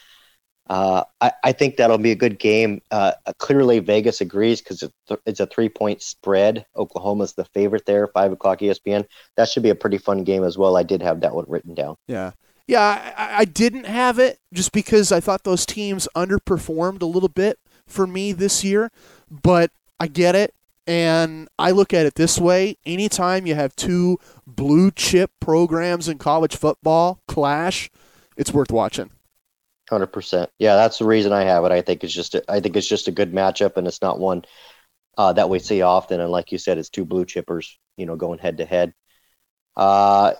Uh, 0.68 1.02
I, 1.20 1.32
I, 1.42 1.52
think 1.52 1.76
that'll 1.76 1.98
be 1.98 2.12
a 2.12 2.16
good 2.16 2.38
game. 2.38 2.80
Uh, 2.92 3.12
clearly, 3.38 3.80
Vegas 3.80 4.20
agrees 4.20 4.60
because 4.60 4.84
it's 5.26 5.40
a 5.40 5.46
three 5.46 5.68
point 5.68 6.00
spread. 6.00 6.64
Oklahoma's 6.76 7.32
the 7.32 7.44
favorite 7.46 7.86
there, 7.86 8.06
5 8.06 8.32
o'clock 8.32 8.60
ESPN. 8.60 9.04
That 9.36 9.48
should 9.48 9.64
be 9.64 9.70
a 9.70 9.74
pretty 9.74 9.98
fun 9.98 10.22
game 10.22 10.44
as 10.44 10.56
well. 10.56 10.76
I 10.76 10.84
did 10.84 11.02
have 11.02 11.22
that 11.22 11.34
one 11.34 11.46
written 11.48 11.74
down. 11.74 11.96
Yeah. 12.06 12.32
Yeah, 12.66 13.14
I, 13.16 13.38
I 13.40 13.44
didn't 13.44 13.84
have 13.84 14.18
it 14.18 14.38
just 14.52 14.72
because 14.72 15.10
I 15.12 15.20
thought 15.20 15.44
those 15.44 15.66
teams 15.66 16.08
underperformed 16.16 17.02
a 17.02 17.06
little 17.06 17.28
bit 17.28 17.58
for 17.86 18.06
me 18.06 18.32
this 18.32 18.62
year, 18.64 18.90
but 19.30 19.70
I 19.98 20.06
get 20.06 20.34
it. 20.34 20.54
And 20.86 21.48
I 21.58 21.70
look 21.70 21.94
at 21.94 22.06
it 22.06 22.14
this 22.14 22.38
way 22.38 22.76
anytime 22.84 23.46
you 23.46 23.54
have 23.54 23.76
two 23.76 24.18
blue 24.46 24.90
chip 24.90 25.30
programs 25.38 26.08
in 26.08 26.18
college 26.18 26.56
football 26.56 27.20
clash, 27.28 27.90
it's 28.36 28.52
worth 28.52 28.72
watching. 28.72 29.10
Hundred 29.88 30.08
percent. 30.08 30.50
Yeah, 30.58 30.76
that's 30.76 30.98
the 30.98 31.04
reason 31.04 31.32
I 31.32 31.42
have 31.42 31.64
it. 31.64 31.72
I 31.72 31.82
think 31.82 32.04
it's 32.04 32.12
just 32.12 32.34
a, 32.34 32.44
I 32.50 32.60
think 32.60 32.76
it's 32.76 32.88
just 32.88 33.08
a 33.08 33.12
good 33.12 33.32
matchup, 33.32 33.76
and 33.76 33.86
it's 33.86 34.02
not 34.02 34.20
one 34.20 34.44
uh, 35.18 35.32
that 35.32 35.50
we 35.50 35.58
see 35.58 35.82
often. 35.82 36.20
And 36.20 36.30
like 36.30 36.52
you 36.52 36.58
said, 36.58 36.78
it's 36.78 36.88
two 36.88 37.04
blue 37.04 37.24
chippers, 37.24 37.74
you 37.96 38.06
know, 38.06 38.16
going 38.16 38.38
head 38.38 38.58
to 38.58 38.64
head. 38.64 38.94
Uh, 39.76 40.32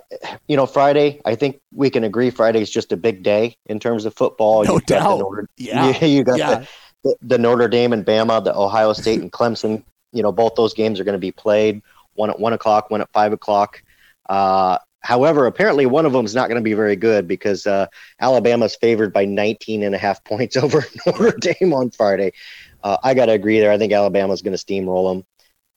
you 0.48 0.57
know, 0.57 0.66
Friday, 0.66 1.20
I 1.24 1.35
think 1.35 1.61
we 1.73 1.90
can 1.90 2.05
agree 2.05 2.31
Friday 2.31 2.61
is 2.61 2.70
just 2.70 2.93
a 2.93 2.97
big 2.97 3.23
day 3.23 3.57
in 3.66 3.81
terms 3.81 4.05
of 4.05 4.15
football. 4.15 4.65
No 4.65 4.74
You've 4.74 4.86
doubt. 4.86 5.19
Notre, 5.19 5.48
yeah. 5.57 6.05
You 6.05 6.24
got 6.24 6.39
yeah. 6.39 6.65
the, 7.05 7.16
the 7.23 7.39
Notre 7.39 7.69
Dame 7.69 7.93
and 7.93 8.05
Bama, 8.05 8.43
the 8.43 8.55
Ohio 8.55 8.93
State 8.93 9.20
and 9.20 9.32
Clemson. 9.32 9.85
You 10.12 10.23
know, 10.23 10.32
both 10.32 10.57
those 10.57 10.74
games 10.74 10.98
are 11.01 11.05
going 11.05 11.15
to 11.15 11.19
be 11.19 11.32
played 11.32 11.82
one 12.15 12.31
at 12.31 12.39
one 12.39 12.52
o'clock, 12.52 12.90
one 12.90 13.01
at 13.01 13.12
five 13.12 13.32
o'clock. 13.32 13.82
Uh, 14.28 14.78
however, 15.01 15.47
apparently 15.47 15.86
one 15.86 16.07
of 16.07 16.12
them 16.12 16.27
is 16.27 16.35
not 16.35 16.48
going 16.48 16.61
to 16.61 16.65
be 16.65 16.74
very 16.74 16.97
good 16.97 17.27
because 17.27 17.66
uh, 17.66 17.86
is 18.20 18.77
favored 18.77 19.12
by 19.12 19.24
19 19.24 19.82
and 19.82 19.94
a 19.94 19.98
half 19.98 20.23
points 20.24 20.57
over 20.59 20.85
Notre 21.07 21.36
Dame 21.39 21.73
on 21.73 21.90
Friday. 21.90 22.32
Uh, 22.82 22.97
I 23.02 23.15
got 23.15 23.27
to 23.27 23.32
agree 23.32 23.61
there. 23.61 23.73
I 23.73 23.78
think 23.78 23.93
Alabama 23.93 24.32
is 24.32 24.43
going 24.43 24.57
to 24.57 24.65
steamroll 24.65 25.15
them. 25.15 25.27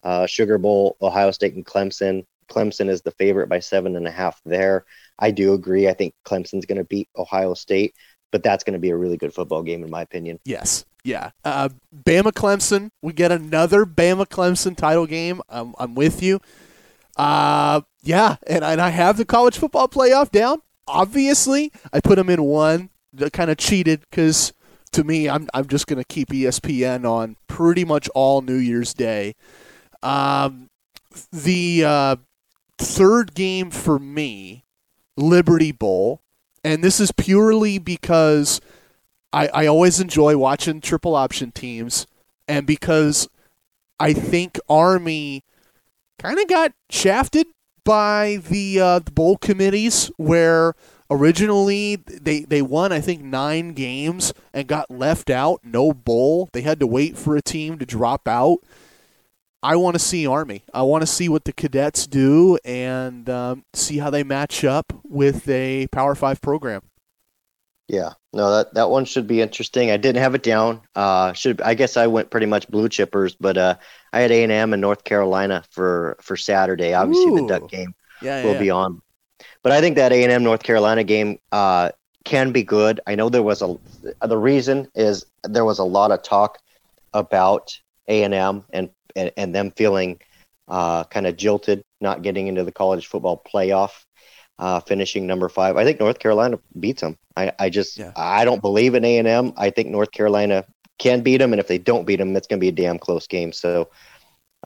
Uh, 0.03 0.25
Sugar 0.25 0.57
Bowl, 0.57 0.97
Ohio 1.01 1.31
State 1.31 1.55
and 1.55 1.65
Clemson. 1.65 2.25
Clemson 2.49 2.89
is 2.89 3.01
the 3.01 3.11
favorite 3.11 3.49
by 3.49 3.59
seven 3.59 3.95
and 3.95 4.07
a 4.07 4.11
half 4.11 4.41
there. 4.45 4.85
I 5.19 5.31
do 5.31 5.53
agree. 5.53 5.87
I 5.87 5.93
think 5.93 6.13
Clemson's 6.25 6.65
going 6.65 6.77
to 6.77 6.83
beat 6.83 7.09
Ohio 7.15 7.53
State, 7.53 7.95
but 8.31 8.43
that's 8.43 8.63
going 8.63 8.73
to 8.73 8.79
be 8.79 8.89
a 8.89 8.97
really 8.97 9.17
good 9.17 9.33
football 9.33 9.63
game, 9.63 9.83
in 9.83 9.89
my 9.89 10.01
opinion. 10.01 10.39
Yes. 10.45 10.85
Yeah. 11.03 11.31
Uh, 11.43 11.69
Bama 12.05 12.31
Clemson. 12.31 12.89
We 13.01 13.13
get 13.13 13.31
another 13.31 13.85
Bama 13.85 14.25
Clemson 14.27 14.75
title 14.75 15.05
game. 15.05 15.41
I'm, 15.49 15.75
I'm 15.77 15.95
with 15.95 16.23
you. 16.23 16.39
Uh, 17.17 17.81
yeah. 18.01 18.37
And, 18.47 18.63
and 18.63 18.81
I 18.81 18.89
have 18.89 19.17
the 19.17 19.25
college 19.25 19.57
football 19.57 19.87
playoff 19.87 20.31
down. 20.31 20.61
Obviously, 20.87 21.71
I 21.91 21.99
put 21.99 22.15
them 22.15 22.29
in 22.29 22.43
one. 22.43 22.89
Kind 23.31 23.51
of 23.51 23.57
cheated 23.57 24.01
because 24.09 24.53
to 24.93 25.03
me, 25.03 25.29
I'm, 25.29 25.47
I'm 25.53 25.67
just 25.67 25.87
going 25.87 25.99
to 25.99 26.05
keep 26.07 26.29
ESPN 26.29 27.07
on 27.07 27.35
pretty 27.47 27.85
much 27.85 28.09
all 28.15 28.41
New 28.41 28.55
Year's 28.55 28.93
Day. 28.93 29.35
Um, 30.01 30.69
the 31.31 31.83
uh, 31.85 32.15
third 32.77 33.33
game 33.33 33.71
for 33.71 33.99
me, 33.99 34.63
Liberty 35.17 35.71
Bowl, 35.71 36.21
and 36.63 36.83
this 36.83 36.99
is 36.99 37.11
purely 37.11 37.77
because 37.77 38.61
I, 39.31 39.47
I 39.53 39.65
always 39.67 39.99
enjoy 39.99 40.37
watching 40.37 40.81
triple 40.81 41.15
option 41.15 41.51
teams, 41.51 42.07
and 42.47 42.65
because 42.67 43.27
I 43.99 44.13
think 44.13 44.59
Army 44.69 45.43
kind 46.19 46.39
of 46.39 46.47
got 46.47 46.73
shafted 46.89 47.47
by 47.83 48.39
the 48.49 48.79
uh, 48.79 48.99
the 48.99 49.11
bowl 49.11 49.37
committees 49.37 50.11
where 50.17 50.73
originally 51.09 51.95
they 51.95 52.41
they 52.41 52.61
won 52.61 52.91
I 52.91 53.01
think 53.01 53.21
9 53.21 53.73
games 53.73 54.33
and 54.53 54.67
got 54.67 54.89
left 54.89 55.29
out 55.29 55.61
no 55.63 55.93
bowl. 55.93 56.49
They 56.53 56.61
had 56.61 56.79
to 56.79 56.87
wait 56.87 57.17
for 57.17 57.35
a 57.35 57.41
team 57.41 57.77
to 57.79 57.85
drop 57.85 58.27
out 58.27 58.59
I 59.63 59.77
want 59.77 59.95
to 59.95 59.99
see 59.99 60.27
Army. 60.27 60.63
I 60.73 60.81
want 60.81 61.03
to 61.03 61.07
see 61.07 61.29
what 61.29 61.45
the 61.45 61.53
cadets 61.53 62.05
do 62.05 62.57
and 62.65 63.29
um, 63.29 63.63
see 63.73 63.97
how 63.97 64.09
they 64.09 64.23
match 64.23 64.65
up 64.65 64.91
with 65.03 65.47
a 65.47 65.87
Power 65.87 66.15
Five 66.15 66.41
program. 66.41 66.81
Yeah, 67.87 68.11
no, 68.33 68.51
that 68.51 68.73
that 68.73 68.89
one 68.89 69.05
should 69.05 69.25
be 69.25 69.39
interesting. 69.39 69.89
I 69.89 69.97
didn't 69.97 70.21
have 70.21 70.35
it 70.35 70.43
down. 70.43 70.81
Uh, 70.95 71.31
should 71.31 71.61
I 71.61 71.75
guess 71.75 71.95
I 71.95 72.07
went 72.07 72.29
pretty 72.29 72.45
much 72.45 72.67
blue 72.67 72.89
chippers, 72.89 73.35
but 73.39 73.57
uh, 73.57 73.75
I 74.11 74.19
had 74.19 74.31
A 74.31 74.43
and 74.43 74.51
M 74.51 74.73
and 74.73 74.81
North 74.81 75.05
Carolina 75.05 75.63
for 75.71 76.17
for 76.21 76.35
Saturday. 76.35 76.93
Obviously, 76.93 77.31
Ooh. 77.31 77.47
the 77.47 77.59
Duck 77.59 77.69
game 77.69 77.95
yeah, 78.21 78.43
will 78.43 78.53
yeah. 78.53 78.59
be 78.59 78.69
on, 78.69 79.01
but 79.63 79.71
I 79.71 79.79
think 79.79 79.95
that 79.95 80.11
A 80.11 80.23
and 80.23 80.31
M 80.31 80.43
North 80.43 80.63
Carolina 80.63 81.03
game 81.03 81.39
uh, 81.53 81.91
can 82.25 82.51
be 82.51 82.63
good. 82.63 82.99
I 83.07 83.15
know 83.15 83.29
there 83.29 83.43
was 83.43 83.61
a 83.61 83.77
the 84.25 84.37
reason 84.37 84.89
is 84.95 85.25
there 85.43 85.65
was 85.65 85.79
a 85.79 85.85
lot 85.85 86.11
of 86.11 86.21
talk 86.21 86.59
about 87.13 87.77
A 88.07 88.23
and 88.23 88.33
M 88.33 88.63
and 88.71 88.89
and, 89.15 89.31
and 89.37 89.53
them 89.53 89.71
feeling 89.71 90.19
uh, 90.67 91.03
kind 91.05 91.27
of 91.27 91.37
jilted, 91.37 91.83
not 92.01 92.21
getting 92.21 92.47
into 92.47 92.63
the 92.63 92.71
college 92.71 93.07
football 93.07 93.41
playoff, 93.51 94.05
uh, 94.59 94.79
finishing 94.79 95.27
number 95.27 95.49
five. 95.49 95.77
I 95.77 95.83
think 95.83 95.99
North 95.99 96.19
Carolina 96.19 96.59
beats 96.79 97.01
them. 97.01 97.17
I, 97.35 97.51
I 97.59 97.69
just 97.69 97.97
yeah. 97.97 98.11
I 98.15 98.45
don't 98.45 98.61
believe 98.61 98.95
in 98.95 99.03
A 99.03 99.17
and 99.17 99.27
M. 99.27 99.53
I 99.57 99.69
think 99.69 99.89
North 99.89 100.11
Carolina 100.11 100.65
can 100.99 101.21
beat 101.21 101.37
them, 101.37 101.53
and 101.53 101.59
if 101.59 101.67
they 101.67 101.77
don't 101.77 102.05
beat 102.05 102.17
them, 102.17 102.35
it's 102.35 102.47
going 102.47 102.59
to 102.59 102.63
be 102.63 102.69
a 102.69 102.71
damn 102.71 102.99
close 102.99 103.27
game. 103.27 103.51
So 103.51 103.89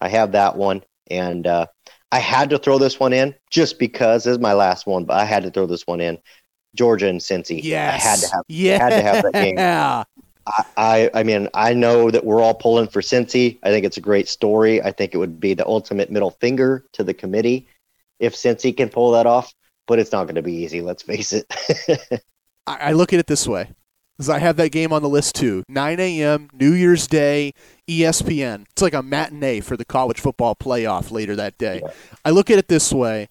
I 0.01 0.09
have 0.09 0.33
that 0.33 0.55
one, 0.55 0.83
and 1.09 1.47
uh, 1.47 1.67
I 2.11 2.19
had 2.19 2.49
to 2.51 2.57
throw 2.57 2.77
this 2.77 2.99
one 2.99 3.13
in 3.13 3.33
just 3.49 3.79
because 3.79 4.25
this 4.25 4.33
is 4.33 4.39
my 4.39 4.53
last 4.53 4.85
one, 4.85 5.05
but 5.05 5.17
I 5.17 5.25
had 5.25 5.43
to 5.43 5.51
throw 5.51 5.65
this 5.65 5.87
one 5.87 6.01
in. 6.01 6.19
Georgia 6.75 7.07
and 7.07 7.19
Cincy. 7.19 7.61
Yes. 7.63 8.05
I 8.05 8.09
had 8.09 8.19
to 8.19 8.27
have. 8.27 8.43
Yeah. 8.47 8.77
Had 8.77 8.89
to 8.89 9.01
have 9.01 9.23
that 9.23 9.33
game. 9.33 9.57
Yeah. 10.47 10.63
I, 10.77 11.09
I 11.13 11.23
mean, 11.23 11.49
I 11.53 11.73
know 11.73 12.11
that 12.11 12.25
we're 12.25 12.41
all 12.41 12.53
pulling 12.53 12.87
for 12.87 13.01
Cincy. 13.01 13.59
I 13.63 13.69
think 13.69 13.85
it's 13.85 13.97
a 13.97 14.01
great 14.01 14.27
story. 14.27 14.81
I 14.81 14.91
think 14.91 15.13
it 15.13 15.17
would 15.17 15.39
be 15.39 15.53
the 15.53 15.67
ultimate 15.67 16.09
middle 16.09 16.31
finger 16.31 16.85
to 16.93 17.03
the 17.03 17.13
committee 17.13 17.67
if 18.19 18.35
Cincy 18.35 18.75
can 18.75 18.89
pull 18.89 19.11
that 19.11 19.25
off, 19.25 19.53
but 19.87 19.99
it's 19.99 20.11
not 20.11 20.25
going 20.25 20.35
to 20.35 20.41
be 20.41 20.53
easy. 20.53 20.81
Let's 20.81 21.03
face 21.03 21.33
it. 21.33 21.51
I 22.67 22.91
look 22.93 23.13
at 23.13 23.19
it 23.19 23.27
this 23.27 23.47
way: 23.47 23.69
because 24.17 24.29
I 24.29 24.39
have 24.39 24.57
that 24.57 24.71
game 24.71 24.91
on 24.91 25.01
the 25.01 25.09
list 25.09 25.35
too. 25.35 25.63
9 25.69 25.99
a.m. 25.99 26.49
New 26.51 26.73
Year's 26.73 27.07
Day, 27.07 27.53
ESPN. 27.87 28.65
It's 28.71 28.81
like 28.81 28.93
a 28.93 29.03
matinee 29.03 29.61
for 29.61 29.77
the 29.77 29.85
college 29.85 30.19
football 30.19 30.55
playoff 30.55 31.11
later 31.11 31.35
that 31.37 31.57
day. 31.57 31.81
I 32.25 32.31
look 32.31 32.49
at 32.51 32.57
it 32.57 32.67
this 32.67 32.91
way: 32.91 33.29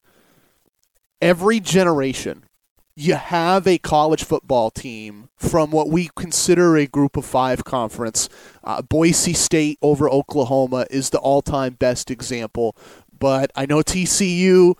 every 1.20 1.60
generation, 1.60 2.44
you 2.98 3.14
have 3.14 3.66
a 3.66 3.76
college 3.76 4.24
football 4.24 4.70
team 4.70 5.28
from 5.36 5.70
what 5.70 5.90
we 5.90 6.08
consider 6.16 6.76
a 6.76 6.86
group 6.86 7.18
of 7.18 7.26
five 7.26 7.62
conference. 7.62 8.30
Uh, 8.64 8.80
Boise 8.80 9.34
State 9.34 9.78
over 9.82 10.08
Oklahoma 10.08 10.86
is 10.90 11.10
the 11.10 11.18
all-time 11.18 11.74
best 11.74 12.10
example, 12.10 12.74
but 13.16 13.52
I 13.54 13.66
know 13.66 13.80
TCU 13.80 14.78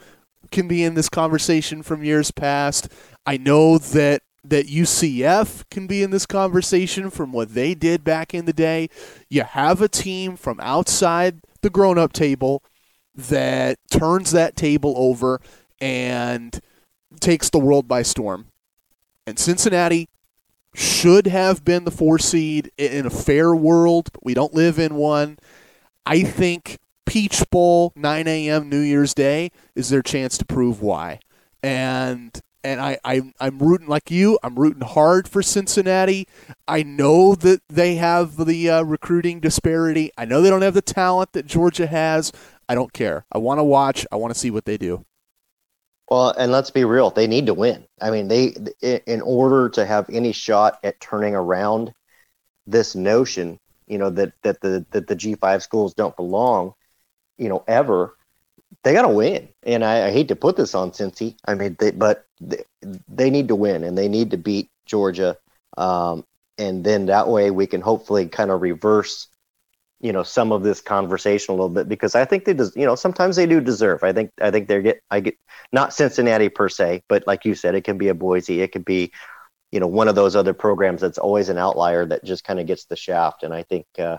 can 0.50 0.66
be 0.66 0.82
in 0.82 0.94
this 0.94 1.10
conversation 1.10 1.82
from 1.82 2.02
years 2.02 2.30
past. 2.30 2.88
I 3.26 3.36
know 3.36 3.76
that 3.78 4.22
that 4.42 4.68
UCF 4.68 5.64
can 5.70 5.88
be 5.88 6.04
in 6.04 6.12
this 6.12 6.24
conversation 6.24 7.10
from 7.10 7.32
what 7.32 7.54
they 7.54 7.74
did 7.74 8.04
back 8.04 8.32
in 8.32 8.44
the 8.44 8.52
day. 8.52 8.88
You 9.28 9.42
have 9.42 9.82
a 9.82 9.88
team 9.88 10.36
from 10.36 10.60
outside 10.60 11.40
the 11.62 11.70
grown-up 11.70 12.12
table 12.12 12.62
that 13.12 13.78
turns 13.90 14.30
that 14.30 14.54
table 14.54 14.94
over 14.96 15.40
and 15.80 16.60
takes 17.20 17.50
the 17.50 17.58
world 17.58 17.88
by 17.88 18.02
storm. 18.02 18.48
And 19.26 19.38
Cincinnati 19.38 20.08
should 20.74 21.26
have 21.26 21.64
been 21.64 21.84
the 21.84 21.90
four 21.90 22.18
seed 22.18 22.70
in 22.76 23.06
a 23.06 23.10
fair 23.10 23.54
world, 23.54 24.10
but 24.12 24.24
we 24.24 24.34
don't 24.34 24.54
live 24.54 24.78
in 24.78 24.94
one. 24.94 25.38
I 26.04 26.22
think 26.22 26.78
Peach 27.06 27.42
Bowl, 27.50 27.92
9 27.96 28.28
a.m. 28.28 28.68
New 28.68 28.80
Year's 28.80 29.14
Day, 29.14 29.50
is 29.74 29.88
their 29.88 30.02
chance 30.02 30.36
to 30.38 30.44
prove 30.44 30.82
why. 30.82 31.20
And 31.62 32.40
and 32.62 32.80
I, 32.80 32.98
I 33.04 33.32
I'm 33.40 33.58
rooting 33.60 33.86
like 33.86 34.10
you. 34.10 34.38
I'm 34.42 34.56
rooting 34.56 34.82
hard 34.82 35.28
for 35.28 35.40
Cincinnati. 35.40 36.26
I 36.66 36.82
know 36.82 37.34
that 37.36 37.62
they 37.68 37.94
have 37.94 38.44
the 38.44 38.68
uh, 38.68 38.82
recruiting 38.82 39.40
disparity. 39.40 40.10
I 40.18 40.24
know 40.24 40.42
they 40.42 40.50
don't 40.50 40.62
have 40.62 40.74
the 40.74 40.82
talent 40.82 41.32
that 41.32 41.46
Georgia 41.46 41.86
has. 41.86 42.32
I 42.68 42.74
don't 42.74 42.92
care. 42.92 43.24
I 43.32 43.38
want 43.38 43.58
to 43.58 43.64
watch. 43.64 44.04
I 44.10 44.16
want 44.16 44.34
to 44.34 44.38
see 44.38 44.50
what 44.50 44.64
they 44.64 44.76
do. 44.76 45.04
Well, 46.08 46.30
and 46.38 46.52
let's 46.52 46.70
be 46.70 46.84
real, 46.84 47.10
they 47.10 47.26
need 47.26 47.46
to 47.46 47.54
win. 47.54 47.84
I 48.00 48.10
mean, 48.10 48.28
they 48.28 48.54
in 49.06 49.20
order 49.22 49.68
to 49.70 49.84
have 49.84 50.08
any 50.10 50.32
shot 50.32 50.78
at 50.84 51.00
turning 51.00 51.34
around 51.34 51.92
this 52.66 52.94
notion, 52.94 53.58
you 53.86 53.98
know, 53.98 54.10
that 54.10 54.32
that 54.42 54.60
the 54.60 54.86
that 54.90 55.08
the 55.08 55.16
G5 55.16 55.62
schools 55.62 55.94
don't 55.94 56.16
belong, 56.16 56.74
you 57.38 57.48
know, 57.48 57.64
ever, 57.66 58.16
they 58.84 58.92
got 58.92 59.02
to 59.02 59.08
win. 59.08 59.48
And 59.64 59.84
I, 59.84 60.08
I 60.08 60.10
hate 60.12 60.28
to 60.28 60.36
put 60.36 60.56
this 60.56 60.74
on 60.74 60.92
Cincy. 60.92 61.36
I 61.44 61.54
mean, 61.54 61.76
they, 61.78 61.90
but 61.90 62.24
they, 62.40 62.62
they 63.08 63.30
need 63.30 63.48
to 63.48 63.56
win 63.56 63.84
and 63.84 63.98
they 63.98 64.08
need 64.08 64.30
to 64.30 64.36
beat 64.36 64.70
Georgia. 64.86 65.36
Um, 65.76 66.24
and 66.58 66.84
then 66.84 67.06
that 67.06 67.28
way 67.28 67.50
we 67.50 67.66
can 67.66 67.80
hopefully 67.80 68.28
kind 68.28 68.50
of 68.50 68.62
reverse 68.62 69.28
you 70.00 70.12
know 70.12 70.22
some 70.22 70.52
of 70.52 70.62
this 70.62 70.80
conversation 70.80 71.52
a 71.52 71.56
little 71.56 71.70
bit 71.70 71.88
because 71.88 72.14
I 72.14 72.24
think 72.24 72.44
they 72.44 72.52
des- 72.52 72.78
you 72.78 72.86
know 72.86 72.94
sometimes 72.94 73.36
they 73.36 73.46
do 73.46 73.60
deserve. 73.60 74.02
I 74.04 74.12
think 74.12 74.30
I 74.40 74.50
think 74.50 74.68
they 74.68 74.82
get 74.82 75.00
I 75.10 75.20
get 75.20 75.36
not 75.72 75.94
Cincinnati 75.94 76.48
per 76.48 76.68
se, 76.68 77.02
but 77.08 77.26
like 77.26 77.44
you 77.44 77.54
said, 77.54 77.74
it 77.74 77.84
can 77.84 77.98
be 77.98 78.08
a 78.08 78.14
Boise, 78.14 78.60
it 78.60 78.72
could 78.72 78.84
be 78.84 79.12
you 79.72 79.80
know 79.80 79.86
one 79.86 80.08
of 80.08 80.14
those 80.14 80.36
other 80.36 80.54
programs 80.54 81.00
that's 81.00 81.18
always 81.18 81.48
an 81.48 81.58
outlier 81.58 82.04
that 82.06 82.24
just 82.24 82.44
kind 82.44 82.60
of 82.60 82.66
gets 82.66 82.84
the 82.86 82.96
shaft. 82.96 83.42
And 83.42 83.54
I 83.54 83.62
think 83.62 83.86
uh, 83.98 84.18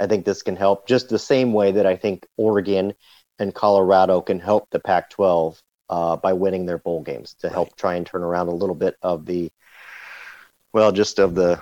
I 0.00 0.06
think 0.06 0.24
this 0.24 0.42
can 0.42 0.56
help 0.56 0.86
just 0.86 1.08
the 1.08 1.18
same 1.18 1.52
way 1.52 1.72
that 1.72 1.86
I 1.86 1.96
think 1.96 2.26
Oregon 2.36 2.94
and 3.38 3.54
Colorado 3.54 4.20
can 4.20 4.40
help 4.40 4.68
the 4.70 4.80
Pac-12 4.80 5.60
uh, 5.88 6.16
by 6.16 6.32
winning 6.32 6.66
their 6.66 6.78
bowl 6.78 7.02
games 7.02 7.34
to 7.40 7.50
help 7.50 7.76
try 7.76 7.96
and 7.96 8.06
turn 8.06 8.22
around 8.22 8.48
a 8.48 8.54
little 8.54 8.74
bit 8.74 8.96
of 9.02 9.26
the 9.26 9.50
well 10.72 10.92
just 10.92 11.18
of 11.18 11.34
the 11.34 11.60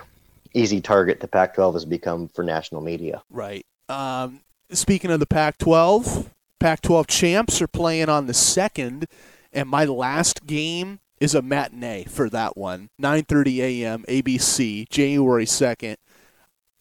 easy 0.53 0.81
target 0.81 1.19
the 1.19 1.27
Pac-12 1.27 1.73
has 1.73 1.85
become 1.85 2.27
for 2.27 2.43
national 2.43 2.81
media. 2.81 3.23
Right. 3.29 3.65
Um, 3.89 4.41
speaking 4.71 5.11
of 5.11 5.19
the 5.19 5.25
Pac-12, 5.25 6.27
Pac-12 6.59 7.07
champs 7.07 7.61
are 7.61 7.67
playing 7.67 8.09
on 8.09 8.27
the 8.27 8.33
second, 8.33 9.07
and 9.51 9.67
my 9.67 9.85
last 9.85 10.45
game 10.45 10.99
is 11.19 11.35
a 11.35 11.41
matinee 11.41 12.05
for 12.05 12.29
that 12.29 12.57
one. 12.57 12.89
9:30 12.99 13.57
a.m. 13.59 14.03
ABC, 14.07 14.89
January 14.89 15.45
2nd, 15.45 15.97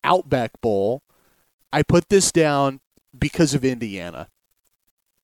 Outback 0.03 0.61
Bowl. 0.61 1.03
I 1.73 1.83
put 1.83 2.09
this 2.09 2.33
down 2.33 2.81
because 3.17 3.55
of 3.55 3.65
Indiana. 3.65 4.29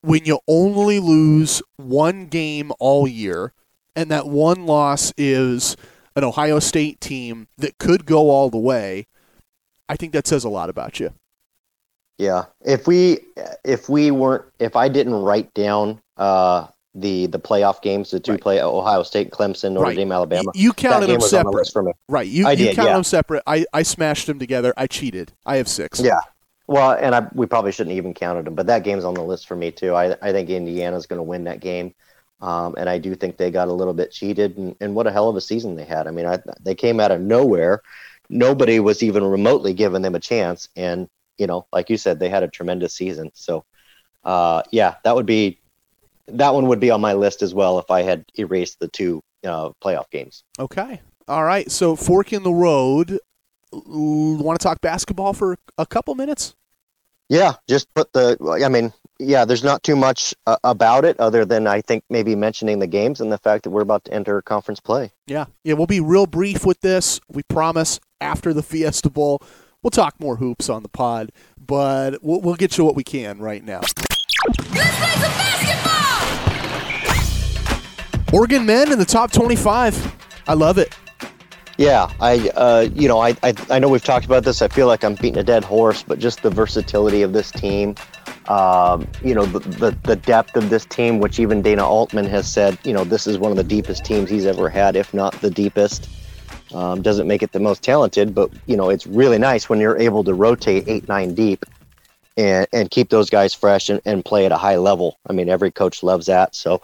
When 0.03 0.25
you 0.25 0.41
only 0.47 1.01
lose 1.01 1.63
one 1.77 2.27
game 2.27 2.73
all 2.79 3.09
year, 3.09 3.53
and 3.97 4.11
that 4.11 4.27
one 4.27 4.67
loss 4.67 5.13
is 5.17 5.77
an 6.17 6.25
Ohio 6.25 6.59
State 6.59 7.01
team 7.01 7.47
that 7.59 7.79
could 7.79 8.07
go 8.07 8.31
all 8.31 8.51
the 8.51 8.59
way, 8.59 9.07
I 9.89 9.97
think 9.97 10.13
that 10.13 10.27
says 10.27 10.43
a 10.43 10.49
lot 10.49 10.69
about 10.69 10.99
you. 10.99 11.11
Yeah, 12.19 12.47
if 12.65 12.87
we 12.87 13.19
if 13.65 13.89
we 13.89 14.11
weren't 14.11 14.47
if 14.59 14.75
I 14.75 14.89
didn't 14.89 15.15
write 15.15 15.53
down 15.53 16.01
uh, 16.17 16.67
the 16.95 17.27
the 17.27 17.39
playoff 17.39 17.83
games, 17.83 18.11
the 18.11 18.19
two 18.19 18.33
Right. 18.33 18.41
play 18.41 18.63
Ohio 18.63 19.03
State, 19.03 19.31
Clemson, 19.31 19.73
Notre 19.73 19.89
Right. 19.89 19.97
Dame, 19.97 20.11
Alabama. 20.11 20.51
You 20.55 20.71
that 20.71 20.77
counted 20.79 21.09
them 21.09 21.21
separate. 21.21 21.71
for 21.71 21.83
me. 21.83 21.93
Right. 22.09 22.27
You, 22.27 22.47
I 22.47 22.53
you 22.53 22.57
did, 22.69 22.77
counted 22.77 22.89
yeah. 22.89 22.95
them 22.95 23.05
separate. 23.05 23.43
I, 23.47 23.67
I 23.75 23.83
smashed 23.83 24.27
them 24.27 24.39
together. 24.39 24.73
I 24.79 24.87
cheated. 24.87 25.33
I 25.45 25.59
have 25.59 25.69
six. 25.69 26.01
Yeah. 26.01 26.21
Well, 26.69 26.93
and 26.93 27.15
I, 27.15 27.29
we 27.35 27.47
probably 27.47 27.71
shouldn't 27.71 27.95
even 27.95 28.15
counted 28.15 28.47
them, 28.47 28.55
but 28.55 28.67
that 28.67 28.83
game's 28.83 29.05
on 29.05 29.15
the 29.15 29.23
list 29.23 29.47
for 29.47 29.55
me 29.55 29.71
too. 29.71 29.95
I, 29.95 30.17
I 30.23 30.33
think 30.33 30.49
Indiana's 30.49 31.07
going 31.07 31.19
to 31.19 31.23
win 31.23 31.45
that 31.45 31.61
game, 31.61 31.95
um, 32.41 32.75
and 32.77 32.89
I 32.89 32.99
do 32.99 33.15
think 33.15 33.37
they 33.37 33.51
got 33.51 33.69
a 33.69 33.73
little 33.73 33.95
bit 33.95 34.13
cheated. 34.13 34.57
And, 34.57 34.77
and 34.81 34.95
what 34.95 35.07
a 35.07 35.13
hell 35.13 35.29
of 35.29 35.37
a 35.37 35.41
season 35.41 35.77
they 35.77 35.85
had! 35.85 36.07
I 36.07 36.11
mean, 36.11 36.27
I, 36.27 36.39
they 36.61 36.75
came 36.75 37.01
out 37.01 37.11
of 37.11 37.21
nowhere. 37.21 37.83
Nobody 38.29 38.81
was 38.81 39.03
even 39.03 39.25
remotely 39.25 39.73
giving 39.73 40.03
them 40.03 40.15
a 40.15 40.21
chance, 40.21 40.69
and 40.77 41.09
you 41.39 41.47
know, 41.47 41.67
like 41.73 41.91
you 41.91 41.97
said, 41.97 42.19
they 42.19 42.29
had 42.29 42.43
a 42.43 42.49
tremendous 42.49 42.95
season. 42.95 43.31
So, 43.35 43.65
uh, 44.25 44.63
yeah, 44.73 44.97
that 45.05 45.15
would 45.15 45.27
be 45.27 45.61
that 46.29 46.55
one 46.55 46.67
would 46.69 46.81
be 46.81 46.91
on 46.91 47.01
my 47.01 47.13
list 47.13 47.43
as 47.43 47.55
well 47.55 47.79
if 47.79 47.91
I 47.91 48.03
had 48.03 48.25
erased 48.35 48.81
the 48.81 48.89
two 48.89 49.23
uh, 49.45 49.71
playoff 49.83 50.11
games. 50.11 50.45
Okay. 50.59 51.01
All 51.29 51.45
right. 51.45 51.71
So 51.71 51.97
fork 51.97 52.33
in 52.33 52.43
the 52.43 52.53
road. 52.53 53.19
Want 53.73 54.59
to 54.59 54.63
talk 54.63 54.81
basketball 54.81 55.33
for 55.33 55.57
a 55.77 55.87
couple 55.87 56.15
minutes? 56.15 56.55
Yeah, 57.29 57.55
just 57.69 57.93
put 57.95 58.13
the. 58.13 58.37
I 58.65 58.69
mean, 58.69 58.93
yeah, 59.19 59.45
there's 59.45 59.65
not 59.65 59.83
too 59.83 59.97
much 59.97 60.35
uh, 60.47 60.57
about 60.65 61.05
it 61.05 61.19
other 61.19 61.45
than 61.45 61.67
I 61.67 61.81
think 61.81 62.05
maybe 62.11 62.35
mentioning 62.35 62.79
the 62.79 62.87
games 62.87 63.21
and 63.21 63.33
the 63.33 63.39
fact 63.39 63.65
that 63.65 63.71
we're 63.71 63.83
about 63.83 64.05
to 64.05 64.13
enter 64.13 64.43
conference 64.43 64.81
play. 64.81 65.13
Yeah. 65.27 65.47
Yeah. 65.65 65.75
We'll 65.75 65.87
be 65.87 66.01
real 66.01 66.27
brief 66.27 66.65
with 66.67 66.81
this. 66.81 67.21
We 67.29 67.43
promise 67.45 68.01
after 68.21 68.53
the 68.53 68.63
Fiesta 68.63 69.11
Bowl, 69.11 69.41
we'll 69.83 69.91
talk 69.91 70.21
more 70.21 70.37
hoops 70.37 70.69
on 70.69 70.83
the 70.83 70.89
pod, 70.89 71.31
but 71.59 72.23
we'll, 72.23 72.41
we'll 72.41 72.55
get 72.57 72.77
you 72.77 72.85
what 72.85 72.95
we 72.97 73.05
can 73.05 73.39
right 73.39 73.65
now. 73.65 73.81
Oregon 78.33 78.67
men 78.67 78.93
in 78.93 78.99
the 78.99 79.07
top 79.07 79.33
25. 79.33 80.15
I 80.49 80.55
love 80.55 80.79
it. 80.79 80.95
Yeah, 81.79 82.11
I, 82.21 82.49
uh, 82.51 82.89
you 82.95 83.07
know, 83.07 83.21
I, 83.21 83.37
I, 83.43 83.55
I 83.71 83.79
know 83.79 83.89
we've 83.89 84.05
talked 84.05 84.25
about 84.25 84.45
this. 84.45 84.63
I 84.63 84.69
feel 84.69 84.87
like 84.87 85.05
I'm 85.05 85.15
beating 85.15 85.39
a 85.39 85.45
dead 85.45 85.63
horse, 85.63 86.03
but 86.03 86.19
just 86.19 86.43
the 86.43 86.51
versatility 86.51 87.23
of 87.23 87.33
this 87.35 87.51
team, 87.51 87.95
um, 88.49 89.07
you 89.23 89.35
know, 89.35 89.45
the, 89.47 89.59
the 89.61 89.97
the 90.05 90.17
depth 90.17 90.57
of 90.57 90.71
this 90.71 90.85
team, 90.85 91.19
which 91.19 91.39
even 91.39 91.63
Dana 91.63 91.87
Altman 91.87 92.27
has 92.27 92.51
said, 92.51 92.79
you 92.85 92.93
know, 92.93 93.05
this 93.05 93.27
is 93.27 93.39
one 93.39 93.51
of 93.51 93.57
the 93.57 93.65
deepest 93.65 94.05
teams 94.05 94.31
he's 94.31 94.47
ever 94.47 94.69
had, 94.69 94.97
if 94.97 95.13
not 95.13 95.33
the 95.41 95.51
deepest. 95.51 96.09
Um, 96.75 97.01
doesn't 97.01 97.29
make 97.29 97.43
it 97.43 97.53
the 97.53 97.61
most 97.61 97.83
talented, 97.83 98.35
but 98.35 98.51
you 98.67 98.77
know, 98.77 98.91
it's 98.91 99.07
really 99.07 99.39
nice 99.39 99.69
when 99.69 99.81
you're 99.81 99.99
able 99.99 100.25
to 100.25 100.35
rotate 100.35 100.85
eight, 100.89 101.09
nine 101.09 101.35
deep, 101.35 101.65
and 102.37 102.67
and 102.73 102.91
keep 102.91 103.09
those 103.09 103.31
guys 103.31 103.55
fresh 103.55 103.89
and, 103.89 104.01
and 104.05 104.25
play 104.25 104.47
at 104.47 104.53
a 104.53 104.57
high 104.57 104.77
level. 104.77 105.19
I 105.29 105.33
mean, 105.33 105.49
every 105.49 105.71
coach 105.71 106.03
loves 106.03 106.27
that. 106.27 106.55
So, 106.55 106.83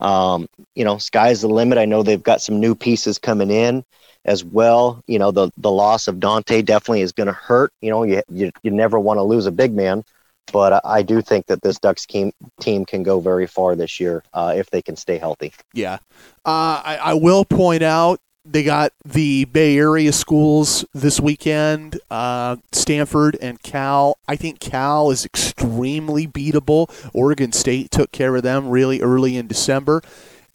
um, 0.00 0.48
you 0.74 0.84
know, 0.84 0.98
sky's 0.98 1.40
the 1.42 1.48
limit. 1.48 1.78
I 1.78 1.84
know 1.84 2.02
they've 2.02 2.22
got 2.22 2.42
some 2.42 2.60
new 2.60 2.74
pieces 2.74 3.18
coming 3.18 3.50
in 3.50 3.84
as 4.24 4.44
well. 4.44 5.02
You 5.06 5.18
know, 5.18 5.30
the 5.30 5.50
the 5.56 5.70
loss 5.70 6.08
of 6.08 6.20
Dante 6.20 6.62
definitely 6.62 7.02
is 7.02 7.12
going 7.12 7.28
to 7.28 7.32
hurt. 7.32 7.72
You 7.80 7.90
know, 7.90 8.02
you, 8.02 8.22
you 8.28 8.50
you 8.62 8.70
never 8.70 8.98
want 8.98 9.18
to 9.18 9.22
lose 9.22 9.46
a 9.46 9.52
big 9.52 9.72
man, 9.72 10.04
but 10.52 10.84
I, 10.84 11.02
do 11.02 11.22
think 11.22 11.46
that 11.46 11.62
this 11.62 11.78
Ducks 11.78 12.06
team 12.06 12.32
team 12.60 12.84
can 12.84 13.02
go 13.02 13.20
very 13.20 13.46
far 13.46 13.76
this 13.76 14.00
year 14.00 14.22
uh, 14.32 14.52
if 14.56 14.70
they 14.70 14.82
can 14.82 14.96
stay 14.96 15.18
healthy. 15.18 15.52
Yeah. 15.72 15.98
Uh, 16.44 16.82
I, 16.84 16.98
I 17.02 17.14
will 17.14 17.44
point 17.44 17.82
out 17.82 18.20
they 18.44 18.62
got 18.62 18.92
the 19.04 19.44
Bay 19.44 19.76
Area 19.76 20.12
schools 20.12 20.84
this 20.94 21.20
weekend, 21.20 22.00
uh, 22.10 22.56
Stanford 22.72 23.36
and 23.40 23.62
Cal. 23.62 24.16
I 24.26 24.36
think 24.36 24.60
Cal 24.60 25.10
is 25.10 25.24
extremely 25.24 26.26
beatable. 26.26 26.90
Oregon 27.14 27.52
State 27.52 27.90
took 27.90 28.12
care 28.12 28.34
of 28.36 28.42
them 28.42 28.70
really 28.70 29.00
early 29.00 29.36
in 29.36 29.46
December. 29.46 30.02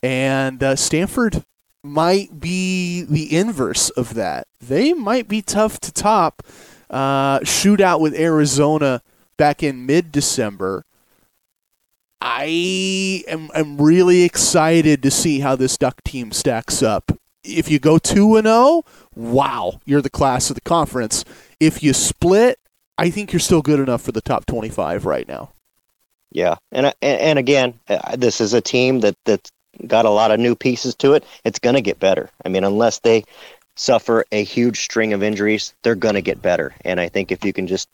And 0.01 0.61
uh, 0.63 0.75
Stanford 0.75 1.43
might 1.83 2.39
be 2.39 3.03
the 3.03 3.35
inverse 3.35 3.89
of 3.91 4.15
that. 4.15 4.47
They 4.59 4.93
might 4.93 5.27
be 5.27 5.41
tough 5.41 5.79
to 5.81 5.91
top. 5.91 6.43
Uh, 6.89 7.39
shootout 7.39 7.99
with 7.99 8.13
Arizona 8.15 9.01
back 9.37 9.63
in 9.63 9.85
mid 9.85 10.11
December. 10.11 10.85
I 12.21 13.23
am 13.27 13.49
I'm 13.53 13.77
really 13.77 14.23
excited 14.23 15.03
to 15.03 15.11
see 15.11 15.41
how 15.41 15.55
this 15.55 15.77
Duck 15.77 16.03
team 16.03 16.31
stacks 16.31 16.81
up 16.81 17.11
if 17.45 17.69
you 17.69 17.79
go 17.79 17.97
2 17.97 18.37
and 18.37 18.47
0, 18.47 18.83
wow, 19.15 19.79
you're 19.85 20.01
the 20.01 20.09
class 20.09 20.49
of 20.49 20.55
the 20.55 20.61
conference. 20.61 21.23
If 21.59 21.83
you 21.83 21.93
split, 21.93 22.59
I 22.97 23.09
think 23.09 23.31
you're 23.31 23.39
still 23.39 23.61
good 23.61 23.79
enough 23.79 24.01
for 24.01 24.11
the 24.11 24.21
top 24.21 24.45
25 24.45 25.05
right 25.05 25.27
now. 25.27 25.51
Yeah, 26.31 26.55
and 26.71 26.87
and, 27.01 27.21
and 27.21 27.39
again, 27.39 27.79
uh, 27.87 28.15
this 28.15 28.41
is 28.41 28.53
a 28.53 28.61
team 28.61 28.99
that 29.01 29.15
that's 29.25 29.51
got 29.87 30.05
a 30.05 30.09
lot 30.09 30.31
of 30.31 30.39
new 30.39 30.55
pieces 30.55 30.95
to 30.95 31.13
it. 31.13 31.23
It's 31.43 31.59
going 31.59 31.75
to 31.75 31.81
get 31.81 31.99
better. 31.99 32.29
I 32.43 32.49
mean, 32.49 32.63
unless 32.63 32.99
they 32.99 33.23
suffer 33.75 34.25
a 34.31 34.43
huge 34.43 34.81
string 34.81 35.13
of 35.13 35.23
injuries, 35.23 35.73
they're 35.83 35.95
going 35.95 36.15
to 36.15 36.21
get 36.21 36.41
better. 36.41 36.73
And 36.83 36.99
I 36.99 37.09
think 37.09 37.31
if 37.31 37.43
you 37.45 37.53
can 37.53 37.67
just, 37.67 37.89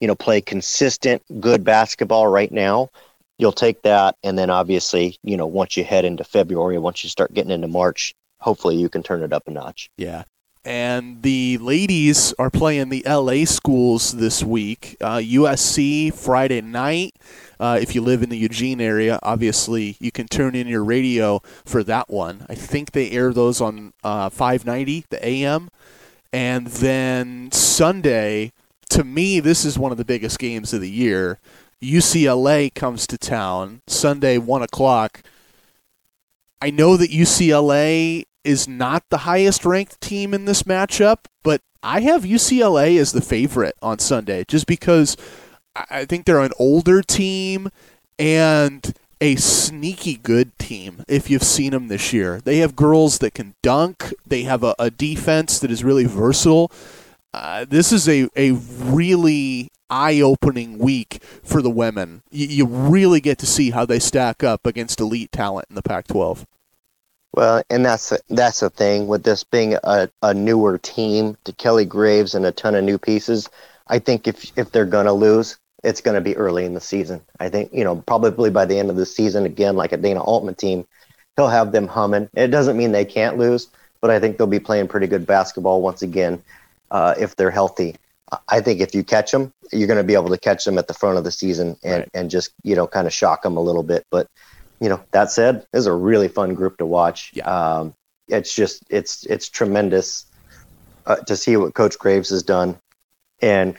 you 0.00 0.08
know, 0.08 0.14
play 0.14 0.40
consistent, 0.40 1.22
good 1.40 1.64
basketball 1.64 2.26
right 2.26 2.52
now, 2.52 2.90
you'll 3.38 3.52
take 3.52 3.82
that. 3.82 4.16
And 4.22 4.38
then 4.38 4.50
obviously, 4.50 5.18
you 5.22 5.36
know, 5.36 5.46
once 5.46 5.76
you 5.76 5.84
head 5.84 6.04
into 6.04 6.24
February, 6.24 6.78
once 6.78 7.02
you 7.04 7.10
start 7.10 7.34
getting 7.34 7.50
into 7.50 7.68
March, 7.68 8.14
hopefully 8.38 8.76
you 8.76 8.88
can 8.88 9.02
turn 9.02 9.22
it 9.22 9.32
up 9.32 9.46
a 9.46 9.50
notch. 9.50 9.90
Yeah. 9.96 10.24
And 10.64 11.22
the 11.22 11.58
ladies 11.58 12.34
are 12.40 12.50
playing 12.50 12.88
the 12.88 13.04
LA 13.06 13.44
schools 13.44 14.12
this 14.12 14.42
week. 14.42 14.96
Uh, 15.00 15.18
USC 15.18 16.12
Friday 16.12 16.60
night. 16.60 17.14
Uh, 17.60 17.78
if 17.80 17.94
you 17.94 18.02
live 18.02 18.22
in 18.24 18.30
the 18.30 18.36
Eugene 18.36 18.80
area, 18.80 19.20
obviously 19.22 19.96
you 20.00 20.10
can 20.10 20.26
turn 20.26 20.56
in 20.56 20.66
your 20.66 20.82
radio 20.82 21.40
for 21.64 21.84
that 21.84 22.10
one. 22.10 22.44
I 22.48 22.56
think 22.56 22.90
they 22.90 23.12
air 23.12 23.32
those 23.32 23.60
on 23.60 23.92
uh, 24.02 24.28
590, 24.28 25.04
the 25.08 25.24
AM. 25.24 25.70
And 26.32 26.66
then 26.66 27.52
Sunday, 27.52 28.52
to 28.90 29.04
me, 29.04 29.40
this 29.40 29.64
is 29.64 29.78
one 29.78 29.92
of 29.92 29.98
the 29.98 30.04
biggest 30.04 30.38
games 30.38 30.72
of 30.72 30.80
the 30.80 30.90
year. 30.90 31.38
UCLA 31.82 32.72
comes 32.72 33.06
to 33.06 33.18
town 33.18 33.82
Sunday, 33.86 34.38
1 34.38 34.62
o'clock. 34.62 35.22
I 36.62 36.70
know 36.70 36.96
that 36.96 37.10
UCLA 37.10 38.24
is 38.44 38.66
not 38.66 39.04
the 39.10 39.18
highest 39.18 39.64
ranked 39.64 40.00
team 40.00 40.32
in 40.32 40.44
this 40.44 40.62
matchup, 40.62 41.26
but 41.42 41.60
I 41.82 42.00
have 42.00 42.22
UCLA 42.22 42.98
as 42.98 43.12
the 43.12 43.20
favorite 43.20 43.74
on 43.82 43.98
Sunday 43.98 44.44
just 44.48 44.66
because 44.66 45.16
I 45.90 46.04
think 46.04 46.24
they're 46.24 46.40
an 46.40 46.52
older 46.58 47.02
team 47.02 47.68
and 48.18 48.94
a 49.20 49.36
sneaky 49.36 50.16
good 50.16 50.58
team 50.58 51.02
if 51.08 51.28
you've 51.28 51.42
seen 51.42 51.72
them 51.72 51.88
this 51.88 52.12
year. 52.12 52.40
They 52.42 52.58
have 52.58 52.76
girls 52.76 53.18
that 53.18 53.34
can 53.34 53.54
dunk, 53.62 54.14
they 54.26 54.42
have 54.44 54.62
a, 54.62 54.74
a 54.78 54.90
defense 54.90 55.58
that 55.58 55.70
is 55.70 55.84
really 55.84 56.04
versatile. 56.04 56.70
Uh, 57.36 57.66
this 57.68 57.92
is 57.92 58.08
a, 58.08 58.26
a 58.34 58.52
really 58.52 59.70
eye 59.90 60.22
opening 60.22 60.78
week 60.78 61.22
for 61.42 61.60
the 61.60 61.68
women. 61.68 62.22
You, 62.30 62.46
you 62.46 62.66
really 62.66 63.20
get 63.20 63.36
to 63.40 63.46
see 63.46 63.72
how 63.72 63.84
they 63.84 63.98
stack 63.98 64.42
up 64.42 64.64
against 64.64 65.00
elite 65.00 65.32
talent 65.32 65.66
in 65.68 65.74
the 65.74 65.82
Pac 65.82 66.06
12. 66.06 66.46
Well, 67.34 67.62
and 67.68 67.84
that's 67.84 68.14
that's 68.30 68.60
the 68.60 68.70
thing 68.70 69.06
with 69.06 69.22
this 69.22 69.44
being 69.44 69.74
a, 69.84 70.08
a 70.22 70.32
newer 70.32 70.78
team 70.78 71.36
to 71.44 71.52
Kelly 71.52 71.84
Graves 71.84 72.34
and 72.34 72.46
a 72.46 72.52
ton 72.52 72.74
of 72.74 72.84
new 72.84 72.96
pieces. 72.96 73.50
I 73.86 73.98
think 73.98 74.26
if 74.26 74.50
if 74.56 74.72
they're 74.72 74.86
gonna 74.86 75.12
lose, 75.12 75.58
it's 75.84 76.00
gonna 76.00 76.22
be 76.22 76.34
early 76.38 76.64
in 76.64 76.72
the 76.72 76.80
season. 76.80 77.20
I 77.38 77.50
think 77.50 77.70
you 77.70 77.84
know 77.84 77.96
probably 78.06 78.48
by 78.48 78.64
the 78.64 78.78
end 78.78 78.88
of 78.88 78.96
the 78.96 79.04
season, 79.04 79.44
again 79.44 79.76
like 79.76 79.92
a 79.92 79.98
Dana 79.98 80.22
Altman 80.22 80.54
team, 80.54 80.86
he'll 81.36 81.48
have 81.48 81.72
them 81.72 81.86
humming. 81.86 82.30
It 82.32 82.46
doesn't 82.46 82.78
mean 82.78 82.92
they 82.92 83.04
can't 83.04 83.36
lose, 83.36 83.68
but 84.00 84.10
I 84.10 84.18
think 84.18 84.38
they'll 84.38 84.46
be 84.46 84.58
playing 84.58 84.88
pretty 84.88 85.06
good 85.06 85.26
basketball 85.26 85.82
once 85.82 86.00
again 86.00 86.42
uh, 86.90 87.14
if 87.18 87.36
they're 87.36 87.50
healthy. 87.50 87.96
I 88.48 88.60
think 88.60 88.80
if 88.80 88.92
you 88.94 89.04
catch 89.04 89.30
them, 89.30 89.52
you're 89.72 89.86
going 89.86 89.98
to 89.98 90.04
be 90.04 90.14
able 90.14 90.30
to 90.30 90.38
catch 90.38 90.64
them 90.64 90.78
at 90.78 90.88
the 90.88 90.94
front 90.94 91.16
of 91.16 91.22
the 91.24 91.30
season 91.30 91.76
and, 91.84 92.00
Right. 92.00 92.10
and 92.12 92.30
just 92.30 92.50
you 92.64 92.74
know 92.74 92.86
kind 92.86 93.06
of 93.06 93.12
shock 93.12 93.42
them 93.42 93.56
a 93.56 93.60
little 93.60 93.84
bit. 93.84 94.04
But 94.10 94.26
you 94.80 94.88
know 94.88 95.00
that 95.12 95.30
said, 95.30 95.66
this 95.72 95.80
is 95.80 95.86
a 95.86 95.92
really 95.92 96.28
fun 96.28 96.54
group 96.54 96.76
to 96.78 96.86
watch. 96.86 97.30
Yeah. 97.34 97.44
Um, 97.46 97.94
it's 98.28 98.52
just 98.54 98.82
it's 98.90 99.24
it's 99.26 99.48
tremendous 99.48 100.26
uh, 101.06 101.16
to 101.16 101.36
see 101.36 101.56
what 101.56 101.74
Coach 101.74 101.96
Graves 101.98 102.30
has 102.30 102.42
done, 102.42 102.76
and 103.40 103.76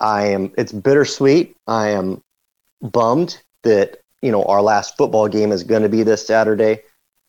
I 0.00 0.26
am 0.26 0.52
it's 0.58 0.72
bittersweet. 0.72 1.56
I 1.68 1.90
am 1.90 2.22
bummed 2.82 3.40
that 3.62 4.00
you 4.20 4.32
know 4.32 4.42
our 4.44 4.62
last 4.62 4.96
football 4.96 5.28
game 5.28 5.52
is 5.52 5.62
going 5.62 5.82
to 5.82 5.88
be 5.88 6.02
this 6.02 6.26
Saturday, 6.26 6.80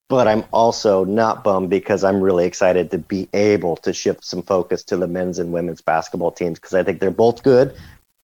but 0.07 0.27
I'm 0.27 0.43
also 0.51 1.03
not 1.03 1.43
bummed 1.43 1.69
because 1.69 2.03
I'm 2.03 2.21
really 2.21 2.45
excited 2.45 2.91
to 2.91 2.97
be 2.97 3.27
able 3.33 3.77
to 3.77 3.93
shift 3.93 4.23
some 4.23 4.43
focus 4.43 4.83
to 4.85 4.97
the 4.97 5.07
men's 5.07 5.39
and 5.39 5.51
women's 5.51 5.81
basketball 5.81 6.31
teams 6.31 6.59
because 6.59 6.73
I 6.73 6.83
think 6.83 6.99
they're 6.99 7.11
both 7.11 7.43
good, 7.43 7.75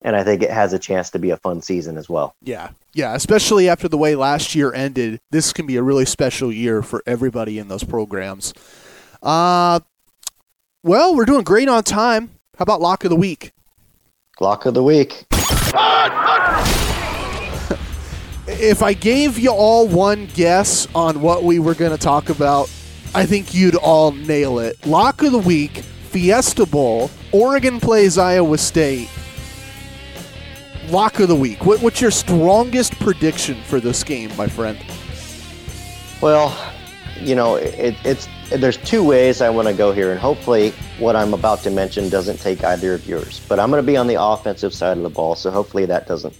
and 0.01 0.15
I 0.15 0.23
think 0.23 0.43
it 0.43 0.51
has 0.51 0.73
a 0.73 0.79
chance 0.79 1.09
to 1.11 1.19
be 1.19 1.31
a 1.31 1.37
fun 1.37 1.61
season 1.61 1.97
as 1.97 2.07
well. 2.07 2.35
Yeah, 2.41 2.69
yeah, 2.93 3.15
especially 3.15 3.67
after 3.67 3.87
the 3.87 3.97
way 3.97 4.15
last 4.15 4.53
year 4.53 4.73
ended, 4.73 5.19
this 5.31 5.53
can 5.53 5.65
be 5.65 5.77
a 5.77 5.83
really 5.83 6.05
special 6.05 6.51
year 6.51 6.81
for 6.81 7.01
everybody 7.05 7.57
in 7.57 7.67
those 7.67 7.83
programs. 7.83 8.53
Uh, 9.23 9.79
well, 10.83 11.15
we're 11.15 11.25
doing 11.25 11.43
great 11.43 11.69
on 11.69 11.83
time. 11.83 12.31
How 12.57 12.63
about 12.63 12.81
lock 12.81 13.03
of 13.03 13.09
the 13.09 13.15
week? 13.15 13.51
Lock 14.39 14.65
of 14.65 14.73
the 14.73 14.83
week. 14.83 15.25
If 18.59 18.83
I 18.83 18.93
gave 18.93 19.39
you 19.39 19.49
all 19.49 19.87
one 19.87 20.27
guess 20.27 20.87
on 20.93 21.21
what 21.21 21.43
we 21.43 21.59
were 21.59 21.73
going 21.73 21.91
to 21.91 21.97
talk 21.97 22.29
about, 22.29 22.69
I 23.15 23.25
think 23.25 23.53
you'd 23.53 23.75
all 23.75 24.11
nail 24.11 24.59
it. 24.59 24.85
Lock 24.85 25.23
of 25.23 25.31
the 25.31 25.39
week, 25.39 25.77
Fiesta 26.09 26.65
Bowl, 26.65 27.09
Oregon 27.31 27.79
plays 27.79 28.17
Iowa 28.17 28.57
State. 28.57 29.09
Lock 30.89 31.19
of 31.19 31.27
the 31.27 31.35
week. 31.35 31.65
What, 31.65 31.81
what's 31.81 32.01
your 32.01 32.11
strongest 32.11 32.99
prediction 32.99 33.61
for 33.63 33.79
this 33.79 34.03
game, 34.03 34.35
my 34.35 34.47
friend? 34.47 34.77
Well, 36.21 36.55
you 37.19 37.35
know, 37.35 37.55
it, 37.55 37.95
it's 38.03 38.27
there's 38.49 38.77
two 38.77 39.03
ways 39.03 39.41
I 39.41 39.49
want 39.49 39.69
to 39.69 39.73
go 39.73 39.93
here, 39.93 40.11
and 40.11 40.19
hopefully, 40.19 40.71
what 40.99 41.15
I'm 41.15 41.33
about 41.33 41.59
to 41.63 41.71
mention 41.71 42.09
doesn't 42.09 42.39
take 42.41 42.63
either 42.63 42.93
of 42.93 43.07
yours. 43.07 43.41
But 43.47 43.59
I'm 43.59 43.69
going 43.71 43.81
to 43.81 43.87
be 43.87 43.95
on 43.95 44.07
the 44.07 44.21
offensive 44.21 44.73
side 44.73 44.97
of 44.97 45.03
the 45.03 45.09
ball, 45.09 45.35
so 45.35 45.51
hopefully 45.51 45.85
that 45.85 46.07
doesn't 46.07 46.35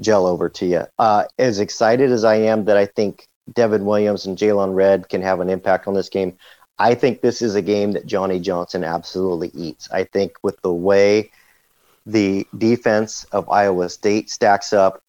gel 0.00 0.26
over 0.26 0.48
to 0.48 0.66
you. 0.66 0.82
Uh, 0.98 1.24
as 1.38 1.58
excited 1.58 2.10
as 2.10 2.24
I 2.24 2.36
am 2.36 2.64
that 2.66 2.76
I 2.76 2.86
think 2.86 3.26
Devon 3.52 3.84
Williams 3.84 4.26
and 4.26 4.36
Jaylon 4.36 4.74
Redd 4.74 5.08
can 5.08 5.22
have 5.22 5.40
an 5.40 5.50
impact 5.50 5.86
on 5.86 5.94
this 5.94 6.08
game, 6.08 6.36
I 6.78 6.94
think 6.94 7.20
this 7.20 7.42
is 7.42 7.54
a 7.54 7.62
game 7.62 7.92
that 7.92 8.06
Johnny 8.06 8.38
Johnson 8.38 8.84
absolutely 8.84 9.50
eats. 9.54 9.90
I 9.90 10.04
think 10.04 10.32
with 10.42 10.60
the 10.62 10.72
way 10.72 11.30
the 12.06 12.46
defense 12.56 13.24
of 13.32 13.48
Iowa 13.50 13.88
State 13.88 14.30
stacks 14.30 14.72
up, 14.72 15.02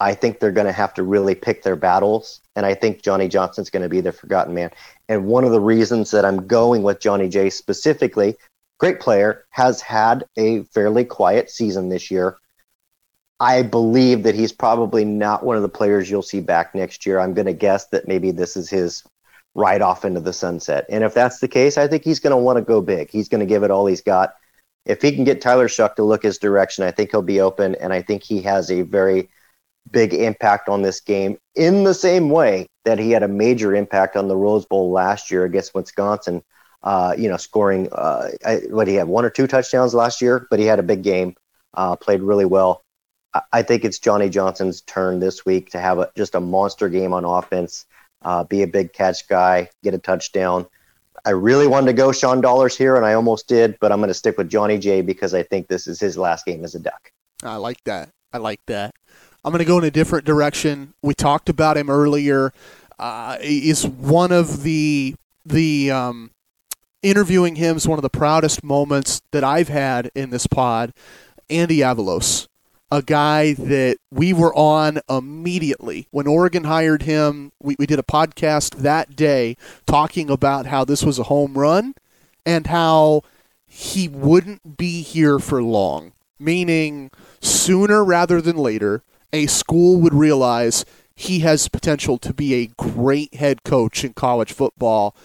I 0.00 0.14
think 0.14 0.40
they're 0.40 0.52
going 0.52 0.66
to 0.66 0.72
have 0.72 0.92
to 0.94 1.02
really 1.02 1.34
pick 1.34 1.62
their 1.62 1.76
battles. 1.76 2.40
And 2.56 2.66
I 2.66 2.74
think 2.74 3.02
Johnny 3.02 3.28
Johnson's 3.28 3.70
going 3.70 3.84
to 3.84 3.88
be 3.88 4.00
the 4.00 4.12
forgotten 4.12 4.52
man. 4.52 4.70
And 5.08 5.26
one 5.26 5.44
of 5.44 5.52
the 5.52 5.60
reasons 5.60 6.10
that 6.10 6.24
I'm 6.24 6.46
going 6.46 6.82
with 6.82 7.00
Johnny 7.00 7.28
J 7.28 7.48
specifically, 7.48 8.36
great 8.78 8.98
player, 8.98 9.44
has 9.50 9.80
had 9.80 10.24
a 10.36 10.64
fairly 10.64 11.04
quiet 11.04 11.48
season 11.48 11.88
this 11.88 12.10
year. 12.10 12.36
I 13.40 13.62
believe 13.62 14.22
that 14.22 14.34
he's 14.34 14.52
probably 14.52 15.04
not 15.04 15.44
one 15.44 15.56
of 15.56 15.62
the 15.62 15.68
players 15.68 16.10
you'll 16.10 16.22
see 16.22 16.40
back 16.40 16.74
next 16.74 17.04
year. 17.04 17.18
I'm 17.18 17.34
going 17.34 17.46
to 17.46 17.52
guess 17.52 17.86
that 17.88 18.06
maybe 18.06 18.30
this 18.30 18.56
is 18.56 18.70
his 18.70 19.02
ride 19.54 19.82
off 19.82 20.04
into 20.04 20.20
the 20.20 20.32
sunset. 20.32 20.86
And 20.88 21.04
if 21.04 21.14
that's 21.14 21.40
the 21.40 21.48
case, 21.48 21.76
I 21.76 21.86
think 21.88 22.04
he's 22.04 22.20
going 22.20 22.32
to 22.32 22.36
want 22.36 22.58
to 22.58 22.62
go 22.62 22.80
big. 22.80 23.10
He's 23.10 23.28
going 23.28 23.40
to 23.40 23.46
give 23.46 23.62
it 23.62 23.70
all 23.70 23.86
he's 23.86 24.00
got. 24.00 24.34
If 24.86 25.02
he 25.02 25.12
can 25.12 25.24
get 25.24 25.40
Tyler 25.40 25.68
Shough 25.68 25.94
to 25.96 26.04
look 26.04 26.22
his 26.22 26.38
direction, 26.38 26.84
I 26.84 26.90
think 26.90 27.10
he'll 27.10 27.22
be 27.22 27.40
open. 27.40 27.74
And 27.76 27.92
I 27.92 28.02
think 28.02 28.22
he 28.22 28.42
has 28.42 28.70
a 28.70 28.82
very 28.82 29.28
big 29.90 30.14
impact 30.14 30.68
on 30.68 30.82
this 30.82 31.00
game 31.00 31.38
in 31.54 31.84
the 31.84 31.94
same 31.94 32.30
way 32.30 32.66
that 32.84 32.98
he 32.98 33.10
had 33.10 33.22
a 33.22 33.28
major 33.28 33.74
impact 33.74 34.16
on 34.16 34.28
the 34.28 34.36
Rose 34.36 34.66
Bowl 34.66 34.90
last 34.90 35.30
year 35.30 35.44
against 35.44 35.74
Wisconsin. 35.74 36.42
Uh, 36.82 37.14
you 37.16 37.30
know, 37.30 37.38
scoring 37.38 37.88
uh, 37.92 38.28
what 38.68 38.86
he 38.86 38.94
had 38.94 39.08
one 39.08 39.24
or 39.24 39.30
two 39.30 39.46
touchdowns 39.46 39.94
last 39.94 40.20
year, 40.20 40.46
but 40.50 40.58
he 40.58 40.66
had 40.66 40.78
a 40.78 40.82
big 40.82 41.02
game, 41.02 41.34
uh, 41.72 41.96
played 41.96 42.20
really 42.20 42.44
well. 42.44 42.83
I, 43.52 43.62
think 43.62 43.84
it's 43.84 43.98
Johnny 43.98 44.28
Johnson's 44.28 44.80
turn 44.82 45.20
this 45.20 45.44
week 45.44 45.70
to 45.70 45.80
have 45.80 45.98
a, 45.98 46.10
just 46.16 46.34
a 46.34 46.40
monster 46.40 46.88
game 46.88 47.12
on 47.12 47.24
offense, 47.24 47.86
uh, 48.22 48.44
be 48.44 48.62
a 48.62 48.66
big 48.66 48.92
catch 48.92 49.26
guy, 49.28 49.70
get 49.82 49.94
a 49.94 49.98
touchdown. 49.98 50.66
I 51.24 51.30
really 51.30 51.66
wanted 51.66 51.86
to 51.86 51.92
go 51.94 52.12
Sean 52.12 52.40
Dollars 52.40 52.76
here, 52.76 52.96
and 52.96 53.04
I 53.04 53.14
almost 53.14 53.48
did, 53.48 53.78
but 53.80 53.90
I'm 53.90 53.98
going 53.98 54.08
to 54.08 54.14
stick 54.14 54.36
with 54.36 54.48
Johnny 54.48 54.78
J 54.78 55.00
because 55.00 55.34
I 55.34 55.42
think 55.42 55.68
this 55.68 55.86
is 55.86 55.98
his 55.98 56.18
last 56.18 56.44
game 56.44 56.64
as 56.64 56.74
a 56.74 56.80
Duck. 56.80 57.10
I 57.42 57.56
like 57.56 57.82
that. 57.84 58.10
I 58.32 58.38
like 58.38 58.60
that. 58.66 58.94
I'm 59.44 59.50
going 59.50 59.60
to 59.60 59.64
go 59.64 59.78
in 59.78 59.84
a 59.84 59.90
different 59.90 60.24
direction. 60.24 60.94
We 61.02 61.14
talked 61.14 61.48
about 61.48 61.76
him 61.76 61.90
earlier. 61.90 62.52
Uh, 62.98 63.38
is 63.40 63.86
one 63.86 64.32
of 64.32 64.62
the 64.62 65.16
the 65.44 65.90
um, 65.90 66.30
interviewing 67.02 67.56
him 67.56 67.76
is 67.76 67.86
one 67.86 67.98
of 67.98 68.02
the 68.02 68.10
proudest 68.10 68.62
moments 68.62 69.20
that 69.32 69.44
I've 69.44 69.68
had 69.68 70.10
in 70.14 70.30
this 70.30 70.46
pod. 70.46 70.92
Andy 71.50 71.78
Avalos, 71.78 72.48
a 72.94 73.02
guy 73.02 73.54
that 73.54 73.96
we 74.12 74.32
were 74.32 74.54
on 74.54 75.00
immediately 75.10 76.06
when 76.12 76.28
Oregon 76.28 76.62
hired 76.62 77.02
him. 77.02 77.50
We, 77.60 77.74
we 77.76 77.86
did 77.86 77.98
a 77.98 78.04
podcast 78.04 78.76
that 78.76 79.16
day 79.16 79.56
talking 79.84 80.30
about 80.30 80.66
how 80.66 80.84
this 80.84 81.02
was 81.02 81.18
a 81.18 81.24
home 81.24 81.58
run 81.58 81.96
and 82.46 82.68
how 82.68 83.22
he 83.66 84.06
wouldn't 84.06 84.76
be 84.76 85.02
here 85.02 85.40
for 85.40 85.60
long, 85.60 86.12
meaning 86.38 87.10
sooner 87.40 88.04
rather 88.04 88.40
than 88.40 88.56
later, 88.56 89.02
a 89.32 89.46
school 89.46 90.00
would 90.00 90.14
realize 90.14 90.84
he 91.16 91.40
has 91.40 91.66
potential 91.66 92.16
to 92.18 92.32
be 92.32 92.54
a 92.54 92.70
great 92.76 93.34
head 93.34 93.64
coach 93.64 94.04
in 94.04 94.12
college 94.12 94.52
football. 94.52 95.16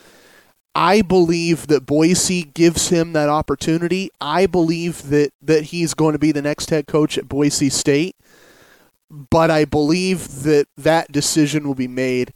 I 0.75 1.01
believe 1.01 1.67
that 1.67 1.85
Boise 1.85 2.43
gives 2.43 2.89
him 2.89 3.13
that 3.13 3.29
opportunity. 3.29 4.09
I 4.21 4.45
believe 4.45 5.09
that 5.09 5.31
that 5.41 5.65
he's 5.65 5.93
going 5.93 6.13
to 6.13 6.19
be 6.19 6.31
the 6.31 6.41
next 6.41 6.69
head 6.69 6.87
coach 6.87 7.17
at 7.17 7.27
Boise 7.27 7.69
State. 7.69 8.15
But 9.09 9.49
I 9.49 9.65
believe 9.65 10.43
that 10.43 10.67
that 10.77 11.11
decision 11.11 11.67
will 11.67 11.75
be 11.75 11.87
made 11.87 12.33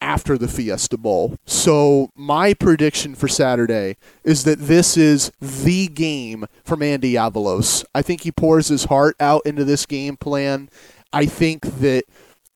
after 0.00 0.38
the 0.38 0.46
Fiesta 0.46 0.96
Bowl. 0.96 1.36
So 1.46 2.10
my 2.14 2.54
prediction 2.54 3.14
for 3.14 3.28
Saturday 3.28 3.96
is 4.22 4.44
that 4.44 4.60
this 4.60 4.96
is 4.96 5.32
the 5.40 5.88
game 5.88 6.46
from 6.62 6.82
Andy 6.82 7.14
Avalos. 7.14 7.84
I 7.94 8.02
think 8.02 8.20
he 8.20 8.30
pours 8.30 8.68
his 8.68 8.84
heart 8.84 9.16
out 9.18 9.42
into 9.44 9.64
this 9.64 9.86
game 9.86 10.16
plan. 10.16 10.68
I 11.12 11.26
think 11.26 11.62
that 11.80 12.04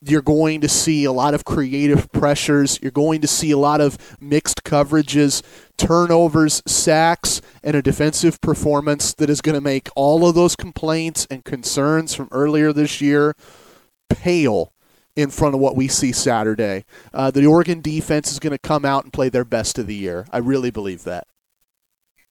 you're 0.03 0.23
going 0.23 0.61
to 0.63 0.69
see 0.69 1.05
a 1.05 1.13
lot 1.13 1.35
of 1.35 1.45
creative 1.45 2.11
pressures. 2.13 2.79
You're 2.81 2.91
going 2.91 3.21
to 3.21 3.27
see 3.27 3.51
a 3.51 3.59
lot 3.59 3.81
of 3.81 3.99
mixed 4.21 4.65
coverages, 4.65 5.43
turnovers, 5.77 6.63
sacks, 6.67 7.43
and 7.63 7.77
a 7.77 7.83
defensive 7.83 8.41
performance 8.41 9.13
that 9.15 9.29
is 9.29 9.41
going 9.41 9.57
to 9.57 9.61
make 9.61 9.89
all 9.95 10.27
of 10.27 10.35
those 10.35 10.57
complaints 10.57 11.27
and 11.31 11.45
concerns 11.45 12.15
from 12.15 12.29
earlier 12.33 12.73
this 12.73 13.01
year 13.01 13.35
pale 14.09 14.73
in 15.17 15.31
front 15.31 15.55
of 15.55 15.61
what 15.61 15.77
we 15.77 15.87
see 15.87 16.13
Saturday. 16.13 16.85
Uh, 17.13 17.31
the 17.31 17.47
Oregon 17.47 17.81
defense 17.81 18.33
is 18.33 18.39
going 18.39 18.53
to 18.53 18.59
come 18.59 18.85
out 18.85 19.05
and 19.05 19.13
play 19.13 19.29
their 19.29 19.45
best 19.45 19.79
of 19.79 19.87
the 19.87 19.95
year. 19.95 20.27
I 20.33 20.39
really 20.39 20.71
believe 20.71 21.05
that. 21.05 21.27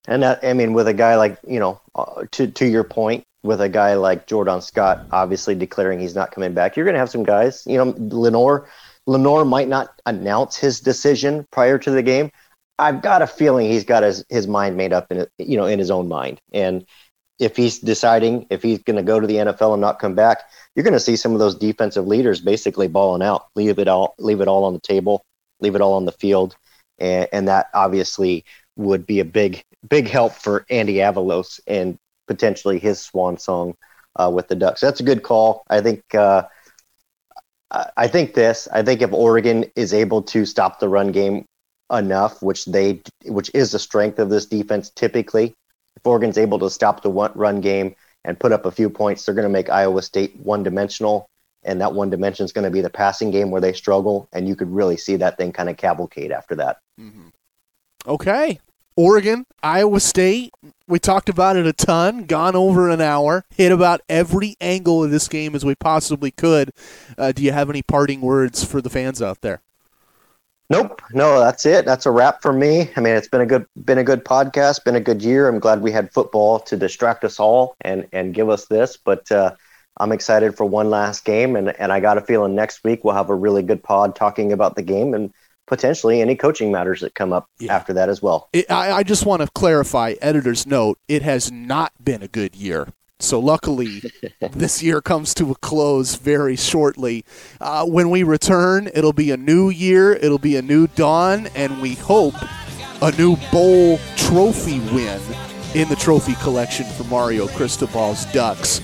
And 0.08 0.24
that, 0.24 0.44
I 0.44 0.54
mean, 0.54 0.74
with 0.74 0.88
a 0.88 0.94
guy 0.94 1.16
like 1.18 1.38
you 1.48 1.60
know, 1.60 1.82
uh, 1.94 2.24
to 2.32 2.48
to 2.48 2.66
your 2.66 2.84
point, 2.84 3.26
with 3.44 3.61
a 3.61 3.70
guy 3.70 3.94
like 3.94 4.28
Jordan 4.28 4.61
Scott 4.61 5.06
obviously 5.11 5.56
declaring 5.56 5.99
he's 5.99 6.16
not 6.16 6.32
coming 6.32 6.53
back, 6.53 6.76
you're 6.76 6.86
going 6.86 6.95
to 6.95 6.99
have 6.99 7.10
some 7.10 7.24
guys. 7.24 7.64
You 7.66 7.78
know, 7.78 7.94
Lenoir, 7.98 8.68
Lenoir 9.07 9.45
might 9.45 9.68
not 9.68 10.02
announce 10.06 10.57
his 10.57 10.80
decision 10.80 11.48
prior 11.52 11.78
to 11.80 11.91
the 11.91 12.03
game. 12.03 12.32
I've 12.78 13.02
got 13.02 13.22
a 13.22 13.28
feeling 13.28 13.70
he's 13.70 13.84
got 13.84 14.03
his, 14.03 14.26
his 14.30 14.48
mind 14.48 14.78
made 14.78 14.94
up 14.94 15.11
in 15.11 15.28
you 15.38 15.57
know, 15.57 15.66
in 15.66 15.80
his 15.80 15.91
own 15.91 16.07
mind. 16.07 16.40
And 16.53 16.86
if 17.40 17.56
he's 17.56 17.80
deciding 17.80 18.48
if 18.49 18.61
he's 18.61 18.84
going 18.84 18.98
to 18.98 19.03
go 19.03 19.20
to 19.20 19.28
the 19.28 19.36
NFL 19.36 19.74
and 19.74 19.82
not 19.82 19.99
come 19.99 20.16
back, 20.16 20.44
you're 20.76 20.84
going 20.84 20.94
to 20.94 20.99
see 20.99 21.16
some 21.16 21.34
of 21.34 21.40
those 21.40 21.56
defensive 21.56 22.07
leaders 22.07 22.41
basically 22.41 22.88
balling 22.88 23.22
out, 23.22 23.48
leave 23.56 23.80
it 23.80 23.88
all, 23.88 24.16
leave 24.20 24.41
it 24.41 24.48
all 24.48 24.66
on 24.66 24.74
the 24.74 24.80
table, 24.80 25.24
leave 25.61 25.76
it 25.76 25.82
all 25.82 25.94
on 25.94 26.06
the 26.06 26.11
field, 26.11 26.56
and, 26.99 27.28
and 27.32 27.48
that 27.48 27.68
obviously 27.74 28.45
would 28.76 29.06
be 29.06 29.20
a 29.20 29.26
big, 29.26 29.64
big 29.88 30.07
help 30.07 30.34
for 30.34 30.66
Andy 30.70 30.95
Avalos 30.95 31.60
and 31.68 31.98
potentially 32.30 32.80
his 32.80 33.02
swan 33.02 33.38
song 33.38 33.76
uh, 34.16 34.32
with 34.34 34.48
the 34.48 34.56
Ducks. 34.56 34.80
That's 34.80 35.02
a 35.02 35.04
good 35.04 35.24
call. 35.24 35.64
I 35.70 35.82
think. 35.82 36.04
Uh, 36.16 36.44
I 37.72 38.08
think 38.08 38.34
this. 38.34 38.68
I 38.72 38.82
think 38.82 39.02
if 39.02 39.14
Oregon 39.14 39.66
is 39.76 39.94
able 39.94 40.24
to 40.24 40.46
stop 40.46 40.80
the 40.80 40.90
run 40.90 41.12
game 41.12 41.46
enough, 41.92 42.42
which 42.42 42.66
they, 42.66 43.02
which 43.26 43.52
is 43.54 43.72
the 43.72 43.78
strength 43.78 44.18
of 44.18 44.30
this 44.30 44.48
defense 44.48 44.90
typically, 44.90 45.54
if 45.96 46.06
Oregon's 46.06 46.40
able 46.40 46.58
to 46.60 46.70
stop 46.70 47.04
the 47.04 47.12
run 47.12 47.62
game 47.62 47.96
and 48.26 48.40
put 48.40 48.52
up 48.52 48.66
a 48.66 48.72
few 48.72 48.90
points, 48.90 49.24
they're 49.24 49.36
going 49.36 49.44
to 49.44 49.50
make 49.50 49.70
Iowa 49.70 50.02
State 50.02 50.36
one 50.38 50.64
dimensional. 50.64 51.28
And 51.64 51.82
that 51.82 51.94
one 51.94 52.10
dimension 52.10 52.46
is 52.46 52.54
going 52.54 52.66
to 52.66 52.72
be 52.72 52.82
the 52.82 52.90
passing 52.90 53.30
game 53.30 53.52
where 53.52 53.62
they 53.62 53.74
struggle. 53.74 54.28
And 54.34 54.48
you 54.48 54.56
could 54.56 54.72
really 54.72 54.98
see 54.98 55.18
that 55.18 55.38
thing 55.38 55.52
kind 55.52 55.70
of 55.70 55.78
cavalcade 55.78 56.32
after 56.32 56.56
that. 56.56 56.78
Mm-hmm. 57.00 57.28
Okay. 58.08 58.60
Oregon, 59.00 59.46
Iowa 59.64 60.02
State. 60.02 60.54
We 60.86 61.00
talked 61.00 61.30
about 61.30 61.56
it 61.56 61.66
a 61.66 61.72
ton, 61.72 62.26
gone 62.26 62.54
over 62.54 62.90
an 62.90 63.00
hour, 63.00 63.46
hit 63.56 63.72
about 63.72 64.02
every 64.10 64.58
angle 64.60 65.06
of 65.06 65.10
this 65.10 65.30
game 65.30 65.56
as 65.56 65.64
we 65.64 65.74
possibly 65.74 66.32
could. 66.32 66.74
Uh, 67.18 67.32
do 67.32 67.42
you 67.42 67.54
have 67.54 67.70
any 67.70 67.82
parting 67.82 68.20
words 68.20 68.66
for 68.66 68.82
the 68.82 68.90
fans 68.90 69.22
out 69.22 69.40
there? 69.40 69.62
Nope, 70.70 71.02
no, 71.14 71.40
that's 71.40 71.66
it. 71.66 71.86
That's 71.86 72.08
a 72.08 72.12
wrap 72.12 72.42
for 72.42 72.52
me. 72.52 72.92
I 72.98 73.00
mean, 73.00 73.16
it's 73.16 73.30
been 73.30 73.40
a 73.40 73.46
good 73.46 73.66
been 73.86 74.00
a 74.00 74.04
good 74.04 74.26
podcast, 74.26 74.84
been 74.84 74.98
a 74.98 75.00
good 75.00 75.22
year. 75.22 75.48
I'm 75.48 75.60
glad 75.60 75.82
we 75.82 75.94
had 75.94 76.12
football 76.12 76.60
to 76.60 76.76
distract 76.76 77.24
us 77.24 77.40
all 77.40 77.78
and 77.80 78.06
and 78.12 78.34
give 78.34 78.50
us 78.50 78.66
this, 78.66 78.98
but 78.98 79.32
uh, 79.32 79.56
I'm 79.96 80.12
excited 80.12 80.58
for 80.58 80.66
one 80.66 80.90
last 80.90 81.24
game, 81.24 81.56
and 81.56 81.70
and 81.80 81.94
I 81.94 82.02
got 82.02 82.18
a 82.18 82.22
feeling 82.22 82.54
next 82.54 82.84
week 82.84 83.06
we'll 83.06 83.16
have 83.16 83.30
a 83.30 83.36
really 83.36 83.64
good 83.64 83.82
pod 83.82 84.14
talking 84.14 84.52
about 84.52 84.76
the 84.76 84.84
game 84.84 85.14
and 85.14 85.34
potentially 85.70 86.22
any 86.22 86.36
coaching 86.36 86.72
matters 86.72 87.00
that 87.00 87.16
come 87.16 87.32
up 87.32 87.50
yeah. 87.60 87.74
after 87.74 87.94
that 87.94 88.10
as 88.10 88.22
well. 88.22 88.50
It, 88.52 88.70
I, 88.70 88.91
I 88.91 89.04
just 89.04 89.26
want 89.26 89.41
to 89.41 89.48
clarify, 89.56 90.16
editor's 90.22 90.68
note: 90.68 90.98
it 91.08 91.22
has 91.22 91.52
not 91.52 91.94
been 92.04 92.22
a 92.22 92.28
good 92.28 92.56
year 92.56 92.88
so 93.22 93.40
luckily, 93.40 94.02
this 94.52 94.82
year 94.82 95.02
comes 95.02 95.34
to 95.36 95.52
a 95.52 95.56
close 95.56 96.16
very 96.16 96.56
shortly. 96.56 97.26
Uh, 97.60 97.86
when 97.86 98.10
we 98.10 98.24
return, 98.24 98.90
it'll 98.94 99.14
be 99.14 99.32
a 99.32 99.38
new 99.38 99.70
year, 99.70 100.14
it'll 100.14 100.38
be 100.38 100.56
a 100.56 100.62
new 100.62 100.88
dawn, 100.88 101.48
and 101.48 101.82
we 101.82 101.96
hope 101.96 102.36
a 103.02 103.12
new 103.18 103.36
bowl 103.52 104.00
trophy 104.16 104.80
win 104.94 105.22
in 105.76 105.88
the 105.90 105.96
trophy 105.96 106.36
collection 106.36 106.86
for 106.86 107.04
Mario 107.06 107.48
Cristobal's 107.48 108.26
Ducks. 108.32 108.80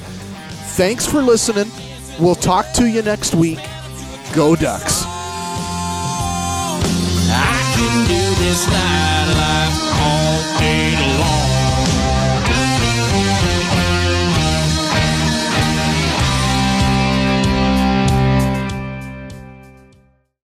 Thanks 0.75 1.07
for 1.07 1.21
listening. 1.21 1.71
We'll 2.19 2.35
talk 2.35 2.71
to 2.73 2.89
you 2.89 3.01
next 3.01 3.35
week. 3.35 3.59
Go 4.33 4.55
Ducks. 4.55 5.05
this 8.45 8.67
nightlife 8.67 9.79
all 9.99 10.59
day 10.59 10.95
long. 11.01 11.14